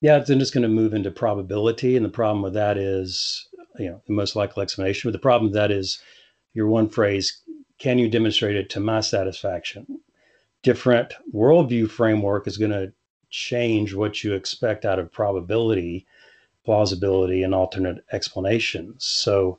yeah, 0.00 0.18
then 0.18 0.40
it's 0.40 0.50
going 0.50 0.62
to 0.62 0.68
move 0.68 0.94
into 0.94 1.10
probability, 1.10 1.96
and 1.96 2.04
the 2.04 2.10
problem 2.10 2.42
with 2.42 2.54
that 2.54 2.78
is, 2.78 3.48
you 3.78 3.90
know, 3.90 4.02
the 4.06 4.12
most 4.12 4.34
likely 4.36 4.62
explanation. 4.62 5.08
But 5.08 5.12
the 5.12 5.22
problem 5.22 5.50
with 5.50 5.54
that 5.54 5.70
is, 5.70 6.00
your 6.54 6.66
one 6.66 6.88
phrase 6.88 7.42
can 7.78 7.98
you 7.98 8.08
demonstrate 8.08 8.56
it 8.56 8.68
to 8.70 8.80
my 8.80 9.00
satisfaction? 9.00 9.86
Different 10.62 11.14
worldview 11.34 11.90
framework 11.90 12.46
is 12.46 12.58
going 12.58 12.72
to 12.72 12.92
change 13.30 13.94
what 13.94 14.22
you 14.22 14.34
expect 14.34 14.84
out 14.84 14.98
of 14.98 15.10
probability, 15.10 16.06
plausibility, 16.64 17.42
and 17.42 17.54
alternate 17.54 18.04
explanations. 18.12 19.06
So, 19.06 19.58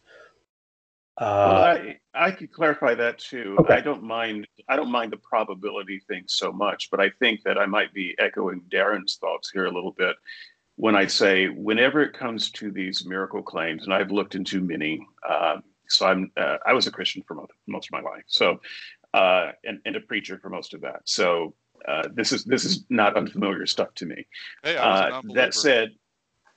uh, 1.17 1.47
well, 1.49 1.63
I, 1.63 1.99
I 2.13 2.31
could 2.31 2.51
clarify 2.51 2.93
that 2.95 3.19
too. 3.19 3.55
Okay. 3.59 3.75
I 3.75 3.81
don't 3.81 4.03
mind. 4.03 4.47
I 4.67 4.75
don't 4.75 4.91
mind 4.91 5.11
the 5.11 5.17
probability 5.17 6.01
thing 6.07 6.23
so 6.27 6.51
much, 6.51 6.89
but 6.91 6.99
I 6.99 7.09
think 7.19 7.43
that 7.43 7.57
I 7.57 7.65
might 7.65 7.93
be 7.93 8.15
echoing 8.19 8.61
Darren's 8.69 9.15
thoughts 9.15 9.49
here 9.49 9.65
a 9.65 9.71
little 9.71 9.93
bit 9.93 10.15
when 10.75 10.95
I 10.95 11.05
say 11.05 11.47
whenever 11.47 12.01
it 12.01 12.13
comes 12.13 12.51
to 12.51 12.71
these 12.71 13.05
miracle 13.05 13.41
claims, 13.41 13.83
and 13.83 13.93
I've 13.93 14.11
looked 14.11 14.35
into 14.35 14.61
many. 14.61 15.05
Uh, 15.27 15.57
so 15.87 16.07
I'm 16.07 16.31
uh, 16.37 16.57
I 16.65 16.73
was 16.73 16.87
a 16.87 16.91
Christian 16.91 17.23
for 17.27 17.35
most, 17.35 17.51
most 17.67 17.87
of 17.87 17.91
my 17.91 18.01
life. 18.01 18.23
So 18.27 18.59
uh, 19.13 19.51
and, 19.63 19.79
and 19.85 19.95
a 19.95 19.99
preacher 20.01 20.37
for 20.39 20.49
most 20.49 20.73
of 20.73 20.81
that. 20.81 21.01
So 21.05 21.53
uh, 21.87 22.07
this 22.13 22.31
is 22.31 22.43
this 22.43 22.65
is 22.65 22.85
not 22.89 23.17
unfamiliar 23.17 23.65
stuff 23.65 23.93
to 23.95 24.05
me. 24.05 24.25
Hey, 24.63 24.77
uh, 24.77 25.21
that 25.33 25.53
said, 25.53 25.91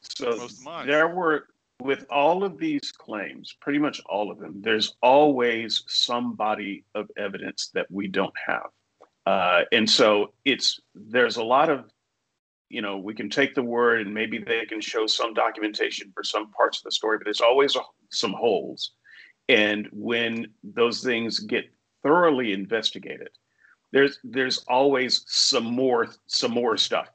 so 0.00 0.48
there 0.84 1.08
were 1.08 1.46
with 1.80 2.06
all 2.10 2.44
of 2.44 2.58
these 2.58 2.92
claims, 2.92 3.54
pretty 3.60 3.78
much 3.78 4.00
all 4.06 4.30
of 4.30 4.38
them, 4.38 4.60
there's 4.62 4.96
always 5.02 5.84
some 5.86 6.34
body 6.34 6.84
of 6.94 7.10
evidence 7.16 7.70
that 7.74 7.86
we 7.90 8.06
don't 8.06 8.34
have. 8.46 8.66
Uh, 9.26 9.62
and 9.72 9.88
so 9.88 10.32
it's 10.44 10.80
there's 10.94 11.36
a 11.36 11.42
lot 11.42 11.70
of 11.70 11.90
you 12.68 12.82
know 12.82 12.98
we 12.98 13.14
can 13.14 13.30
take 13.30 13.54
the 13.54 13.62
word 13.62 14.02
and 14.02 14.14
maybe 14.14 14.38
they 14.38 14.64
can 14.66 14.80
show 14.80 15.06
some 15.06 15.32
documentation 15.32 16.10
for 16.14 16.22
some 16.22 16.50
parts 16.50 16.78
of 16.78 16.84
the 16.84 16.90
story 16.90 17.18
but 17.18 17.24
there's 17.24 17.40
always 17.40 17.76
some 18.10 18.32
holes 18.32 18.92
and 19.48 19.88
when 19.92 20.46
those 20.62 21.02
things 21.02 21.38
get 21.40 21.64
thoroughly 22.02 22.52
investigated 22.52 23.28
there's 23.92 24.18
there's 24.24 24.58
always 24.68 25.24
some 25.26 25.64
more 25.64 26.08
some 26.26 26.50
more 26.50 26.76
stuff 26.76 27.08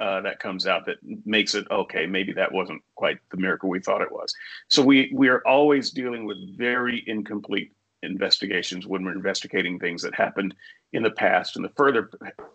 uh, 0.00 0.20
that 0.20 0.40
comes 0.40 0.66
out 0.66 0.86
that 0.86 0.96
makes 1.24 1.54
it 1.54 1.66
okay. 1.70 2.06
Maybe 2.06 2.32
that 2.34 2.52
wasn't 2.52 2.82
quite 2.94 3.18
the 3.30 3.38
miracle 3.38 3.68
we 3.68 3.80
thought 3.80 4.02
it 4.02 4.12
was. 4.12 4.32
So 4.68 4.82
we 4.82 5.10
we 5.14 5.28
are 5.28 5.42
always 5.46 5.90
dealing 5.90 6.26
with 6.26 6.36
very 6.56 7.02
incomplete 7.06 7.72
investigations 8.02 8.86
when 8.86 9.04
we're 9.04 9.12
investigating 9.12 9.78
things 9.78 10.02
that 10.02 10.14
happened 10.14 10.54
in 10.92 11.02
the 11.02 11.10
past. 11.10 11.56
And 11.56 11.64
the 11.64 11.70
further 11.70 12.10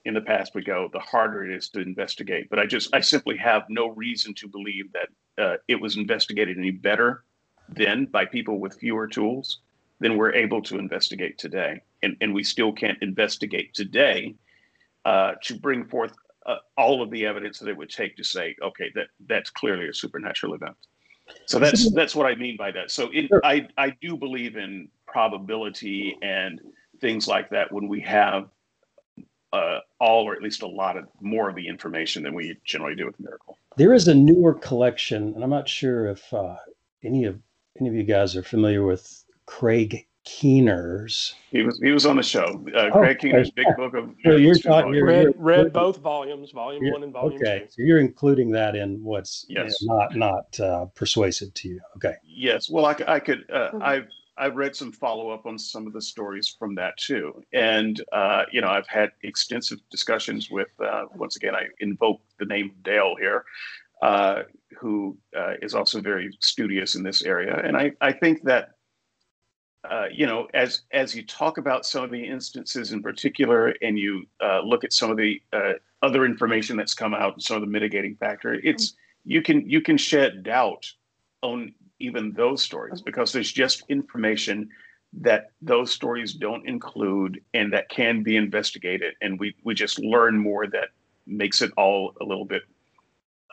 in 0.05 0.13
the 0.13 0.21
past 0.21 0.53
we 0.53 0.63
go, 0.63 0.89
the 0.93 0.99
harder 0.99 1.43
it 1.43 1.55
is 1.55 1.69
to 1.69 1.81
investigate. 1.81 2.47
But 2.49 2.59
I 2.59 2.65
just 2.65 2.93
I 2.93 3.01
simply 3.01 3.37
have 3.37 3.63
no 3.69 3.87
reason 3.89 4.33
to 4.35 4.47
believe 4.47 4.91
that 4.93 5.43
uh, 5.43 5.57
it 5.67 5.81
was 5.81 5.97
investigated 5.97 6.57
any 6.57 6.71
better 6.71 7.23
then 7.69 8.05
by 8.05 8.25
people 8.25 8.59
with 8.59 8.75
fewer 8.75 9.07
tools 9.07 9.59
than 9.99 10.17
we're 10.17 10.33
able 10.33 10.61
to 10.63 10.77
investigate 10.77 11.37
today. 11.39 11.81
And 12.03 12.17
and 12.21 12.33
we 12.33 12.43
still 12.43 12.71
can't 12.71 13.01
investigate 13.01 13.73
today 13.73 14.35
uh, 15.05 15.33
to 15.43 15.57
bring 15.57 15.85
forth 15.85 16.13
uh, 16.45 16.57
all 16.77 17.01
of 17.01 17.11
the 17.11 17.25
evidence 17.25 17.59
that 17.59 17.69
it 17.69 17.77
would 17.77 17.89
take 17.89 18.17
to 18.17 18.23
say, 18.23 18.55
okay, 18.61 18.91
that 18.95 19.07
that's 19.27 19.49
clearly 19.49 19.87
a 19.87 19.93
supernatural 19.93 20.53
event. 20.53 20.75
So 21.45 21.59
that's 21.59 21.91
that's 21.93 22.15
what 22.15 22.25
I 22.25 22.35
mean 22.35 22.57
by 22.57 22.71
that. 22.71 22.91
So 22.91 23.09
it, 23.13 23.29
I 23.43 23.67
I 23.77 23.91
do 24.01 24.17
believe 24.17 24.57
in 24.57 24.89
probability 25.07 26.17
and 26.21 26.61
things 26.99 27.27
like 27.27 27.49
that 27.49 27.71
when 27.71 27.87
we 27.87 28.01
have 28.01 28.49
uh, 29.53 29.79
all 29.99 30.27
or 30.27 30.33
at 30.33 30.41
least 30.41 30.61
a 30.61 30.67
lot 30.67 30.97
of 30.97 31.07
more 31.19 31.49
of 31.49 31.55
the 31.55 31.67
information 31.67 32.23
than 32.23 32.33
we 32.33 32.57
generally 32.63 32.95
do 32.95 33.05
with 33.05 33.19
miracle. 33.19 33.57
There 33.77 33.93
is 33.93 34.07
a 34.07 34.15
newer 34.15 34.53
collection, 34.53 35.33
and 35.33 35.43
I'm 35.43 35.49
not 35.49 35.67
sure 35.67 36.07
if 36.07 36.33
uh, 36.33 36.55
any 37.03 37.25
of 37.25 37.39
any 37.79 37.89
of 37.89 37.95
you 37.95 38.03
guys 38.03 38.35
are 38.35 38.43
familiar 38.43 38.83
with 38.83 39.23
Craig 39.45 40.05
Keener's. 40.23 41.33
He 41.49 41.63
was 41.63 41.79
he 41.81 41.91
was 41.91 42.05
on 42.05 42.17
the 42.17 42.23
show. 42.23 42.63
Uh, 42.75 42.89
oh, 42.93 42.99
Craig 42.99 43.19
Keener's 43.19 43.49
big 43.51 43.65
book 43.75 43.95
of. 43.95 44.13
So 44.23 44.35
you're 44.35 44.55
talking. 44.55 44.93
You're, 44.93 45.05
read, 45.05 45.27
read 45.35 45.73
both 45.73 45.97
volumes, 45.97 46.51
volume 46.51 46.91
one 46.91 47.03
and 47.03 47.11
volume 47.11 47.41
okay, 47.41 47.61
two. 47.61 47.65
so 47.69 47.75
you're 47.79 47.99
including 47.99 48.51
that 48.51 48.75
in 48.75 49.03
what's 49.03 49.45
yes. 49.49 49.75
not 49.81 50.15
not 50.15 50.59
uh, 50.59 50.85
persuasive 50.95 51.53
to 51.55 51.69
you. 51.69 51.79
Okay. 51.95 52.13
Yes. 52.23 52.69
Well, 52.69 52.85
I, 52.85 52.95
I 53.07 53.19
could. 53.19 53.45
Uh, 53.51 53.69
mm-hmm. 53.69 53.83
I've 53.83 54.07
I've 54.37 54.55
read 54.55 54.75
some 54.75 54.91
follow 54.91 55.31
up 55.31 55.47
on 55.47 55.57
some 55.57 55.87
of 55.87 55.93
the 55.93 56.01
stories 56.01 56.55
from 56.57 56.75
that 56.75 56.97
too, 56.97 57.41
and 57.53 57.99
uh, 58.11 58.43
you 58.51 58.61
know 58.61 58.69
I've 58.69 58.87
had 58.87 59.11
extensive 59.23 59.79
discussions 59.89 60.51
with. 60.51 60.69
Uh, 60.79 61.05
once 61.15 61.35
again, 61.35 61.55
I 61.55 61.63
invoke 61.79 62.21
the 62.37 62.45
name 62.45 62.69
of 62.69 62.83
Dale 62.83 63.15
here. 63.19 63.43
Uh, 64.03 64.43
who 64.79 65.15
uh, 65.37 65.53
is 65.61 65.75
also 65.75 66.01
very 66.01 66.35
studious 66.39 66.95
in 66.95 67.03
this 67.03 67.21
area, 67.21 67.61
and 67.63 67.77
I, 67.77 67.91
I 68.01 68.11
think 68.11 68.41
that 68.45 68.71
uh, 69.89 70.05
you 70.11 70.27
know, 70.27 70.47
as 70.53 70.81
as 70.91 71.15
you 71.15 71.25
talk 71.25 71.57
about 71.57 71.85
some 71.85 72.03
of 72.03 72.11
the 72.11 72.23
instances 72.23 72.91
in 72.91 73.01
particular, 73.01 73.73
and 73.81 73.97
you 73.97 74.25
uh, 74.43 74.61
look 74.61 74.83
at 74.83 74.93
some 74.93 75.09
of 75.09 75.17
the 75.17 75.41
uh, 75.53 75.73
other 76.03 76.23
information 76.23 76.77
that's 76.77 76.93
come 76.93 77.13
out, 77.13 77.33
and 77.33 77.41
some 77.41 77.55
of 77.55 77.61
the 77.61 77.67
mitigating 77.67 78.15
factor, 78.15 78.53
it's 78.53 78.93
you 79.25 79.41
can 79.41 79.67
you 79.67 79.81
can 79.81 79.97
shed 79.97 80.43
doubt 80.43 80.91
on 81.41 81.73
even 81.99 82.31
those 82.33 82.61
stories 82.61 83.01
because 83.01 83.31
there's 83.31 83.51
just 83.51 83.83
information 83.89 84.69
that 85.13 85.51
those 85.61 85.91
stories 85.91 86.33
don't 86.33 86.67
include 86.67 87.41
and 87.53 87.73
that 87.73 87.89
can 87.89 88.21
be 88.21 88.35
investigated, 88.35 89.15
and 89.21 89.39
we 89.39 89.55
we 89.63 89.73
just 89.73 89.97
learn 89.97 90.37
more 90.37 90.67
that 90.67 90.89
makes 91.25 91.63
it 91.63 91.71
all 91.75 92.13
a 92.21 92.23
little 92.23 92.45
bit 92.45 92.61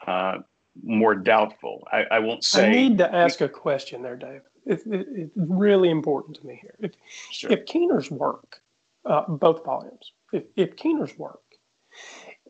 uh, 0.07 0.39
more 0.83 1.15
doubtful. 1.15 1.89
I, 1.91 2.05
I 2.11 2.19
won't 2.19 2.45
say. 2.45 2.67
I 2.67 2.71
need 2.71 2.99
to 2.99 3.15
ask 3.15 3.41
a 3.41 3.49
question 3.49 4.03
there, 4.03 4.17
Dave 4.17 4.43
it, 4.69 4.81
it, 4.87 5.07
it's 5.11 5.33
really 5.37 5.91
important 5.91 6.37
to 6.37 6.47
me 6.47 6.59
here. 6.61 6.77
If, 6.81 6.93
sure. 7.31 7.51
if 7.51 7.67
Keener's 7.67 8.11
work, 8.11 8.61
uh, 9.05 9.25
both 9.29 9.65
volumes, 9.65 10.13
if, 10.33 10.45
if 10.57 10.77
Keener's 10.77 11.17
work 11.19 11.41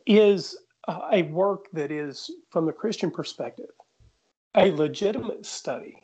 is 0.07 0.57
uh, 0.89 1.01
a 1.13 1.23
work 1.23 1.67
that 1.73 1.91
is, 1.91 2.31
from 2.51 2.67
the 2.67 2.73
Christian 2.73 3.11
perspective, 3.11 3.71
a 4.57 4.71
legitimate 4.73 5.47
study, 5.47 5.97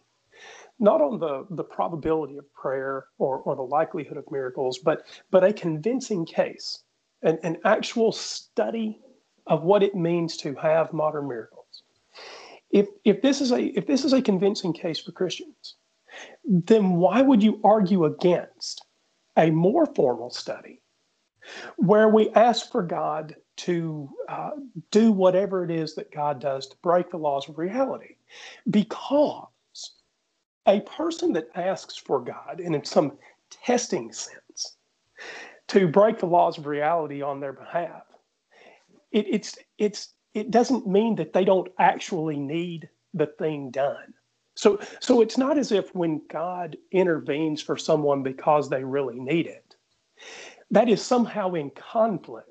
not 0.79 1.01
on 1.01 1.19
the, 1.19 1.47
the 1.51 1.65
probability 1.65 2.37
of 2.37 2.53
prayer 2.53 3.07
or, 3.19 3.39
or 3.39 3.57
the 3.57 3.63
likelihood 3.63 4.17
of 4.17 4.25
miracles, 4.31 4.79
but, 4.79 5.07
but 5.31 5.45
a 5.45 5.53
convincing 5.53 6.27
case, 6.27 6.81
an, 7.23 7.39
an 7.43 7.57
actual 7.65 8.13
study 8.13 9.01
of 9.47 9.63
what 9.63 9.83
it 9.83 9.95
means 9.95 10.37
to 10.39 10.55
have 10.55 10.93
modern 10.93 11.29
miracles. 11.29 11.83
If, 12.71 12.89
if 13.05 13.23
this 13.23 13.41
is 13.41 13.53
a 13.53 13.63
if 13.79 13.87
this 13.87 14.05
is 14.05 14.13
a 14.13 14.21
convincing 14.21 14.73
case 14.73 14.99
for 14.99 15.13
Christians, 15.13 15.77
then 16.45 16.97
why 16.97 17.23
would 17.23 17.43
you 17.43 17.61
argue 17.65 18.05
against 18.05 18.85
a 19.37 19.51
more 19.51 19.87
formal 19.87 20.31
study 20.31 20.81
where 21.77 22.09
we 22.09 22.31
ask 22.31 22.71
for 22.71 22.83
God 22.83 23.35
to 23.57 24.09
uh, 24.29 24.51
do 24.91 25.13
whatever 25.13 25.65
it 25.65 25.71
is 25.71 25.95
that 25.95 26.13
God 26.13 26.41
does 26.41 26.67
to 26.69 26.77
break 26.83 27.11
the 27.11 27.17
laws 27.17 27.49
of 27.49 27.59
reality? 27.59 28.17
Because 28.69 29.47
a 30.67 30.81
person 30.81 31.33
that 31.35 31.49
asks 31.55 31.97
for 31.97 32.21
God, 32.21 32.61
and 32.63 32.75
in 32.75 32.85
some 32.85 33.19
testing 33.51 34.13
sense, 34.13 34.77
to 35.69 35.89
break 35.89 36.19
the 36.19 36.27
laws 36.27 36.59
of 36.59 36.67
reality 36.67 37.23
on 37.23 37.41
their 37.41 37.53
behalf, 37.53 38.03
it, 39.13 39.27
it's 39.29 39.59
it's 39.79 40.15
it 40.35 40.51
doesn't 40.51 40.87
mean 40.87 41.15
that 41.17 41.33
they 41.33 41.45
don't 41.45 41.69
actually 41.79 42.37
need 42.37 42.89
the 43.13 43.27
thing 43.39 43.71
done. 43.71 44.15
So, 44.55 44.79
so 45.01 45.21
it's 45.21 45.39
not 45.39 45.59
as 45.59 45.73
if 45.73 45.95
when 45.95 46.23
God 46.31 46.77
intervenes 46.93 47.61
for 47.61 47.77
someone 47.77 48.23
because 48.23 48.69
they 48.69 48.85
really 48.85 49.19
need 49.19 49.47
it, 49.47 49.75
that 50.71 50.89
is 50.89 51.03
somehow 51.03 51.55
in 51.55 51.71
conflict 51.71 52.49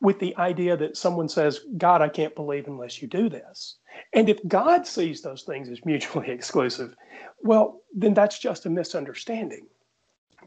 with 0.00 0.18
the 0.18 0.36
idea 0.36 0.76
that 0.76 0.96
someone 0.96 1.28
says, 1.28 1.60
God, 1.78 2.02
I 2.02 2.08
can't 2.08 2.34
believe 2.34 2.66
unless 2.66 3.00
you 3.00 3.08
do 3.08 3.28
this. 3.28 3.76
And 4.12 4.28
if 4.28 4.38
God 4.46 4.86
sees 4.86 5.22
those 5.22 5.42
things 5.42 5.68
as 5.68 5.84
mutually 5.84 6.28
exclusive, 6.30 6.94
well, 7.42 7.80
then 7.94 8.14
that's 8.14 8.38
just 8.38 8.66
a 8.66 8.70
misunderstanding. 8.70 9.66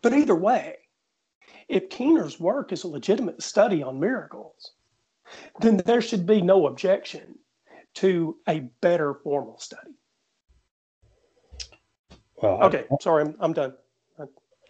But 0.01 0.13
either 0.13 0.35
way, 0.35 0.77
if 1.67 1.89
Keener's 1.89 2.39
work 2.39 2.71
is 2.71 2.83
a 2.83 2.87
legitimate 2.87 3.41
study 3.41 3.83
on 3.83 3.99
miracles, 3.99 4.73
then 5.61 5.77
there 5.77 6.01
should 6.01 6.25
be 6.25 6.41
no 6.41 6.67
objection 6.67 7.37
to 7.95 8.37
a 8.47 8.59
better 8.81 9.13
formal 9.13 9.59
study. 9.59 9.98
Well, 12.41 12.63
okay, 12.63 12.85
I, 12.91 12.95
sorry, 13.01 13.23
I'm, 13.23 13.35
I'm 13.39 13.53
done. 13.53 13.73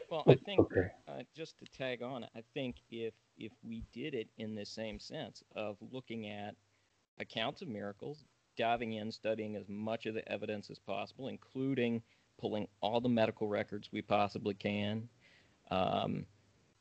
Well, 0.09 0.23
I 0.27 0.35
think 0.35 0.59
okay. 0.59 0.87
uh, 1.07 1.21
just 1.35 1.59
to 1.59 1.65
tag 1.65 2.01
on, 2.01 2.23
I 2.35 2.43
think 2.53 2.77
if 2.89 3.13
if 3.37 3.51
we 3.63 3.83
did 3.93 4.15
it 4.15 4.27
in 4.37 4.55
the 4.55 4.65
same 4.65 4.99
sense 4.99 5.43
of 5.55 5.77
looking 5.91 6.27
at 6.27 6.55
accounts 7.19 7.61
of 7.61 7.67
miracles, 7.67 8.25
diving 8.57 8.93
in, 8.93 9.11
studying 9.11 9.55
as 9.55 9.69
much 9.69 10.07
of 10.07 10.15
the 10.15 10.27
evidence 10.31 10.69
as 10.69 10.79
possible, 10.79 11.27
including 11.27 12.01
pulling 12.39 12.67
all 12.81 12.99
the 12.99 13.09
medical 13.09 13.47
records 13.47 13.89
we 13.91 14.01
possibly 14.01 14.55
can. 14.55 15.07
Um, 15.69 16.25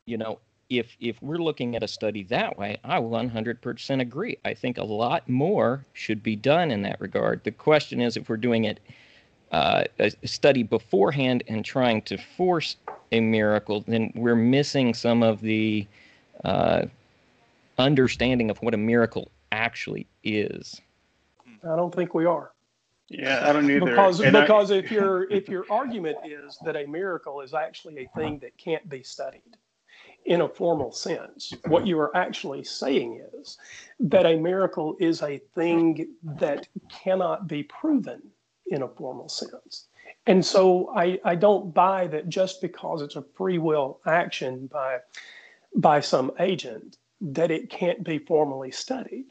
you 0.07 0.17
know, 0.17 0.41
if 0.71 0.97
if 0.99 1.21
we're 1.21 1.37
looking 1.37 1.77
at 1.77 1.83
a 1.83 1.89
study 1.89 2.23
that 2.25 2.57
way, 2.57 2.79
I 2.83 2.99
100% 2.99 4.01
agree. 4.01 4.39
I 4.45 4.55
think 4.55 4.79
a 4.79 4.85
lot 4.85 5.29
more 5.29 5.85
should 5.93 6.23
be 6.23 6.37
done 6.37 6.71
in 6.71 6.83
that 6.83 7.01
regard. 7.01 7.45
The 7.45 7.53
question 7.53 8.01
is 8.01 8.17
if 8.17 8.29
we're 8.29 8.39
doing 8.39 8.65
it 8.65 8.81
uh, 9.53 9.85
a 9.99 10.11
study 10.27 10.63
beforehand 10.63 11.43
and 11.49 11.65
trying 11.65 12.03
to 12.03 12.19
force 12.19 12.77
a 13.13 13.21
miracle, 13.21 13.85
then 13.87 14.13
we're 14.15 14.37
missing 14.37 14.93
some 14.95 15.23
of 15.23 15.41
the 15.41 15.87
uh, 16.45 16.83
understanding 17.79 18.51
of 18.51 18.59
what 18.59 18.75
a 18.75 18.79
miracle 18.79 19.31
actually 19.53 20.07
is. 20.23 20.81
I 21.65 21.77
don't 21.77 21.95
think 21.95 22.15
we 22.15 22.27
are. 22.27 22.53
Yeah, 23.09 23.49
I 23.49 23.53
don't 23.53 23.71
either. 23.71 23.87
Because 23.87 24.21
and 24.21 24.33
because 24.33 24.71
I, 24.71 24.77
if 24.77 24.91
your 24.91 25.31
if 25.31 25.49
your 25.49 25.65
argument 25.71 26.19
is 26.27 26.59
that 26.65 26.77
a 26.77 26.87
miracle 26.87 27.41
is 27.41 27.55
actually 27.55 28.05
a 28.05 28.09
thing 28.15 28.39
that 28.41 28.57
can't 28.59 28.87
be 28.89 29.03
studied 29.03 29.57
in 30.27 30.43
a 30.43 30.49
formal 30.49 30.93
sense, 30.93 31.55
what 31.69 31.87
you 31.87 31.99
are 31.99 32.15
actually 32.15 32.63
saying 32.65 33.23
is 33.41 33.57
that 33.99 34.27
a 34.27 34.37
miracle 34.37 34.95
is 35.01 35.23
a 35.23 35.39
thing 35.55 36.09
that 36.23 36.69
cannot 36.91 37.49
be 37.49 37.63
proven 37.63 38.21
in 38.71 38.83
a 38.83 38.89
formal 38.89 39.29
sense. 39.29 39.87
And 40.27 40.45
so 40.45 40.93
I, 40.95 41.19
I 41.25 41.35
don't 41.35 41.73
buy 41.73 42.07
that 42.09 42.29
just 42.29 42.61
because 42.61 43.03
it's 43.03 43.17
a 43.17 43.25
free 43.35 43.59
will 43.59 44.01
action 44.07 44.67
by 44.67 44.99
by 45.77 46.01
some 46.01 46.33
agent 46.39 46.97
that 47.21 47.51
it 47.51 47.71
can't 47.71 48.03
be 48.05 48.19
formally 48.19 48.71
studied. 48.71 49.27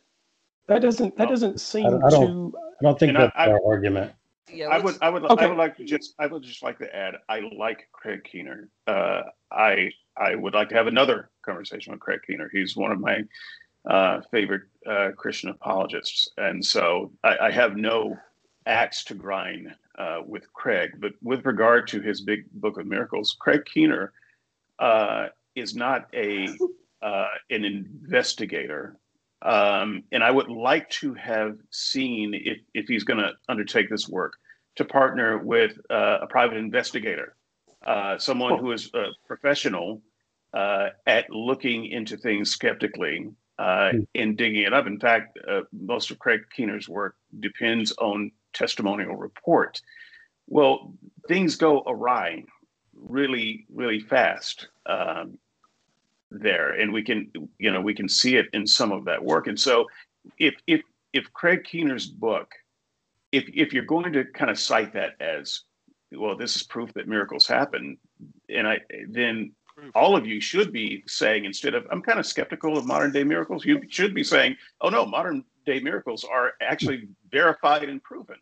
That 0.68 0.82
doesn't 0.82 1.16
that 1.18 1.30
doesn't 1.30 1.60
seem 1.60 1.86
I, 1.86 2.08
I 2.08 2.10
to. 2.10 2.54
I 2.80 2.84
don't 2.84 3.00
think 3.00 3.18
that's 3.18 3.32
I, 3.36 3.50
our 3.50 3.60
argument. 3.66 4.14
Yeah, 4.52 4.68
I 4.68 4.80
would, 4.80 4.98
I 5.02 5.10
would, 5.10 5.24
okay. 5.26 5.46
I 5.46 5.48
would 5.50 5.58
like 5.58 5.76
to 5.78 5.84
just, 5.84 6.14
I 6.20 6.28
would 6.28 6.42
just 6.42 6.64
like 6.64 6.78
to 6.80 6.96
add, 6.96 7.16
I 7.28 7.42
like 7.58 7.90
Craig 7.92 8.24
Keener. 8.24 8.70
Uh, 8.86 9.24
I, 9.52 9.92
I 10.16 10.36
would 10.36 10.54
like 10.54 10.70
to 10.70 10.76
have 10.76 10.88
another 10.88 11.30
conversation 11.46 11.92
with 11.92 12.00
Craig 12.00 12.22
Keener. 12.26 12.50
He's 12.54 12.76
one 12.76 12.92
of 12.92 13.00
my 13.00 13.24
uh, 13.90 14.22
favorite 14.32 14.64
uh, 14.86 15.10
Christian 15.18 15.50
apologists, 15.50 16.30
and 16.38 16.64
so 16.64 17.12
I, 17.24 17.38
I, 17.44 17.52
have 17.52 17.78
no 17.78 18.18
axe 18.68 19.04
to 19.06 19.16
grind 19.16 19.74
uh, 19.98 20.22
with 20.26 20.52
Craig. 20.54 20.92
But 21.00 21.14
with 21.22 21.46
regard 21.46 21.88
to 21.90 22.02
his 22.02 22.22
big 22.22 22.46
book 22.52 22.78
of 22.78 22.86
miracles, 22.86 23.36
Craig 23.40 23.66
Keener 23.66 24.14
uh, 24.80 25.28
is 25.56 25.76
not 25.76 26.08
a 26.14 26.48
uh, 27.02 27.28
an 27.50 27.64
investigator 27.64 28.98
um, 29.42 30.04
and 30.12 30.24
I 30.24 30.32
would 30.32 30.50
like 30.50 30.90
to 31.02 31.14
have 31.14 31.58
seen 31.70 32.34
if, 32.34 32.60
if 32.74 32.88
he's 32.88 33.04
going 33.04 33.20
to 33.20 33.34
undertake 33.48 33.90
this 33.90 34.10
work 34.10 34.34
to 34.76 34.86
partner 34.86 35.38
with 35.38 35.80
uh, 35.90 36.20
a 36.22 36.28
private 36.28 36.58
investigator, 36.58 37.36
uh, 37.86 38.18
someone 38.18 38.60
who 38.60 38.72
is 38.72 38.90
a 38.94 39.08
professional 39.28 40.02
uh, 40.54 40.90
at 41.06 41.30
looking 41.30 41.86
into 41.86 42.18
things 42.18 42.50
skeptically 42.50 43.30
uh, 43.60 43.92
hmm. 43.92 44.00
and 44.16 44.38
digging 44.38 44.64
it 44.64 44.74
up. 44.74 44.88
In 44.88 45.00
fact, 45.00 45.38
uh, 45.48 45.62
most 45.72 46.10
of 46.10 46.20
Craig 46.20 46.42
Keener's 46.56 46.90
work 46.90 47.16
depends 47.40 47.92
on 47.94 48.32
testimonial 48.58 49.16
report. 49.16 49.82
Well, 50.48 50.94
things 51.28 51.56
go 51.56 51.84
awry 51.86 52.46
really, 52.94 53.66
really 53.70 54.00
fast. 54.00 54.68
Um, 54.86 55.38
there 56.32 56.72
and 56.72 56.92
we 56.92 57.04
can 57.04 57.32
you 57.58 57.72
know 57.72 57.82
we 57.82 57.94
can 57.94 58.10
see 58.10 58.36
it 58.36 58.48
in 58.54 58.68
some 58.68 58.92
of 58.92 59.06
that 59.06 59.24
work 59.24 59.48
and 59.48 59.60
so 59.60 59.86
if 60.38 60.56
if 60.68 60.82
if 61.14 61.32
craig 61.34 61.64
keener's 61.64 62.06
book 62.06 62.52
if 63.32 63.46
if 63.54 63.74
you're 63.74 63.86
going 63.86 64.12
to 64.12 64.26
kind 64.26 64.52
of 64.52 64.60
cite 64.60 64.94
that 64.94 65.12
as 65.22 65.62
well 66.12 66.36
this 66.36 66.56
is 66.56 66.64
proof 66.64 66.94
that 66.94 67.08
miracles 67.08 67.48
happen 67.48 67.98
and 68.50 68.68
i 68.68 68.78
then 69.10 69.52
all 69.96 70.18
of 70.18 70.26
you 70.26 70.42
should 70.42 70.74
be 70.74 71.04
saying 71.08 71.46
instead 71.46 71.74
of 71.74 71.88
i'm 71.92 72.02
kind 72.02 72.20
of 72.20 72.26
skeptical 72.26 72.78
of 72.78 72.86
modern 72.86 73.12
day 73.12 73.24
miracles 73.24 73.64
you 73.64 73.82
should 73.90 74.14
be 74.14 74.24
saying 74.24 74.56
oh 74.82 74.90
no 74.90 75.06
modern 75.06 75.44
day 75.66 75.80
miracles 75.80 76.26
are 76.26 76.54
actually 76.62 77.08
verified 77.32 77.84
and 77.84 78.04
proven 78.04 78.36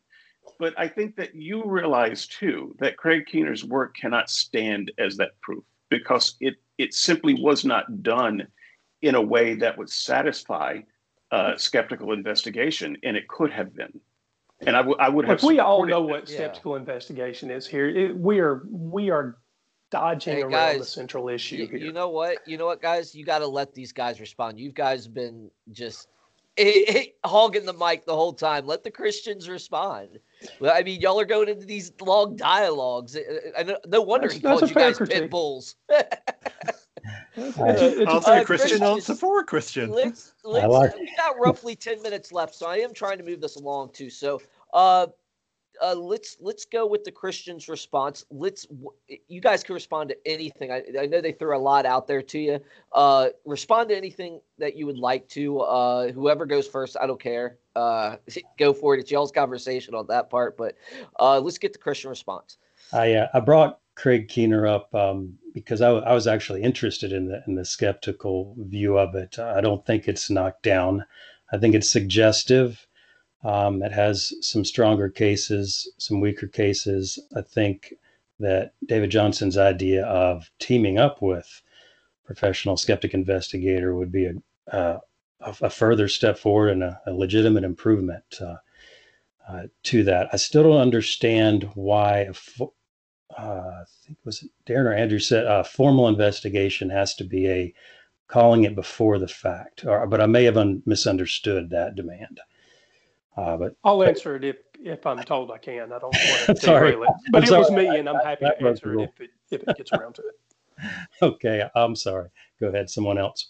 but 0.59 0.73
i 0.77 0.87
think 0.87 1.15
that 1.15 1.35
you 1.35 1.63
realize 1.65 2.27
too 2.27 2.75
that 2.79 2.97
craig 2.97 3.25
keener's 3.25 3.63
work 3.63 3.95
cannot 3.95 4.29
stand 4.29 4.91
as 4.97 5.17
that 5.17 5.39
proof 5.41 5.63
because 5.89 6.35
it 6.39 6.55
it 6.77 6.93
simply 6.93 7.33
was 7.33 7.63
not 7.65 8.03
done 8.03 8.47
in 9.01 9.15
a 9.15 9.21
way 9.21 9.55
that 9.55 9.77
would 9.77 9.89
satisfy 9.89 10.79
uh, 11.31 11.57
skeptical 11.57 12.13
investigation, 12.13 12.97
and 13.03 13.17
it 13.17 13.27
could 13.27 13.51
have 13.51 13.75
been. 13.75 13.99
And 14.61 14.75
I, 14.75 14.79
w- 14.79 14.97
I 14.99 15.09
would 15.09 15.25
have. 15.25 15.37
If 15.37 15.43
we 15.43 15.59
all 15.59 15.85
know 15.85 16.01
what 16.01 16.29
skeptical 16.29 16.73
yeah. 16.73 16.79
investigation 16.79 17.51
is 17.51 17.67
here. 17.67 17.87
It, 17.87 18.17
we 18.17 18.39
are 18.39 18.63
we 18.69 19.09
are 19.09 19.37
dodging 19.91 20.37
hey, 20.37 20.41
around 20.43 20.51
guys, 20.51 20.79
the 20.79 20.85
central 20.85 21.29
issue 21.29 21.57
you, 21.57 21.67
here. 21.67 21.77
You 21.77 21.91
know 21.91 22.09
what? 22.09 22.37
You 22.47 22.57
know 22.57 22.65
what, 22.65 22.81
guys? 22.81 23.13
You 23.13 23.25
got 23.25 23.39
to 23.39 23.47
let 23.47 23.73
these 23.73 23.91
guys 23.91 24.19
respond. 24.19 24.59
You 24.59 24.71
guys 24.71 25.05
have 25.05 25.13
been 25.13 25.51
just 25.71 26.07
it, 26.57 26.95
it, 26.95 27.15
hogging 27.25 27.65
the 27.65 27.73
mic 27.73 28.05
the 28.05 28.15
whole 28.15 28.33
time. 28.33 28.65
Let 28.65 28.83
the 28.83 28.91
Christians 28.91 29.49
respond. 29.49 30.19
Well, 30.59 30.73
I 30.75 30.83
mean, 30.83 31.01
y'all 31.01 31.19
are 31.19 31.25
going 31.25 31.49
into 31.49 31.65
these 31.65 31.91
long 32.01 32.35
dialogues. 32.35 33.17
I, 33.17 33.61
I, 33.61 33.75
no 33.87 34.01
wonder 34.01 34.27
that's, 34.27 34.35
he 34.35 34.41
called 34.41 34.69
you 34.69 34.75
guys 34.75 34.97
critique. 34.97 35.21
pit 35.21 35.29
bulls. 35.29 35.75
answer 37.37 38.05
uh, 38.07 38.43
Christian, 38.45 38.83
answer 38.83 39.15
for 39.15 39.41
a 39.41 39.43
Christian. 39.43 39.91
Let's, 39.91 40.33
let's, 40.43 40.67
like 40.67 40.95
we 40.95 41.11
got 41.17 41.35
roughly 41.39 41.75
10 41.75 42.01
minutes 42.01 42.31
left, 42.31 42.55
so 42.55 42.67
I 42.67 42.77
am 42.77 42.93
trying 42.93 43.17
to 43.17 43.23
move 43.23 43.41
this 43.41 43.55
along 43.55 43.91
too. 43.93 44.09
So, 44.09 44.41
uh, 44.73 45.07
uh, 45.81 45.95
let's 45.95 46.37
let's 46.39 46.65
go 46.65 46.85
with 46.85 47.03
the 47.03 47.11
Christian's 47.11 47.67
response. 47.67 48.25
Let's 48.29 48.67
you 49.27 49.41
guys 49.41 49.63
can 49.63 49.73
respond 49.75 50.09
to 50.09 50.17
anything. 50.25 50.71
I, 50.71 50.83
I 50.99 51.05
know 51.05 51.21
they 51.21 51.31
threw 51.31 51.55
a 51.55 51.59
lot 51.59 51.85
out 51.85 52.07
there 52.07 52.21
to 52.21 52.39
you. 52.39 52.59
Uh, 52.91 53.29
respond 53.45 53.89
to 53.89 53.97
anything 53.97 54.41
that 54.57 54.75
you 54.75 54.85
would 54.85 54.97
like 54.97 55.27
to. 55.29 55.59
Uh, 55.59 56.11
whoever 56.11 56.45
goes 56.45 56.67
first, 56.67 56.97
I 56.99 57.07
don't 57.07 57.21
care. 57.21 57.57
Uh, 57.75 58.17
go 58.59 58.73
for 58.73 58.95
it. 58.95 58.99
It's 58.99 59.11
y'all's 59.11 59.31
conversation 59.31 59.95
on 59.95 60.07
that 60.07 60.29
part. 60.29 60.57
But 60.57 60.75
uh, 61.19 61.39
let's 61.39 61.57
get 61.57 61.73
the 61.73 61.79
Christian 61.79 62.09
response. 62.09 62.57
I 62.93 63.13
uh, 63.13 63.27
I 63.33 63.39
brought 63.39 63.79
Craig 63.95 64.27
Keener 64.27 64.67
up 64.67 64.93
um, 64.93 65.37
because 65.53 65.81
I, 65.81 65.89
I 65.89 66.13
was 66.13 66.27
actually 66.27 66.63
interested 66.63 67.11
in 67.11 67.27
the 67.27 67.43
in 67.47 67.55
the 67.55 67.65
skeptical 67.65 68.55
view 68.59 68.97
of 68.97 69.15
it. 69.15 69.39
I 69.39 69.61
don't 69.61 69.85
think 69.85 70.07
it's 70.07 70.29
knocked 70.29 70.63
down. 70.63 71.05
I 71.51 71.57
think 71.57 71.75
it's 71.75 71.89
suggestive 71.89 72.87
um, 73.45 73.83
it 73.83 73.91
has 73.91 74.33
some 74.41 74.65
stronger 74.65 75.07
cases, 75.07 75.87
some 75.99 76.19
weaker 76.19 76.47
cases. 76.47 77.19
I 77.37 77.41
think 77.41 77.93
that 78.39 78.73
David 78.87 79.11
Johnson's 79.11 79.55
idea 79.55 80.03
of 80.05 80.49
teaming 80.57 80.97
up 80.97 81.21
with 81.21 81.61
professional 82.25 82.75
skeptic 82.75 83.13
investigator 83.13 83.93
would 83.93 84.11
be 84.11 84.25
a, 84.25 84.75
uh, 84.75 84.99
a, 85.41 85.69
further 85.69 86.07
step 86.07 86.39
forward 86.39 86.71
and 86.71 86.83
a, 86.83 86.99
a 87.05 87.13
legitimate 87.13 87.63
improvement 87.63 88.23
uh, 88.41 88.55
uh, 89.47 89.63
to 89.83 90.03
that. 90.03 90.27
I 90.33 90.37
still 90.37 90.63
don't 90.63 90.81
understand 90.81 91.69
why, 91.75 92.31
uh, 93.37 93.43
I 93.43 93.83
think 94.03 94.17
it 94.17 94.25
was 94.25 94.43
Darren 94.65 94.85
or 94.85 94.93
Andrew 94.93 95.19
said, 95.19 95.45
a 95.45 95.63
formal 95.63 96.07
investigation 96.07 96.89
has 96.89 97.13
to 97.15 97.23
be 97.23 97.47
a 97.47 97.73
calling 98.27 98.63
it 98.63 98.73
before 98.73 99.19
the 99.19 99.27
fact, 99.27 99.85
or, 99.85 100.07
but 100.07 100.19
I 100.19 100.25
may 100.25 100.45
have 100.45 100.57
un- 100.57 100.81
misunderstood 100.87 101.69
that 101.69 101.93
demand. 101.93 102.39
Uh, 103.37 103.57
but 103.57 103.75
I'll 103.83 104.01
answer 104.03 104.35
it 104.35 104.45
if, 104.45 104.57
if 104.81 105.05
I'm 105.05 105.21
told 105.23 105.51
I 105.51 105.57
can. 105.57 105.91
I 105.91 105.99
don't 105.99 106.03
want 106.03 106.45
to 106.45 106.53
derail 106.53 107.03
it, 107.03 107.09
but 107.31 107.39
I'm 107.39 107.43
it 107.43 107.47
sorry. 107.47 107.59
was 107.59 107.71
me, 107.71 107.87
and 107.87 108.07
I'm 108.07 108.23
happy 108.23 108.45
to 108.45 108.63
answer 108.63 108.99
it 108.99 109.03
if 109.03 109.21
it 109.21 109.29
if 109.51 109.63
it 109.67 109.77
gets 109.77 109.91
around 109.91 110.15
to 110.15 110.21
it. 110.21 110.35
Okay, 111.21 111.63
I'm 111.73 111.95
sorry. 111.95 112.27
Go 112.59 112.67
ahead, 112.67 112.89
someone 112.89 113.17
else. 113.17 113.49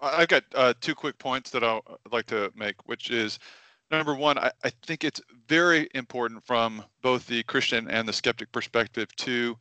I've 0.00 0.28
got 0.28 0.42
uh, 0.54 0.72
two 0.80 0.94
quick 0.94 1.18
points 1.18 1.50
that 1.50 1.62
I'd 1.62 1.82
like 2.10 2.24
to 2.26 2.50
make, 2.56 2.76
which 2.88 3.10
is 3.10 3.38
number 3.90 4.14
one, 4.14 4.38
I, 4.38 4.50
I 4.64 4.70
think 4.86 5.04
it's 5.04 5.20
very 5.46 5.88
important 5.94 6.44
from 6.44 6.82
both 7.02 7.26
the 7.26 7.42
Christian 7.44 7.88
and 7.88 8.08
the 8.08 8.12
skeptic 8.12 8.50
perspective 8.52 9.14
to 9.16 9.56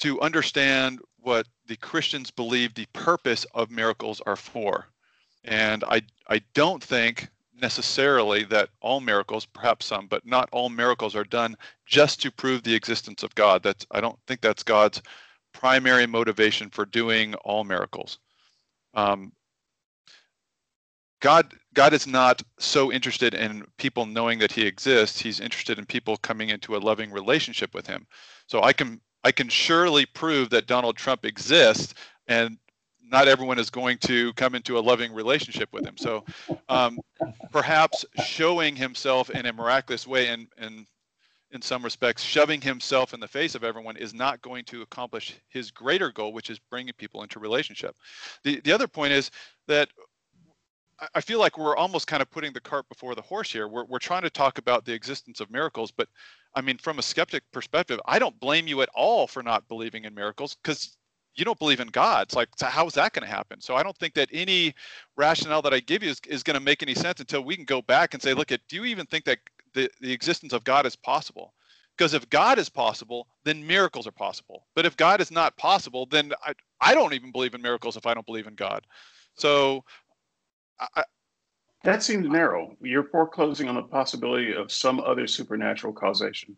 to 0.00 0.20
understand 0.20 1.00
what 1.20 1.46
the 1.66 1.76
Christians 1.76 2.30
believe 2.30 2.74
the 2.74 2.86
purpose 2.92 3.46
of 3.54 3.70
miracles 3.70 4.20
are 4.26 4.36
for. 4.36 4.86
And 5.44 5.82
I 5.84 6.02
I 6.28 6.42
don't 6.54 6.82
think 6.82 7.28
necessarily 7.62 8.44
that 8.44 8.68
all 8.80 9.00
miracles, 9.00 9.46
perhaps 9.46 9.86
some, 9.86 10.06
but 10.08 10.26
not 10.26 10.48
all 10.52 10.68
miracles 10.68 11.16
are 11.16 11.24
done 11.24 11.56
just 11.86 12.20
to 12.22 12.30
prove 12.30 12.62
the 12.62 12.74
existence 12.74 13.22
of 13.22 13.34
God. 13.34 13.62
That's 13.62 13.86
I 13.90 14.00
don't 14.00 14.18
think 14.26 14.40
that's 14.40 14.62
God's 14.62 15.00
primary 15.54 16.06
motivation 16.06 16.68
for 16.68 16.84
doing 16.84 17.34
all 17.36 17.64
miracles. 17.64 18.18
Um, 18.94 19.32
God 21.20 21.54
God 21.72 21.94
is 21.94 22.06
not 22.06 22.42
so 22.58 22.92
interested 22.92 23.32
in 23.32 23.64
people 23.78 24.04
knowing 24.04 24.38
that 24.40 24.52
he 24.52 24.66
exists. 24.66 25.20
He's 25.20 25.40
interested 25.40 25.78
in 25.78 25.86
people 25.86 26.16
coming 26.18 26.50
into 26.50 26.76
a 26.76 26.78
loving 26.78 27.12
relationship 27.12 27.72
with 27.72 27.86
him. 27.86 28.06
So 28.46 28.62
I 28.62 28.72
can 28.72 29.00
I 29.24 29.30
can 29.32 29.48
surely 29.48 30.04
prove 30.04 30.50
that 30.50 30.66
Donald 30.66 30.96
Trump 30.96 31.24
exists 31.24 31.94
and 32.26 32.58
not 33.12 33.28
everyone 33.28 33.58
is 33.58 33.70
going 33.70 33.98
to 33.98 34.32
come 34.32 34.54
into 34.54 34.78
a 34.78 34.80
loving 34.80 35.12
relationship 35.12 35.68
with 35.72 35.84
him. 35.86 35.96
So 35.96 36.24
um, 36.68 36.98
perhaps 37.52 38.04
showing 38.24 38.74
himself 38.74 39.28
in 39.30 39.46
a 39.46 39.52
miraculous 39.52 40.06
way 40.06 40.28
and, 40.28 40.48
and 40.56 40.86
in 41.52 41.60
some 41.60 41.84
respects, 41.84 42.22
shoving 42.22 42.62
himself 42.62 43.12
in 43.12 43.20
the 43.20 43.28
face 43.28 43.54
of 43.54 43.62
everyone 43.62 43.98
is 43.98 44.14
not 44.14 44.40
going 44.40 44.64
to 44.64 44.80
accomplish 44.80 45.34
his 45.48 45.70
greater 45.70 46.10
goal, 46.10 46.32
which 46.32 46.48
is 46.48 46.58
bringing 46.58 46.94
people 46.94 47.22
into 47.22 47.38
relationship. 47.38 47.94
The, 48.42 48.60
the 48.60 48.72
other 48.72 48.88
point 48.88 49.12
is 49.12 49.30
that 49.68 49.90
I 51.14 51.20
feel 51.20 51.38
like 51.38 51.58
we're 51.58 51.76
almost 51.76 52.06
kind 52.06 52.22
of 52.22 52.30
putting 52.30 52.52
the 52.52 52.60
cart 52.60 52.88
before 52.88 53.14
the 53.14 53.22
horse 53.22 53.52
here. 53.52 53.68
We're, 53.68 53.84
we're 53.84 53.98
trying 53.98 54.22
to 54.22 54.30
talk 54.30 54.58
about 54.58 54.84
the 54.86 54.92
existence 54.94 55.40
of 55.40 55.50
miracles, 55.50 55.90
but 55.90 56.08
I 56.54 56.60
mean, 56.62 56.78
from 56.78 56.98
a 56.98 57.02
skeptic 57.02 57.42
perspective, 57.52 58.00
I 58.06 58.18
don't 58.18 58.38
blame 58.40 58.66
you 58.66 58.80
at 58.82 58.88
all 58.94 59.26
for 59.26 59.42
not 59.42 59.68
believing 59.68 60.04
in 60.04 60.14
miracles 60.14 60.56
because 60.62 60.96
you 61.34 61.44
don't 61.44 61.58
believe 61.58 61.80
in 61.80 61.88
God. 61.88 62.24
It's 62.24 62.34
like, 62.34 62.48
so 62.56 62.66
how 62.66 62.86
is 62.86 62.94
that 62.94 63.12
going 63.12 63.26
to 63.26 63.34
happen? 63.34 63.60
So 63.60 63.74
I 63.74 63.82
don't 63.82 63.96
think 63.96 64.14
that 64.14 64.28
any 64.32 64.74
rationale 65.16 65.62
that 65.62 65.72
I 65.72 65.80
give 65.80 66.02
you 66.02 66.10
is, 66.10 66.20
is 66.28 66.42
going 66.42 66.58
to 66.58 66.60
make 66.60 66.82
any 66.82 66.94
sense 66.94 67.20
until 67.20 67.42
we 67.42 67.56
can 67.56 67.64
go 67.64 67.80
back 67.82 68.14
and 68.14 68.22
say, 68.22 68.34
look 68.34 68.52
at, 68.52 68.60
do 68.68 68.76
you 68.76 68.84
even 68.84 69.06
think 69.06 69.24
that 69.24 69.38
the, 69.74 69.90
the 70.00 70.12
existence 70.12 70.52
of 70.52 70.64
God 70.64 70.84
is 70.86 70.96
possible? 70.96 71.54
Because 71.96 72.14
if 72.14 72.28
God 72.30 72.58
is 72.58 72.68
possible, 72.68 73.28
then 73.44 73.66
miracles 73.66 74.06
are 74.06 74.12
possible. 74.12 74.66
But 74.74 74.86
if 74.86 74.96
God 74.96 75.20
is 75.20 75.30
not 75.30 75.56
possible, 75.56 76.06
then 76.06 76.32
I, 76.44 76.52
I 76.80 76.94
don't 76.94 77.14
even 77.14 77.32
believe 77.32 77.54
in 77.54 77.62
miracles 77.62 77.96
if 77.96 78.06
I 78.06 78.14
don't 78.14 78.26
believe 78.26 78.46
in 78.46 78.54
God. 78.54 78.86
So 79.36 79.84
I, 80.78 81.04
that 81.84 82.02
seems 82.02 82.28
narrow. 82.28 82.76
You're 82.80 83.08
foreclosing 83.08 83.68
on 83.68 83.74
the 83.74 83.82
possibility 83.82 84.54
of 84.54 84.70
some 84.70 85.00
other 85.00 85.26
supernatural 85.26 85.92
causation. 85.92 86.56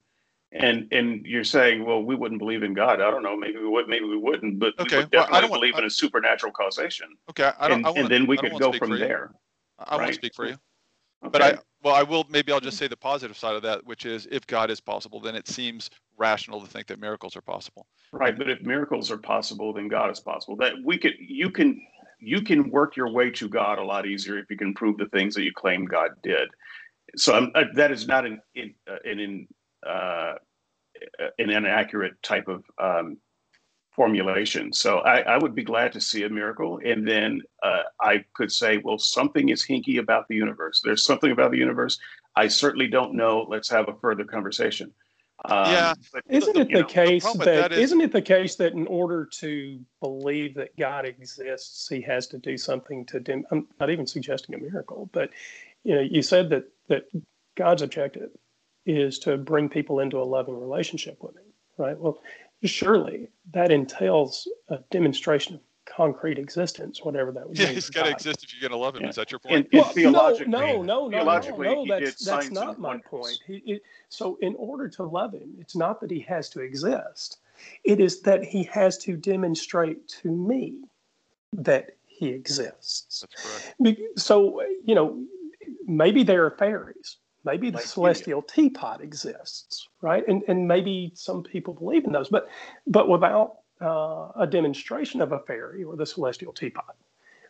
And 0.57 0.87
and 0.93 1.27
you're 1.27 1.43
saying, 1.43 1.85
well, 1.85 2.03
we 2.03 2.15
wouldn't 2.15 2.39
believe 2.39 2.63
in 2.63 2.75
God. 2.75 3.01
I 3.01 3.11
don't 3.11 3.25
know. 3.25 3.37
Maybe 3.37 3.59
we 3.59 3.69
would. 3.69 3.89
Maybe 3.89 4.05
we 4.05 4.17
wouldn't. 4.17 4.61
But 4.61 4.79
okay. 4.79 4.97
we 4.97 5.03
would 5.03 5.11
definitely 5.11 5.51
well, 5.51 5.59
believe 5.59 5.75
want, 5.75 5.85
in 5.85 5.89
a 5.89 5.91
supernatural 5.91 6.53
causation. 6.53 7.09
Okay. 7.31 7.51
I 7.59 7.67
don't, 7.67 7.79
and, 7.79 7.87
I 7.87 7.91
wanna, 7.91 8.03
and 8.03 8.11
then 8.11 8.27
we 8.27 8.37
could 8.37 8.57
go 8.59 8.73
from 8.73 8.97
there. 8.97 9.33
I 9.81 9.97
right? 9.97 10.05
won't 10.05 10.15
speak 10.15 10.35
for 10.35 10.47
you. 10.47 10.53
Okay. 11.25 11.31
But 11.33 11.43
I 11.43 11.59
well, 11.83 11.95
I 11.95 12.05
will. 12.05 12.25
Maybe 12.29 12.53
I'll 12.53 12.61
just 12.61 12.79
say 12.79 12.87
the 12.87 12.97
positive 12.97 13.37
side 13.37 13.57
of 13.57 13.63
that, 13.63 13.85
which 13.85 14.07
is 14.07 14.29
if 14.31 14.47
God 14.47 14.71
is 14.71 14.81
possible, 14.81 15.21
then 15.21 15.35
it 15.35 15.49
seems 15.49 15.91
rational 16.17 16.61
to 16.61 16.69
think 16.69 16.87
that 16.87 17.01
miracles 17.01 17.35
are 17.35 17.43
possible. 17.43 17.87
Right. 18.13 18.39
But 18.39 18.49
if 18.49 18.63
miracles 18.63 19.11
are 19.11 19.19
possible, 19.19 19.73
then 19.73 19.89
God 19.89 20.11
is 20.11 20.21
possible. 20.21 20.57
That 20.57 20.75
we 20.85 20.99
could. 20.99 21.15
You 21.19 21.51
can. 21.51 21.81
You 22.21 22.41
can 22.41 22.71
work 22.71 22.97
your 22.97 23.11
way 23.11 23.31
to 23.33 23.49
God 23.49 23.79
a 23.79 23.85
lot 23.85 24.07
easier 24.07 24.39
if 24.39 24.49
you 24.49 24.57
can 24.57 24.73
prove 24.73 24.97
the 24.97 25.07
things 25.07 25.35
that 25.35 25.43
you 25.43 25.53
claim 25.53 25.85
God 25.85 26.11
did. 26.23 26.49
So 27.17 27.35
I'm, 27.35 27.51
uh, 27.55 27.65
that 27.75 27.91
is 27.91 28.07
not 28.07 28.25
an 28.25 28.41
in, 28.55 28.75
uh, 28.91 28.97
an 29.05 29.19
in 29.19 29.47
uh, 29.87 30.35
an 31.39 31.51
inaccurate 31.51 32.15
type 32.23 32.49
of 32.49 32.65
um, 32.79 33.19
formulation. 33.95 34.73
So 34.73 34.99
I, 34.99 35.21
I, 35.21 35.39
would 35.39 35.55
be 35.55 35.63
glad 35.63 35.93
to 35.93 36.01
see 36.01 36.25
a 36.25 36.29
miracle. 36.29 36.81
And 36.85 37.07
then 37.07 37.43
uh, 37.63 37.83
I 38.01 38.25
could 38.35 38.51
say, 38.51 38.79
well, 38.79 38.99
something 38.99 39.51
is 39.51 39.65
hinky 39.65 39.99
about 39.99 40.27
the 40.29 40.35
universe. 40.35 40.81
There's 40.85 41.05
something 41.05 41.31
about 41.31 41.53
the 41.53 41.59
universe. 41.59 41.99
I 42.37 42.49
certainly 42.49 42.89
don't 42.89 43.15
know. 43.15 43.47
Let's 43.49 43.71
have 43.71 43.89
a 43.89 43.95
further 43.95 44.25
conversation. 44.25 44.93
Um, 45.45 45.71
yeah. 45.71 45.95
But, 46.13 46.23
isn't 46.29 46.57
it 46.57 46.69
the 46.69 46.81
know, 46.81 46.87
case 46.87 47.25
the 47.25 47.39
that, 47.39 47.45
that 47.45 47.73
is, 47.73 47.79
isn't 47.81 48.01
it 48.01 48.13
the 48.13 48.23
case 48.23 48.57
that 48.57 48.73
in 48.73 48.87
order 48.87 49.27
to 49.27 49.81
believe 50.01 50.55
that 50.55 50.77
God 50.77 51.05
exists, 51.05 51.89
he 51.89 52.01
has 52.03 52.27
to 52.29 52.39
do 52.39 52.57
something 52.57 53.05
to 53.07 53.21
dim, 53.21 53.45
I'm 53.51 53.69
not 53.79 53.91
even 53.91 54.07
suggesting 54.07 54.55
a 54.55 54.59
miracle, 54.59 55.09
but 55.13 55.31
you 55.83 55.95
know, 55.95 56.01
you 56.01 56.23
said 56.23 56.49
that 56.51 56.65
that 56.89 57.05
God's 57.57 57.83
objective 57.83 58.31
is 58.87 59.19
to 59.21 59.37
bring 59.37 59.69
people 59.69 60.01
into 60.01 60.19
a 60.19 60.25
loving 60.25 60.59
relationship 60.59 61.23
with 61.23 61.37
him, 61.37 61.45
right? 61.79 61.99
Well, 61.99 62.19
surely 62.63 63.29
that 63.53 63.71
entails 63.71 64.49
a 64.69 64.79
demonstration 64.91 65.55
of 65.55 65.61
concrete 65.85 66.39
existence, 66.39 67.03
whatever 67.03 67.31
that 67.33 67.49
would 67.49 67.59
yeah, 67.59 67.67
be. 67.67 67.71
Yeah, 67.71 67.75
he's 67.75 67.91
got 67.91 68.05
to 68.05 68.11
exist 68.11 68.45
if 68.45 68.53
you're 68.53 68.69
going 68.69 68.79
to 68.79 68.83
love 68.83 68.97
him. 68.97 69.03
Yeah. 69.03 69.11
Is 69.11 69.17
that 69.17 69.31
your 69.31 69.39
point? 69.39 69.69
well, 69.73 69.85
theologically, 69.85 70.51
no, 70.51 70.83
no, 70.83 71.09
no, 71.09 71.23
no, 71.23 71.41
no, 71.57 71.87
that's, 71.87 72.25
that's 72.25 72.51
not 72.51 72.79
my 72.79 72.99
point. 72.99 73.39
He, 73.47 73.57
it, 73.67 73.83
so, 74.09 74.39
in 74.41 74.55
order 74.57 74.89
to 74.89 75.03
love 75.03 75.35
him, 75.35 75.55
it's 75.59 75.77
not 75.77 76.01
that 76.01 76.11
he 76.11 76.21
has 76.21 76.49
to 76.51 76.61
exist, 76.61 77.39
it 77.85 78.01
is 78.01 78.21
that 78.23 78.45
he 78.45 78.65
has 78.65 78.99
to 78.99 79.17
demonstrate 79.17 80.09
to 80.23 80.31
me 80.31 80.79
that 81.53 81.97
he 82.07 82.29
exists. 82.29 83.21
That's 83.21 83.75
correct. 83.81 84.19
So, 84.19 84.63
you 84.85 84.95
know, 84.95 85.23
maybe 85.87 86.23
there 86.23 86.45
are 86.45 86.51
fairies 86.53 87.19
maybe 87.45 87.71
the 87.71 87.77
like 87.77 87.87
celestial 87.87 88.43
teapot 88.43 89.01
exists 89.01 89.89
right? 90.01 90.27
And 90.29 90.43
and 90.49 90.67
maybe 90.69 91.13
some 91.15 91.43
people 91.43 91.75
believe 91.75 92.05
in 92.05 92.13
those 92.13 92.29
but 92.29 92.49
but 92.87 93.09
without 93.09 93.57
uh, 93.81 94.29
a 94.37 94.47
demonstration 94.49 95.21
of 95.21 95.33
a 95.33 95.41
fairy 95.41 95.85
or 95.85 95.97
the 95.97 96.07
celestial 96.07 96.53
teapot 96.53 96.97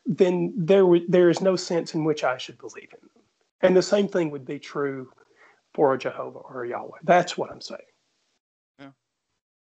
then 0.06 0.52
there 0.56 0.84
there 1.08 1.30
is 1.30 1.40
no 1.40 1.56
sense 1.56 1.94
in 1.94 2.04
which 2.04 2.24
i 2.24 2.36
should 2.36 2.58
believe 2.58 2.88
in 2.92 3.00
them. 3.00 3.22
And 3.62 3.76
the 3.76 3.82
same 3.82 4.08
thing 4.08 4.30
would 4.30 4.44
be 4.44 4.58
true 4.58 5.10
for 5.72 5.94
a 5.94 5.98
jehovah 5.98 6.40
or 6.40 6.64
a 6.64 6.68
yahweh. 6.68 6.98
That's 7.04 7.38
what 7.38 7.50
i'm 7.50 7.60
saying. 7.60 7.80
Yeah. 8.78 8.90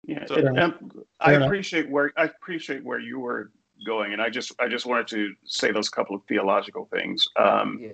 Yeah 0.05 0.25
so, 0.27 0.55
um, 0.57 0.91
i 1.19 1.33
appreciate 1.33 1.89
where 1.89 2.11
i 2.17 2.25
appreciate 2.25 2.83
where 2.83 2.99
you 2.99 3.19
were 3.19 3.51
going 3.85 4.13
and 4.13 4.21
i 4.21 4.29
just 4.29 4.51
i 4.59 4.67
just 4.67 4.85
wanted 4.85 5.07
to 5.07 5.33
say 5.45 5.71
those 5.71 5.89
couple 5.89 6.15
of 6.15 6.23
theological 6.25 6.87
things. 6.91 7.27
Um, 7.37 7.79
yeah 7.81 7.89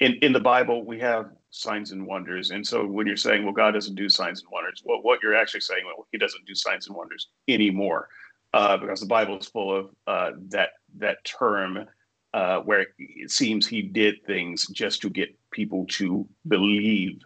in, 0.00 0.14
in 0.22 0.32
the 0.32 0.40
Bible, 0.40 0.84
we 0.84 0.98
have 1.00 1.30
signs 1.50 1.92
and 1.92 2.06
wonders. 2.06 2.50
And 2.50 2.66
so 2.66 2.86
when 2.86 3.06
you're 3.06 3.16
saying, 3.16 3.44
well, 3.44 3.52
God 3.52 3.72
doesn't 3.72 3.94
do 3.94 4.08
signs 4.08 4.40
and 4.40 4.50
wonders, 4.50 4.82
what 4.84 5.22
you're 5.22 5.36
actually 5.36 5.60
saying, 5.60 5.82
well, 5.84 6.06
he 6.10 6.18
doesn't 6.18 6.46
do 6.46 6.54
signs 6.54 6.86
and 6.86 6.96
wonders 6.96 7.28
anymore. 7.48 8.08
Uh, 8.52 8.76
because 8.76 8.98
the 8.98 9.06
Bible 9.06 9.38
is 9.38 9.46
full 9.46 9.76
of 9.76 9.90
uh, 10.08 10.32
that 10.48 10.70
that 10.98 11.24
term 11.24 11.86
uh, 12.34 12.58
where 12.58 12.86
it 12.98 13.30
seems 13.30 13.64
he 13.64 13.80
did 13.80 14.16
things 14.26 14.66
just 14.68 15.00
to 15.02 15.08
get 15.08 15.28
people 15.52 15.86
to 15.88 16.28
believe 16.48 17.20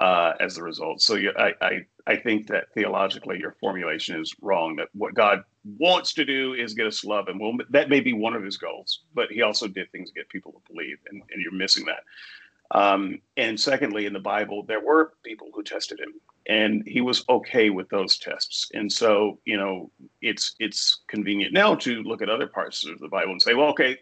uh, 0.00 0.32
as 0.40 0.56
the 0.56 0.62
result. 0.62 1.00
So 1.00 1.16
I, 1.38 1.52
I 1.60 1.70
I 2.06 2.16
think 2.16 2.48
that 2.48 2.72
theologically 2.74 3.38
your 3.38 3.56
formulation 3.60 4.20
is 4.20 4.34
wrong. 4.42 4.76
That 4.76 4.88
what 4.92 5.14
God 5.14 5.42
wants 5.78 6.12
to 6.14 6.24
do 6.24 6.52
is 6.54 6.74
get 6.74 6.86
us 6.86 7.04
love 7.04 7.28
Him. 7.28 7.38
Well, 7.38 7.54
that 7.70 7.88
may 7.88 8.00
be 8.00 8.12
one 8.12 8.34
of 8.34 8.44
His 8.44 8.56
goals, 8.56 9.00
but 9.14 9.30
He 9.30 9.42
also 9.42 9.66
did 9.66 9.90
things 9.90 10.10
to 10.10 10.14
get 10.14 10.28
people 10.28 10.52
to 10.52 10.72
believe, 10.72 10.98
and, 11.10 11.22
and 11.30 11.42
you're 11.42 11.52
missing 11.52 11.86
that. 11.86 12.04
Um, 12.70 13.20
and 13.36 13.58
secondly, 13.58 14.06
in 14.06 14.12
the 14.12 14.20
Bible, 14.20 14.64
there 14.64 14.84
were 14.84 15.12
people 15.22 15.48
who 15.54 15.62
tested 15.62 16.00
Him, 16.00 16.14
and 16.46 16.82
He 16.86 17.00
was 17.00 17.24
okay 17.28 17.70
with 17.70 17.88
those 17.88 18.18
tests. 18.18 18.70
And 18.74 18.92
so, 18.92 19.38
you 19.44 19.56
know, 19.56 19.90
it's 20.20 20.56
it's 20.58 21.02
convenient 21.08 21.54
now 21.54 21.74
to 21.76 22.02
look 22.02 22.20
at 22.20 22.28
other 22.28 22.46
parts 22.46 22.86
of 22.86 22.98
the 22.98 23.08
Bible 23.08 23.32
and 23.32 23.42
say, 23.42 23.54
well, 23.54 23.68
okay, 23.68 23.98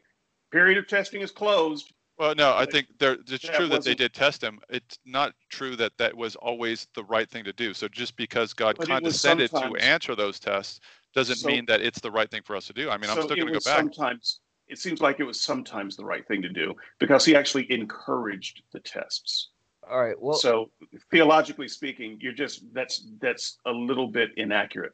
period 0.51 0.79
of 0.79 0.89
testing 0.89 1.23
is 1.23 1.31
closed. 1.31 1.93
Well, 2.23 2.37
no, 2.37 2.55
I 2.55 2.67
think 2.67 2.87
there, 3.01 3.17
it's 3.27 3.45
true 3.45 3.67
that 3.67 3.83
they 3.83 3.97
did 3.97 4.15
test 4.15 4.45
him. 4.45 4.61
It's 4.69 4.97
not 5.05 5.35
true 5.49 5.75
that 5.75 5.99
that 5.99 6.17
was 6.17 6.37
always 6.37 6.87
the 6.95 7.03
right 7.03 7.29
thing 7.29 7.43
to 7.43 7.53
do. 7.53 7.75
So 7.75 7.89
just 7.89 8.17
because 8.17 8.53
God 8.53 8.79
condescended 8.79 9.51
to 9.51 9.75
answer 9.81 10.15
those 10.15 10.39
tests 10.39 10.79
doesn't 11.17 11.39
so, 11.39 11.49
mean 11.49 11.67
that 11.67 11.81
it's 11.81 11.99
the 11.99 12.13
right 12.13 12.31
thing 12.31 12.43
for 12.45 12.55
us 12.55 12.69
to 12.69 12.73
do. 12.73 12.91
I 12.91 12.97
mean, 12.97 13.07
so 13.07 13.17
I'm 13.17 13.23
still 13.25 13.35
going 13.35 13.49
to 13.49 13.55
go 13.55 13.59
back. 13.65 13.79
Sometimes 13.79 14.39
it 14.69 14.79
seems 14.79 15.01
like 15.01 15.19
it 15.19 15.25
was 15.25 15.41
sometimes 15.41 15.97
the 15.97 16.05
right 16.05 16.25
thing 16.29 16.43
to 16.43 16.49
do 16.49 16.77
because 17.01 17.25
he 17.25 17.35
actually 17.35 17.67
encouraged 17.73 18.63
the 18.71 18.79
tests. 18.79 19.49
All 19.91 20.01
right. 20.01 20.15
Well, 20.17 20.37
so 20.37 20.71
theologically 21.11 21.67
speaking, 21.67 22.19
you're 22.21 22.33
just 22.33 22.63
that's 22.73 23.05
that's 23.21 23.59
a 23.67 23.73
little 23.73 24.07
bit 24.07 24.31
inaccurate. 24.37 24.93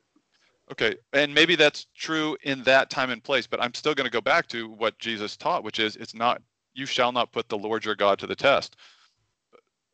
Okay, 0.73 0.97
and 1.13 1.35
maybe 1.35 1.57
that's 1.57 1.89
true 1.95 2.39
in 2.45 2.63
that 2.63 2.89
time 2.89 3.11
and 3.11 3.23
place, 3.23 3.47
but 3.47 3.63
I'm 3.63 3.75
still 3.75 3.95
going 3.95 4.07
to 4.07 4.11
go 4.11 4.23
back 4.23 4.47
to 4.49 4.71
what 4.71 4.99
Jesus 4.99 5.37
taught, 5.37 5.63
which 5.63 5.79
is 5.79 5.95
it's 5.97 6.15
not 6.15 6.41
you 6.79 6.87
shall 6.87 7.13
not 7.13 7.33
put 7.33 7.49
the 7.49 7.59
Lord 7.59 7.85
your 7.85 7.97
God 7.97 8.19
to 8.21 8.27
the 8.27 8.37
test. 8.37 8.77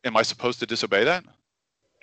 Am 0.04 0.16
I 0.16 0.22
supposed 0.22 0.60
to 0.60 0.66
disobey 0.66 1.04
that? 1.04 1.24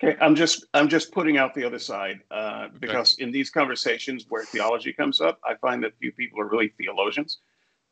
Okay, 0.02 0.16
I'm 0.20 0.34
just 0.34 0.66
I'm 0.74 0.88
just 0.88 1.12
putting 1.12 1.38
out 1.38 1.54
the 1.54 1.64
other 1.64 1.78
side 1.78 2.20
uh, 2.32 2.68
because 2.80 3.14
okay. 3.14 3.22
in 3.22 3.30
these 3.30 3.50
conversations 3.50 4.26
where 4.28 4.44
theology 4.44 4.92
comes 4.92 5.20
up, 5.20 5.38
I 5.44 5.54
find 5.54 5.82
that 5.84 5.96
few 6.00 6.10
people 6.10 6.40
are 6.40 6.48
really 6.48 6.72
theologians. 6.76 7.38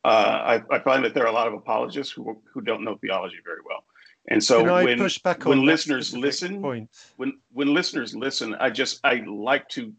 Uh, 0.05 0.61
I, 0.71 0.75
I, 0.75 0.79
find 0.79 1.05
that 1.05 1.13
there 1.13 1.25
are 1.25 1.29
a 1.29 1.33
lot 1.33 1.47
of 1.47 1.53
apologists 1.53 2.13
who 2.13 2.43
who 2.53 2.63
don't 2.63 2.83
know 2.83 2.97
theology 2.97 3.37
very 3.45 3.61
well, 3.69 3.85
and 4.29 4.43
so 4.43 4.65
when 4.65 4.99
when 5.45 5.65
listeners 5.65 6.17
listen, 6.17 6.61
point? 6.61 6.91
when 7.17 7.39
when 7.53 7.73
listeners 7.73 8.17
listen, 8.17 8.55
I 8.55 8.71
just 8.71 8.99
I 9.05 9.23
like 9.27 9.69
to 9.71 9.93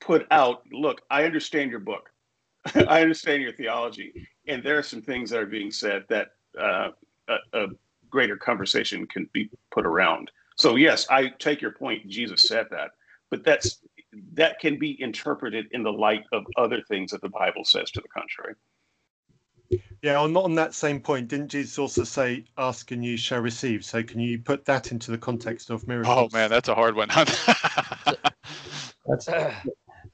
put 0.00 0.26
out. 0.30 0.64
Look, 0.72 1.02
I 1.10 1.24
understand 1.24 1.70
your 1.70 1.80
book. 1.80 2.10
I 2.74 3.00
understand 3.00 3.42
your 3.42 3.52
theology, 3.52 4.12
and 4.48 4.62
there 4.62 4.78
are 4.78 4.82
some 4.82 5.02
things 5.02 5.30
that 5.30 5.40
are 5.40 5.46
being 5.46 5.70
said 5.70 6.04
that 6.08 6.28
uh, 6.58 6.88
a, 7.28 7.36
a, 7.52 7.66
greater 8.10 8.38
conversation 8.38 9.06
can 9.06 9.28
be 9.34 9.50
put 9.70 9.84
around. 9.84 10.30
So 10.56 10.76
yes, 10.76 11.06
I 11.10 11.28
take 11.38 11.60
your 11.60 11.72
point. 11.72 12.08
Jesus 12.08 12.48
said 12.48 12.66
that, 12.70 12.92
but 13.30 13.44
that's 13.44 13.80
that 14.32 14.58
can 14.60 14.78
be 14.78 15.00
interpreted 15.02 15.66
in 15.72 15.82
the 15.82 15.92
light 15.92 16.24
of 16.32 16.44
other 16.56 16.80
things 16.88 17.10
that 17.10 17.20
the 17.20 17.28
Bible 17.28 17.64
says 17.64 17.90
to 17.90 18.00
the 18.00 18.08
contrary. 18.08 18.54
Yeah, 20.02 20.18
on 20.18 20.34
on 20.38 20.54
that 20.54 20.72
same 20.72 21.00
point, 21.00 21.28
didn't 21.28 21.48
Jesus 21.48 21.78
also 21.78 22.02
say, 22.02 22.44
"Ask 22.56 22.90
and 22.92 23.04
you 23.04 23.18
shall 23.18 23.40
receive"? 23.40 23.84
So 23.84 24.02
can 24.02 24.20
you 24.20 24.38
put 24.38 24.64
that 24.64 24.90
into 24.90 25.10
the 25.10 25.18
context 25.18 25.68
of 25.68 25.86
miracles? 25.86 26.16
Oh 26.16 26.36
man, 26.36 26.48
that's 26.48 26.70
a 26.70 26.74
hard 26.74 26.96
one. 26.96 27.08
that's 29.06 29.28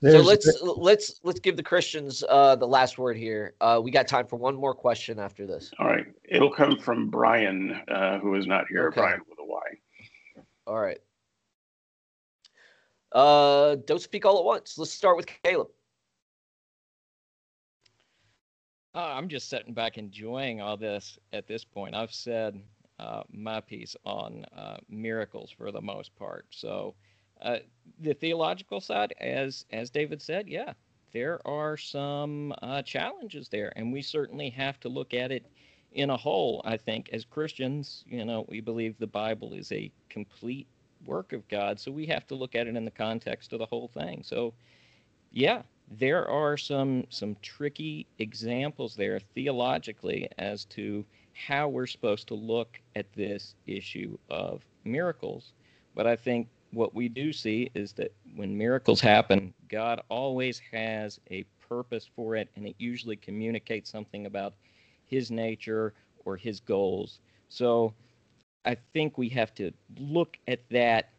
so 0.02 0.20
let's 0.20 0.62
let's 0.62 1.20
let's 1.22 1.40
give 1.40 1.56
the 1.56 1.62
Christians 1.62 2.24
uh, 2.28 2.56
the 2.56 2.66
last 2.66 2.98
word 2.98 3.16
here. 3.16 3.54
Uh, 3.60 3.80
we 3.82 3.90
got 3.90 4.08
time 4.08 4.26
for 4.26 4.36
one 4.36 4.54
more 4.54 4.74
question 4.74 5.18
after 5.18 5.46
this. 5.46 5.70
All 5.78 5.86
right, 5.86 6.06
it'll 6.28 6.52
come 6.52 6.78
from 6.78 7.08
Brian, 7.08 7.80
uh, 7.88 8.18
who 8.18 8.34
is 8.34 8.46
not 8.46 8.66
here. 8.68 8.88
Okay. 8.88 9.00
Brian 9.00 9.20
with 9.28 9.38
a 9.38 9.44
Y. 9.44 9.60
All 10.66 10.80
right. 10.80 10.98
Uh, 13.12 13.76
don't 13.86 14.02
speak 14.02 14.26
all 14.26 14.38
at 14.38 14.44
once. 14.44 14.76
Let's 14.76 14.90
start 14.90 15.16
with 15.16 15.26
Caleb. 15.44 15.68
Uh, 18.94 19.12
I'm 19.14 19.28
just 19.28 19.48
sitting 19.48 19.74
back 19.74 19.98
enjoying 19.98 20.60
all 20.60 20.76
this 20.76 21.18
at 21.32 21.46
this 21.48 21.64
point. 21.64 21.94
I've 21.94 22.12
said 22.12 22.60
uh, 22.98 23.22
my 23.30 23.60
piece 23.60 23.96
on 24.04 24.44
uh, 24.56 24.76
miracles 24.88 25.50
for 25.50 25.72
the 25.72 25.80
most 25.80 26.14
part. 26.16 26.46
So 26.50 26.94
uh, 27.44 27.60
the 28.00 28.14
theological 28.14 28.80
side, 28.80 29.14
as 29.20 29.66
as 29.72 29.90
David 29.90 30.22
said, 30.22 30.48
yeah, 30.48 30.74
there 31.12 31.40
are 31.46 31.76
some 31.76 32.54
uh, 32.62 32.82
challenges 32.82 33.48
there, 33.50 33.72
and 33.76 33.92
we 33.92 34.02
certainly 34.02 34.50
have 34.50 34.80
to 34.80 34.88
look 34.88 35.14
at 35.14 35.32
it 35.32 35.46
in 35.92 36.10
a 36.10 36.16
whole. 36.18 36.62
I 36.64 36.76
think 36.78 37.10
as 37.12 37.24
Christians, 37.24 38.04
you 38.08 38.24
know, 38.26 38.46
we 38.48 38.60
believe 38.60 38.98
the 38.98 39.06
Bible 39.08 39.54
is 39.54 39.72
a 39.72 39.92
complete 40.10 40.68
work 41.06 41.32
of 41.32 41.48
God, 41.48 41.80
so 41.80 41.92
we 41.92 42.06
have 42.06 42.26
to 42.28 42.36
look 42.36 42.56
at 42.56 42.68
it 42.68 42.76
in 42.76 42.84
the 42.84 42.90
context 42.92 43.52
of 43.52 43.60
the 43.60 43.66
whole 43.66 43.88
thing. 43.88 44.22
So, 44.24 44.54
yeah, 45.32 45.62
there 45.88 46.28
are 46.28 46.56
some 46.58 47.06
some 47.10 47.36
tricky 47.42 48.08
examples 48.18 48.96
there 48.96 49.20
theologically 49.20 50.28
as 50.38 50.64
to 50.66 51.06
how 51.34 51.68
we're 51.68 51.86
supposed 51.86 52.28
to 52.28 52.34
look 52.34 52.80
at 52.96 53.12
this 53.14 53.56
issue 53.66 54.18
of 54.30 54.66
miracles 54.84 55.54
But 55.94 56.06
I 56.06 56.16
think 56.16 56.48
what 56.74 56.94
we 56.94 57.08
do 57.08 57.32
see 57.32 57.70
is 57.74 57.92
that 57.94 58.12
when 58.34 58.56
miracles 58.56 59.00
happen, 59.00 59.54
God 59.68 60.00
always 60.08 60.60
has 60.72 61.20
a 61.30 61.44
purpose 61.68 62.08
for 62.14 62.36
it, 62.36 62.48
and 62.56 62.66
it 62.66 62.74
usually 62.78 63.16
communicates 63.16 63.90
something 63.90 64.26
about 64.26 64.54
his 65.06 65.30
nature 65.30 65.94
or 66.24 66.36
his 66.36 66.60
goals. 66.60 67.20
So 67.48 67.94
I 68.64 68.76
think 68.92 69.18
we 69.18 69.28
have 69.30 69.54
to 69.54 69.70
look 69.98 70.38
at 70.48 70.60
that 70.70 71.10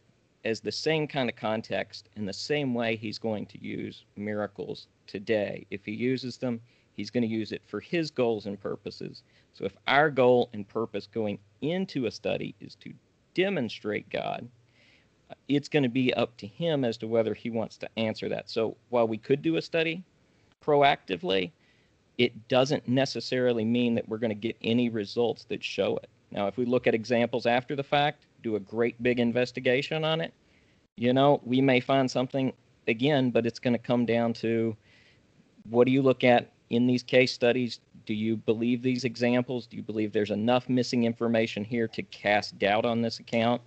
as 0.43 0.59
the 0.59 0.71
same 0.71 1.07
kind 1.07 1.29
of 1.29 1.35
context 1.35 2.09
and 2.15 2.27
the 2.27 2.33
same 2.33 2.73
way 2.73 2.95
he's 2.95 3.17
going 3.17 3.45
to 3.47 3.63
use 3.63 4.05
miracles 4.15 4.87
today. 5.07 5.65
If 5.71 5.85
he 5.85 5.91
uses 5.91 6.37
them, 6.37 6.61
he's 6.93 7.09
going 7.09 7.23
to 7.23 7.27
use 7.27 7.51
it 7.51 7.61
for 7.65 7.79
his 7.79 8.11
goals 8.11 8.45
and 8.45 8.59
purposes. 8.59 9.23
So 9.53 9.65
if 9.65 9.75
our 9.87 10.09
goal 10.09 10.49
and 10.53 10.67
purpose 10.67 11.07
going 11.07 11.39
into 11.61 12.05
a 12.05 12.11
study 12.11 12.53
is 12.59 12.75
to 12.75 12.93
demonstrate 13.33 14.09
God, 14.09 14.47
it's 15.47 15.69
going 15.69 15.83
to 15.83 15.89
be 15.89 16.13
up 16.13 16.35
to 16.37 16.47
him 16.47 16.83
as 16.83 16.97
to 16.97 17.07
whether 17.07 17.33
he 17.33 17.49
wants 17.49 17.77
to 17.77 17.89
answer 17.97 18.29
that. 18.29 18.49
So 18.49 18.77
while 18.89 19.07
we 19.07 19.17
could 19.17 19.41
do 19.41 19.57
a 19.57 19.61
study 19.61 20.03
proactively, 20.63 21.51
it 22.17 22.47
doesn't 22.47 22.87
necessarily 22.87 23.65
mean 23.65 23.95
that 23.95 24.07
we're 24.07 24.17
going 24.17 24.29
to 24.29 24.35
get 24.35 24.57
any 24.61 24.89
results 24.89 25.45
that 25.45 25.63
show 25.63 25.97
it. 25.97 26.09
Now, 26.31 26.47
if 26.47 26.57
we 26.57 26.65
look 26.65 26.87
at 26.87 26.95
examples 26.95 27.45
after 27.45 27.75
the 27.75 27.83
fact, 27.83 28.25
do 28.43 28.55
a 28.55 28.59
great 28.59 29.01
big 29.01 29.19
investigation 29.19 30.03
on 30.03 30.21
it, 30.21 30.33
you 30.97 31.13
know, 31.13 31.41
we 31.43 31.61
may 31.61 31.79
find 31.79 32.09
something 32.09 32.53
again, 32.87 33.31
but 33.31 33.45
it's 33.45 33.59
going 33.59 33.73
to 33.73 33.79
come 33.79 34.05
down 34.05 34.33
to 34.33 34.75
what 35.69 35.85
do 35.85 35.91
you 35.91 36.01
look 36.01 36.23
at 36.23 36.51
in 36.69 36.87
these 36.87 37.03
case 37.03 37.33
studies? 37.33 37.79
Do 38.05 38.13
you 38.13 38.37
believe 38.37 38.81
these 38.81 39.03
examples? 39.03 39.67
Do 39.67 39.77
you 39.77 39.83
believe 39.83 40.13
there's 40.13 40.31
enough 40.31 40.69
missing 40.69 41.03
information 41.03 41.63
here 41.63 41.87
to 41.89 42.03
cast 42.03 42.57
doubt 42.59 42.85
on 42.85 43.01
this 43.01 43.19
account? 43.19 43.61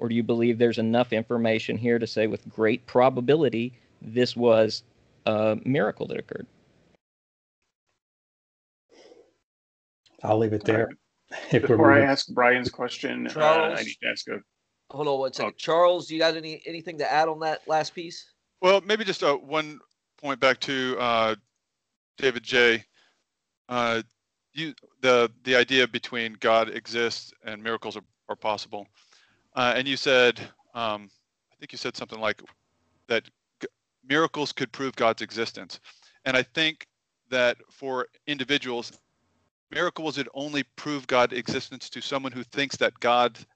Or 0.00 0.08
do 0.08 0.14
you 0.14 0.22
believe 0.22 0.58
there's 0.58 0.78
enough 0.78 1.12
information 1.12 1.76
here 1.76 1.98
to 1.98 2.06
say 2.06 2.26
with 2.26 2.48
great 2.48 2.86
probability 2.86 3.74
this 4.00 4.34
was 4.34 4.82
a 5.26 5.58
miracle 5.64 6.06
that 6.06 6.18
occurred? 6.18 6.46
I'll 10.24 10.38
leave 10.38 10.54
it 10.54 10.64
there. 10.64 10.88
Right. 11.52 11.62
Before 11.62 11.92
I 11.92 12.00
ask 12.00 12.28
Brian's 12.28 12.70
question, 12.70 13.28
Charles, 13.30 13.78
uh, 13.78 13.80
I 13.80 13.84
need 13.84 13.96
to 14.02 14.08
ask 14.08 14.26
a. 14.28 14.38
Hold 14.90 15.06
on 15.06 15.18
one 15.20 15.32
second. 15.32 15.52
Oh. 15.54 15.56
Charles, 15.56 16.10
you 16.10 16.18
got 16.18 16.36
any 16.36 16.60
anything 16.66 16.98
to 16.98 17.10
add 17.10 17.28
on 17.28 17.38
that 17.40 17.60
last 17.68 17.94
piece? 17.94 18.32
Well, 18.60 18.80
maybe 18.80 19.04
just 19.04 19.22
uh, 19.22 19.36
one 19.36 19.78
point 20.20 20.40
back 20.40 20.58
to 20.60 20.96
uh, 20.98 21.34
David 22.18 22.42
J. 22.42 22.84
Uh, 23.68 24.02
you, 24.54 24.74
the 25.02 25.30
the 25.44 25.54
idea 25.54 25.86
between 25.86 26.36
God 26.40 26.70
exists 26.70 27.32
and 27.44 27.62
miracles 27.62 27.96
are, 27.96 28.04
are 28.28 28.36
possible. 28.36 28.88
Uh, 29.54 29.74
and 29.76 29.88
you 29.88 29.96
said, 29.96 30.38
um, 30.74 31.10
I 31.52 31.56
think 31.58 31.72
you 31.72 31.78
said 31.78 31.96
something 31.96 32.20
like 32.20 32.42
that 33.08 33.24
g- 33.60 33.68
miracles 34.08 34.52
could 34.52 34.72
prove 34.72 34.94
God's 34.96 35.22
existence. 35.22 35.80
And 36.24 36.36
I 36.36 36.42
think 36.42 36.86
that 37.30 37.56
for 37.70 38.08
individuals, 38.26 38.92
miracles 39.70 40.18
would 40.18 40.28
only 40.34 40.64
prove 40.76 41.06
God's 41.06 41.34
existence 41.34 41.88
to 41.90 42.00
someone 42.00 42.32
who 42.32 42.42
thinks 42.44 42.76
that 42.76 42.98
God's 43.00 43.46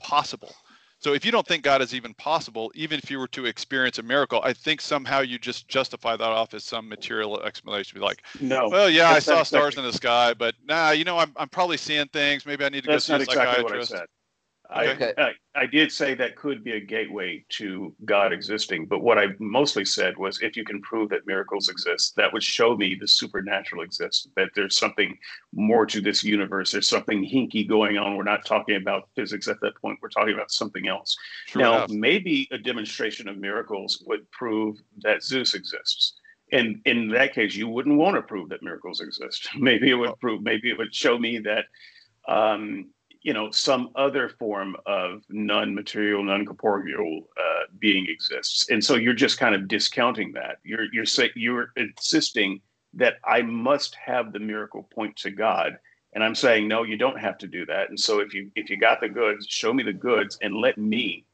possible. 0.00 0.54
So 1.00 1.14
if 1.14 1.24
you 1.24 1.30
don't 1.30 1.46
think 1.46 1.62
God 1.62 1.80
is 1.80 1.94
even 1.94 2.12
possible, 2.14 2.72
even 2.74 2.98
if 2.98 3.10
you 3.10 3.20
were 3.20 3.28
to 3.28 3.46
experience 3.46 3.98
a 3.98 4.02
miracle, 4.02 4.40
I 4.42 4.52
think 4.52 4.80
somehow 4.80 5.20
you 5.20 5.38
just 5.38 5.68
justify 5.68 6.16
that 6.16 6.24
off 6.24 6.54
as 6.54 6.64
some 6.64 6.88
material 6.88 7.40
explanation. 7.42 7.98
Be 7.98 8.04
like, 8.04 8.24
no, 8.40 8.68
well, 8.68 8.90
yeah, 8.90 9.10
I 9.10 9.20
saw 9.20 9.44
stars 9.44 9.76
in 9.76 9.84
the 9.84 9.92
sky, 9.92 10.34
but 10.34 10.56
nah, 10.64 10.90
you 10.90 11.04
know, 11.04 11.18
I'm 11.18 11.32
I'm 11.36 11.48
probably 11.48 11.76
seeing 11.76 12.08
things. 12.08 12.44
Maybe 12.46 12.64
I 12.64 12.68
need 12.68 12.82
to 12.82 12.88
that's 12.88 13.06
go 13.06 13.14
see 13.14 13.18
a 13.18 13.22
exactly 13.22 13.64
psychiatrist. 13.64 13.92
Okay. 14.70 15.14
I, 15.16 15.22
I, 15.22 15.32
I 15.54 15.66
did 15.66 15.90
say 15.90 16.14
that 16.14 16.36
could 16.36 16.62
be 16.62 16.72
a 16.72 16.80
gateway 16.80 17.42
to 17.50 17.94
God 18.04 18.34
existing, 18.34 18.84
but 18.84 19.02
what 19.02 19.18
I 19.18 19.28
mostly 19.38 19.84
said 19.84 20.18
was 20.18 20.42
if 20.42 20.58
you 20.58 20.64
can 20.64 20.82
prove 20.82 21.08
that 21.08 21.26
miracles 21.26 21.70
exist, 21.70 22.14
that 22.16 22.30
would 22.32 22.42
show 22.42 22.76
me 22.76 22.94
the 22.94 23.08
supernatural 23.08 23.82
exists, 23.82 24.28
that 24.36 24.50
there's 24.54 24.76
something 24.76 25.16
more 25.54 25.86
to 25.86 26.02
this 26.02 26.22
universe. 26.22 26.70
There's 26.70 26.86
something 26.88 27.24
hinky 27.24 27.66
going 27.66 27.96
on. 27.96 28.16
We're 28.16 28.24
not 28.24 28.44
talking 28.44 28.76
about 28.76 29.08
physics 29.16 29.48
at 29.48 29.58
that 29.62 29.76
point. 29.80 29.98
We're 30.02 30.10
talking 30.10 30.34
about 30.34 30.50
something 30.50 30.86
else. 30.86 31.16
True 31.46 31.62
now, 31.62 31.76
enough. 31.76 31.90
maybe 31.90 32.46
a 32.52 32.58
demonstration 32.58 33.26
of 33.26 33.38
miracles 33.38 34.02
would 34.06 34.30
prove 34.32 34.76
that 34.98 35.22
Zeus 35.22 35.54
exists. 35.54 36.14
And 36.52 36.80
in 36.84 37.08
that 37.08 37.34
case, 37.34 37.54
you 37.54 37.68
wouldn't 37.68 37.96
want 37.96 38.16
to 38.16 38.22
prove 38.22 38.50
that 38.50 38.62
miracles 38.62 39.00
exist. 39.00 39.48
Maybe 39.58 39.90
it 39.90 39.94
would 39.94 40.18
prove, 40.20 40.42
maybe 40.42 40.70
it 40.70 40.78
would 40.78 40.94
show 40.94 41.18
me 41.18 41.38
that 41.40 41.66
um, 42.26 42.90
you 43.28 43.34
know 43.34 43.50
some 43.50 43.90
other 43.94 44.30
form 44.30 44.74
of 44.86 45.22
non-material 45.28 46.24
non-corporeal 46.24 47.24
uh, 47.36 47.64
being 47.78 48.06
exists. 48.08 48.70
And 48.70 48.82
so 48.82 48.94
you're 48.94 49.12
just 49.12 49.36
kind 49.36 49.54
of 49.54 49.68
discounting 49.68 50.32
that. 50.32 50.60
You're 50.64 50.86
you're 50.94 51.04
saying 51.04 51.32
you're 51.34 51.72
insisting 51.76 52.62
that 52.94 53.16
i 53.26 53.42
must 53.42 53.94
have 53.96 54.32
the 54.32 54.38
miracle 54.38 54.88
point 54.94 55.14
to 55.16 55.30
god. 55.30 55.78
And 56.14 56.24
i'm 56.24 56.34
saying 56.34 56.68
no 56.68 56.84
you 56.84 56.96
don't 56.96 57.20
have 57.20 57.36
to 57.38 57.46
do 57.46 57.66
that. 57.66 57.90
And 57.90 58.00
so 58.00 58.20
if 58.20 58.32
you 58.32 58.50
if 58.54 58.70
you 58.70 58.78
got 58.78 59.02
the 59.02 59.10
goods 59.10 59.46
show 59.46 59.74
me 59.74 59.82
the 59.82 59.92
goods 59.92 60.38
and 60.40 60.54
let 60.54 60.78
me 60.78 61.26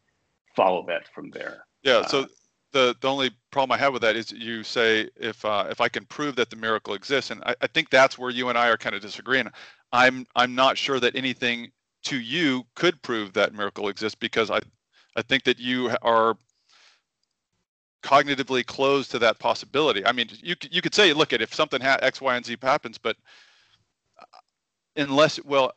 follow 0.57 0.85
that 0.89 1.07
from 1.15 1.31
there. 1.31 1.65
Yeah 1.85 2.05
so 2.07 2.23
uh, 2.23 2.27
the 2.73 2.97
the 3.03 3.09
only 3.09 3.31
problem 3.53 3.71
I 3.71 3.79
have 3.79 3.93
with 3.93 4.03
that 4.03 4.17
is 4.17 4.33
you 4.33 4.65
say 4.65 5.09
if 5.15 5.45
uh, 5.45 5.69
if 5.71 5.81
I 5.81 5.89
can 5.89 6.07
prove 6.07 6.35
that 6.37 6.51
the 6.51 6.57
miracle 6.57 6.95
exists, 6.95 7.31
and 7.31 7.41
I, 7.45 7.55
I 7.61 7.69
think 7.69 7.89
that's 7.89 8.19
where 8.19 8.31
you 8.31 8.49
and 8.49 8.59
I 8.59 8.69
are 8.69 8.77
kind 8.77 8.97
of 8.97 9.01
disagreeing. 9.01 9.49
I'm 9.93 10.27
I'm 10.35 10.57
not 10.57 10.77
sure 10.77 10.99
that 10.99 11.15
anything 11.15 11.71
to 12.05 12.19
you 12.19 12.65
could 12.75 13.01
prove 13.03 13.33
that 13.33 13.55
miracle 13.55 13.89
exists 13.89 14.17
because 14.19 14.51
I 14.51 14.61
I 15.17 15.23
think 15.23 15.45
that 15.45 15.59
you 15.59 15.91
are 16.03 16.37
cognitively 18.03 18.65
closed 18.65 19.11
to 19.13 19.19
that 19.19 19.39
possibility. 19.39 20.05
I 20.07 20.13
mean, 20.13 20.29
you 20.43 20.55
you 20.71 20.83
could 20.83 20.95
say, 20.95 21.13
look 21.13 21.33
at 21.33 21.41
if 21.43 21.55
something 21.55 21.81
ha- 21.81 21.99
X, 22.03 22.21
Y, 22.21 22.37
and 22.37 22.45
Z 22.45 22.59
happens, 22.63 22.99
but 22.99 23.17
uh, 24.19 24.25
unless 24.97 25.43
well, 25.45 25.73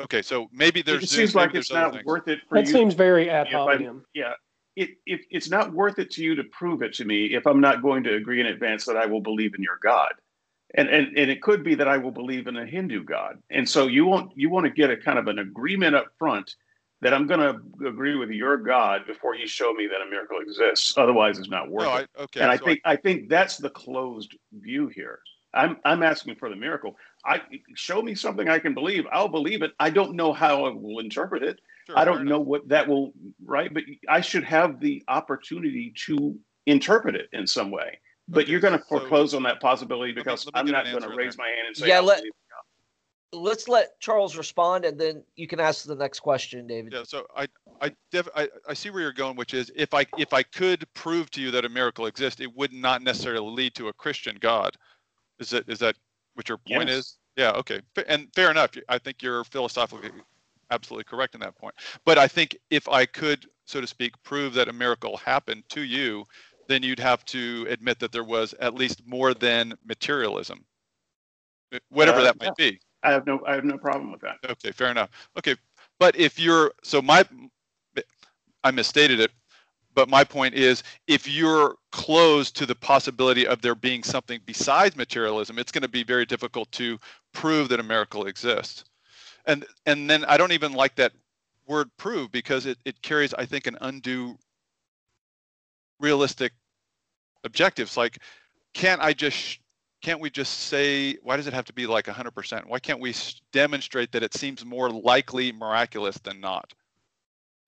okay, 0.00 0.22
so 0.22 0.48
maybe 0.52 0.82
there's. 0.82 1.04
It 1.04 1.08
seems 1.08 1.34
like 1.34 1.54
it's 1.54 1.72
not 1.72 2.04
worth 2.04 2.28
it 2.28 2.40
for 2.48 2.56
that 2.56 2.66
you. 2.66 2.72
That 2.72 2.78
seems 2.78 2.94
very 2.94 3.28
ad 3.28 3.48
hominem. 3.48 4.04
Yeah, 4.14 4.32
it, 4.76 4.90
it, 5.06 5.22
it's 5.30 5.50
not 5.50 5.72
worth 5.72 5.98
it 5.98 6.10
to 6.12 6.22
you 6.22 6.34
to 6.36 6.44
prove 6.44 6.82
it 6.82 6.94
to 6.94 7.04
me 7.04 7.34
if 7.34 7.46
I'm 7.46 7.60
not 7.60 7.82
going 7.82 8.04
to 8.04 8.14
agree 8.14 8.40
in 8.40 8.46
advance 8.46 8.84
that 8.84 8.96
I 8.96 9.06
will 9.06 9.20
believe 9.20 9.54
in 9.54 9.62
your 9.62 9.78
God 9.82 10.12
and, 10.74 10.88
and 10.88 11.16
and 11.16 11.30
it 11.30 11.42
could 11.42 11.64
be 11.64 11.74
that 11.76 11.88
I 11.88 11.96
will 11.96 12.10
believe 12.10 12.46
in 12.46 12.56
a 12.56 12.66
Hindu 12.66 13.04
god. 13.04 13.38
And 13.50 13.68
so 13.68 13.86
you 13.86 14.06
want 14.06 14.32
you 14.36 14.50
want 14.50 14.64
to 14.64 14.70
get 14.70 14.90
a 14.90 14.96
kind 14.96 15.18
of 15.18 15.26
an 15.28 15.38
agreement 15.38 15.94
up 15.94 16.06
front 16.18 16.54
that 17.00 17.14
I'm 17.14 17.26
going 17.26 17.40
to 17.40 17.86
agree 17.86 18.16
with 18.16 18.30
your 18.30 18.56
God 18.56 19.06
before 19.06 19.36
you 19.36 19.46
show 19.46 19.72
me 19.72 19.86
that 19.86 20.00
a 20.00 20.10
miracle 20.10 20.40
exists. 20.40 20.94
Otherwise, 20.96 21.38
it's 21.38 21.48
not 21.48 21.70
worth 21.70 21.84
no, 21.84 21.96
it. 21.96 22.10
I, 22.18 22.22
okay, 22.22 22.40
and 22.40 22.50
I 22.50 22.56
think 22.56 22.80
I, 22.84 22.92
I 22.92 22.96
think 22.96 23.28
that's 23.28 23.56
the 23.56 23.70
closed 23.70 24.36
view 24.52 24.88
here. 24.88 25.20
I'm 25.54 25.78
I'm 25.84 26.02
asking 26.02 26.36
for 26.36 26.50
the 26.50 26.56
miracle. 26.56 26.96
I 27.24 27.40
show 27.74 28.02
me 28.02 28.14
something 28.14 28.48
I 28.48 28.58
can 28.58 28.74
believe. 28.74 29.06
I'll 29.10 29.28
believe 29.28 29.62
it. 29.62 29.72
I 29.80 29.90
don't 29.90 30.14
know 30.14 30.32
how 30.32 30.66
I 30.66 30.70
will 30.70 30.98
interpret 30.98 31.42
it. 31.42 31.60
Sure, 31.86 31.98
I 31.98 32.04
don't 32.04 32.24
know 32.24 32.36
enough. 32.36 32.46
what 32.46 32.68
that 32.68 32.86
will 32.86 33.12
right, 33.44 33.72
but 33.72 33.84
I 34.08 34.20
should 34.20 34.44
have 34.44 34.80
the 34.80 35.02
opportunity 35.08 35.94
to 36.06 36.38
interpret 36.66 37.14
it 37.14 37.28
in 37.32 37.46
some 37.46 37.70
way. 37.70 37.98
But 38.28 38.44
okay, 38.44 38.50
you're 38.50 38.60
going 38.60 38.78
to 38.78 38.84
foreclose 38.84 39.30
so, 39.30 39.38
on 39.38 39.42
that 39.44 39.60
possibility 39.60 40.12
because 40.12 40.46
let 40.46 40.66
me, 40.66 40.72
let 40.72 40.84
me 40.84 40.90
I'm 40.90 40.94
not 40.94 41.00
going 41.00 41.10
to 41.10 41.16
raise 41.16 41.36
there. 41.36 41.46
my 41.46 41.50
hand 41.50 41.66
and 41.68 41.76
say, 41.76 41.88
yeah, 41.88 42.00
let, 42.00 42.22
let's 43.32 43.68
let 43.68 43.98
Charles 44.00 44.36
respond, 44.36 44.84
and 44.84 44.98
then 44.98 45.24
you 45.36 45.46
can 45.46 45.60
ask 45.60 45.84
the 45.86 45.94
next 45.94 46.20
question, 46.20 46.66
David. 46.66 46.92
Yeah. 46.92 47.04
So 47.04 47.26
I, 47.36 47.48
I, 47.80 47.92
def, 48.10 48.28
I, 48.36 48.48
I 48.68 48.74
see 48.74 48.90
where 48.90 49.00
you're 49.00 49.12
going, 49.12 49.36
which 49.36 49.54
is 49.54 49.70
if 49.74 49.94
I, 49.94 50.04
if 50.18 50.32
I 50.32 50.42
could 50.42 50.86
prove 50.94 51.30
to 51.32 51.40
you 51.40 51.50
that 51.52 51.64
a 51.64 51.68
miracle 51.68 52.06
exists, 52.06 52.40
it 52.40 52.54
would 52.54 52.72
not 52.72 53.02
necessarily 53.02 53.50
lead 53.50 53.74
to 53.76 53.88
a 53.88 53.92
Christian 53.92 54.36
God. 54.40 54.76
Is 55.38 55.50
that, 55.50 55.68
is 55.68 55.78
that 55.78 55.96
what 56.34 56.48
your 56.48 56.58
point 56.58 56.88
yes. 56.88 56.98
is? 56.98 57.18
Yeah. 57.36 57.52
Okay. 57.52 57.80
And 58.08 58.28
fair 58.34 58.50
enough. 58.50 58.72
I 58.88 58.98
think 58.98 59.22
you're 59.22 59.44
philosophically 59.44 60.10
absolutely 60.70 61.04
correct 61.04 61.34
in 61.34 61.40
that 61.40 61.56
point. 61.56 61.74
But 62.04 62.18
I 62.18 62.28
think 62.28 62.56
if 62.70 62.88
I 62.88 63.06
could, 63.06 63.46
so 63.64 63.80
to 63.80 63.86
speak, 63.86 64.20
prove 64.22 64.54
that 64.54 64.68
a 64.68 64.72
miracle 64.72 65.16
happened 65.16 65.62
to 65.70 65.82
you, 65.82 66.24
then 66.68 66.82
you'd 66.82 66.98
have 66.98 67.24
to 67.26 67.66
admit 67.68 67.98
that 67.98 68.12
there 68.12 68.24
was 68.24 68.54
at 68.60 68.74
least 68.74 69.02
more 69.06 69.34
than 69.34 69.74
materialism, 69.84 70.64
whatever 71.88 72.20
uh, 72.20 72.24
that 72.24 72.40
might 72.40 72.52
yeah. 72.58 72.70
be. 72.70 72.80
I 73.02 73.10
have 73.10 73.26
no, 73.26 73.40
I 73.46 73.54
have 73.54 73.64
no 73.64 73.78
problem 73.78 74.12
with 74.12 74.20
that. 74.20 74.36
Okay, 74.48 74.72
fair 74.72 74.90
enough. 74.90 75.10
Okay, 75.36 75.56
but 75.98 76.16
if 76.16 76.38
you're, 76.38 76.72
so 76.82 77.00
my, 77.00 77.24
I 78.64 78.70
misstated 78.70 79.20
it, 79.20 79.30
but 79.94 80.08
my 80.08 80.22
point 80.22 80.54
is, 80.54 80.84
if 81.08 81.26
you're 81.26 81.74
closed 81.90 82.54
to 82.56 82.66
the 82.66 82.74
possibility 82.74 83.46
of 83.46 83.60
there 83.62 83.74
being 83.74 84.04
something 84.04 84.40
besides 84.46 84.94
materialism, 84.94 85.58
it's 85.58 85.72
going 85.72 85.82
to 85.82 85.88
be 85.88 86.04
very 86.04 86.24
difficult 86.24 86.70
to 86.72 86.98
prove 87.32 87.68
that 87.68 87.80
a 87.80 87.82
miracle 87.82 88.26
exists. 88.26 88.84
And 89.46 89.66
and 89.86 90.08
then 90.08 90.24
I 90.26 90.36
don't 90.36 90.52
even 90.52 90.72
like 90.72 90.94
that 90.96 91.12
word 91.66 91.90
prove 91.96 92.30
because 92.30 92.66
it, 92.66 92.78
it 92.84 93.00
carries, 93.02 93.34
I 93.34 93.44
think, 93.44 93.66
an 93.66 93.76
undue 93.80 94.38
realistic 96.00 96.52
objectives. 97.44 97.96
Like 97.96 98.18
can't 98.74 99.00
i 99.00 99.12
just 99.12 99.58
can't 100.02 100.20
we 100.20 100.30
just 100.30 100.60
say 100.60 101.16
why 101.22 101.36
does 101.36 101.46
it 101.46 101.52
have 101.52 101.64
to 101.64 101.72
be 101.72 101.86
like 101.86 102.06
100% 102.06 102.66
why 102.66 102.78
can't 102.78 103.00
we 103.00 103.14
demonstrate 103.52 104.12
that 104.12 104.22
it 104.22 104.34
seems 104.34 104.64
more 104.64 104.90
likely 104.90 105.50
miraculous 105.52 106.16
than 106.18 106.40
not 106.40 106.72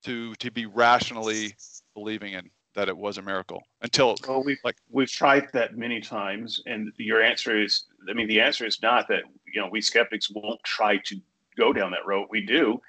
to 0.04 0.34
to 0.36 0.50
be 0.50 0.66
rationally 0.66 1.54
believing 1.94 2.34
in 2.34 2.48
that 2.74 2.88
it 2.88 2.96
was 2.96 3.18
a 3.18 3.22
miracle 3.22 3.60
until 3.82 4.14
well 4.28 4.44
we've 4.44 4.60
like 4.62 4.76
we've 4.90 5.10
tried 5.10 5.48
that 5.52 5.76
many 5.76 6.00
times 6.00 6.62
and 6.66 6.92
your 6.98 7.20
answer 7.20 7.60
is 7.60 7.86
i 8.08 8.12
mean 8.12 8.28
the 8.28 8.40
answer 8.40 8.64
is 8.64 8.80
not 8.80 9.08
that 9.08 9.22
you 9.52 9.60
know 9.60 9.68
we 9.68 9.80
skeptics 9.80 10.30
won't 10.30 10.62
try 10.62 10.96
to 10.98 11.20
go 11.56 11.72
down 11.72 11.90
that 11.90 12.06
road. 12.06 12.26
We 12.30 12.44
do 12.44 12.80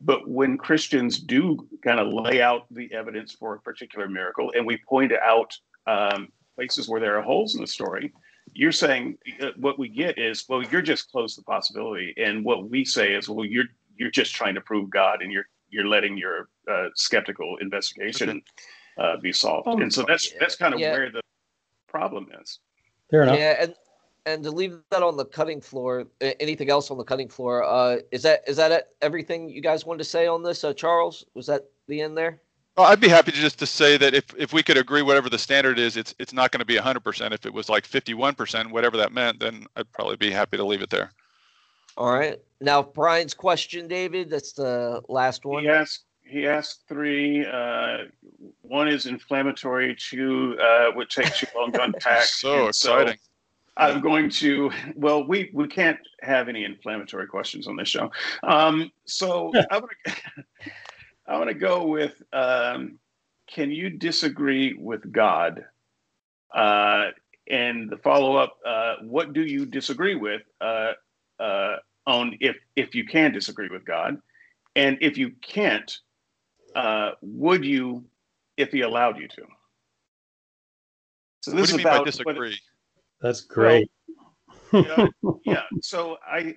but 0.00 0.28
when 0.28 0.56
christians 0.56 1.18
do 1.18 1.68
kind 1.82 2.00
of 2.00 2.12
lay 2.12 2.42
out 2.42 2.66
the 2.70 2.92
evidence 2.92 3.32
for 3.32 3.54
a 3.54 3.60
particular 3.60 4.08
miracle 4.08 4.52
and 4.56 4.66
we 4.66 4.78
point 4.88 5.12
out 5.12 5.56
um, 5.86 6.28
places 6.54 6.88
where 6.88 7.00
there 7.00 7.18
are 7.18 7.22
holes 7.22 7.54
in 7.54 7.60
the 7.60 7.66
story 7.66 8.12
you're 8.52 8.72
saying 8.72 9.16
uh, 9.40 9.50
what 9.56 9.78
we 9.78 9.88
get 9.88 10.18
is 10.18 10.44
well 10.48 10.62
you're 10.62 10.82
just 10.82 11.10
close 11.10 11.34
to 11.34 11.40
the 11.40 11.44
possibility 11.44 12.14
and 12.16 12.44
what 12.44 12.68
we 12.68 12.84
say 12.84 13.12
is 13.12 13.28
well 13.28 13.44
you're 13.44 13.64
you're 13.96 14.10
just 14.10 14.34
trying 14.34 14.54
to 14.54 14.60
prove 14.60 14.90
god 14.90 15.22
and 15.22 15.30
you're 15.32 15.46
you're 15.70 15.86
letting 15.86 16.16
your 16.16 16.48
uh, 16.70 16.88
skeptical 16.94 17.56
investigation 17.60 18.42
uh, 18.98 19.16
be 19.16 19.32
solved. 19.32 19.66
Oh, 19.68 19.80
and 19.80 19.92
so 19.92 20.04
that's 20.06 20.32
that's 20.38 20.56
kind 20.56 20.74
of 20.74 20.80
yeah. 20.80 20.92
where 20.92 21.10
the 21.10 21.22
problem 21.88 22.28
is. 22.40 22.58
Fair 23.10 23.22
enough. 23.22 23.38
Yeah, 23.38 23.56
and 23.62 23.74
and 24.26 24.42
to 24.44 24.50
leave 24.50 24.78
that 24.90 25.02
on 25.02 25.16
the 25.16 25.24
cutting 25.24 25.60
floor, 25.60 26.06
anything 26.20 26.70
else 26.70 26.90
on 26.90 26.98
the 26.98 27.04
cutting 27.04 27.28
floor? 27.28 27.64
Uh, 27.64 27.98
is 28.10 28.22
that 28.22 28.42
is 28.46 28.56
that 28.56 28.88
everything 29.02 29.48
you 29.48 29.60
guys 29.60 29.84
wanted 29.84 29.98
to 29.98 30.04
say 30.04 30.26
on 30.26 30.42
this? 30.42 30.64
Uh, 30.64 30.72
Charles, 30.72 31.24
was 31.34 31.46
that 31.46 31.66
the 31.88 32.00
end 32.00 32.16
there? 32.16 32.40
Well, 32.76 32.86
I'd 32.86 33.00
be 33.00 33.08
happy 33.08 33.32
to 33.32 33.36
just 33.36 33.58
to 33.58 33.66
say 33.66 33.96
that 33.96 34.14
if, 34.14 34.24
if 34.38 34.52
we 34.52 34.62
could 34.62 34.76
agree 34.76 35.02
whatever 35.02 35.28
the 35.28 35.38
standard 35.38 35.78
is, 35.78 35.96
it's 35.96 36.14
it's 36.18 36.32
not 36.32 36.50
going 36.50 36.60
to 36.60 36.64
be 36.64 36.76
100%. 36.76 37.32
If 37.32 37.44
it 37.44 37.52
was 37.52 37.68
like 37.68 37.86
51%, 37.86 38.70
whatever 38.70 38.96
that 38.96 39.12
meant, 39.12 39.40
then 39.40 39.66
I'd 39.76 39.90
probably 39.92 40.16
be 40.16 40.30
happy 40.30 40.56
to 40.56 40.64
leave 40.64 40.82
it 40.82 40.90
there. 40.90 41.12
All 41.96 42.12
right. 42.12 42.40
Now 42.60 42.82
Brian's 42.82 43.34
question, 43.34 43.88
David. 43.88 44.30
That's 44.30 44.52
the 44.52 45.02
last 45.08 45.44
one. 45.44 45.64
He 45.64 45.68
asked. 45.68 46.04
He 46.22 46.46
asked 46.46 46.84
three. 46.88 47.44
Uh, 47.44 48.04
one 48.62 48.86
is 48.86 49.06
inflammatory. 49.06 49.96
Two 49.96 50.56
uh, 50.62 50.92
would 50.94 51.10
take 51.10 51.34
too 51.34 51.48
long 51.56 51.72
to 51.72 51.82
unpack. 51.82 52.22
so 52.24 52.68
exciting. 52.68 53.14
So 53.14 53.29
I'm 53.80 54.00
going 54.00 54.28
to. 54.30 54.70
Well, 54.94 55.26
we 55.26 55.50
we 55.54 55.66
can't 55.66 55.98
have 56.20 56.48
any 56.48 56.64
inflammatory 56.64 57.26
questions 57.26 57.66
on 57.66 57.76
this 57.76 57.88
show. 57.88 58.10
Um, 58.42 58.92
so 59.06 59.50
I'm 59.70 59.80
gonna. 59.80 60.46
I'm 61.26 61.38
gonna 61.38 61.54
go 61.54 61.86
with. 61.86 62.22
Um, 62.32 62.98
can 63.46 63.70
you 63.70 63.90
disagree 63.90 64.74
with 64.74 65.10
God? 65.10 65.64
Uh, 66.54 67.08
and 67.48 67.90
the 67.90 67.96
follow 67.96 68.36
up. 68.36 68.58
Uh, 68.64 68.96
what 69.02 69.32
do 69.32 69.42
you 69.42 69.64
disagree 69.64 70.14
with? 70.14 70.42
Uh, 70.60 70.92
uh, 71.38 71.76
on 72.06 72.36
if 72.40 72.56
if 72.76 72.94
you 72.94 73.06
can 73.06 73.32
disagree 73.32 73.68
with 73.68 73.84
God, 73.84 74.20
and 74.76 74.98
if 75.00 75.16
you 75.16 75.32
can't, 75.42 75.90
uh, 76.74 77.12
would 77.22 77.64
you 77.64 78.04
if 78.56 78.70
He 78.72 78.82
allowed 78.82 79.18
you 79.18 79.28
to? 79.28 79.42
So 81.42 81.52
this 81.52 81.72
is 81.72 81.80
about 81.80 82.04
disagree. 82.04 82.58
That's 83.20 83.42
great. 83.42 83.90
Well, 84.72 84.84
yeah, 84.86 85.06
yeah. 85.44 85.62
So 85.82 86.16
I 86.26 86.56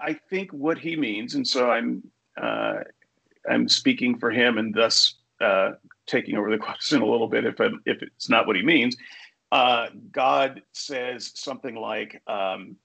I 0.00 0.14
think 0.28 0.52
what 0.52 0.78
he 0.78 0.96
means, 0.96 1.34
and 1.34 1.46
so 1.46 1.70
I'm 1.70 2.02
uh, 2.40 2.80
I'm 3.48 3.68
speaking 3.68 4.18
for 4.18 4.30
him, 4.30 4.58
and 4.58 4.74
thus 4.74 5.14
uh, 5.40 5.72
taking 6.06 6.36
over 6.36 6.50
the 6.50 6.58
question 6.58 7.02
a 7.02 7.06
little 7.06 7.28
bit 7.28 7.44
if 7.44 7.60
I'm, 7.60 7.80
if 7.86 8.02
it's 8.02 8.28
not 8.28 8.46
what 8.46 8.56
he 8.56 8.62
means. 8.62 8.96
Uh, 9.50 9.86
God 10.12 10.62
says 10.72 11.32
something 11.34 11.74
like, 11.74 12.20
um, 12.26 12.76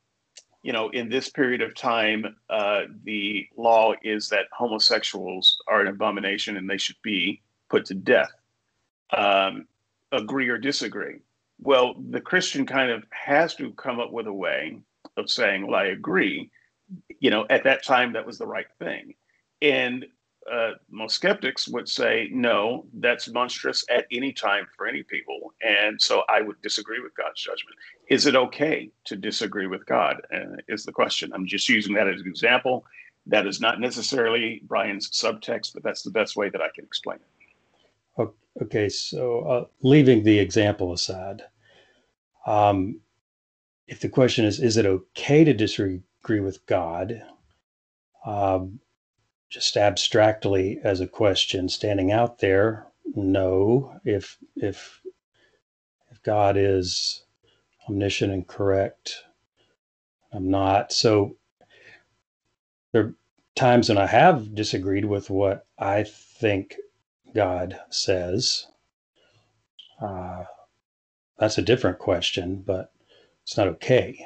you 0.61 0.71
know, 0.71 0.89
in 0.89 1.09
this 1.09 1.29
period 1.29 1.61
of 1.61 1.75
time, 1.75 2.37
uh, 2.49 2.83
the 3.03 3.45
law 3.57 3.93
is 4.01 4.29
that 4.29 4.45
homosexuals 4.53 5.61
are 5.67 5.81
an 5.81 5.87
abomination 5.87 6.55
and 6.55 6.69
they 6.69 6.77
should 6.77 6.95
be 7.03 7.41
put 7.69 7.85
to 7.85 7.93
death. 7.93 8.31
Um, 9.11 9.67
agree 10.13 10.47
or 10.47 10.57
disagree? 10.57 11.19
Well, 11.63 11.95
the 12.09 12.19
Christian 12.19 12.65
kind 12.65 12.91
of 12.91 13.05
has 13.11 13.55
to 13.55 13.71
come 13.71 13.99
up 13.99 14.11
with 14.11 14.27
a 14.27 14.33
way 14.33 14.79
of 15.15 15.29
saying, 15.29 15.65
well, 15.65 15.75
I 15.75 15.85
agree. 15.85 16.51
You 17.19 17.29
know, 17.29 17.45
at 17.49 17.63
that 17.63 17.83
time, 17.83 18.13
that 18.13 18.25
was 18.25 18.37
the 18.37 18.45
right 18.45 18.67
thing. 18.79 19.13
And 19.61 20.05
uh, 20.51 20.71
most 20.89 21.15
skeptics 21.15 21.69
would 21.69 21.87
say, 21.87 22.27
no, 22.33 22.85
that's 22.95 23.29
monstrous 23.29 23.85
at 23.89 24.05
any 24.11 24.33
time 24.33 24.67
for 24.75 24.87
any 24.87 25.03
people. 25.03 25.53
And 25.61 26.01
so 26.01 26.23
I 26.27 26.41
would 26.41 26.61
disagree 26.61 26.99
with 26.99 27.15
God's 27.15 27.39
judgment. 27.39 27.77
Is 28.09 28.25
it 28.25 28.35
okay 28.35 28.89
to 29.05 29.15
disagree 29.15 29.67
with 29.67 29.85
God? 29.85 30.21
Uh, 30.35 30.57
is 30.67 30.83
the 30.83 30.91
question. 30.91 31.31
I'm 31.33 31.47
just 31.47 31.69
using 31.69 31.93
that 31.93 32.09
as 32.09 32.19
an 32.19 32.27
example. 32.27 32.85
That 33.25 33.47
is 33.47 33.61
not 33.61 33.79
necessarily 33.79 34.61
Brian's 34.65 35.09
subtext, 35.11 35.73
but 35.73 35.81
that's 35.81 36.03
the 36.03 36.11
best 36.11 36.35
way 36.35 36.49
that 36.49 36.61
I 36.61 36.67
can 36.75 36.83
explain 36.83 37.19
it. 37.19 38.29
Okay, 38.61 38.87
so 38.87 39.39
uh, 39.41 39.65
leaving 39.81 40.23
the 40.23 40.37
example 40.37 40.93
aside, 40.93 41.41
um, 42.45 42.99
if 43.87 43.99
the 43.99 44.09
question 44.09 44.45
is, 44.45 44.59
is 44.59 44.77
it 44.77 44.85
okay 44.85 45.43
to 45.43 45.53
disagree 45.53 46.39
with 46.39 46.65
God? 46.65 47.21
Um, 48.25 48.79
just 49.53 49.77
abstractly 49.77 50.79
as 50.83 50.99
a 50.99 51.05
question 51.07 51.69
standing 51.69 52.11
out 52.11 52.39
there 52.39 52.87
no. 53.15 53.99
If 54.03 54.37
if 54.55 54.99
if 56.09 56.23
god 56.23 56.57
is 56.57 57.23
omniscient 57.87 58.33
and 58.33 58.47
correct 58.47 59.23
i'm 60.31 60.49
not. 60.49 60.91
So 60.91 61.37
there 62.91 63.03
are 63.03 63.15
times 63.55 63.89
when 63.89 63.99
i 63.99 64.07
have 64.07 64.55
disagreed 64.55 65.05
with 65.05 65.29
what 65.29 65.67
i 65.77 66.03
think 66.03 66.75
god 67.35 67.79
says. 67.91 68.65
Uh, 70.01 70.45
that's 71.37 71.57
a 71.57 71.61
different 71.61 71.99
question 71.99 72.63
but 72.65 72.91
it's 73.43 73.57
not 73.57 73.67
okay 73.67 74.25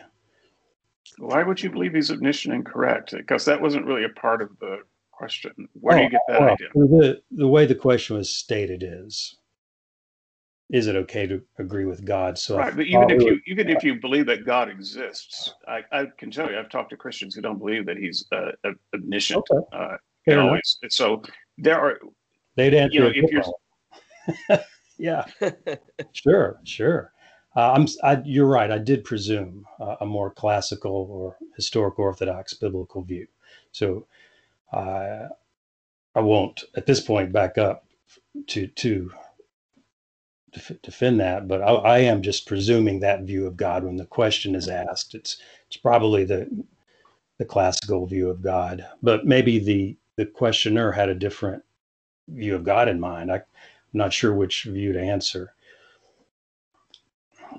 why 1.19 1.41
would 1.43 1.61
you 1.61 1.69
believe 1.69 1.93
he's 1.93 2.11
omniscient 2.11 2.53
and 2.53 2.65
correct 2.65 3.11
because 3.11 3.45
that 3.45 3.61
wasn't 3.61 3.85
really 3.85 4.03
a 4.03 4.09
part 4.09 4.41
of 4.41 4.49
the 4.59 4.79
question. 5.17 5.67
Where 5.73 5.97
do 5.97 6.03
you 6.03 6.09
get 6.09 6.21
that 6.27 6.39
well, 6.39 6.49
idea? 6.51 6.67
The, 6.73 7.21
the 7.31 7.47
way 7.47 7.65
the 7.65 7.75
question 7.75 8.15
was 8.15 8.31
stated 8.31 8.83
is 8.85 9.37
is 10.69 10.87
it 10.87 10.97
okay 10.97 11.25
to 11.25 11.41
agree 11.59 11.85
with 11.85 12.03
God? 12.03 12.37
So 12.37 12.57
right, 12.57 12.75
but 12.75 12.85
even 12.85 13.09
if 13.09 13.21
you 13.21 13.39
even 13.47 13.69
if 13.69 13.83
you 13.83 13.99
believe 13.99 14.25
that 14.27 14.45
God 14.45 14.69
exists, 14.69 15.53
I, 15.67 15.81
I 15.91 16.07
can 16.17 16.29
tell 16.29 16.49
you, 16.49 16.59
I've 16.59 16.69
talked 16.69 16.89
to 16.91 16.97
Christians 16.97 17.35
who 17.35 17.41
don't 17.41 17.57
believe 17.57 17.85
that 17.85 17.97
He's 17.97 18.25
uh, 18.31 18.51
omniscient. 18.93 19.43
Okay. 19.49 19.67
Uh, 19.73 20.59
so 20.89 21.21
there 21.57 21.79
are. 21.79 21.99
They'd 22.55 22.73
answer. 22.73 22.93
You 22.93 22.99
know, 23.01 23.11
if 23.13 23.31
you're. 23.31 24.59
yeah, 24.97 25.25
sure, 26.13 26.59
sure. 26.63 27.11
Uh, 27.55 27.71
I'm. 27.73 27.87
I, 28.03 28.21
you're 28.23 28.47
right. 28.47 28.71
I 28.71 28.77
did 28.77 29.03
presume 29.03 29.65
uh, 29.79 29.95
a 30.01 30.05
more 30.05 30.29
classical 30.29 31.07
or 31.09 31.37
historic 31.55 31.97
Orthodox 31.97 32.53
biblical 32.53 33.01
view. 33.01 33.27
So 33.71 34.05
I 34.71 35.27
I 36.15 36.19
won't 36.19 36.63
at 36.75 36.85
this 36.85 37.01
point 37.01 37.31
back 37.31 37.57
up 37.57 37.85
to 38.47 38.67
to 38.67 39.11
defend 40.81 41.19
that, 41.19 41.47
but 41.47 41.61
I, 41.61 41.73
I, 41.73 41.99
am 41.99 42.21
just 42.21 42.47
presuming 42.47 42.99
that 42.99 43.23
view 43.23 43.45
of 43.45 43.57
God 43.57 43.83
when 43.83 43.97
the 43.97 44.05
question 44.05 44.55
is 44.55 44.67
asked. 44.67 45.13
It's 45.13 45.37
it's 45.67 45.77
probably 45.77 46.23
the 46.23 46.49
the 47.37 47.45
classical 47.45 48.07
view 48.07 48.29
of 48.29 48.41
God, 48.41 48.85
but 49.03 49.25
maybe 49.25 49.59
the 49.59 49.97
the 50.15 50.25
questioner 50.25 50.91
had 50.91 51.09
a 51.09 51.15
different 51.15 51.63
view 52.27 52.55
of 52.55 52.63
God 52.63 52.89
in 52.89 52.99
mind. 52.99 53.31
I, 53.31 53.41
am 53.93 53.97
not 53.97 54.13
sure 54.13 54.33
which 54.33 54.63
view 54.63 54.93
to 54.93 55.01
answer. 55.01 55.53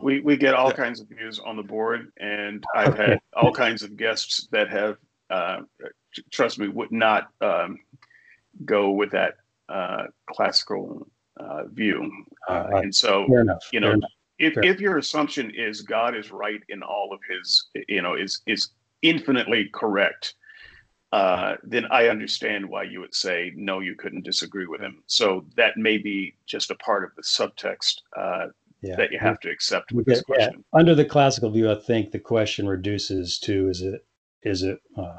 We 0.02 0.20
we 0.20 0.36
get 0.36 0.55
all 0.55 0.70
kinds 0.70 1.00
of 1.00 1.09
views 1.09 1.38
on 1.38 1.56
the 1.56 1.62
board, 1.62 2.12
and 2.18 2.62
I've 2.74 2.94
okay. 2.94 3.06
had 3.10 3.20
all 3.34 3.52
kinds 3.52 3.82
of 3.82 3.96
guests 3.96 4.46
that 4.52 4.68
have 4.68 4.98
uh, 5.30 5.60
trust 6.30 6.59
me, 6.59 6.68
would 6.68 6.92
not 6.92 7.28
um, 7.40 7.78
go 8.64 8.90
with 8.90 9.10
that 9.12 9.34
uh, 9.68 10.05
classical 10.30 11.06
uh, 11.38 11.64
view. 11.66 12.10
Uh, 12.48 12.68
and 12.74 12.94
so, 12.94 13.26
you 13.72 13.80
know, 13.80 13.94
if, 14.38 14.55
if 14.59 14.80
your 14.80 14.98
assumption 14.98 15.52
is 15.55 15.82
God 15.82 16.16
is 16.16 16.30
right 16.30 16.60
in 16.68 16.82
all 16.82 17.12
of 17.12 17.20
his, 17.28 17.66
you 17.88 18.02
know, 18.02 18.14
is 18.14 18.40
is 18.46 18.70
infinitely 19.02 19.70
correct, 19.72 20.34
uh, 21.12 21.55
then 21.62 21.86
I 21.90 22.09
understand 22.09 22.68
why 22.68 22.82
you 22.85 23.01
would 23.01 23.14
say 23.14 23.52
no, 23.56 23.80
you 23.80 23.94
couldn't 23.94 24.24
disagree 24.24 24.66
with 24.66 24.80
him. 24.80 25.02
So 25.06 25.47
that 25.56 25.76
may 25.76 25.98
be 25.98 26.35
just 26.47 26.70
a 26.70 26.74
part 26.76 27.05
of 27.05 27.10
the 27.16 27.22
subtext 27.22 28.02
uh, 28.16 28.47
yeah. 28.82 28.97
that 28.97 29.10
you 29.10 29.18
have 29.18 29.40
to 29.40 29.51
accept 29.51 29.93
with 29.93 30.06
this 30.06 30.22
question. 30.22 30.64
Yeah. 30.72 30.78
Under 30.78 30.94
the 30.94 31.05
classical 31.05 31.51
view, 31.51 31.70
I 31.70 31.76
think 31.76 32.10
the 32.10 32.18
question 32.18 32.68
reduces 32.68 33.39
to 33.40 33.68
is 33.68 33.80
it 33.80 34.05
is 34.43 34.62
it 34.62 34.80
uh, 34.97 35.16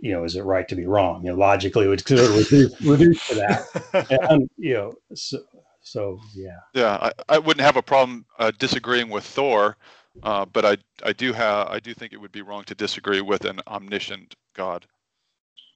you 0.00 0.12
know, 0.12 0.24
is 0.24 0.36
it 0.36 0.42
right 0.42 0.68
to 0.68 0.76
be 0.76 0.86
wrong? 0.86 1.24
You 1.24 1.30
know, 1.30 1.38
logically, 1.38 1.86
it 1.86 1.88
would 1.88 2.10
reduce, 2.10 2.80
reduce 2.82 3.28
to 3.28 3.34
that. 3.36 4.28
And, 4.30 4.48
you 4.56 4.74
know, 4.74 4.92
so, 5.14 5.38
so 5.80 6.20
yeah. 6.34 6.58
Yeah, 6.74 6.96
I, 7.00 7.12
I 7.28 7.38
wouldn't 7.38 7.64
have 7.64 7.76
a 7.76 7.82
problem 7.82 8.26
uh, 8.38 8.52
disagreeing 8.58 9.08
with 9.08 9.24
Thor, 9.24 9.76
uh, 10.22 10.44
but 10.44 10.64
I 10.64 10.76
I 11.04 11.12
do 11.12 11.32
have 11.32 11.68
I 11.68 11.78
do 11.78 11.94
think 11.94 12.12
it 12.12 12.20
would 12.20 12.32
be 12.32 12.42
wrong 12.42 12.64
to 12.64 12.74
disagree 12.74 13.20
with 13.20 13.44
an 13.44 13.60
omniscient 13.66 14.34
God. 14.54 14.86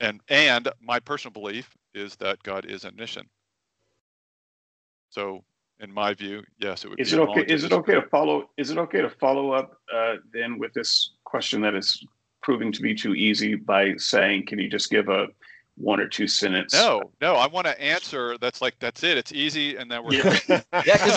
And 0.01 0.21
and 0.29 0.69
my 0.81 0.99
personal 0.99 1.33
belief, 1.33 1.77
is 1.95 2.17
that 2.17 2.43
God 2.43 2.65
is 2.65 2.85
omniscient. 2.85 3.29
So, 5.11 5.45
in 5.81 5.93
my 5.93 6.15
view, 6.15 6.43
yes, 6.59 6.85
it 6.85 6.91
would. 6.91 7.01
Is 7.01 7.13
it 7.13 7.19
okay? 7.19 7.43
Is 7.43 7.65
it 7.65 7.73
okay 7.73 7.95
to 7.95 8.03
follow? 8.09 8.51
Is 8.57 8.71
it 8.71 8.79
okay 8.79 9.01
to 9.01 9.11
follow 9.11 9.53
up 9.53 9.79
uh, 9.95 10.17
then 10.33 10.59
with 10.59 10.73
this 10.73 11.13
question 11.25 11.61
that 11.63 11.75
is 11.75 12.05
proving 12.43 12.73
to 12.73 12.81
be 12.81 12.95
too 12.95 13.15
easy 13.15 13.55
by 13.55 13.95
saying, 13.97 14.47
"Can 14.47 14.59
you 14.59 14.69
just 14.69 14.91
give 14.91 15.09
a 15.09 15.27
one 15.81 15.99
or 15.99 16.07
two 16.07 16.29
sentence. 16.29 16.75
No, 16.75 17.11
no, 17.21 17.35
I 17.35 17.47
want 17.47 17.67
to 17.67 17.81
answer. 17.81 18.37
That's 18.39 18.61
like 18.61 18.79
that's 18.81 19.03
it. 19.03 19.17
It's 19.17 19.33
easy, 19.33 19.77
and 19.77 19.91
then 19.91 20.05
we're 20.05 20.15
yeah, 20.15 20.23
because 20.71 20.71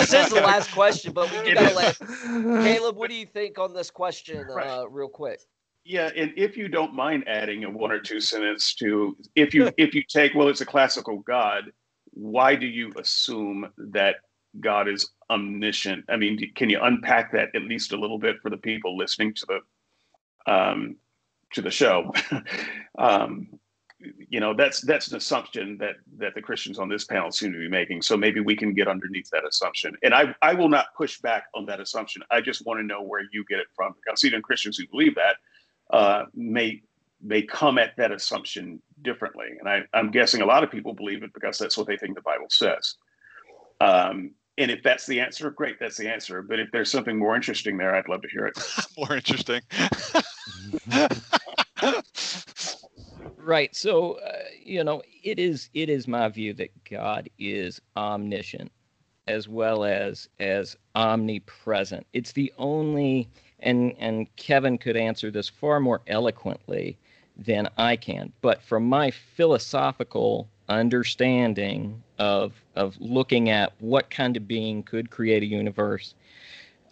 this 0.09 0.13
is 0.13 0.29
the 0.29 0.41
last 0.41 0.71
question. 0.71 1.11
But 1.11 1.29
we 1.31 1.53
gotta 1.53 1.75
let 1.75 1.99
Caleb. 2.63 2.95
What 2.95 3.09
do 3.09 3.15
you 3.15 3.25
think 3.25 3.59
on 3.59 3.73
this 3.73 3.91
question, 3.91 4.47
right. 4.47 4.65
uh, 4.65 4.89
real 4.89 5.09
quick? 5.09 5.41
Yeah, 5.83 6.09
and 6.15 6.31
if 6.37 6.55
you 6.55 6.69
don't 6.69 6.93
mind 6.93 7.25
adding 7.27 7.65
a 7.65 7.69
one 7.69 7.91
or 7.91 7.99
two 7.99 8.21
sentence 8.21 8.73
to, 8.75 9.17
if 9.35 9.53
you 9.53 9.69
if 9.77 9.93
you 9.93 10.03
take, 10.07 10.33
well, 10.33 10.47
it's 10.47 10.61
a 10.61 10.65
classical 10.65 11.19
God. 11.19 11.71
Why 12.11 12.55
do 12.55 12.67
you 12.67 12.93
assume 12.97 13.69
that 13.77 14.17
God 14.59 14.87
is 14.87 15.09
omniscient? 15.29 16.05
I 16.07 16.15
mean, 16.15 16.39
can 16.55 16.69
you 16.69 16.79
unpack 16.81 17.33
that 17.33 17.49
at 17.53 17.63
least 17.63 17.91
a 17.91 17.97
little 17.97 18.19
bit 18.19 18.37
for 18.41 18.49
the 18.49 18.57
people 18.57 18.95
listening 18.95 19.33
to 19.33 19.45
the 20.45 20.53
um, 20.53 20.95
to 21.53 21.61
the 21.61 21.71
show? 21.71 22.13
um, 22.97 23.47
you 24.29 24.39
know 24.39 24.53
that's 24.53 24.81
that's 24.81 25.09
an 25.09 25.17
assumption 25.17 25.77
that 25.77 25.95
that 26.17 26.33
the 26.35 26.41
christians 26.41 26.79
on 26.79 26.89
this 26.89 27.05
panel 27.05 27.31
seem 27.31 27.51
to 27.53 27.59
be 27.59 27.69
making. 27.69 28.01
So 28.01 28.17
maybe 28.17 28.39
we 28.39 28.55
can 28.55 28.73
get 28.73 28.87
underneath 28.87 29.29
that 29.31 29.45
assumption. 29.47 29.95
And 30.03 30.13
i 30.13 30.33
i 30.41 30.53
will 30.53 30.69
not 30.69 30.87
push 30.95 31.19
back 31.19 31.45
on 31.55 31.65
that 31.67 31.79
assumption. 31.79 32.21
I 32.31 32.41
just 32.41 32.65
want 32.65 32.79
to 32.79 32.83
know 32.83 33.01
where 33.01 33.21
you 33.31 33.45
get 33.49 33.59
it 33.59 33.67
from 33.75 33.93
because 34.03 34.23
even 34.25 34.41
christians 34.41 34.77
who 34.77 34.87
believe 34.87 35.15
that 35.15 35.37
uh, 35.95 36.25
may 36.33 36.81
may 37.21 37.41
come 37.41 37.77
at 37.77 37.95
that 37.97 38.11
assumption 38.11 38.81
differently. 39.01 39.47
And 39.59 39.69
I, 39.69 39.81
i'm 39.93 40.11
guessing 40.11 40.41
a 40.41 40.45
lot 40.45 40.63
of 40.63 40.71
people 40.71 40.93
believe 40.93 41.23
it 41.23 41.33
because 41.33 41.57
that's 41.57 41.77
what 41.77 41.87
they 41.87 41.97
think 41.97 42.15
the 42.15 42.21
bible 42.21 42.47
says. 42.49 42.95
Um, 43.81 44.31
and 44.57 44.69
if 44.69 44.83
that's 44.83 45.07
the 45.07 45.19
answer 45.19 45.49
great 45.51 45.79
that's 45.79 45.97
the 45.97 46.09
answer. 46.09 46.41
But 46.41 46.59
if 46.59 46.69
there's 46.71 46.91
something 46.91 47.17
more 47.17 47.35
interesting 47.35 47.77
there 47.77 47.95
i'd 47.95 48.09
love 48.09 48.21
to 48.23 48.29
hear 48.29 48.45
it. 48.45 48.57
More 48.97 49.15
interesting 49.15 49.61
Right. 53.43 53.75
So, 53.75 54.13
uh, 54.19 54.43
you 54.63 54.83
know, 54.83 55.01
it 55.23 55.37
is 55.37 55.69
it 55.73 55.89
is 55.89 56.07
my 56.07 56.29
view 56.29 56.53
that 56.53 56.71
God 56.85 57.29
is 57.37 57.81
omniscient 57.97 58.71
as 59.27 59.49
well 59.49 59.83
as 59.83 60.29
as 60.39 60.77
omnipresent. 60.95 62.05
It's 62.13 62.31
the 62.31 62.53
only 62.57 63.27
and 63.59 63.95
and 63.99 64.33
Kevin 64.37 64.77
could 64.77 64.95
answer 64.95 65.29
this 65.29 65.49
far 65.49 65.81
more 65.81 66.01
eloquently 66.07 66.97
than 67.35 67.67
I 67.77 67.97
can. 67.97 68.31
But 68.41 68.61
from 68.61 68.87
my 68.87 69.11
philosophical 69.11 70.47
understanding 70.69 72.01
of 72.19 72.53
of 72.75 72.95
looking 73.01 73.49
at 73.49 73.73
what 73.79 74.09
kind 74.09 74.37
of 74.37 74.47
being 74.47 74.83
could 74.83 75.09
create 75.09 75.43
a 75.43 75.47
universe, 75.47 76.15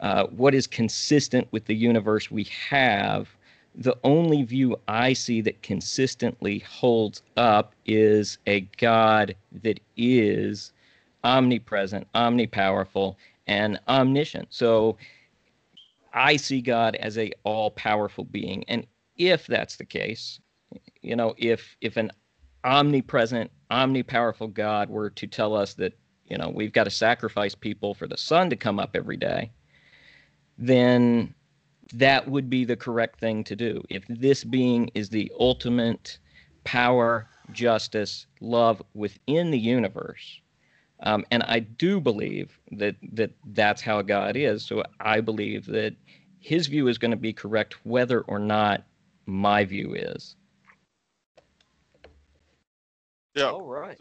uh, 0.02 0.26
what 0.26 0.54
is 0.54 0.68
consistent 0.68 1.48
with 1.52 1.66
the 1.66 1.76
universe 1.76 2.30
we 2.30 2.44
have, 2.70 3.30
the 3.76 3.98
only 4.04 4.44
view 4.44 4.78
I 4.88 5.14
see 5.14 5.42
that 5.42 5.62
consistently 5.64 6.60
holds 6.60 7.22
up 7.38 7.74
is 7.86 8.38
a 8.46 8.62
God 8.78 9.36
that 9.64 9.80
is 9.96 10.74
omnipresent, 11.24 12.08
omnipowerful, 12.14 13.16
and 13.48 13.80
omniscient. 13.88 14.48
So 14.50 14.98
I 16.14 16.36
see 16.36 16.62
God 16.62 16.96
as 16.98 17.18
a 17.18 17.32
all-powerful 17.44 18.26
being. 18.26 18.66
And 18.68 18.86
if 19.18 19.48
that's 19.48 19.78
the 19.78 19.86
case, 19.86 20.40
you 21.02 21.16
know, 21.16 21.34
if 21.38 21.76
if 21.82 21.98
an 21.98 22.12
omnipresent, 22.64 23.52
omnipowerful 23.72 24.54
God 24.54 24.90
were 24.90 25.10
to 25.12 25.28
tell 25.28 25.56
us 25.56 25.74
that, 25.76 25.94
you 26.26 26.38
know, 26.38 26.50
we've 26.50 26.74
got 26.74 26.84
to 26.84 26.90
sacrifice 26.92 27.56
people 27.56 27.94
for 27.94 28.08
the 28.08 28.18
sun 28.18 28.50
to 28.50 28.56
come 28.56 28.80
up 28.80 28.96
every 28.96 29.18
day, 29.18 29.52
then 30.58 31.34
that 31.92 32.28
would 32.28 32.50
be 32.50 32.66
the 32.66 32.76
correct 32.76 33.20
thing 33.20 33.44
to 33.46 33.56
do. 33.56 33.84
If 33.90 34.06
this 34.08 34.44
being 34.44 34.90
is 34.94 35.10
the 35.10 35.32
ultimate 35.40 36.20
power, 36.64 37.28
justice, 37.52 38.28
love 38.40 38.82
within 38.94 39.52
the 39.52 39.60
universe, 39.60 40.40
um, 41.04 41.26
and 41.32 41.44
I 41.44 41.60
do 41.60 42.00
believe 42.00 42.60
that 42.74 42.96
that 43.14 43.32
that's 43.54 43.82
how 43.82 44.02
God 44.02 44.36
is. 44.36 44.64
So 44.64 44.84
I 45.00 45.22
believe 45.22 45.66
that 45.68 45.96
His 46.40 46.68
view 46.68 46.88
is 46.88 46.98
going 46.98 47.12
to 47.12 47.18
be 47.18 47.34
correct, 47.34 47.86
whether 47.86 48.22
or 48.22 48.40
not 48.40 48.84
my 49.26 49.66
view 49.66 49.94
is. 49.96 50.36
Yeah. 53.36 53.52
All 53.52 53.62
right. 53.62 53.98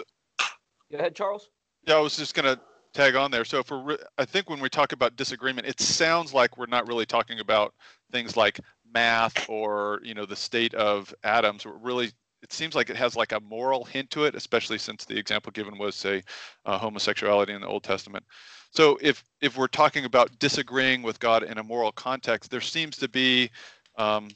Go 0.90 0.98
ahead, 0.98 1.14
Charles. 1.14 1.48
Yeah, 1.86 1.96
I 1.96 2.00
was 2.00 2.16
just 2.16 2.34
going 2.34 2.44
to 2.44 2.60
tag 2.92 3.14
on 3.14 3.30
there. 3.30 3.44
So 3.44 3.58
if 3.58 3.70
we're, 3.70 3.98
I 4.18 4.24
think 4.24 4.50
when 4.50 4.60
we 4.60 4.68
talk 4.68 4.92
about 4.92 5.16
disagreement, 5.16 5.66
it 5.66 5.80
sounds 5.80 6.34
like 6.34 6.56
we're 6.56 6.66
not 6.66 6.86
really 6.88 7.06
talking 7.06 7.40
about 7.40 7.74
things 8.12 8.36
like 8.36 8.60
math 8.92 9.48
or 9.48 10.00
you 10.02 10.14
know 10.14 10.26
the 10.26 10.36
state 10.36 10.74
of 10.74 11.14
atoms. 11.24 11.64
We're 11.64 11.76
really 11.76 12.12
it 12.42 12.52
seems 12.52 12.74
like 12.74 12.90
it 12.90 12.96
has 12.96 13.16
like 13.16 13.32
a 13.32 13.40
moral 13.40 13.84
hint 13.84 14.10
to 14.10 14.24
it, 14.24 14.34
especially 14.34 14.78
since 14.78 15.04
the 15.04 15.16
example 15.16 15.52
given 15.52 15.78
was 15.78 15.94
say 15.94 16.22
uh, 16.64 16.78
homosexuality 16.78 17.52
in 17.52 17.60
the 17.60 17.66
Old 17.66 17.84
Testament. 17.84 18.24
So 18.72 18.98
if 19.00 19.24
if 19.40 19.56
we're 19.56 19.66
talking 19.68 20.04
about 20.04 20.38
disagreeing 20.38 21.02
with 21.02 21.20
God 21.20 21.42
in 21.42 21.58
a 21.58 21.62
moral 21.62 21.92
context, 21.92 22.50
there 22.50 22.60
seems 22.60 22.96
to 22.98 23.08
be 23.08 23.50
um, 23.96 24.28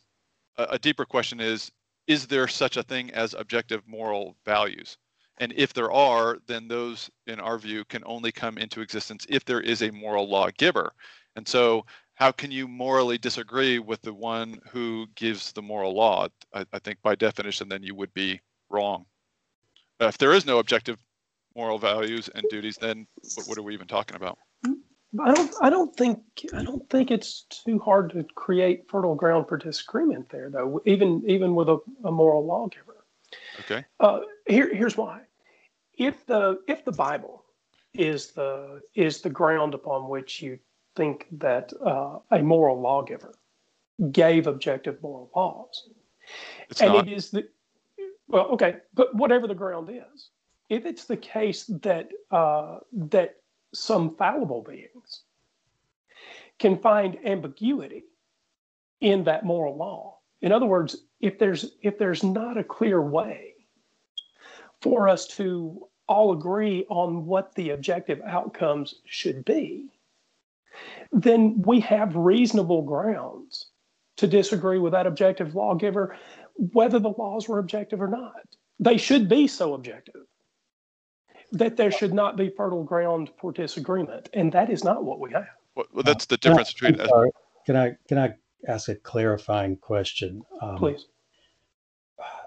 a, 0.56 0.64
a 0.70 0.78
deeper 0.78 1.04
question: 1.04 1.40
is 1.40 1.70
is 2.06 2.26
there 2.26 2.48
such 2.48 2.76
a 2.76 2.82
thing 2.82 3.10
as 3.12 3.34
objective 3.34 3.82
moral 3.86 4.36
values? 4.44 4.98
And 5.38 5.52
if 5.56 5.72
there 5.72 5.90
are, 5.90 6.38
then 6.46 6.68
those, 6.68 7.10
in 7.26 7.40
our 7.40 7.58
view, 7.58 7.84
can 7.84 8.02
only 8.06 8.30
come 8.30 8.58
into 8.58 8.80
existence 8.80 9.26
if 9.28 9.44
there 9.44 9.60
is 9.60 9.82
a 9.82 9.90
moral 9.90 10.28
lawgiver. 10.28 10.92
And 11.36 11.46
so, 11.46 11.84
how 12.14 12.30
can 12.30 12.52
you 12.52 12.68
morally 12.68 13.18
disagree 13.18 13.80
with 13.80 14.00
the 14.02 14.14
one 14.14 14.60
who 14.70 15.06
gives 15.16 15.52
the 15.52 15.62
moral 15.62 15.94
law? 15.94 16.28
I, 16.54 16.64
I 16.72 16.78
think 16.78 17.02
by 17.02 17.16
definition, 17.16 17.68
then 17.68 17.82
you 17.82 17.94
would 17.96 18.14
be 18.14 18.40
wrong. 18.70 19.06
If 19.98 20.18
there 20.18 20.32
is 20.32 20.46
no 20.46 20.60
objective 20.60 20.98
moral 21.56 21.78
values 21.78 22.28
and 22.34 22.44
duties, 22.48 22.76
then 22.76 23.06
what, 23.34 23.48
what 23.48 23.58
are 23.58 23.62
we 23.62 23.74
even 23.74 23.88
talking 23.88 24.16
about? 24.16 24.38
I 25.20 25.32
don't. 25.32 25.54
I 25.60 25.70
don't 25.70 25.94
think. 25.96 26.18
I 26.52 26.64
don't 26.64 26.88
think 26.90 27.10
it's 27.10 27.44
too 27.64 27.78
hard 27.78 28.10
to 28.10 28.24
create 28.34 28.88
fertile 28.88 29.14
ground 29.14 29.46
for 29.48 29.56
disagreement 29.56 30.28
there, 30.28 30.50
though. 30.50 30.80
Even 30.86 31.22
even 31.28 31.54
with 31.54 31.68
a, 31.68 31.78
a 32.04 32.10
moral 32.10 32.44
lawgiver. 32.44 33.03
Okay. 33.60 33.84
Uh, 34.00 34.20
here, 34.46 34.74
here's 34.74 34.96
why. 34.96 35.22
If 35.96 36.26
the 36.26 36.60
if 36.66 36.84
the 36.84 36.92
Bible 36.92 37.44
is 37.94 38.32
the 38.32 38.80
is 38.94 39.20
the 39.20 39.30
ground 39.30 39.74
upon 39.74 40.08
which 40.08 40.42
you 40.42 40.58
think 40.96 41.26
that 41.32 41.72
uh, 41.84 42.18
a 42.30 42.42
moral 42.42 42.80
lawgiver 42.80 43.34
gave 44.10 44.46
objective 44.46 45.00
moral 45.02 45.30
laws, 45.36 45.88
it's 46.68 46.80
and 46.80 46.94
not. 46.94 47.08
it 47.08 47.12
is 47.12 47.30
the 47.30 47.48
well, 48.28 48.46
okay, 48.46 48.76
but 48.94 49.14
whatever 49.14 49.46
the 49.46 49.54
ground 49.54 49.90
is, 49.90 50.30
if 50.68 50.84
it's 50.84 51.04
the 51.04 51.16
case 51.16 51.64
that 51.82 52.08
uh, 52.30 52.78
that 52.92 53.36
some 53.72 54.16
fallible 54.16 54.62
beings 54.62 55.22
can 56.58 56.78
find 56.78 57.18
ambiguity 57.24 58.04
in 59.00 59.24
that 59.24 59.44
moral 59.44 59.76
law. 59.76 60.18
In 60.40 60.52
other 60.52 60.66
words, 60.66 60.96
if 61.20 61.38
there's 61.38 61.76
if 61.82 61.98
there's 61.98 62.22
not 62.22 62.58
a 62.58 62.64
clear 62.64 63.00
way 63.00 63.54
for 64.80 65.08
us 65.08 65.26
to 65.26 65.88
all 66.06 66.32
agree 66.32 66.84
on 66.90 67.24
what 67.24 67.54
the 67.54 67.70
objective 67.70 68.20
outcomes 68.26 68.96
should 69.06 69.44
be, 69.44 69.88
then 71.12 71.62
we 71.62 71.80
have 71.80 72.14
reasonable 72.14 72.82
grounds 72.82 73.68
to 74.16 74.26
disagree 74.26 74.78
with 74.78 74.92
that 74.92 75.06
objective 75.06 75.54
lawgiver, 75.54 76.16
whether 76.56 76.98
the 76.98 77.10
laws 77.10 77.48
were 77.48 77.58
objective 77.58 78.00
or 78.00 78.08
not. 78.08 78.44
They 78.78 78.96
should 78.96 79.28
be 79.28 79.46
so 79.46 79.74
objective 79.74 80.26
that 81.52 81.76
there 81.76 81.90
should 81.90 82.12
not 82.12 82.36
be 82.36 82.50
fertile 82.50 82.82
ground 82.82 83.30
for 83.38 83.52
disagreement, 83.52 84.28
and 84.34 84.52
that 84.52 84.70
is 84.70 84.84
not 84.84 85.04
what 85.04 85.20
we 85.20 85.32
have. 85.32 85.46
Well, 85.74 85.86
well 85.92 86.02
that's 86.02 86.26
the 86.26 86.36
difference 86.36 86.70
uh, 86.70 86.90
between. 86.90 87.30
Can 87.66 87.76
I 87.76 87.96
can 88.08 88.18
I 88.18 88.34
ask 88.68 88.88
a 88.88 88.94
clarifying 88.94 89.76
question? 89.76 90.42
Um, 90.60 90.76
Please 90.76 91.06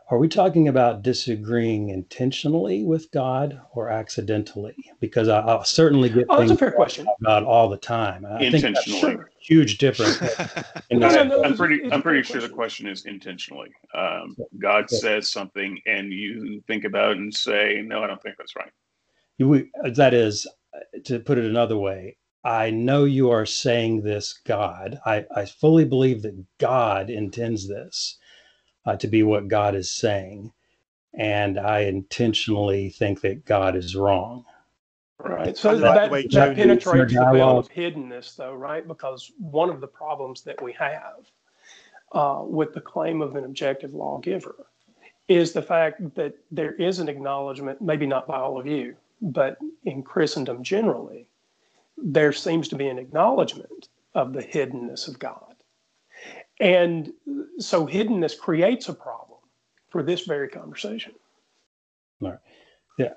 are 0.09 0.17
we 0.17 0.29
talking 0.29 0.69
about 0.69 1.01
disagreeing 1.01 1.89
intentionally 1.89 2.83
with 2.83 3.11
God 3.11 3.59
or 3.73 3.89
accidentally? 3.89 4.75
Because 5.01 5.27
I, 5.27 5.43
will 5.43 5.65
certainly 5.65 6.09
get 6.09 6.27
oh, 6.29 6.39
that's 6.39 6.51
a 6.51 6.57
fair 6.57 6.71
question. 6.71 7.05
God 7.23 7.43
all 7.43 7.67
the 7.67 7.77
time. 7.77 8.25
I 8.25 8.39
intentionally, 8.39 9.01
think 9.01 9.21
huge 9.41 9.77
difference. 9.77 10.21
no, 10.91 11.09
no, 11.09 11.23
no, 11.23 11.43
I'm 11.43 11.57
pretty. 11.57 11.91
I'm 11.91 12.01
pretty 12.01 12.23
sure 12.23 12.39
the 12.39 12.47
question 12.47 12.87
is 12.87 13.05
intentionally. 13.05 13.69
Um, 13.93 14.37
God 14.59 14.85
yeah. 14.89 14.99
says 14.99 15.29
something, 15.29 15.77
and 15.85 16.13
you 16.13 16.63
think 16.67 16.85
about 16.85 17.11
it 17.11 17.17
and 17.17 17.33
say, 17.33 17.83
"No, 17.85 18.01
I 18.01 18.07
don't 18.07 18.21
think 18.21 18.35
that's 18.37 18.55
right." 18.55 18.71
You, 19.37 19.67
that 19.93 20.13
is, 20.13 20.47
to 21.05 21.19
put 21.19 21.37
it 21.37 21.45
another 21.45 21.77
way, 21.77 22.15
I 22.43 22.69
know 22.71 23.05
you 23.05 23.31
are 23.31 23.45
saying 23.45 24.01
this, 24.03 24.33
God. 24.45 24.99
I, 25.05 25.25
I 25.35 25.45
fully 25.45 25.85
believe 25.85 26.21
that 26.23 26.45
God 26.59 27.09
intends 27.09 27.67
this 27.67 28.17
uh, 28.85 28.95
to 28.97 29.07
be 29.07 29.23
what 29.23 29.47
God 29.49 29.75
is 29.75 29.91
saying. 29.91 30.53
and 31.13 31.59
I 31.59 31.81
intentionally 31.81 32.89
think 32.89 33.21
that 33.21 33.45
God 33.45 33.75
is 33.75 33.95
wrong. 33.95 34.45
Right. 35.19 35.57
So 35.57 35.75
that, 35.79 36.11
that, 36.11 36.31
that 36.31 36.55
penetrates 36.55 37.13
the 37.13 37.29
veil 37.33 37.57
of 37.57 37.69
hiddenness, 37.69 38.35
though, 38.35 38.53
right? 38.53 38.87
Because 38.87 39.31
one 39.39 39.69
of 39.69 39.81
the 39.81 39.87
problems 39.87 40.43
that 40.43 40.61
we 40.61 40.73
have 40.73 41.25
uh, 42.13 42.43
with 42.45 42.73
the 42.73 42.81
claim 42.81 43.21
of 43.21 43.35
an 43.35 43.43
objective 43.43 43.93
lawgiver 43.93 44.67
is 45.27 45.53
the 45.53 45.61
fact 45.61 46.15
that 46.15 46.35
there 46.51 46.73
is 46.73 46.99
an 46.99 47.09
acknowledgement, 47.09 47.81
maybe 47.81 48.05
not 48.05 48.27
by 48.27 48.37
all 48.37 48.59
of 48.59 48.67
you, 48.67 48.95
but 49.21 49.57
in 49.85 50.03
Christendom 50.03 50.63
generally, 50.63 51.26
there 51.97 52.33
seems 52.33 52.67
to 52.69 52.75
be 52.75 52.87
an 52.87 52.99
acknowledgement 52.99 53.89
of 54.13 54.33
the 54.33 54.43
hiddenness 54.43 55.07
of 55.07 55.19
God. 55.19 55.55
And 56.59 57.11
so 57.59 57.85
hiddenness 57.85 58.37
creates 58.37 58.89
a 58.89 58.93
problem 58.93 59.39
for 59.89 60.03
this 60.03 60.21
very 60.25 60.49
conversation. 60.49 61.13
Right. 62.19 62.39
Yeah. 62.97 63.13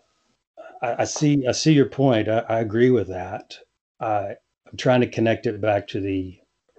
I, 0.82 1.02
I 1.02 1.04
see 1.04 1.46
I 1.48 1.52
see 1.52 1.72
your 1.72 1.86
point. 1.86 2.28
I, 2.28 2.40
I 2.40 2.60
agree 2.60 2.90
with 2.90 3.08
that. 3.08 3.56
I, 3.98 4.34
I'm 4.70 4.76
trying 4.76 5.00
to 5.00 5.08
connect 5.08 5.46
it 5.46 5.60
back 5.60 5.88
to 5.88 6.00
the 6.00 6.38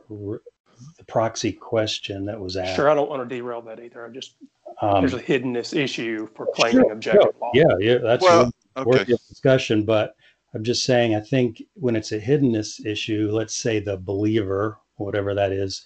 the 0.10 1.04
proxy 1.08 1.52
question 1.52 2.26
that 2.26 2.40
was 2.40 2.58
asked. 2.58 2.76
Sure, 2.76 2.90
I 2.90 2.96
don't 2.96 3.10
want 3.10 3.28
to 3.28 3.36
derail 3.36 3.62
that 3.64 3.80
either. 3.80 4.04
I'm 4.06 4.14
just 4.14 4.36
um, 4.82 5.02
there's 5.02 5.14
a 5.14 5.22
hiddenness 5.22 5.76
issue 5.76 6.28
for 6.36 6.48
claiming 6.56 6.84
sure, 6.86 6.92
objective 6.92 7.36
law. 7.40 7.52
Yeah, 7.54 7.66
yeah, 7.80 7.98
that's 7.98 8.24
well, 8.24 8.52
okay. 8.78 8.90
worth 8.90 9.06
discussion. 9.06 9.86
But 9.86 10.16
I'm 10.54 10.64
just 10.64 10.84
saying, 10.84 11.16
I 11.16 11.22
think 11.22 11.64
when 11.76 11.96
it's 11.96 12.12
a 12.12 12.20
hiddenness 12.20 12.86
issue, 12.86 13.30
let's 13.32 13.56
say 13.56 13.80
the 13.80 13.98
believer, 13.98 14.78
whatever 14.98 15.34
that 15.34 15.52
is, 15.52 15.86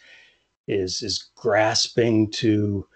is 0.67 1.03
is 1.03 1.29
grasping 1.35 2.31
to 2.31 2.87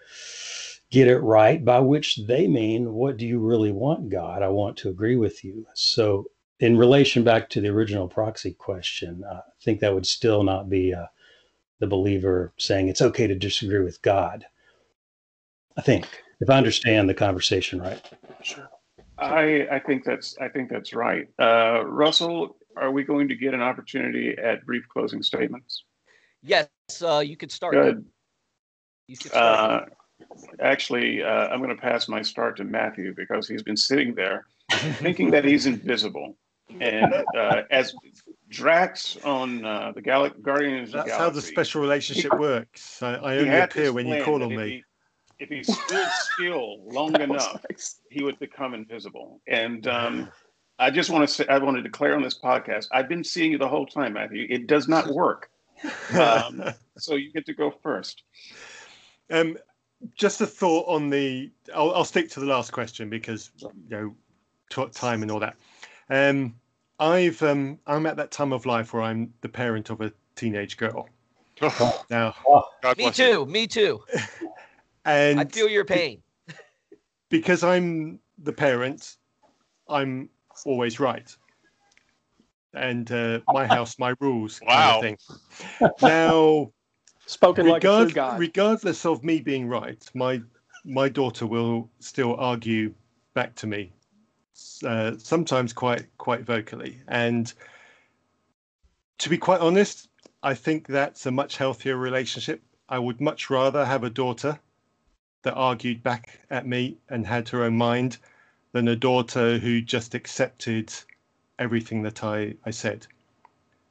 get 0.90 1.06
it 1.06 1.18
right, 1.18 1.64
by 1.64 1.78
which 1.78 2.18
they 2.26 2.48
mean, 2.48 2.92
what 2.92 3.16
do 3.16 3.26
you 3.26 3.38
really 3.38 3.70
want, 3.70 4.08
God? 4.08 4.42
I 4.42 4.48
want 4.48 4.76
to 4.78 4.88
agree 4.88 5.16
with 5.16 5.44
you. 5.44 5.66
So, 5.74 6.26
in 6.58 6.76
relation 6.76 7.22
back 7.24 7.48
to 7.50 7.60
the 7.60 7.68
original 7.68 8.08
proxy 8.08 8.52
question, 8.52 9.24
I 9.30 9.40
think 9.62 9.80
that 9.80 9.94
would 9.94 10.06
still 10.06 10.42
not 10.42 10.68
be 10.68 10.92
uh, 10.92 11.06
the 11.78 11.86
believer 11.86 12.52
saying 12.58 12.88
it's 12.88 13.00
okay 13.02 13.26
to 13.28 13.34
disagree 13.34 13.80
with 13.80 14.02
God. 14.02 14.44
I 15.76 15.82
think, 15.82 16.06
if 16.40 16.50
I 16.50 16.58
understand 16.58 17.08
the 17.08 17.14
conversation 17.14 17.80
right. 17.80 18.02
Sure. 18.42 18.68
I, 19.20 19.68
I 19.70 19.78
think 19.78 20.04
that's 20.04 20.36
I 20.40 20.48
think 20.48 20.70
that's 20.70 20.94
right. 20.94 21.28
Uh, 21.38 21.84
Russell, 21.86 22.56
are 22.76 22.90
we 22.90 23.04
going 23.04 23.28
to 23.28 23.34
get 23.34 23.54
an 23.54 23.60
opportunity 23.60 24.36
at 24.36 24.64
brief 24.64 24.88
closing 24.88 25.22
statements? 25.22 25.84
Yes, 26.42 26.68
uh, 27.02 27.22
you 27.24 27.36
could 27.36 27.52
start. 27.52 27.74
Good. 27.74 28.04
You 29.06 29.16
could 29.16 29.30
start. 29.30 29.92
Uh, 30.20 30.24
actually, 30.60 31.22
uh, 31.22 31.48
I'm 31.48 31.58
going 31.62 31.74
to 31.74 31.80
pass 31.80 32.08
my 32.08 32.22
start 32.22 32.56
to 32.58 32.64
Matthew 32.64 33.14
because 33.14 33.46
he's 33.48 33.62
been 33.62 33.76
sitting 33.76 34.14
there 34.14 34.46
thinking 34.70 35.30
that 35.32 35.44
he's 35.44 35.66
invisible. 35.66 36.36
And 36.80 37.12
uh, 37.36 37.62
as 37.70 37.94
Drax 38.48 39.16
on 39.24 39.64
uh, 39.64 39.92
the 39.92 40.02
Gal- 40.02 40.30
Guardians 40.30 40.92
That's 40.92 41.10
of 41.10 41.18
the 41.18 41.18
how 41.18 41.30
the 41.30 41.42
special 41.42 41.80
relationship 41.80 42.38
works. 42.38 43.02
I, 43.02 43.14
I 43.14 43.36
only 43.38 43.56
appear 43.56 43.92
when 43.92 44.06
you 44.06 44.22
call 44.22 44.42
on 44.42 44.54
me. 44.54 44.84
He, 45.40 45.44
if 45.44 45.66
he 45.66 45.72
stood 45.72 46.06
still 46.34 46.80
long 46.84 47.14
enough, 47.20 47.60
nice. 47.70 48.00
he 48.10 48.22
would 48.22 48.38
become 48.38 48.74
invisible. 48.74 49.40
And 49.46 49.86
um, 49.86 50.30
I 50.78 50.90
just 50.90 51.10
want 51.10 51.28
to 51.28 51.34
say, 51.34 51.46
I 51.48 51.58
want 51.58 51.76
to 51.76 51.82
declare 51.82 52.14
on 52.14 52.22
this 52.22 52.38
podcast, 52.38 52.88
I've 52.92 53.08
been 53.08 53.24
seeing 53.24 53.52
you 53.52 53.58
the 53.58 53.68
whole 53.68 53.86
time, 53.86 54.14
Matthew. 54.14 54.46
It 54.48 54.66
does 54.66 54.88
not 54.88 55.08
work. 55.08 55.50
Um, 56.12 56.62
so 56.98 57.14
you 57.14 57.32
get 57.32 57.46
to 57.46 57.54
go 57.54 57.70
first. 57.70 58.24
Um, 59.30 59.56
just 60.14 60.40
a 60.40 60.46
thought 60.46 60.86
on 60.88 61.08
the. 61.08 61.50
I'll, 61.74 61.92
I'll, 61.94 62.04
stick 62.04 62.28
to 62.30 62.40
the 62.40 62.46
last 62.46 62.72
question 62.72 63.08
because 63.08 63.50
you 63.60 63.70
know 63.88 64.14
t- 64.70 64.90
time 64.92 65.22
and 65.22 65.30
all 65.30 65.40
that. 65.40 65.56
Um, 66.10 66.56
I've 66.98 67.42
um, 67.42 67.78
I'm 67.86 68.04
at 68.04 68.16
that 68.16 68.30
time 68.30 68.52
of 68.52 68.66
life 68.66 68.92
where 68.92 69.02
I'm 69.02 69.32
the 69.40 69.48
parent 69.48 69.88
of 69.88 70.02
a 70.02 70.12
teenage 70.36 70.76
girl. 70.76 71.08
now, 72.10 72.34
oh, 72.46 72.64
me 72.98 73.10
too. 73.10 73.24
You. 73.24 73.46
Me 73.46 73.66
too. 73.66 74.02
And 75.10 75.40
I 75.40 75.44
feel 75.44 75.68
your 75.68 75.84
pain. 75.84 76.22
because 77.28 77.62
I'm 77.62 78.20
the 78.38 78.52
parent, 78.52 79.16
I'm 79.88 80.30
always 80.64 81.00
right. 81.00 81.34
And 82.72 83.10
uh, 83.10 83.40
my 83.48 83.66
house, 83.66 83.98
my 83.98 84.14
rules. 84.20 84.60
Wow. 84.64 85.00
Kind 85.00 85.18
of 85.80 85.90
now 86.02 86.72
Spoken 87.30 87.66
Regard, 87.66 87.84
like 87.84 87.84
a 87.84 88.04
true 88.04 88.14
God. 88.14 88.40
Regardless 88.40 89.06
of 89.06 89.22
me 89.22 89.40
being 89.40 89.68
right, 89.68 90.04
my 90.14 90.42
my 90.84 91.08
daughter 91.08 91.46
will 91.46 91.88
still 92.00 92.34
argue 92.34 92.92
back 93.34 93.54
to 93.56 93.68
me, 93.68 93.92
uh, 94.84 95.12
sometimes 95.16 95.72
quite 95.72 96.06
quite 96.18 96.42
vocally. 96.42 97.00
And 97.06 97.52
to 99.18 99.28
be 99.28 99.38
quite 99.38 99.60
honest, 99.60 100.08
I 100.42 100.54
think 100.54 100.88
that's 100.88 101.26
a 101.26 101.30
much 101.30 101.56
healthier 101.56 101.96
relationship. 101.96 102.62
I 102.88 102.98
would 102.98 103.20
much 103.20 103.48
rather 103.48 103.84
have 103.84 104.02
a 104.02 104.10
daughter 104.10 104.58
that 105.42 105.54
argued 105.54 106.02
back 106.02 106.40
at 106.50 106.66
me 106.66 106.96
and 107.08 107.26
had 107.26 107.48
her 107.48 107.64
own 107.64 107.76
mind 107.76 108.18
than 108.72 108.88
a 108.88 108.96
daughter 108.96 109.58
who 109.58 109.80
just 109.80 110.14
accepted 110.14 110.92
everything 111.58 112.02
that 112.02 112.22
I, 112.24 112.54
I 112.64 112.70
said. 112.70 113.06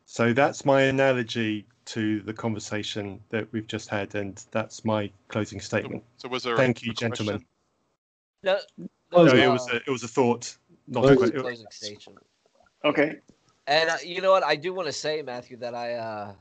So 0.05 0.34
that's 0.34 0.65
my 0.65 0.84
analogy 0.84 1.65
to 1.85 2.21
the 2.21 2.34
conversation 2.34 3.19
that 3.30 3.51
we've 3.51 3.67
just 3.67 3.89
had, 3.89 4.15
and 4.15 4.43
that's 4.51 4.85
my 4.85 5.11
closing 5.27 5.59
statement. 5.59 6.03
So, 6.17 6.30
was 6.30 6.43
there? 6.43 6.55
Thank 6.55 6.84
you, 6.84 6.93
gentlemen. 6.93 7.43
No, 8.43 8.59
no, 9.11 9.26
it 9.26 9.47
was 9.47 9.67
a, 9.69 9.77
it 9.77 9.89
was 9.89 10.03
a 10.03 10.07
thought, 10.07 10.55
not 10.88 11.05
a 11.05 11.15
closing, 11.15 11.39
closing 11.39 11.67
statement. 11.71 12.19
Okay. 12.85 13.17
And 13.67 13.89
uh, 13.89 13.97
you 14.03 14.21
know 14.21 14.31
what? 14.31 14.43
I 14.43 14.55
do 14.55 14.73
want 14.73 14.88
to 14.88 14.91
say, 14.91 15.21
Matthew, 15.21 15.57
that 15.57 15.76
I 15.76 15.95
uh, 15.95 16.34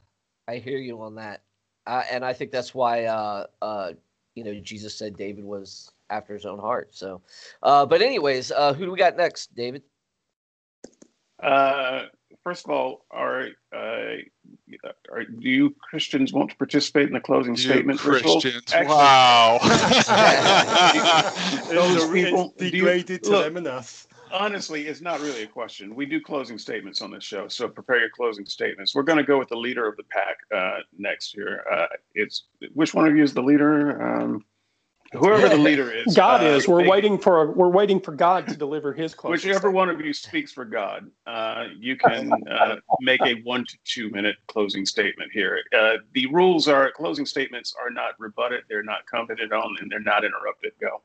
I 0.47 0.57
hear 0.57 0.79
you 0.79 1.01
on 1.03 1.15
that, 1.17 1.43
uh, 1.87 2.03
and 2.11 2.25
I 2.25 2.33
think 2.33 2.51
that's 2.51 2.75
why 2.75 3.05
uh, 3.05 3.47
uh, 3.61 3.93
you 4.39 4.45
know 4.45 4.55
Jesus 4.61 4.97
said 4.97 5.17
David 5.17 5.45
was 5.45 5.91
after 6.11 6.35
his 6.35 6.47
own 6.47 6.59
heart. 6.59 6.95
So, 6.95 7.21
uh, 7.63 7.87
but 7.87 8.01
anyways, 8.01 8.53
uh, 8.53 8.73
who 8.73 8.87
do 8.87 8.91
we 8.91 8.99
got 8.99 9.17
next, 9.17 9.55
David? 9.55 9.83
Uh, 11.43 12.05
first 12.43 12.65
of 12.65 12.71
all, 12.71 13.05
are, 13.11 13.49
uh, 13.73 14.17
are 15.13 15.25
do 15.25 15.49
you 15.49 15.75
Christians 15.81 16.33
want 16.33 16.51
to 16.51 16.57
participate 16.57 17.07
in 17.07 17.13
the 17.13 17.21
closing 17.21 17.55
you 17.55 17.61
statement? 17.61 18.01
Christians, 18.01 18.73
Actually, 18.73 18.89
wow! 18.89 19.59
Those 21.69 22.11
people 22.11 22.55
degraded 22.59 23.23
to 23.25 23.31
look, 23.31 23.45
them 23.45 23.57
enough. 23.57 24.08
Honestly, 24.33 24.87
it's 24.87 25.01
not 25.01 25.21
really 25.21 25.43
a 25.43 25.47
question. 25.47 25.95
We 25.95 26.07
do 26.07 26.21
closing 26.21 26.59
statements 26.59 27.03
on 27.03 27.11
this 27.11 27.25
show, 27.25 27.49
so 27.49 27.69
prepare 27.69 28.01
your 28.01 28.11
closing 28.11 28.47
statements. 28.47 28.95
We're 28.95 29.03
going 29.03 29.19
to 29.19 29.25
go 29.25 29.39
with 29.39 29.49
the 29.49 29.57
leader 29.57 29.87
of 29.87 29.97
the 29.97 30.05
pack 30.05 30.39
uh, 30.55 30.81
next 30.99 31.37
year. 31.37 31.65
Uh, 31.71 31.87
it's 32.15 32.45
which 32.75 32.95
one 32.95 33.07
of 33.07 33.17
you 33.17 33.23
is 33.23 33.35
the 33.35 33.43
leader? 33.43 34.03
Um, 34.03 34.45
whoever 35.13 35.49
the 35.49 35.57
leader 35.57 35.91
is. 36.07 36.15
God 36.15 36.43
uh, 36.43 36.49
is. 36.49 36.69
We're 36.69 36.87
waiting 36.87 37.19
for 37.19 37.51
we're 37.53 37.69
waiting 37.69 38.01
for 38.01 38.13
God 38.13 38.47
to 38.49 38.57
deliver 38.57 38.93
His 38.93 39.15
closing. 39.15 39.33
Whichever 39.33 39.55
statement. 39.55 39.75
one 39.75 39.89
of 39.89 40.01
you 40.01 40.13
speaks 40.13 40.53
for 40.53 40.65
God, 40.65 41.11
uh, 41.27 41.67
you 41.79 41.97
can 41.97 42.33
uh, 42.51 42.77
make 43.01 43.21
a 43.23 43.35
one 43.43 43.65
to 43.65 43.79
two 43.85 44.11
minute 44.11 44.37
closing 44.47 44.85
statement 44.87 45.31
here. 45.33 45.61
Uh, 45.77 45.95
the 46.13 46.27
rules 46.27 46.69
are 46.69 46.91
closing 46.91 47.27
statements 47.27 47.75
are 47.81 47.91
not 47.91 48.15
rebutted, 48.19 48.65
they're 48.69 48.83
not 48.83 49.07
commented 49.07 49.53
on, 49.53 49.77
and 49.81 49.91
they're 49.91 50.01
not 50.01 50.25
interrupted. 50.25 50.73
Go. 50.81 51.03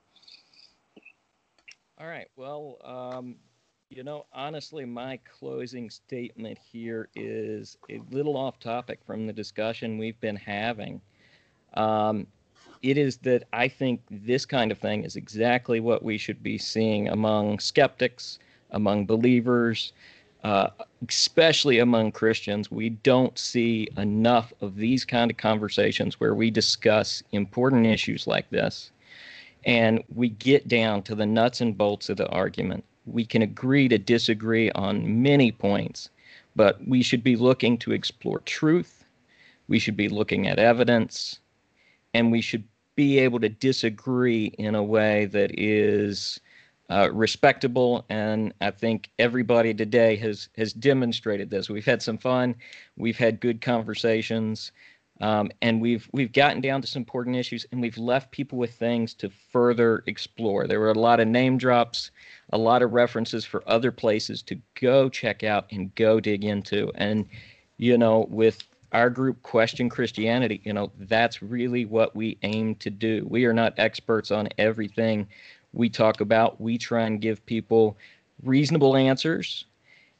All 1.99 2.07
right. 2.07 2.27
Well, 2.35 2.77
um, 2.83 3.35
you 3.89 4.03
know, 4.03 4.25
honestly, 4.33 4.85
my 4.85 5.19
closing 5.39 5.89
statement 5.91 6.57
here 6.57 7.09
is 7.15 7.77
a 7.89 8.01
little 8.09 8.35
off 8.35 8.59
topic 8.59 8.99
from 9.05 9.27
the 9.27 9.33
discussion 9.33 9.99
we've 9.99 10.19
been 10.19 10.35
having. 10.35 10.99
Um, 11.75 12.25
it 12.81 12.97
is 12.97 13.17
that 13.17 13.43
I 13.53 13.67
think 13.67 14.01
this 14.09 14.45
kind 14.45 14.71
of 14.71 14.79
thing 14.79 15.03
is 15.03 15.15
exactly 15.15 15.79
what 15.79 16.03
we 16.03 16.17
should 16.17 16.41
be 16.41 16.57
seeing 16.57 17.09
among 17.09 17.59
skeptics, 17.59 18.39
among 18.71 19.05
believers, 19.05 19.93
uh, 20.43 20.69
especially 21.07 21.77
among 21.77 22.11
Christians. 22.11 22.71
We 22.71 22.89
don't 22.89 23.37
see 23.37 23.87
enough 23.97 24.51
of 24.61 24.75
these 24.75 25.05
kind 25.05 25.29
of 25.29 25.37
conversations 25.37 26.19
where 26.19 26.33
we 26.33 26.49
discuss 26.49 27.21
important 27.31 27.85
issues 27.85 28.25
like 28.25 28.49
this 28.49 28.92
and 29.65 30.03
we 30.13 30.29
get 30.29 30.67
down 30.67 31.03
to 31.03 31.15
the 31.15 31.25
nuts 31.25 31.61
and 31.61 31.77
bolts 31.77 32.09
of 32.09 32.17
the 32.17 32.27
argument. 32.29 32.83
We 33.05 33.25
can 33.25 33.41
agree 33.41 33.87
to 33.89 33.97
disagree 33.97 34.71
on 34.71 35.21
many 35.21 35.51
points, 35.51 36.09
but 36.55 36.85
we 36.87 37.01
should 37.01 37.23
be 37.23 37.35
looking 37.35 37.77
to 37.79 37.91
explore 37.91 38.39
truth. 38.39 39.03
We 39.67 39.79
should 39.79 39.97
be 39.97 40.09
looking 40.09 40.47
at 40.47 40.59
evidence, 40.59 41.39
and 42.13 42.31
we 42.31 42.41
should 42.41 42.63
be 42.95 43.19
able 43.19 43.39
to 43.39 43.49
disagree 43.49 44.45
in 44.57 44.75
a 44.75 44.83
way 44.83 45.25
that 45.25 45.51
is 45.59 46.39
uh, 46.89 47.09
respectable. 47.11 48.05
And 48.09 48.53
I 48.61 48.71
think 48.71 49.09
everybody 49.17 49.73
today 49.73 50.15
has 50.17 50.49
has 50.57 50.73
demonstrated 50.73 51.49
this. 51.49 51.69
We've 51.69 51.85
had 51.85 52.01
some 52.01 52.17
fun. 52.17 52.55
We've 52.97 53.17
had 53.17 53.39
good 53.39 53.61
conversations. 53.61 54.71
Um, 55.23 55.51
and 55.61 55.79
we've 55.79 56.09
we've 56.11 56.33
gotten 56.33 56.59
down 56.59 56.81
to 56.81 56.87
some 56.87 56.99
important 56.99 57.37
issues, 57.37 57.65
and 57.71 57.79
we've 57.79 57.97
left 57.97 58.31
people 58.31 58.57
with 58.57 58.73
things 58.73 59.13
to 59.15 59.29
further 59.29 60.03
explore. 60.05 60.67
There 60.67 60.81
were 60.81 60.91
a 60.91 60.99
lot 60.99 61.21
of 61.21 61.29
name 61.29 61.57
drops, 61.57 62.11
a 62.51 62.57
lot 62.57 62.81
of 62.81 62.91
references 62.91 63.45
for 63.45 63.63
other 63.65 63.89
places 63.89 64.41
to 64.43 64.59
go 64.81 65.07
check 65.07 65.41
out 65.41 65.67
and 65.71 65.95
go 65.95 66.19
dig 66.19 66.43
into. 66.43 66.91
And 66.95 67.25
you 67.77 67.97
know, 67.97 68.27
with 68.29 68.67
our 68.91 69.09
group 69.09 69.41
question 69.41 69.89
christianity 69.89 70.61
you 70.63 70.71
know 70.71 70.91
that's 70.99 71.41
really 71.41 71.83
what 71.83 72.15
we 72.15 72.37
aim 72.43 72.75
to 72.75 72.91
do 72.91 73.25
we 73.27 73.43
are 73.43 73.53
not 73.53 73.73
experts 73.77 74.29
on 74.29 74.47
everything 74.59 75.27
we 75.73 75.89
talk 75.89 76.21
about 76.21 76.61
we 76.61 76.77
try 76.77 77.01
and 77.01 77.19
give 77.19 77.43
people 77.47 77.97
reasonable 78.43 78.95
answers 78.95 79.65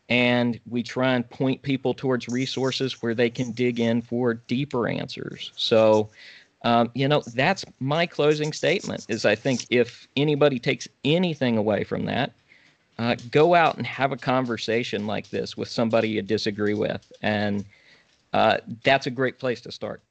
and 0.10 0.60
we 0.70 0.84
try 0.84 1.16
and 1.16 1.30
point 1.30 1.62
people 1.62 1.94
towards 1.94 2.28
resources 2.28 3.02
where 3.02 3.16
they 3.16 3.30
can 3.30 3.52
dig 3.52 3.80
in 3.80 4.02
for 4.02 4.34
deeper 4.34 4.88
answers 4.88 5.52
so 5.56 6.10
um, 6.64 6.90
you 6.94 7.08
know 7.08 7.22
that's 7.34 7.66
my 7.80 8.06
closing 8.06 8.54
statement 8.54 9.06
is 9.10 9.26
i 9.26 9.36
think 9.36 9.66
if 9.70 10.08
anybody 10.16 10.60
takes 10.60 10.88
anything 11.06 11.58
away 11.58 11.84
from 11.84 12.06
that 12.06 12.32
uh, 13.00 13.16
go 13.32 13.56
out 13.56 13.78
and 13.78 13.88
have 13.88 14.12
a 14.12 14.18
conversation 14.18 15.08
like 15.08 15.30
this 15.30 15.58
with 15.58 15.68
somebody 15.68 16.10
you 16.10 16.22
disagree 16.22 16.76
with 16.76 17.12
and 17.22 17.66
uh, 18.34 18.58
that's 18.84 19.06
a 19.06 19.12
great 19.12 19.40
place 19.40 19.62
to 19.62 19.72
start. 19.72 20.02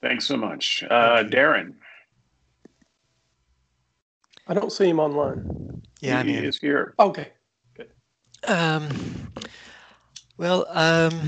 Thanks 0.00 0.24
so 0.24 0.36
much. 0.36 0.84
Uh, 0.88 1.24
Darren. 1.24 1.74
I 4.46 4.54
don't 4.54 4.72
see 4.72 4.88
him 4.88 4.98
online. 4.98 5.82
Yeah, 6.00 6.22
he 6.22 6.30
I 6.30 6.34
mean, 6.36 6.44
is 6.44 6.58
here. 6.58 6.94
Okay. 6.98 7.28
Um, 8.46 9.32
well, 10.36 10.66
um, 10.70 11.20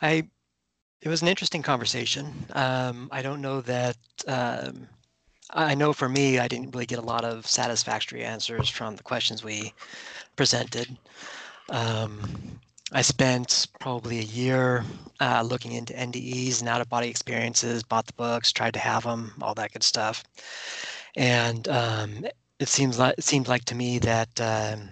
I 0.00 0.28
it 1.02 1.08
was 1.08 1.22
an 1.22 1.28
interesting 1.28 1.62
conversation. 1.62 2.32
Um, 2.52 3.08
I 3.12 3.22
don't 3.22 3.40
know 3.40 3.60
that. 3.62 3.96
Um, 4.26 4.88
I 5.50 5.76
know 5.76 5.92
for 5.92 6.08
me, 6.08 6.40
I 6.40 6.48
didn't 6.48 6.72
really 6.72 6.86
get 6.86 6.98
a 6.98 7.02
lot 7.02 7.24
of 7.24 7.46
satisfactory 7.46 8.24
answers 8.24 8.68
from 8.68 8.96
the 8.96 9.04
questions 9.04 9.44
we 9.44 9.72
presented. 10.34 10.96
Um, 11.70 12.58
I 12.92 13.02
spent 13.02 13.66
probably 13.80 14.18
a 14.18 14.22
year 14.22 14.84
uh, 15.20 15.42
looking 15.42 15.72
into 15.72 15.92
NDEs 15.92 16.60
and 16.60 16.68
out 16.68 16.80
of 16.80 16.88
body 16.88 17.08
experiences, 17.08 17.82
bought 17.82 18.06
the 18.06 18.12
books, 18.14 18.52
tried 18.52 18.74
to 18.74 18.80
have 18.80 19.04
them, 19.04 19.34
all 19.40 19.54
that 19.54 19.72
good 19.72 19.82
stuff. 19.82 20.24
And 21.16 21.66
um, 21.68 22.26
it 22.58 22.68
seems 22.68 22.98
like 22.98 23.14
it 23.18 23.24
seems 23.24 23.48
like 23.48 23.64
to 23.66 23.74
me 23.74 23.98
that 24.00 24.40
um, 24.40 24.88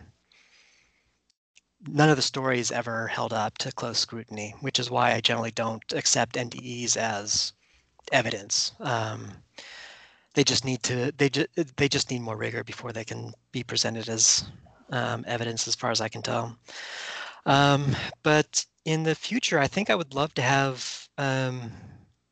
none 1.87 2.09
of 2.09 2.17
the 2.17 2.23
stories 2.23 2.73
ever 2.73 3.07
held 3.09 3.33
up 3.33 3.59
to 3.59 3.73
close 3.73 3.99
scrutiny, 3.99 4.55
which 4.61 4.79
is 4.79 4.91
why 4.91 5.13
I 5.13 5.21
generally 5.21 5.51
don't 5.51 5.83
accept 5.93 6.37
NDEs 6.37 6.97
as 6.97 7.53
evidence. 8.13 8.73
Um, 8.81 9.33
they 10.35 10.45
just 10.45 10.65
need 10.65 10.83
to 10.85 11.13
they 11.17 11.29
just 11.29 11.49
they 11.77 11.89
just 11.89 12.11
need 12.11 12.21
more 12.21 12.37
rigor 12.37 12.65
before 12.65 12.93
they 12.93 13.05
can 13.05 13.33
be 13.53 13.63
presented 13.63 14.09
as 14.09 14.45
um, 14.91 15.25
evidence, 15.27 15.67
as 15.69 15.75
far 15.75 15.91
as 15.91 16.01
I 16.01 16.09
can 16.09 16.23
tell. 16.23 16.57
Um, 17.47 17.97
but 18.23 18.65
in 18.85 19.03
the 19.03 19.15
future, 19.15 19.59
I 19.59 19.67
think 19.67 19.91
I 19.91 19.95
would 19.95 20.15
love 20.15 20.35
to 20.35 20.43
have. 20.43 21.09
Um, 21.19 21.73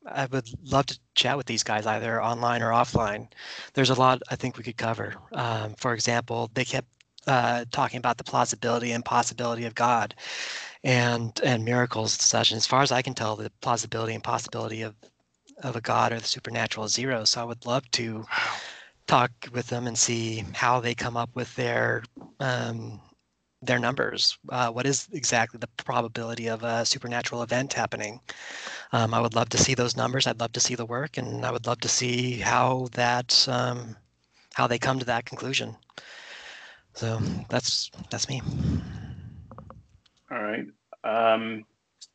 I 0.05 0.25
would 0.25 0.49
love 0.69 0.85
to 0.87 0.99
chat 1.15 1.37
with 1.37 1.45
these 1.45 1.63
guys 1.63 1.85
either 1.85 2.21
online 2.21 2.61
or 2.61 2.71
offline. 2.71 3.29
There's 3.73 3.89
a 3.89 3.95
lot 3.95 4.21
I 4.29 4.35
think 4.35 4.57
we 4.57 4.63
could 4.63 4.75
cover. 4.75 5.15
Um, 5.31 5.75
for 5.75 5.93
example, 5.93 6.51
they 6.53 6.65
kept 6.65 6.89
uh, 7.27 7.65
talking 7.71 7.97
about 7.97 8.17
the 8.17 8.23
plausibility 8.23 8.91
and 8.91 9.05
possibility 9.05 9.65
of 9.65 9.75
God 9.75 10.15
and 10.83 11.39
and 11.43 11.63
miracles 11.63 12.13
and 12.15 12.21
such. 12.21 12.51
And 12.51 12.57
as 12.57 12.67
far 12.67 12.81
as 12.81 12.91
I 12.91 13.01
can 13.01 13.13
tell, 13.13 13.35
the 13.35 13.51
plausibility 13.61 14.13
and 14.13 14.23
possibility 14.23 14.81
of 14.81 14.95
of 15.61 15.75
a 15.75 15.81
God 15.81 16.11
or 16.11 16.19
the 16.19 16.27
supernatural 16.27 16.85
is 16.85 16.93
zero. 16.93 17.23
So 17.25 17.41
I 17.41 17.45
would 17.45 17.65
love 17.65 17.89
to 17.91 18.25
talk 19.07 19.31
with 19.51 19.67
them 19.67 19.87
and 19.87 19.97
see 19.97 20.43
how 20.53 20.79
they 20.79 20.95
come 20.95 21.17
up 21.17 21.29
with 21.35 21.55
their 21.55 22.03
um, 22.39 22.99
their 23.61 23.79
numbers. 23.79 24.37
Uh, 24.49 24.69
what 24.69 24.85
is 24.85 25.07
exactly 25.13 25.57
the 25.57 25.69
probability 25.83 26.47
of 26.47 26.63
a 26.63 26.85
supernatural 26.85 27.43
event 27.43 27.73
happening? 27.73 28.19
Um, 28.91 29.13
I 29.13 29.21
would 29.21 29.35
love 29.35 29.49
to 29.49 29.57
see 29.57 29.73
those 29.73 29.95
numbers. 29.97 30.27
I'd 30.27 30.39
love 30.39 30.51
to 30.53 30.59
see 30.59 30.75
the 30.75 30.85
work, 30.85 31.17
and 31.17 31.45
I 31.45 31.51
would 31.51 31.65
love 31.65 31.79
to 31.81 31.89
see 31.89 32.37
how 32.37 32.89
that 32.93 33.47
um, 33.49 33.95
how 34.53 34.67
they 34.67 34.79
come 34.79 34.99
to 34.99 35.05
that 35.05 35.25
conclusion. 35.25 35.77
So 36.95 37.19
that's 37.49 37.89
that's 38.09 38.29
me. 38.29 38.41
All 40.31 40.41
right, 40.43 40.65
um, 41.03 41.65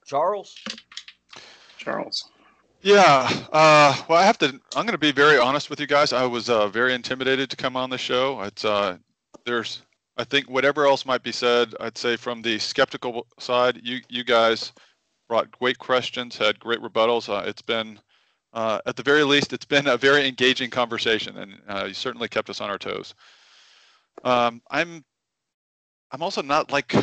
Charles. 0.06 0.56
Charles. 1.76 2.30
Yeah. 2.82 3.28
Uh, 3.52 3.96
well, 4.08 4.18
I 4.18 4.24
have 4.24 4.38
to. 4.38 4.46
I'm 4.46 4.84
going 4.84 4.88
to 4.88 4.98
be 4.98 5.12
very 5.12 5.38
honest 5.38 5.68
with 5.68 5.80
you 5.80 5.86
guys. 5.86 6.12
I 6.12 6.24
was 6.24 6.48
uh, 6.48 6.68
very 6.68 6.94
intimidated 6.94 7.50
to 7.50 7.56
come 7.56 7.76
on 7.76 7.90
the 7.90 7.98
show. 7.98 8.40
It's 8.42 8.64
uh, 8.64 8.98
there's 9.44 9.82
I 10.18 10.24
think 10.24 10.50
whatever 10.50 10.86
else 10.86 11.06
might 11.06 11.22
be 11.22 11.32
said, 11.32 11.74
I'd 11.78 11.96
say 11.96 12.16
from 12.16 12.42
the 12.42 12.58
skeptical 12.58 13.26
side, 13.38 13.80
you 13.84 14.00
you 14.08 14.24
guys 14.24 14.72
brought 15.28 15.50
great 15.58 15.78
questions, 15.78 16.36
had 16.36 16.58
great 16.58 16.80
rebuttals. 16.80 17.28
Uh, 17.28 17.46
it's 17.46 17.62
been, 17.62 18.00
uh, 18.52 18.80
at 18.86 18.96
the 18.96 19.02
very 19.02 19.22
least, 19.22 19.52
it's 19.52 19.64
been 19.64 19.86
a 19.86 19.96
very 19.96 20.26
engaging 20.26 20.70
conversation, 20.70 21.36
and 21.36 21.54
uh, 21.68 21.84
you 21.86 21.94
certainly 21.94 22.28
kept 22.28 22.50
us 22.50 22.60
on 22.60 22.68
our 22.68 22.78
toes. 22.78 23.14
Um, 24.24 24.62
I'm, 24.70 25.04
I'm 26.10 26.22
also 26.22 26.42
not 26.42 26.72
like, 26.72 26.94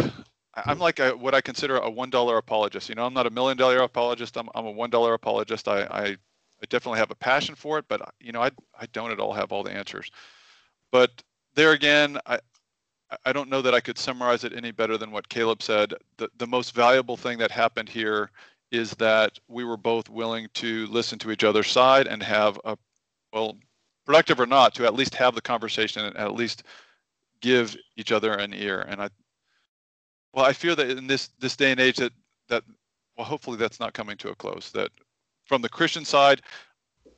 I'm 0.55 0.79
like 0.79 0.99
a, 0.99 1.11
what 1.11 1.35
I 1.35 1.41
consider 1.41 1.77
a 1.77 1.89
one 1.89 2.09
dollar 2.09 2.37
apologist. 2.37 2.89
You 2.89 2.95
know, 2.95 3.05
I'm 3.05 3.13
not 3.13 3.27
a 3.27 3.29
million 3.29 3.57
dollar 3.57 3.79
apologist. 3.79 4.37
I'm 4.37 4.49
I'm 4.55 4.65
a 4.65 4.71
one 4.71 4.89
dollar 4.89 5.13
apologist. 5.13 5.67
I, 5.67 5.81
I 5.83 6.03
I 6.07 6.65
definitely 6.69 6.99
have 6.99 7.11
a 7.11 7.15
passion 7.15 7.55
for 7.55 7.77
it, 7.77 7.85
but 7.89 8.13
you 8.19 8.31
know, 8.31 8.41
I 8.41 8.51
I 8.79 8.85
don't 8.93 9.11
at 9.11 9.19
all 9.19 9.33
have 9.33 9.51
all 9.51 9.63
the 9.63 9.71
answers. 9.71 10.09
But 10.91 11.11
there 11.55 11.73
again, 11.73 12.17
I, 12.25 12.39
I 13.25 13.33
don't 13.33 13.49
know 13.49 13.61
that 13.61 13.73
I 13.73 13.79
could 13.79 13.97
summarize 13.97 14.43
it 14.43 14.53
any 14.53 14.71
better 14.71 14.97
than 14.97 15.11
what 15.11 15.29
Caleb 15.29 15.61
said. 15.61 15.93
The, 16.17 16.29
the 16.37 16.47
most 16.47 16.73
valuable 16.73 17.17
thing 17.17 17.37
that 17.39 17.51
happened 17.51 17.89
here 17.89 18.31
is 18.71 18.91
that 18.91 19.37
we 19.47 19.63
were 19.63 19.77
both 19.77 20.09
willing 20.09 20.47
to 20.55 20.87
listen 20.87 21.19
to 21.19 21.31
each 21.31 21.43
other's 21.43 21.69
side 21.69 22.07
and 22.07 22.21
have 22.23 22.59
a, 22.65 22.77
well, 23.31 23.57
productive 24.05 24.39
or 24.39 24.45
not, 24.45 24.73
to 24.75 24.85
at 24.85 24.95
least 24.95 25.15
have 25.15 25.35
the 25.35 25.41
conversation 25.41 26.05
and 26.05 26.17
at 26.17 26.33
least 26.33 26.63
give 27.41 27.75
each 27.97 28.11
other 28.11 28.33
an 28.33 28.53
ear. 28.53 28.81
And 28.87 29.01
I, 29.01 29.09
well, 30.33 30.45
I 30.45 30.53
fear 30.53 30.75
that 30.75 30.89
in 30.89 31.07
this 31.07 31.29
this 31.39 31.55
day 31.55 31.71
and 31.71 31.79
age 31.79 31.97
that 31.97 32.13
that, 32.49 32.63
well, 33.17 33.25
hopefully 33.25 33.57
that's 33.57 33.79
not 33.79 33.93
coming 33.93 34.17
to 34.17 34.29
a 34.29 34.35
close. 34.35 34.71
That 34.71 34.91
from 35.45 35.61
the 35.61 35.69
Christian 35.69 36.05
side, 36.05 36.41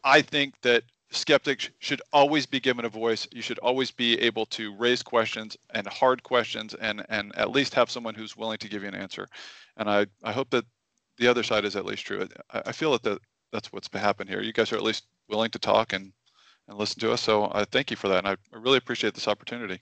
I 0.04 0.22
think 0.22 0.54
that 0.62 0.84
skeptics 1.12 1.70
should 1.80 2.02
always 2.12 2.46
be 2.46 2.60
given 2.60 2.86
a 2.86 2.90
voice. 2.90 3.28
You 3.32 3.42
should 3.42 3.60
always 3.60 3.92
be 3.92 4.20
able 4.20 4.46
to 4.48 4.76
raise 4.76 5.02
questions 5.02 5.58
and 5.74 5.88
hard 5.88 6.24
questions 6.24 6.74
and, 6.76 7.06
and 7.10 7.36
at 7.38 7.52
least 7.52 7.74
have 7.74 7.90
someone 7.90 8.14
who's 8.14 8.36
willing 8.36 8.58
to 8.60 8.68
give 8.68 8.82
you 8.82 8.90
an 8.90 8.96
answer. 8.96 9.28
And 9.78 9.90
I, 9.90 10.08
I 10.24 10.32
hope 10.32 10.50
that 10.50 10.66
the 11.18 11.28
other 11.28 11.44
side 11.44 11.66
is 11.66 11.76
at 11.76 11.86
least 11.86 12.06
true. 12.06 12.28
I, 12.52 12.62
I 12.68 12.72
feel 12.72 12.92
that 12.92 13.04
the, 13.04 13.20
that's 13.52 13.72
what's 13.72 13.90
happened 13.94 14.30
here. 14.30 14.42
You 14.42 14.54
guys 14.54 14.72
are 14.72 14.76
at 14.76 14.84
least 14.84 15.06
willing 15.30 15.52
to 15.52 15.60
talk 15.60 15.94
and, 15.94 16.12
and 16.68 16.78
listen 16.78 17.00
to 17.00 17.12
us. 17.14 17.22
So 17.22 17.50
I 17.54 17.64
thank 17.66 17.90
you 17.90 17.98
for 17.98 18.10
that. 18.10 18.20
And 18.20 18.28
I, 18.28 18.36
I 18.54 18.60
really 18.60 18.78
appreciate 18.78 19.14
this 19.14 19.28
opportunity. 19.28 19.82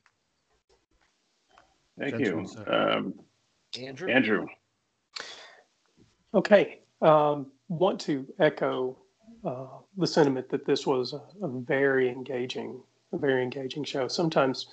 Thank 2.00 2.20
you. 2.20 2.46
Um, 2.68 3.14
Andrew. 3.80 4.10
Andrew. 4.10 4.48
Okay. 6.34 6.80
Um, 7.02 7.52
want 7.68 8.00
to 8.02 8.26
echo 8.40 8.98
uh, 9.46 9.68
the 9.98 10.08
sentiment 10.08 10.50
that 10.50 10.66
this 10.66 10.86
was 10.86 11.14
a, 11.14 11.46
a, 11.46 11.48
very 11.62 12.10
engaging, 12.10 12.82
a 13.14 13.18
very 13.18 13.44
engaging 13.44 13.84
show. 13.84 14.08
Sometimes, 14.08 14.68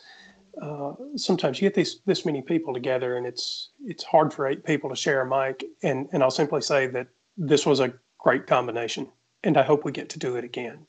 uh, 0.61 0.93
sometimes 1.17 1.61
you 1.61 1.69
get 1.69 1.75
these 1.75 2.01
this 2.07 2.25
many 2.25 2.43
people 2.43 2.75
together, 2.75 3.17
and 3.17 3.27
it's 3.27 3.71
it's 3.85 4.05
hard 4.05 4.33
for 4.33 4.47
eight 4.47 4.65
people 4.65 4.91
to 4.91 4.97
share 4.97 5.21
a 5.23 5.27
mic. 5.27 5.65
And 5.83 6.09
and 6.13 6.23
I'll 6.23 6.31
simply 6.31 6.63
say 6.63 6.87
that 6.89 7.09
this 7.37 7.67
was 7.67 7.81
a 7.81 7.93
great 8.19 8.47
combination, 8.47 9.09
and 9.45 9.57
I 9.57 9.63
hope 9.63 9.85
we 9.85 9.93
get 9.93 10.09
to 10.11 10.19
do 10.19 10.37
it 10.37 10.45
again. 10.45 10.87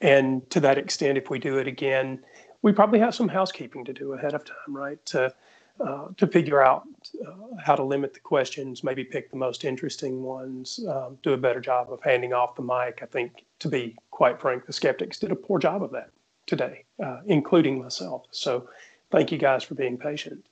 And 0.00 0.48
to 0.50 0.60
that 0.60 0.78
extent, 0.78 1.16
if 1.16 1.30
we 1.30 1.38
do 1.38 1.58
it 1.58 1.66
again, 1.66 2.20
we 2.64 2.72
probably 2.72 2.98
have 2.98 3.14
some 3.14 3.28
housekeeping 3.28 3.84
to 3.84 3.92
do 3.92 4.14
ahead 4.14 4.32
of 4.32 4.42
time, 4.42 4.74
right? 4.74 5.04
To 5.06 5.32
uh, 5.80 6.06
to 6.16 6.26
figure 6.26 6.62
out 6.62 6.84
uh, 7.26 7.32
how 7.60 7.74
to 7.74 7.82
limit 7.82 8.14
the 8.14 8.20
questions, 8.20 8.84
maybe 8.84 9.02
pick 9.02 9.28
the 9.30 9.36
most 9.36 9.64
interesting 9.64 10.22
ones, 10.22 10.78
um, 10.88 11.18
do 11.24 11.32
a 11.32 11.36
better 11.36 11.60
job 11.60 11.92
of 11.92 12.00
handing 12.00 12.32
off 12.32 12.54
the 12.54 12.62
mic. 12.62 13.00
I 13.02 13.06
think, 13.06 13.44
to 13.58 13.68
be 13.68 13.96
quite 14.12 14.40
frank, 14.40 14.66
the 14.66 14.72
skeptics 14.72 15.18
did 15.18 15.32
a 15.32 15.36
poor 15.36 15.58
job 15.58 15.82
of 15.82 15.90
that 15.90 16.10
today, 16.46 16.84
uh, 17.04 17.20
including 17.26 17.82
myself. 17.82 18.22
So 18.30 18.68
thank 19.10 19.32
you 19.32 19.38
guys 19.38 19.64
for 19.64 19.74
being 19.74 19.98
patient. 19.98 20.46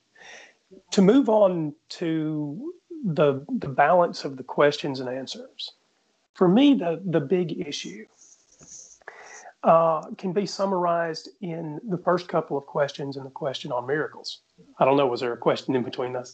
To 0.91 1.01
move 1.01 1.29
on 1.29 1.73
to 1.99 2.73
the, 3.05 3.45
the 3.59 3.69
balance 3.69 4.25
of 4.25 4.35
the 4.35 4.43
questions 4.43 4.99
and 4.99 5.07
answers, 5.07 5.71
for 6.33 6.49
me, 6.49 6.73
the, 6.73 7.01
the 7.05 7.21
big 7.21 7.65
issue 7.65 8.05
uh, 9.63 10.01
can 10.17 10.33
be 10.33 10.45
summarized 10.45 11.29
in 11.41 11.79
the 11.87 11.97
first 11.97 12.27
couple 12.27 12.57
of 12.57 12.65
questions 12.65 13.15
and 13.17 13.25
the 13.25 13.31
question 13.31 13.71
on 13.71 13.87
miracles. 13.87 14.41
I 14.79 14.85
don't 14.85 14.97
know, 14.97 15.07
was 15.07 15.21
there 15.21 15.33
a 15.33 15.37
question 15.37 15.75
in 15.75 15.83
between 15.83 16.15
us? 16.15 16.33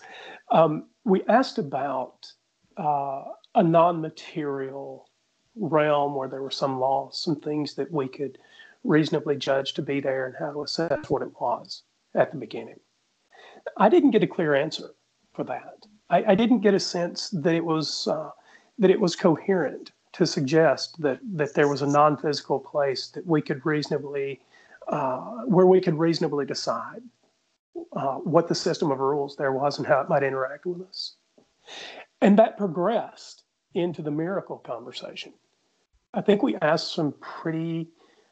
Um, 0.51 0.87
we 1.03 1.23
asked 1.27 1.59
about 1.59 2.31
uh, 2.77 3.23
a 3.55 3.63
non-material 3.63 5.07
realm 5.55 6.15
where 6.15 6.27
there 6.27 6.41
were 6.41 6.51
some 6.51 6.79
laws, 6.79 7.21
some 7.23 7.35
things 7.35 7.75
that 7.75 7.91
we 7.91 8.07
could 8.07 8.37
reasonably 8.83 9.35
judge 9.35 9.73
to 9.73 9.81
be 9.81 9.99
there 9.99 10.25
and 10.25 10.35
how 10.39 10.51
to 10.51 10.63
assess 10.63 11.09
what 11.09 11.21
it 11.21 11.39
was 11.39 11.83
at 12.15 12.31
the 12.31 12.37
beginning. 12.37 12.79
I 13.77 13.89
didn't 13.89 14.11
get 14.11 14.23
a 14.23 14.27
clear 14.27 14.55
answer 14.55 14.89
for 15.33 15.43
that. 15.43 15.85
I, 16.09 16.31
I 16.31 16.35
didn't 16.35 16.61
get 16.61 16.73
a 16.73 16.79
sense 16.79 17.29
that 17.29 17.53
it 17.53 17.63
was 17.63 18.07
uh, 18.07 18.29
that 18.79 18.89
it 18.89 18.99
was 18.99 19.15
coherent 19.15 19.91
to 20.19 20.27
suggest 20.27 21.01
that 21.01 21.17
that 21.33 21.53
there 21.53 21.69
was 21.69 21.81
a 21.81 21.87
non-physical 21.87 22.59
place 22.59 23.07
that 23.07 23.25
we 23.25 23.41
could 23.41 23.65
reasonably 23.65 24.41
uh, 24.89 25.45
where 25.45 25.65
we 25.65 25.79
could 25.79 25.97
reasonably 25.97 26.45
decide 26.45 27.01
uh, 27.93 28.15
what 28.15 28.49
the 28.49 28.53
system 28.53 28.91
of 28.91 28.99
rules 28.99 29.37
there 29.37 29.53
was 29.53 29.77
and 29.77 29.87
how 29.87 30.01
it 30.01 30.09
might 30.09 30.21
interact 30.21 30.65
with 30.65 30.81
us. 30.81 31.15
And 32.19 32.37
that 32.37 32.57
progressed 32.57 33.43
into 33.75 34.01
the 34.01 34.11
miracle 34.11 34.57
conversation. 34.57 35.31
I 36.13 36.19
think 36.19 36.43
we 36.43 36.57
asked 36.57 36.93
some 36.93 37.13
pretty 37.21 37.87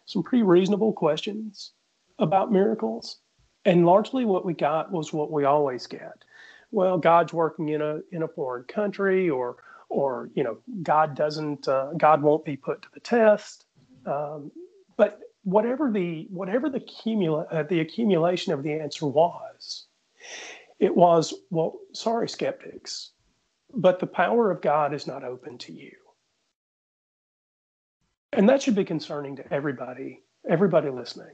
some 0.06 0.24
pretty 0.24 0.44
reasonable 0.44 0.92
questions 0.92 1.72
about 2.20 2.52
miracles. 2.52 3.20
And 3.64 3.86
largely 3.86 4.26
what 4.26 4.44
we 4.44 4.54
got 4.54 4.92
was 4.92 5.14
what 5.14 5.32
we 5.32 5.46
always 5.46 5.88
get. 5.88 6.26
Well, 6.72 6.98
God's 6.98 7.32
working 7.32 7.70
in 7.70 7.82
a 7.82 8.02
in 8.12 8.24
a 8.24 8.28
foreign 8.28 8.66
country 8.66 9.30
or 9.30 9.56
or 9.90 10.30
you 10.36 10.44
know 10.44 10.58
God 10.84 11.16
doesn't 11.16 11.68
uh, 11.68 11.92
God 11.98 12.22
won't 12.22 12.46
be 12.46 12.58
put 12.58 12.82
to 12.82 12.88
the 12.94 13.00
test. 13.00 13.66
Um, 14.06 14.52
but 14.96 15.20
whatever 15.44 15.92
the 15.92 16.28
whatever 16.30 16.70
the 16.70 16.80
cumula- 16.80 17.48
uh, 17.52 17.64
the 17.64 17.80
accumulation 17.80 18.54
of 18.54 18.64
the 18.64 18.74
answer 18.74 19.08
was, 19.08 19.88
it 20.80 20.96
was 20.96 21.34
well, 21.50 21.80
sorry, 21.94 22.30
skeptics, 22.30 23.12
but 23.74 24.00
the 24.00 24.08
power 24.08 24.52
of 24.52 24.62
God 24.62 24.94
is 24.94 25.08
not 25.08 25.24
open 25.24 25.58
to 25.60 25.74
you. 25.74 25.92
And 28.34 28.48
that 28.50 28.62
should 28.62 28.76
be 28.76 28.86
concerning 28.86 29.38
to 29.38 29.54
everybody, 29.54 30.22
everybody 30.48 30.90
listening. 30.90 31.34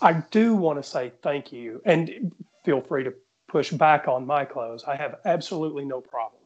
I 0.00 0.12
do 0.30 0.54
want 0.54 0.78
to 0.82 0.88
say 0.88 1.12
thank 1.22 1.52
you 1.52 1.80
and 1.84 2.32
feel 2.64 2.80
free 2.80 3.04
to 3.04 3.14
push 3.48 3.70
back 3.72 4.06
on 4.06 4.26
my 4.26 4.44
clothes. 4.44 4.84
I 4.84 4.94
have 4.94 5.16
absolutely 5.24 5.84
no 5.84 6.00
problem 6.00 6.37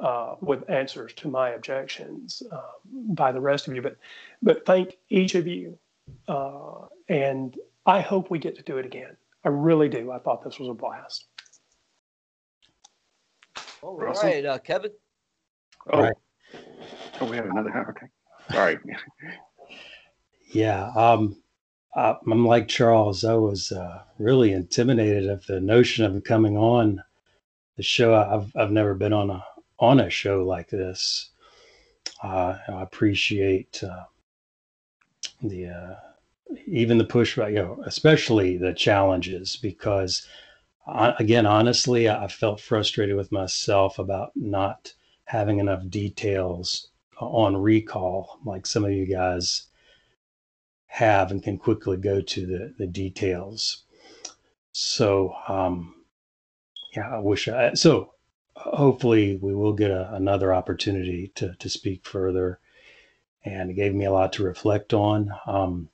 uh, 0.00 0.36
with 0.40 0.68
answers 0.68 1.12
to 1.14 1.28
my 1.28 1.50
objections 1.50 2.42
uh, 2.50 2.60
by 2.92 3.32
the 3.32 3.40
rest 3.40 3.68
of 3.68 3.74
you, 3.74 3.82
but 3.82 3.96
but 4.42 4.66
thank 4.66 4.96
each 5.08 5.34
of 5.34 5.46
you, 5.46 5.78
uh, 6.28 6.86
and 7.08 7.56
I 7.86 8.00
hope 8.00 8.30
we 8.30 8.38
get 8.38 8.56
to 8.56 8.62
do 8.62 8.78
it 8.78 8.86
again. 8.86 9.16
I 9.44 9.50
really 9.50 9.88
do. 9.88 10.10
I 10.10 10.18
thought 10.18 10.42
this 10.42 10.58
was 10.58 10.68
a 10.68 10.74
blast. 10.74 11.26
All 13.82 13.96
right, 13.96 14.44
uh, 14.44 14.58
Kevin. 14.58 14.92
Oh, 15.92 16.00
right. 16.00 16.14
oh, 17.20 17.26
we 17.26 17.36
have 17.36 17.46
another. 17.46 17.86
Okay, 17.90 18.06
sorry. 18.50 18.78
yeah, 20.52 20.90
um, 20.96 21.36
uh, 21.94 22.14
I'm 22.30 22.46
like 22.46 22.66
Charles. 22.66 23.24
I 23.24 23.34
was 23.34 23.70
uh, 23.70 24.02
really 24.18 24.52
intimidated 24.52 25.28
of 25.28 25.46
the 25.46 25.60
notion 25.60 26.04
of 26.04 26.24
coming 26.24 26.56
on 26.56 27.02
the 27.76 27.82
show. 27.82 28.14
I've 28.14 28.50
I've 28.56 28.72
never 28.72 28.94
been 28.94 29.12
on 29.12 29.30
a 29.30 29.44
on 29.78 30.00
a 30.00 30.10
show 30.10 30.44
like 30.44 30.70
this. 30.70 31.30
Uh, 32.22 32.58
I 32.68 32.82
appreciate 32.82 33.82
uh, 33.82 34.04
the 35.42 35.66
uh, 35.66 35.94
even 36.66 36.98
the 36.98 37.04
push, 37.04 37.36
you 37.36 37.50
know, 37.52 37.82
especially 37.86 38.56
the 38.56 38.72
challenges 38.72 39.56
because 39.56 40.26
again, 40.86 41.46
honestly, 41.46 42.08
I 42.08 42.28
felt 42.28 42.60
frustrated 42.60 43.16
with 43.16 43.32
myself 43.32 43.98
about 43.98 44.32
not 44.34 44.92
having 45.24 45.58
enough 45.58 45.88
details 45.88 46.88
on 47.18 47.56
recall, 47.56 48.38
like 48.44 48.66
some 48.66 48.84
of 48.84 48.92
you 48.92 49.06
guys 49.06 49.68
have 50.86 51.30
and 51.30 51.42
can 51.42 51.58
quickly 51.58 51.96
go 51.96 52.20
to 52.20 52.46
the, 52.46 52.74
the 52.78 52.86
details. 52.86 53.84
So, 54.72 55.34
um, 55.48 55.94
yeah, 56.96 57.16
I 57.16 57.18
wish 57.18 57.48
I, 57.48 57.74
so 57.74 58.13
hopefully 58.56 59.36
we 59.36 59.54
will 59.54 59.72
get 59.72 59.90
a, 59.90 60.14
another 60.14 60.54
opportunity 60.54 61.32
to, 61.34 61.54
to 61.58 61.68
speak 61.68 62.06
further 62.06 62.60
and 63.44 63.70
it 63.70 63.74
gave 63.74 63.94
me 63.94 64.06
a 64.06 64.12
lot 64.12 64.32
to 64.32 64.42
reflect 64.42 64.94
on. 64.94 65.30
Um, 65.46 65.88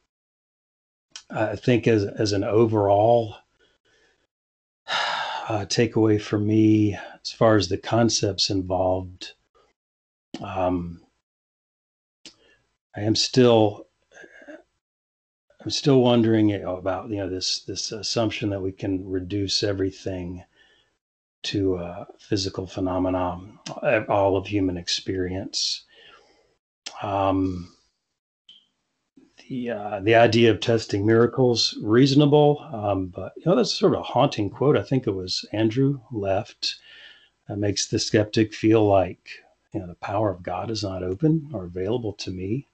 I 1.31 1.57
think 1.57 1.87
as, 1.89 2.05
as 2.05 2.33
an 2.33 2.45
overall 2.45 3.37
uh, 4.89 5.65
takeaway 5.67 6.21
for 6.21 6.39
me 6.39 6.95
as 6.95 7.33
far 7.33 7.57
as 7.57 7.69
the 7.69 7.79
concepts 7.79 8.51
involved. 8.51 9.33
Um, 10.41 11.03
I 12.97 13.01
am 13.01 13.17
still 13.17 13.87
I'm 15.63 15.71
still 15.71 16.01
wondering 16.01 16.53
about 16.55 17.11
you 17.11 17.17
know 17.17 17.29
this 17.29 17.61
this 17.65 17.93
assumption 17.93 18.51
that 18.51 18.63
we 18.63 18.73
can 18.73 19.09
reduce 19.09 19.63
everything 19.63 20.45
to 21.43 21.77
a 21.77 22.07
physical 22.19 22.67
phenomena, 22.67 23.41
all 24.09 24.37
of 24.37 24.47
human 24.47 24.77
experience. 24.77 25.85
Um, 27.03 27.73
the 29.49 29.71
uh, 29.71 30.01
the 30.01 30.15
idea 30.15 30.51
of 30.51 30.61
testing 30.61 31.07
miracles 31.07 31.77
reasonable, 31.83 32.67
um, 32.73 33.07
but 33.09 33.33
you 33.37 33.43
know 33.47 33.57
that's 33.57 33.75
sort 33.75 33.95
of 33.95 34.01
a 34.01 34.05
haunting 34.05 34.51
quote. 34.51 34.77
I 34.77 34.83
think 34.83 35.07
it 35.07 35.15
was 35.15 35.45
Andrew 35.53 36.01
left. 36.13 36.77
That 37.49 37.59
makes 37.59 37.89
the 37.89 37.99
skeptic 37.99 38.55
feel 38.55 38.87
like 38.87 39.29
you 39.75 39.81
know 39.81 39.87
the 39.87 39.95
power 39.97 40.31
of 40.31 40.43
God 40.43 40.71
is 40.71 40.85
not 40.85 41.03
open 41.03 41.51
or 41.53 41.65
available 41.65 42.13
to 42.15 42.31
me. 42.31 42.67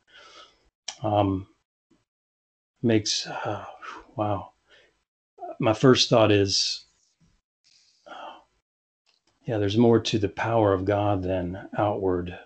Um, 1.02 1.46
makes 2.82 3.26
uh, 3.26 3.64
wow. 4.16 4.52
My 5.58 5.72
first 5.72 6.10
thought 6.10 6.32
is, 6.32 6.85
yeah, 9.46 9.58
there's 9.58 9.76
more 9.76 10.00
to 10.00 10.18
the 10.18 10.28
power 10.28 10.72
of 10.72 10.84
God 10.84 11.22
than 11.22 11.68
outward, 11.78 12.36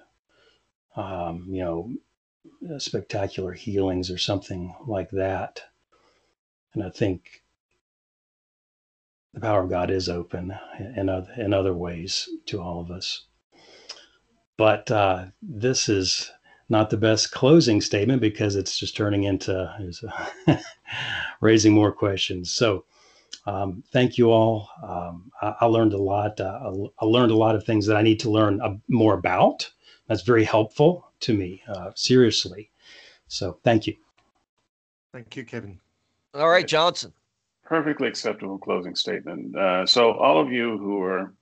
um, 0.97 1.47
you 1.49 1.65
know, 1.65 2.79
spectacular 2.79 3.53
healings 3.53 4.11
or 4.11 4.19
something 4.19 4.75
like 4.87 5.11
that. 5.11 5.63
And 6.75 6.83
I 6.83 6.91
think 6.91 7.43
the 9.33 9.41
power 9.41 9.63
of 9.63 9.71
God 9.71 9.91
is 9.91 10.09
open 10.09 10.55
in 10.97 11.09
other, 11.09 11.33
in 11.39 11.55
other 11.55 11.75
ways 11.75 12.29
to 12.47 12.61
all 12.61 12.81
of 12.81 12.91
us. 12.91 13.25
But 14.59 14.91
uh, 14.91 15.27
this 15.41 15.89
is 15.89 16.31
not 16.69 16.91
the 16.91 16.99
best 16.99 17.33
closing 17.33 17.81
statement 17.81 18.21
because 18.21 18.57
it's 18.57 18.79
just 18.79 18.97
turning 18.97 19.25
into 19.25 19.75
raising 21.41 21.73
more 21.73 21.93
questions. 21.93 22.51
So, 22.53 22.85
um, 23.47 23.83
thank 23.93 24.19
you 24.19 24.31
all. 24.31 24.69
Um, 24.83 25.31
I, 25.41 25.55
I, 25.63 25.67
learned 25.67 25.93
a 25.93 25.99
lot. 25.99 26.41
Uh, 26.41 26.59
I, 27.01 27.05
I, 27.05 27.07
learned 27.07 27.33
a 27.33 27.37
lot 27.37 27.55
of 27.55 27.65
things 27.65 27.87
that 27.87 27.97
I 27.97 28.03
need 28.03 28.21
to 28.21 28.31
learn 28.31 28.61
uh, 28.61 28.77
more 28.89 29.15
about. 29.15 29.71
That's 30.07 30.23
very 30.23 30.45
helpful 30.45 31.11
to 31.21 31.35
me, 31.35 31.63
uh, 31.69 31.91
seriously. 31.95 32.71
So 33.29 33.59
thank 33.63 33.87
you. 33.87 33.97
Thank 35.13 35.37
you, 35.37 35.45
Kevin. 35.45 35.79
All 36.35 36.49
right, 36.49 36.67
Johnson. 36.67 37.13
Perfectly 37.65 38.09
acceptable 38.09 38.59
closing 38.59 38.95
statement. 38.95 39.57
Uh, 39.57 39.87
so 39.87 40.13
all 40.13 40.41
of 40.41 40.53
you 40.53 40.77
who 40.79 41.03
are, 41.03 41.33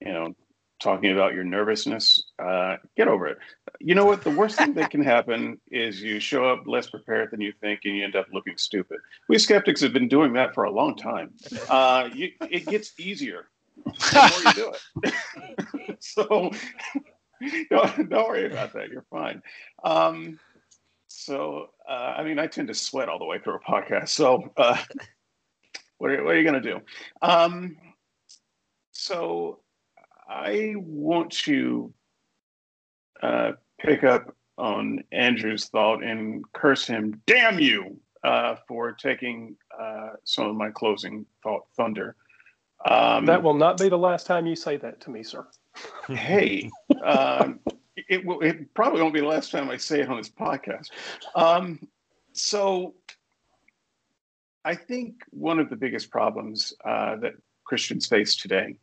you 0.00 0.12
know, 0.12 0.34
talking 0.80 1.12
about 1.12 1.34
your 1.34 1.44
nervousness, 1.44 2.24
uh, 2.38 2.76
get 2.96 3.08
over 3.08 3.26
it. 3.26 3.38
You 3.80 3.94
know 3.94 4.04
what? 4.04 4.22
The 4.22 4.30
worst 4.30 4.58
thing 4.58 4.74
that 4.74 4.90
can 4.90 5.02
happen 5.02 5.60
is 5.70 6.00
you 6.02 6.20
show 6.20 6.44
up 6.48 6.66
less 6.66 6.88
prepared 6.88 7.30
than 7.30 7.40
you 7.40 7.52
think, 7.60 7.80
and 7.84 7.96
you 7.96 8.04
end 8.04 8.16
up 8.16 8.26
looking 8.32 8.56
stupid. 8.56 8.98
We 9.28 9.38
skeptics 9.38 9.80
have 9.80 9.92
been 9.92 10.08
doing 10.08 10.32
that 10.34 10.54
for 10.54 10.64
a 10.64 10.70
long 10.70 10.96
time. 10.96 11.34
Uh, 11.68 12.08
you, 12.14 12.30
it 12.50 12.66
gets 12.66 12.98
easier 12.98 13.48
the 13.84 14.30
more 14.30 14.52
you 14.52 14.54
do 14.54 14.72
it. 15.02 15.96
so 16.00 16.50
don't, 17.70 18.10
don't 18.10 18.28
worry 18.28 18.46
about 18.46 18.72
that. 18.74 18.90
You're 18.90 19.06
fine. 19.10 19.42
Um, 19.84 20.38
so, 21.08 21.70
uh, 21.88 22.14
I 22.16 22.24
mean, 22.24 22.38
I 22.38 22.46
tend 22.46 22.68
to 22.68 22.74
sweat 22.74 23.08
all 23.08 23.18
the 23.18 23.24
way 23.24 23.38
through 23.38 23.56
a 23.56 23.60
podcast. 23.60 24.08
So, 24.10 24.52
uh, 24.56 24.76
what, 25.98 26.10
are, 26.10 26.24
what 26.24 26.34
are 26.34 26.38
you 26.38 26.48
going 26.48 26.62
to 26.62 26.72
do? 26.72 26.80
Um, 27.22 27.76
so, 28.92 29.60
I 30.28 30.74
want 30.76 31.32
to 31.44 31.92
uh, 33.22 33.52
pick 33.80 34.04
up 34.04 34.34
on 34.56 35.04
Andrew's 35.12 35.66
thought 35.66 36.02
and 36.02 36.44
curse 36.52 36.86
him, 36.86 37.22
damn 37.26 37.58
you, 37.58 37.98
uh, 38.24 38.56
for 38.66 38.92
taking 38.92 39.56
uh, 39.78 40.10
some 40.24 40.46
of 40.46 40.56
my 40.56 40.70
closing 40.70 41.24
thought 41.42 41.66
thunder. 41.76 42.16
Um, 42.88 43.26
that 43.26 43.42
will 43.42 43.54
not 43.54 43.78
be 43.78 43.88
the 43.88 43.98
last 43.98 44.26
time 44.26 44.46
you 44.46 44.54
say 44.54 44.76
that 44.76 45.00
to 45.02 45.10
me, 45.10 45.22
sir 45.22 45.46
hey, 46.08 46.70
um, 47.04 47.60
it, 47.96 48.22
it, 48.26 48.74
probably 48.74 49.02
won't 49.02 49.14
be 49.14 49.20
the 49.20 49.26
last 49.26 49.50
time 49.50 49.70
I 49.70 49.76
say 49.76 50.00
it 50.00 50.08
on 50.08 50.16
this 50.16 50.30
podcast. 50.30 50.90
Um, 51.34 51.80
so, 52.32 52.94
I 54.64 54.74
think 54.74 55.22
one 55.30 55.58
of 55.58 55.70
the 55.70 55.76
biggest 55.76 56.10
problems 56.10 56.72
uh, 56.84 57.16
that 57.16 57.34
Christians 57.64 58.06
face 58.06 58.36
today 58.36 58.76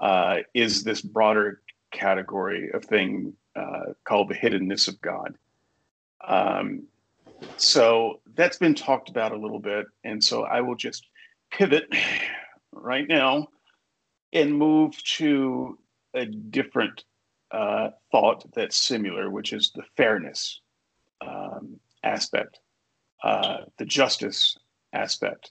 uh, 0.00 0.38
is 0.54 0.82
this 0.82 1.02
broader 1.02 1.60
category 1.92 2.70
of 2.72 2.84
thing 2.84 3.34
uh, 3.54 3.92
called 4.04 4.28
the 4.28 4.34
hiddenness 4.34 4.88
of 4.88 5.00
God. 5.00 5.36
Um, 6.26 6.84
so 7.56 8.20
that's 8.34 8.58
been 8.58 8.74
talked 8.74 9.08
about 9.08 9.32
a 9.32 9.36
little 9.36 9.58
bit. 9.58 9.86
And 10.04 10.22
so 10.22 10.42
I 10.42 10.60
will 10.60 10.76
just 10.76 11.06
pivot 11.50 11.92
right 12.72 13.06
now 13.08 13.48
and 14.32 14.54
move 14.54 15.02
to 15.16 15.78
a 16.14 16.24
different 16.26 17.04
uh, 17.50 17.90
thought 18.12 18.44
that's 18.54 18.76
similar, 18.76 19.30
which 19.30 19.52
is 19.52 19.72
the 19.74 19.82
fairness 19.96 20.60
um, 21.20 21.80
aspect, 22.02 22.60
uh, 23.22 23.58
the 23.78 23.84
justice 23.84 24.56
aspect. 24.92 25.50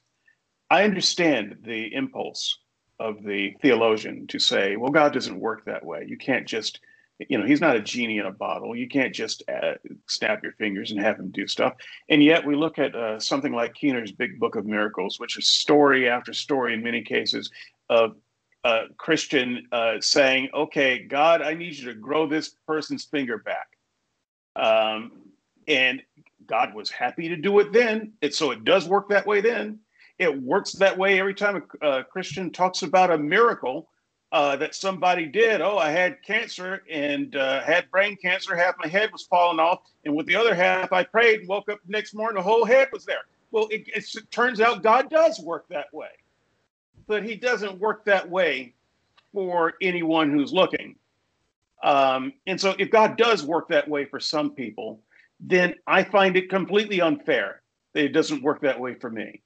I 0.69 0.83
understand 0.83 1.57
the 1.63 1.93
impulse 1.93 2.57
of 2.99 3.23
the 3.23 3.55
theologian 3.61 4.27
to 4.27 4.39
say, 4.39 4.75
well, 4.75 4.91
God 4.91 5.13
doesn't 5.13 5.39
work 5.39 5.65
that 5.65 5.85
way. 5.85 6.05
You 6.07 6.17
can't 6.17 6.47
just 6.47 6.79
you 7.27 7.37
know 7.37 7.45
he's 7.45 7.61
not 7.61 7.75
a 7.75 7.81
genie 7.81 8.17
in 8.17 8.25
a 8.25 8.31
bottle. 8.31 8.75
You 8.75 8.87
can't 8.87 9.13
just 9.13 9.43
uh, 9.49 9.73
snap 10.07 10.41
your 10.41 10.53
fingers 10.53 10.91
and 10.91 10.99
have 11.01 11.19
him 11.19 11.29
do 11.29 11.47
stuff. 11.47 11.73
And 12.07 12.23
yet 12.23 12.45
we 12.45 12.55
look 12.55 12.79
at 12.79 12.95
uh, 12.95 13.19
something 13.19 13.51
like 13.51 13.73
keener's 13.73 14.11
big 14.11 14.39
book 14.39 14.55
of 14.55 14.65
miracles 14.65 15.19
which 15.19 15.37
is 15.37 15.49
story 15.49 16.07
after 16.07 16.33
story 16.33 16.73
in 16.73 16.83
many 16.83 17.01
cases 17.01 17.51
of 17.89 18.15
a 18.63 18.83
christian 18.97 19.67
uh, 19.71 19.95
saying 20.01 20.49
okay 20.53 20.99
god 20.99 21.41
i 21.41 21.53
need 21.53 21.73
you 21.75 21.85
to 21.85 21.93
grow 21.93 22.27
this 22.27 22.55
person's 22.67 23.05
finger 23.05 23.37
back. 23.37 23.67
Um, 24.55 25.11
and 25.67 26.01
god 26.45 26.73
was 26.73 26.89
happy 26.89 27.29
to 27.29 27.35
do 27.35 27.59
it 27.59 27.71
then 27.71 28.13
it, 28.21 28.33
so 28.33 28.51
it 28.51 28.63
does 28.63 28.87
work 28.87 29.09
that 29.09 29.27
way 29.27 29.41
then 29.41 29.79
it 30.19 30.41
works 30.41 30.73
that 30.73 30.97
way 30.97 31.19
every 31.19 31.33
time 31.33 31.63
a, 31.81 31.87
a 31.87 32.03
christian 32.03 32.51
talks 32.51 32.83
about 32.83 33.11
a 33.11 33.17
miracle 33.17 33.89
uh, 34.31 34.55
that 34.57 34.75
somebody 34.75 35.25
did. 35.25 35.61
Oh, 35.61 35.77
I 35.77 35.89
had 35.89 36.21
cancer 36.21 36.83
and 36.89 37.35
uh, 37.35 37.61
had 37.61 37.89
brain 37.89 38.15
cancer. 38.15 38.55
Half 38.55 38.75
my 38.79 38.87
head 38.87 39.11
was 39.11 39.23
falling 39.23 39.59
off, 39.59 39.81
and 40.05 40.15
with 40.15 40.27
the 40.27 40.35
other 40.35 40.53
half, 40.53 40.93
I 40.93 41.03
prayed 41.03 41.41
and 41.41 41.49
woke 41.49 41.69
up 41.69 41.79
next 41.87 42.13
morning. 42.13 42.35
The 42.35 42.47
whole 42.47 42.65
head 42.65 42.89
was 42.93 43.05
there. 43.05 43.21
Well, 43.51 43.67
it, 43.71 43.87
it 43.87 44.05
turns 44.29 44.61
out 44.61 44.83
God 44.83 45.09
does 45.09 45.39
work 45.39 45.67
that 45.69 45.91
way, 45.93 46.09
but 47.07 47.23
He 47.23 47.35
doesn't 47.35 47.79
work 47.79 48.05
that 48.05 48.29
way 48.29 48.75
for 49.33 49.73
anyone 49.81 50.31
who's 50.31 50.53
looking. 50.53 50.95
Um, 51.83 52.33
and 52.45 52.59
so, 52.59 52.75
if 52.77 52.91
God 52.91 53.17
does 53.17 53.43
work 53.43 53.69
that 53.69 53.87
way 53.87 54.05
for 54.05 54.19
some 54.19 54.51
people, 54.51 54.99
then 55.39 55.73
I 55.87 56.03
find 56.03 56.35
it 56.35 56.49
completely 56.49 57.01
unfair 57.01 57.61
that 57.93 58.03
it 58.03 58.09
doesn't 58.09 58.43
work 58.43 58.61
that 58.61 58.79
way 58.79 58.93
for 58.93 59.09
me 59.09 59.41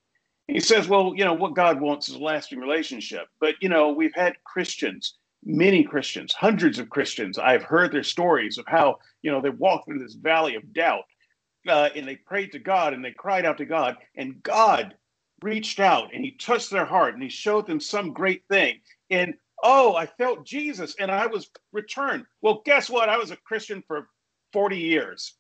he 0.48 0.60
says, 0.60 0.88
well, 0.88 1.14
you 1.16 1.24
know, 1.24 1.34
what 1.34 1.56
God 1.56 1.80
wants 1.80 2.10
is 2.10 2.16
a 2.16 2.20
lasting 2.20 2.60
relationship. 2.60 3.28
But, 3.40 3.56
you 3.62 3.70
know, 3.70 3.92
we've 3.92 4.14
had 4.14 4.36
Christians, 4.44 5.16
many 5.44 5.84
Christians, 5.84 6.34
hundreds 6.34 6.80
of 6.80 6.90
Christians. 6.90 7.38
I've 7.38 7.64
heard 7.64 7.92
their 7.92 8.04
stories 8.04 8.58
of 8.58 8.66
how, 8.68 8.98
you 9.22 9.32
know, 9.32 9.42
they 9.42 9.50
walked 9.50 9.86
through 9.86 10.00
this 10.00 10.16
valley 10.16 10.56
of 10.56 10.74
doubt 10.74 11.04
uh, 11.68 11.90
and 11.96 12.08
they 12.08 12.18
prayed 12.18 12.52
to 12.52 12.60
God 12.60 12.94
and 12.94 13.04
they 13.04 13.12
cried 13.12 13.46
out 13.46 13.58
to 13.60 13.66
God. 13.66 13.98
And 14.16 14.44
God 14.44 14.96
reached 15.42 15.80
out 15.80 16.14
and 16.14 16.24
he 16.24 16.32
touched 16.32 16.70
their 16.70 16.86
heart 16.86 17.14
and 17.14 17.24
he 17.24 17.30
showed 17.30 17.66
them 17.66 17.80
some 17.80 18.12
great 18.12 18.44
thing. 18.50 18.80
And, 19.10 19.36
oh, 19.64 19.96
I 19.96 20.08
felt 20.08 20.46
Jesus 20.46 20.96
and 21.00 21.10
I 21.10 21.28
was 21.28 21.50
returned. 21.72 22.26
Well, 22.42 22.62
guess 22.66 22.90
what? 22.90 23.08
I 23.08 23.18
was 23.18 23.32
a 23.32 23.38
Christian 23.38 23.82
for 23.88 24.10
40 24.52 24.78
years. 24.78 25.36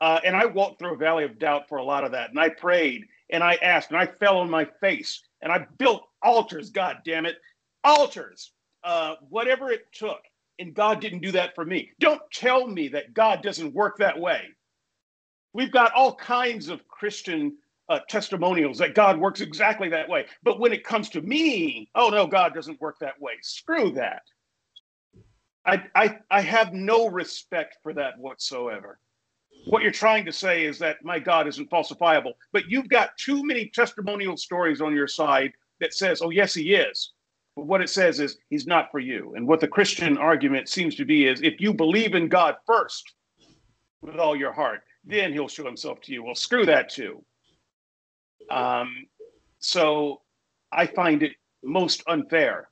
Uh, 0.00 0.18
and 0.24 0.34
I 0.34 0.46
walked 0.46 0.78
through 0.78 0.94
a 0.94 0.98
valley 0.98 1.24
of 1.24 1.38
doubt 1.38 1.68
for 1.68 1.76
a 1.76 1.84
lot 1.84 2.04
of 2.04 2.12
that. 2.12 2.30
And 2.30 2.40
I 2.40 2.48
prayed 2.48 3.04
and 3.32 3.42
I 3.42 3.54
asked 3.56 3.90
and 3.90 3.98
I 3.98 4.06
fell 4.06 4.38
on 4.38 4.50
my 4.50 4.64
face 4.80 5.22
and 5.42 5.52
I 5.52 5.66
built 5.78 6.02
altars, 6.22 6.70
God 6.70 6.98
damn 7.04 7.26
it, 7.26 7.36
altars, 7.84 8.52
uh, 8.84 9.14
whatever 9.28 9.70
it 9.70 9.92
took. 9.92 10.20
And 10.58 10.74
God 10.74 11.00
didn't 11.00 11.22
do 11.22 11.32
that 11.32 11.54
for 11.54 11.64
me. 11.64 11.90
Don't 12.00 12.20
tell 12.32 12.66
me 12.66 12.88
that 12.88 13.14
God 13.14 13.42
doesn't 13.42 13.74
work 13.74 13.96
that 13.98 14.18
way. 14.18 14.42
We've 15.54 15.72
got 15.72 15.92
all 15.94 16.14
kinds 16.14 16.68
of 16.68 16.86
Christian 16.86 17.56
uh, 17.88 18.00
testimonials 18.08 18.78
that 18.78 18.94
God 18.94 19.18
works 19.18 19.40
exactly 19.40 19.88
that 19.88 20.08
way. 20.08 20.26
But 20.42 20.60
when 20.60 20.72
it 20.72 20.84
comes 20.84 21.08
to 21.10 21.22
me, 21.22 21.90
oh 21.94 22.10
no, 22.10 22.26
God 22.26 22.54
doesn't 22.54 22.80
work 22.80 22.98
that 23.00 23.20
way. 23.20 23.32
Screw 23.42 23.90
that. 23.92 24.22
I, 25.64 25.82
I, 25.94 26.18
I 26.30 26.40
have 26.42 26.72
no 26.72 27.08
respect 27.08 27.78
for 27.82 27.92
that 27.94 28.18
whatsoever 28.18 28.98
what 29.66 29.82
you're 29.82 29.92
trying 29.92 30.24
to 30.24 30.32
say 30.32 30.64
is 30.64 30.78
that 30.78 31.04
my 31.04 31.18
God 31.18 31.46
isn't 31.46 31.70
falsifiable. 31.70 32.32
But 32.52 32.68
you've 32.68 32.88
got 32.88 33.16
too 33.16 33.44
many 33.44 33.66
testimonial 33.66 34.36
stories 34.36 34.80
on 34.80 34.94
your 34.94 35.08
side 35.08 35.52
that 35.80 35.94
says, 35.94 36.22
oh, 36.22 36.30
yes, 36.30 36.54
he 36.54 36.74
is. 36.74 37.12
But 37.56 37.66
what 37.66 37.80
it 37.80 37.90
says 37.90 38.20
is 38.20 38.38
he's 38.48 38.66
not 38.66 38.90
for 38.90 39.00
you. 39.00 39.34
And 39.36 39.46
what 39.46 39.60
the 39.60 39.68
Christian 39.68 40.16
argument 40.16 40.68
seems 40.68 40.94
to 40.96 41.04
be 41.04 41.26
is 41.26 41.42
if 41.42 41.60
you 41.60 41.74
believe 41.74 42.14
in 42.14 42.28
God 42.28 42.56
first 42.66 43.12
with 44.02 44.16
all 44.16 44.36
your 44.36 44.52
heart, 44.52 44.82
then 45.04 45.32
he'll 45.32 45.48
show 45.48 45.64
himself 45.64 46.00
to 46.02 46.12
you. 46.12 46.22
Well, 46.22 46.34
screw 46.34 46.64
that 46.66 46.90
too. 46.90 47.24
Um, 48.50 49.06
so 49.58 50.22
I 50.72 50.86
find 50.86 51.22
it 51.22 51.32
most 51.62 52.02
unfair 52.06 52.68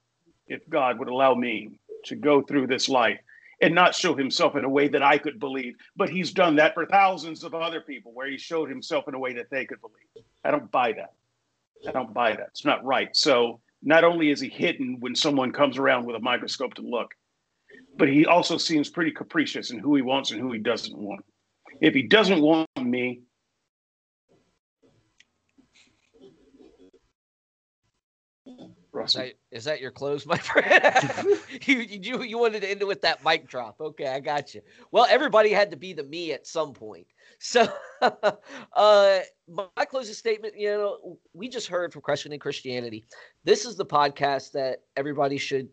if 0.46 0.68
God 0.68 0.98
would 0.98 1.08
allow 1.08 1.34
me 1.34 1.78
to 2.04 2.16
go 2.16 2.42
through 2.42 2.66
this 2.66 2.88
life 2.88 3.18
and 3.60 3.74
not 3.74 3.94
show 3.94 4.14
himself 4.14 4.56
in 4.56 4.64
a 4.64 4.68
way 4.68 4.88
that 4.88 5.02
I 5.02 5.18
could 5.18 5.38
believe. 5.38 5.74
But 5.96 6.10
he's 6.10 6.32
done 6.32 6.56
that 6.56 6.74
for 6.74 6.86
thousands 6.86 7.44
of 7.44 7.54
other 7.54 7.80
people 7.80 8.12
where 8.14 8.30
he 8.30 8.38
showed 8.38 8.68
himself 8.68 9.08
in 9.08 9.14
a 9.14 9.18
way 9.18 9.34
that 9.34 9.50
they 9.50 9.64
could 9.64 9.80
believe. 9.80 10.26
I 10.44 10.50
don't 10.50 10.70
buy 10.70 10.92
that. 10.92 11.14
I 11.86 11.92
don't 11.92 12.14
buy 12.14 12.30
that. 12.32 12.48
It's 12.48 12.64
not 12.64 12.84
right. 12.84 13.14
So 13.16 13.60
not 13.82 14.04
only 14.04 14.30
is 14.30 14.40
he 14.40 14.48
hidden 14.48 14.96
when 15.00 15.14
someone 15.14 15.52
comes 15.52 15.78
around 15.78 16.06
with 16.06 16.16
a 16.16 16.20
microscope 16.20 16.74
to 16.74 16.82
look, 16.82 17.12
but 17.96 18.08
he 18.08 18.26
also 18.26 18.56
seems 18.56 18.88
pretty 18.88 19.12
capricious 19.12 19.70
in 19.70 19.78
who 19.78 19.94
he 19.94 20.02
wants 20.02 20.30
and 20.30 20.40
who 20.40 20.52
he 20.52 20.58
doesn't 20.58 20.96
want. 20.96 21.24
If 21.80 21.94
he 21.94 22.02
doesn't 22.02 22.40
want 22.40 22.68
me, 22.80 23.22
that, 29.14 29.37
is 29.50 29.64
that 29.64 29.80
your 29.80 29.90
close, 29.90 30.26
my 30.26 30.36
friend? 30.38 31.40
you, 31.64 31.78
you 31.78 32.22
you 32.22 32.38
wanted 32.38 32.62
to 32.62 32.70
end 32.70 32.82
it 32.82 32.86
with 32.86 33.00
that 33.02 33.24
mic 33.24 33.48
drop. 33.48 33.80
Okay, 33.80 34.08
I 34.08 34.20
got 34.20 34.54
you. 34.54 34.60
Well, 34.90 35.06
everybody 35.08 35.50
had 35.50 35.70
to 35.70 35.76
be 35.76 35.92
the 35.92 36.04
me 36.04 36.32
at 36.32 36.46
some 36.46 36.72
point. 36.72 37.06
So, 37.38 37.68
uh, 38.02 39.20
my 39.48 39.84
closing 39.88 40.14
statement, 40.14 40.54
you 40.56 40.68
know, 40.68 41.18
we 41.32 41.48
just 41.48 41.68
heard 41.68 41.92
from 41.92 42.02
Questioning 42.02 42.38
Christianity. 42.38 43.04
This 43.44 43.64
is 43.64 43.76
the 43.76 43.86
podcast 43.86 44.52
that 44.52 44.82
everybody 44.96 45.38
should 45.38 45.68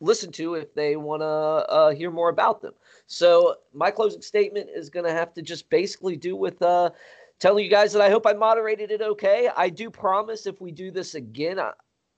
listen 0.00 0.30
to 0.32 0.54
if 0.54 0.74
they 0.74 0.96
want 0.96 1.22
to 1.22 1.26
uh, 1.26 1.90
hear 1.90 2.10
more 2.10 2.28
about 2.28 2.60
them. 2.60 2.74
So, 3.06 3.56
my 3.72 3.90
closing 3.90 4.22
statement 4.22 4.68
is 4.74 4.90
going 4.90 5.06
to 5.06 5.12
have 5.12 5.32
to 5.34 5.42
just 5.42 5.70
basically 5.70 6.16
do 6.16 6.36
with 6.36 6.60
uh, 6.60 6.90
telling 7.38 7.64
you 7.64 7.70
guys 7.70 7.92
that 7.92 8.02
I 8.02 8.10
hope 8.10 8.26
I 8.26 8.32
moderated 8.34 8.90
it 8.90 9.00
okay. 9.00 9.48
I 9.56 9.68
do 9.70 9.90
promise 9.90 10.46
if 10.46 10.60
we 10.60 10.72
do 10.72 10.90
this 10.90 11.14
again, 11.14 11.58
I, 11.58 11.72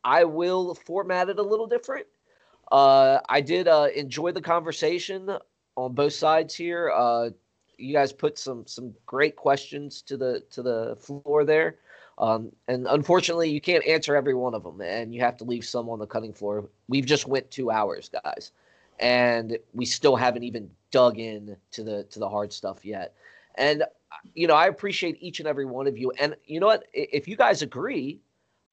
I 0.05 0.25
will 0.25 0.75
format 0.75 1.29
it 1.29 1.39
a 1.39 1.43
little 1.43 1.67
different. 1.67 2.07
Uh, 2.71 3.21
I 3.29 3.41
did 3.41 3.69
uh, 3.69 3.89
enjoy 3.95 4.33
the 4.33 4.41
conversation 4.41 5.31
on 5.77 5.95
both 5.95 6.13
sides 6.13 6.55
here. 6.55 6.91
Uh, 6.95 7.31
you 7.79 7.95
guys 7.95 8.13
put 8.13 8.39
some 8.39 8.67
some 8.67 8.95
great 9.07 9.37
questions 9.37 10.03
to 10.03 10.17
the 10.17 10.43
to 10.51 10.63
the 10.63 10.97
floor 11.01 11.45
there, 11.45 11.77
um, 12.19 12.53
and 12.69 12.87
unfortunately, 12.87 13.51
you 13.51 13.61
can't 13.61 13.85
answer 13.87 14.15
every 14.15 14.35
one 14.35 14.55
of 14.55 14.63
them, 14.63 14.81
and 14.83 15.15
you 15.15 15.21
have 15.21 15.37
to 15.39 15.45
leave 15.45 15.65
some 15.65 15.89
on 15.89 15.99
the 15.99 16.07
cutting 16.07 16.33
floor. 16.33 16.69
We've 16.89 17.07
just 17.07 17.27
went 17.27 17.51
two 17.51 17.71
hours, 17.71 18.11
guys, 18.25 18.53
and 18.99 19.59
we 19.73 19.87
still 19.87 20.17
haven't 20.17 20.45
even 20.45 20.71
dug 20.91 21.19
in 21.19 21.57
to 21.73 21.83
the 21.83 22.05
to 22.05 22.19
the 22.19 22.29
hard 22.29 22.53
stuff 22.53 22.85
yet. 22.85 23.15
And 23.57 23.85
you 24.35 24.47
know, 24.47 24.55
I 24.55 24.67
appreciate 24.67 25.17
each 25.21 25.41
and 25.41 25.49
every 25.49 25.65
one 25.65 25.87
of 25.87 25.97
you. 25.97 26.13
And 26.13 26.37
you 26.45 26.61
know 26.61 26.67
what? 26.67 26.85
If 26.93 27.27
you 27.27 27.37
guys 27.37 27.63
agree, 27.63 28.21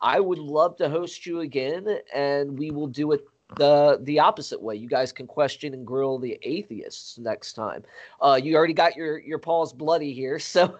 I 0.01 0.19
would 0.19 0.39
love 0.39 0.77
to 0.77 0.89
host 0.89 1.25
you 1.25 1.41
again, 1.41 1.87
and 2.13 2.57
we 2.57 2.71
will 2.71 2.87
do 2.87 3.11
it 3.11 3.21
the 3.57 3.99
the 4.01 4.19
opposite 4.19 4.61
way. 4.61 4.75
You 4.75 4.87
guys 4.87 5.11
can 5.11 5.27
question 5.27 5.73
and 5.73 5.85
grill 5.85 6.17
the 6.19 6.37
atheists 6.43 7.17
next 7.17 7.53
time. 7.53 7.83
Uh, 8.21 8.39
you 8.41 8.55
already 8.55 8.73
got 8.73 8.95
your 8.95 9.19
your 9.19 9.39
paws 9.39 9.73
bloody 9.73 10.13
here, 10.13 10.39
so 10.39 10.77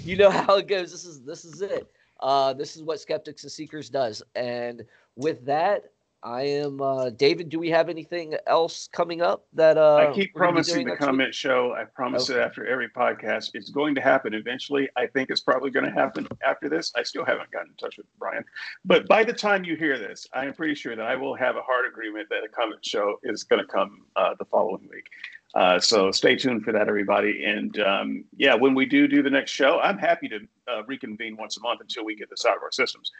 you 0.00 0.16
know 0.16 0.30
how 0.30 0.56
it 0.56 0.68
goes. 0.68 0.90
This 0.92 1.04
is 1.04 1.22
this 1.22 1.44
is 1.44 1.62
it. 1.62 1.90
Uh, 2.20 2.52
this 2.54 2.76
is 2.76 2.82
what 2.82 3.00
Skeptics 3.00 3.42
and 3.42 3.52
Seekers 3.52 3.90
does. 3.90 4.22
And 4.34 4.84
with 5.16 5.44
that, 5.44 5.92
I 6.22 6.42
am 6.42 6.80
uh, 6.80 7.10
David. 7.10 7.48
Do 7.48 7.58
we 7.58 7.70
have 7.70 7.88
anything 7.88 8.34
else 8.46 8.88
coming 8.92 9.22
up 9.22 9.46
that 9.52 9.78
uh, 9.78 9.96
I 9.96 10.12
keep 10.12 10.34
promising 10.34 10.86
the 10.86 10.96
comment 10.96 11.28
week? 11.28 11.34
show? 11.34 11.74
I 11.76 11.84
promise 11.84 12.30
okay. 12.30 12.40
it 12.40 12.42
after 12.42 12.66
every 12.66 12.88
podcast. 12.88 13.50
It's 13.54 13.70
going 13.70 13.94
to 13.94 14.00
happen 14.00 14.34
eventually. 14.34 14.88
I 14.96 15.06
think 15.06 15.30
it's 15.30 15.40
probably 15.40 15.70
going 15.70 15.86
to 15.86 15.92
happen 15.92 16.26
after 16.44 16.68
this. 16.68 16.92
I 16.96 17.02
still 17.02 17.24
haven't 17.24 17.50
gotten 17.50 17.68
in 17.70 17.76
touch 17.76 17.96
with 17.98 18.06
Brian, 18.18 18.44
but 18.84 19.06
by 19.06 19.24
the 19.24 19.32
time 19.32 19.64
you 19.64 19.76
hear 19.76 19.98
this, 19.98 20.26
I 20.32 20.46
am 20.46 20.54
pretty 20.54 20.74
sure 20.74 20.96
that 20.96 21.06
I 21.06 21.16
will 21.16 21.34
have 21.34 21.56
a 21.56 21.62
hard 21.62 21.86
agreement 21.86 22.28
that 22.30 22.42
a 22.44 22.48
comment 22.48 22.84
show 22.84 23.16
is 23.22 23.44
going 23.44 23.64
to 23.64 23.68
come 23.70 24.06
uh, 24.16 24.34
the 24.38 24.46
following 24.46 24.88
week. 24.90 25.08
Uh, 25.56 25.80
so 25.80 26.10
stay 26.10 26.36
tuned 26.36 26.62
for 26.62 26.72
that, 26.72 26.86
everybody. 26.86 27.42
And 27.44 27.80
um, 27.80 28.26
yeah, 28.36 28.54
when 28.54 28.74
we 28.74 28.84
do 28.84 29.08
do 29.08 29.22
the 29.22 29.30
next 29.30 29.52
show, 29.52 29.80
I'm 29.80 29.96
happy 29.96 30.28
to 30.28 30.40
uh, 30.68 30.82
reconvene 30.86 31.34
once 31.38 31.56
a 31.56 31.60
month 31.60 31.80
until 31.80 32.04
we 32.04 32.14
get 32.14 32.28
this 32.28 32.44
out 32.44 32.58
of 32.58 32.62
our 32.62 32.70
systems. 32.70 33.10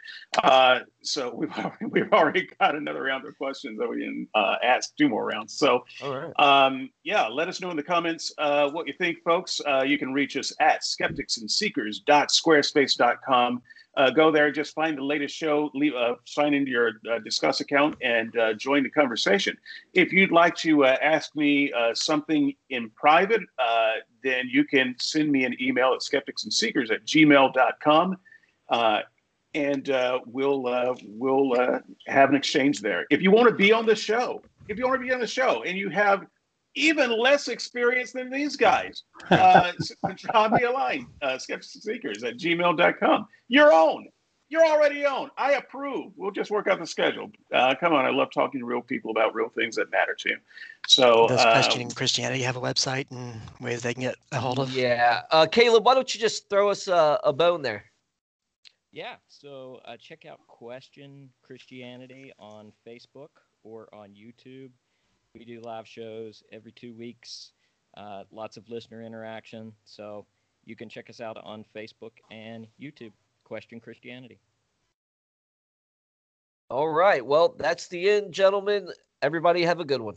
Uh, 0.43 0.81
so 1.01 1.33
we've 1.33 1.49
already, 1.57 1.85
we've 1.89 2.13
already 2.13 2.47
got 2.59 2.75
another 2.75 3.01
round 3.01 3.27
of 3.27 3.35
questions 3.39 3.79
that 3.79 3.89
we 3.89 4.01
can 4.01 4.27
uh, 4.35 4.57
ask 4.63 4.95
two 4.97 5.09
more 5.09 5.25
rounds. 5.25 5.57
So 5.57 5.83
um, 6.37 6.91
yeah, 7.03 7.27
let 7.27 7.47
us 7.47 7.59
know 7.59 7.71
in 7.71 7.77
the 7.77 7.81
comments 7.81 8.31
uh, 8.37 8.69
what 8.69 8.85
you 8.85 8.93
think, 8.93 9.23
folks. 9.23 9.59
Uh, 9.67 9.81
you 9.81 9.97
can 9.97 10.13
reach 10.13 10.37
us 10.37 10.53
at 10.59 10.81
skepticsandseekers.squarespace.com 10.81 13.61
uh, 13.97 14.11
go 14.11 14.31
there, 14.31 14.51
just 14.51 14.75
find 14.75 14.97
the 14.97 15.03
latest 15.03 15.35
show, 15.35 15.71
leave, 15.73 15.95
uh, 15.95 16.13
sign 16.25 16.53
into 16.53 16.69
your 16.69 16.89
uh, 17.09 17.19
Disqus 17.25 17.61
account, 17.61 17.97
and 18.01 18.37
uh, 18.37 18.53
join 18.53 18.83
the 18.83 18.89
conversation. 18.91 19.57
If 19.93 20.13
you'd 20.13 20.31
like 20.31 20.55
to 20.57 20.85
uh, 20.85 20.97
ask 21.01 21.35
me 21.35 21.73
uh, 21.73 21.95
something 21.95 22.53
in 22.69 22.91
private, 22.91 23.41
then 24.23 24.49
you 24.49 24.65
can 24.65 24.95
send 24.99 25.31
me 25.31 25.45
an 25.45 25.55
email 25.61 25.93
at 25.93 26.01
skepticsandseekers 26.01 26.91
at 26.91 27.05
gmail.com. 27.05 28.17
and 29.53 29.89
we'll 30.27 30.95
we'll 31.03 31.81
have 32.05 32.29
an 32.29 32.35
exchange 32.35 32.81
there. 32.81 33.05
If 33.09 33.21
you 33.21 33.31
want 33.31 33.49
to 33.49 33.55
be 33.55 33.71
on 33.73 33.85
the 33.87 33.95
show, 33.95 34.43
if 34.67 34.77
you 34.77 34.85
want 34.85 35.01
to 35.01 35.07
be 35.07 35.13
on 35.13 35.19
the 35.19 35.27
show, 35.27 35.63
and 35.63 35.77
you 35.77 35.89
have 35.89 36.27
even 36.77 37.17
less 37.17 37.47
experienced 37.47 38.13
than 38.13 38.29
these 38.29 38.55
guys. 38.55 39.03
Uh, 39.29 39.71
drop 40.15 40.53
me 40.53 40.63
a 40.63 40.71
line, 40.71 41.05
uh, 41.21 41.31
skepticsseekers 41.31 42.23
at 42.23 42.37
gmail.com. 42.37 43.27
Your 43.49 43.73
own. 43.73 44.07
You're 44.49 44.65
already 44.65 45.05
on. 45.05 45.29
I 45.37 45.53
approve. 45.53 46.13
We'll 46.15 46.31
just 46.31 46.49
work 46.49 46.67
out 46.67 46.79
the 46.79 46.87
schedule. 46.87 47.29
Uh, 47.53 47.75
come 47.77 47.91
on. 47.91 48.05
I 48.05 48.09
love 48.09 48.29
talking 48.33 48.61
to 48.61 48.65
real 48.65 48.81
people 48.81 49.11
about 49.11 49.35
real 49.35 49.49
things 49.49 49.75
that 49.75 49.91
matter 49.91 50.15
to 50.19 50.29
you. 50.29 50.37
So, 50.87 51.27
does 51.27 51.41
questioning 51.41 51.87
um, 51.87 51.91
Christianity 51.91 52.41
have 52.43 52.55
a 52.55 52.61
website 52.61 53.07
and 53.11 53.41
ways 53.59 53.81
they 53.81 53.93
can 53.93 54.03
get 54.03 54.15
a 54.31 54.39
hold 54.39 54.59
of? 54.59 54.71
Yeah. 54.71 55.23
Uh, 55.31 55.45
Caleb, 55.45 55.85
why 55.85 55.93
don't 55.93 56.13
you 56.13 56.21
just 56.21 56.49
throw 56.49 56.69
us 56.69 56.87
a, 56.87 57.19
a 57.25 57.33
bone 57.33 57.61
there? 57.61 57.83
Yeah. 58.91 59.15
So 59.27 59.79
uh, 59.85 59.97
check 59.97 60.25
out 60.25 60.39
Question 60.47 61.29
Christianity 61.43 62.31
on 62.39 62.71
Facebook 62.87 63.29
or 63.63 63.93
on 63.93 64.09
YouTube. 64.09 64.71
We 65.37 65.45
do 65.45 65.61
live 65.61 65.87
shows 65.87 66.41
every 66.51 66.71
two 66.71 66.95
weeks, 66.95 67.51
uh, 67.95 68.23
lots 68.31 68.57
of 68.57 68.67
listener 68.69 69.03
interaction. 69.03 69.71
So 69.85 70.25
you 70.65 70.75
can 70.75 70.89
check 70.89 71.09
us 71.09 71.21
out 71.21 71.37
on 71.43 71.63
Facebook 71.75 72.13
and 72.31 72.65
YouTube. 72.81 73.11
Question 73.43 73.79
Christianity. 73.79 74.39
All 76.69 76.89
right. 76.89 77.23
Well, 77.25 77.55
that's 77.57 77.87
the 77.87 78.09
end, 78.09 78.33
gentlemen. 78.33 78.89
Everybody 79.21 79.63
have 79.63 79.79
a 79.79 79.85
good 79.85 80.01
one. 80.01 80.15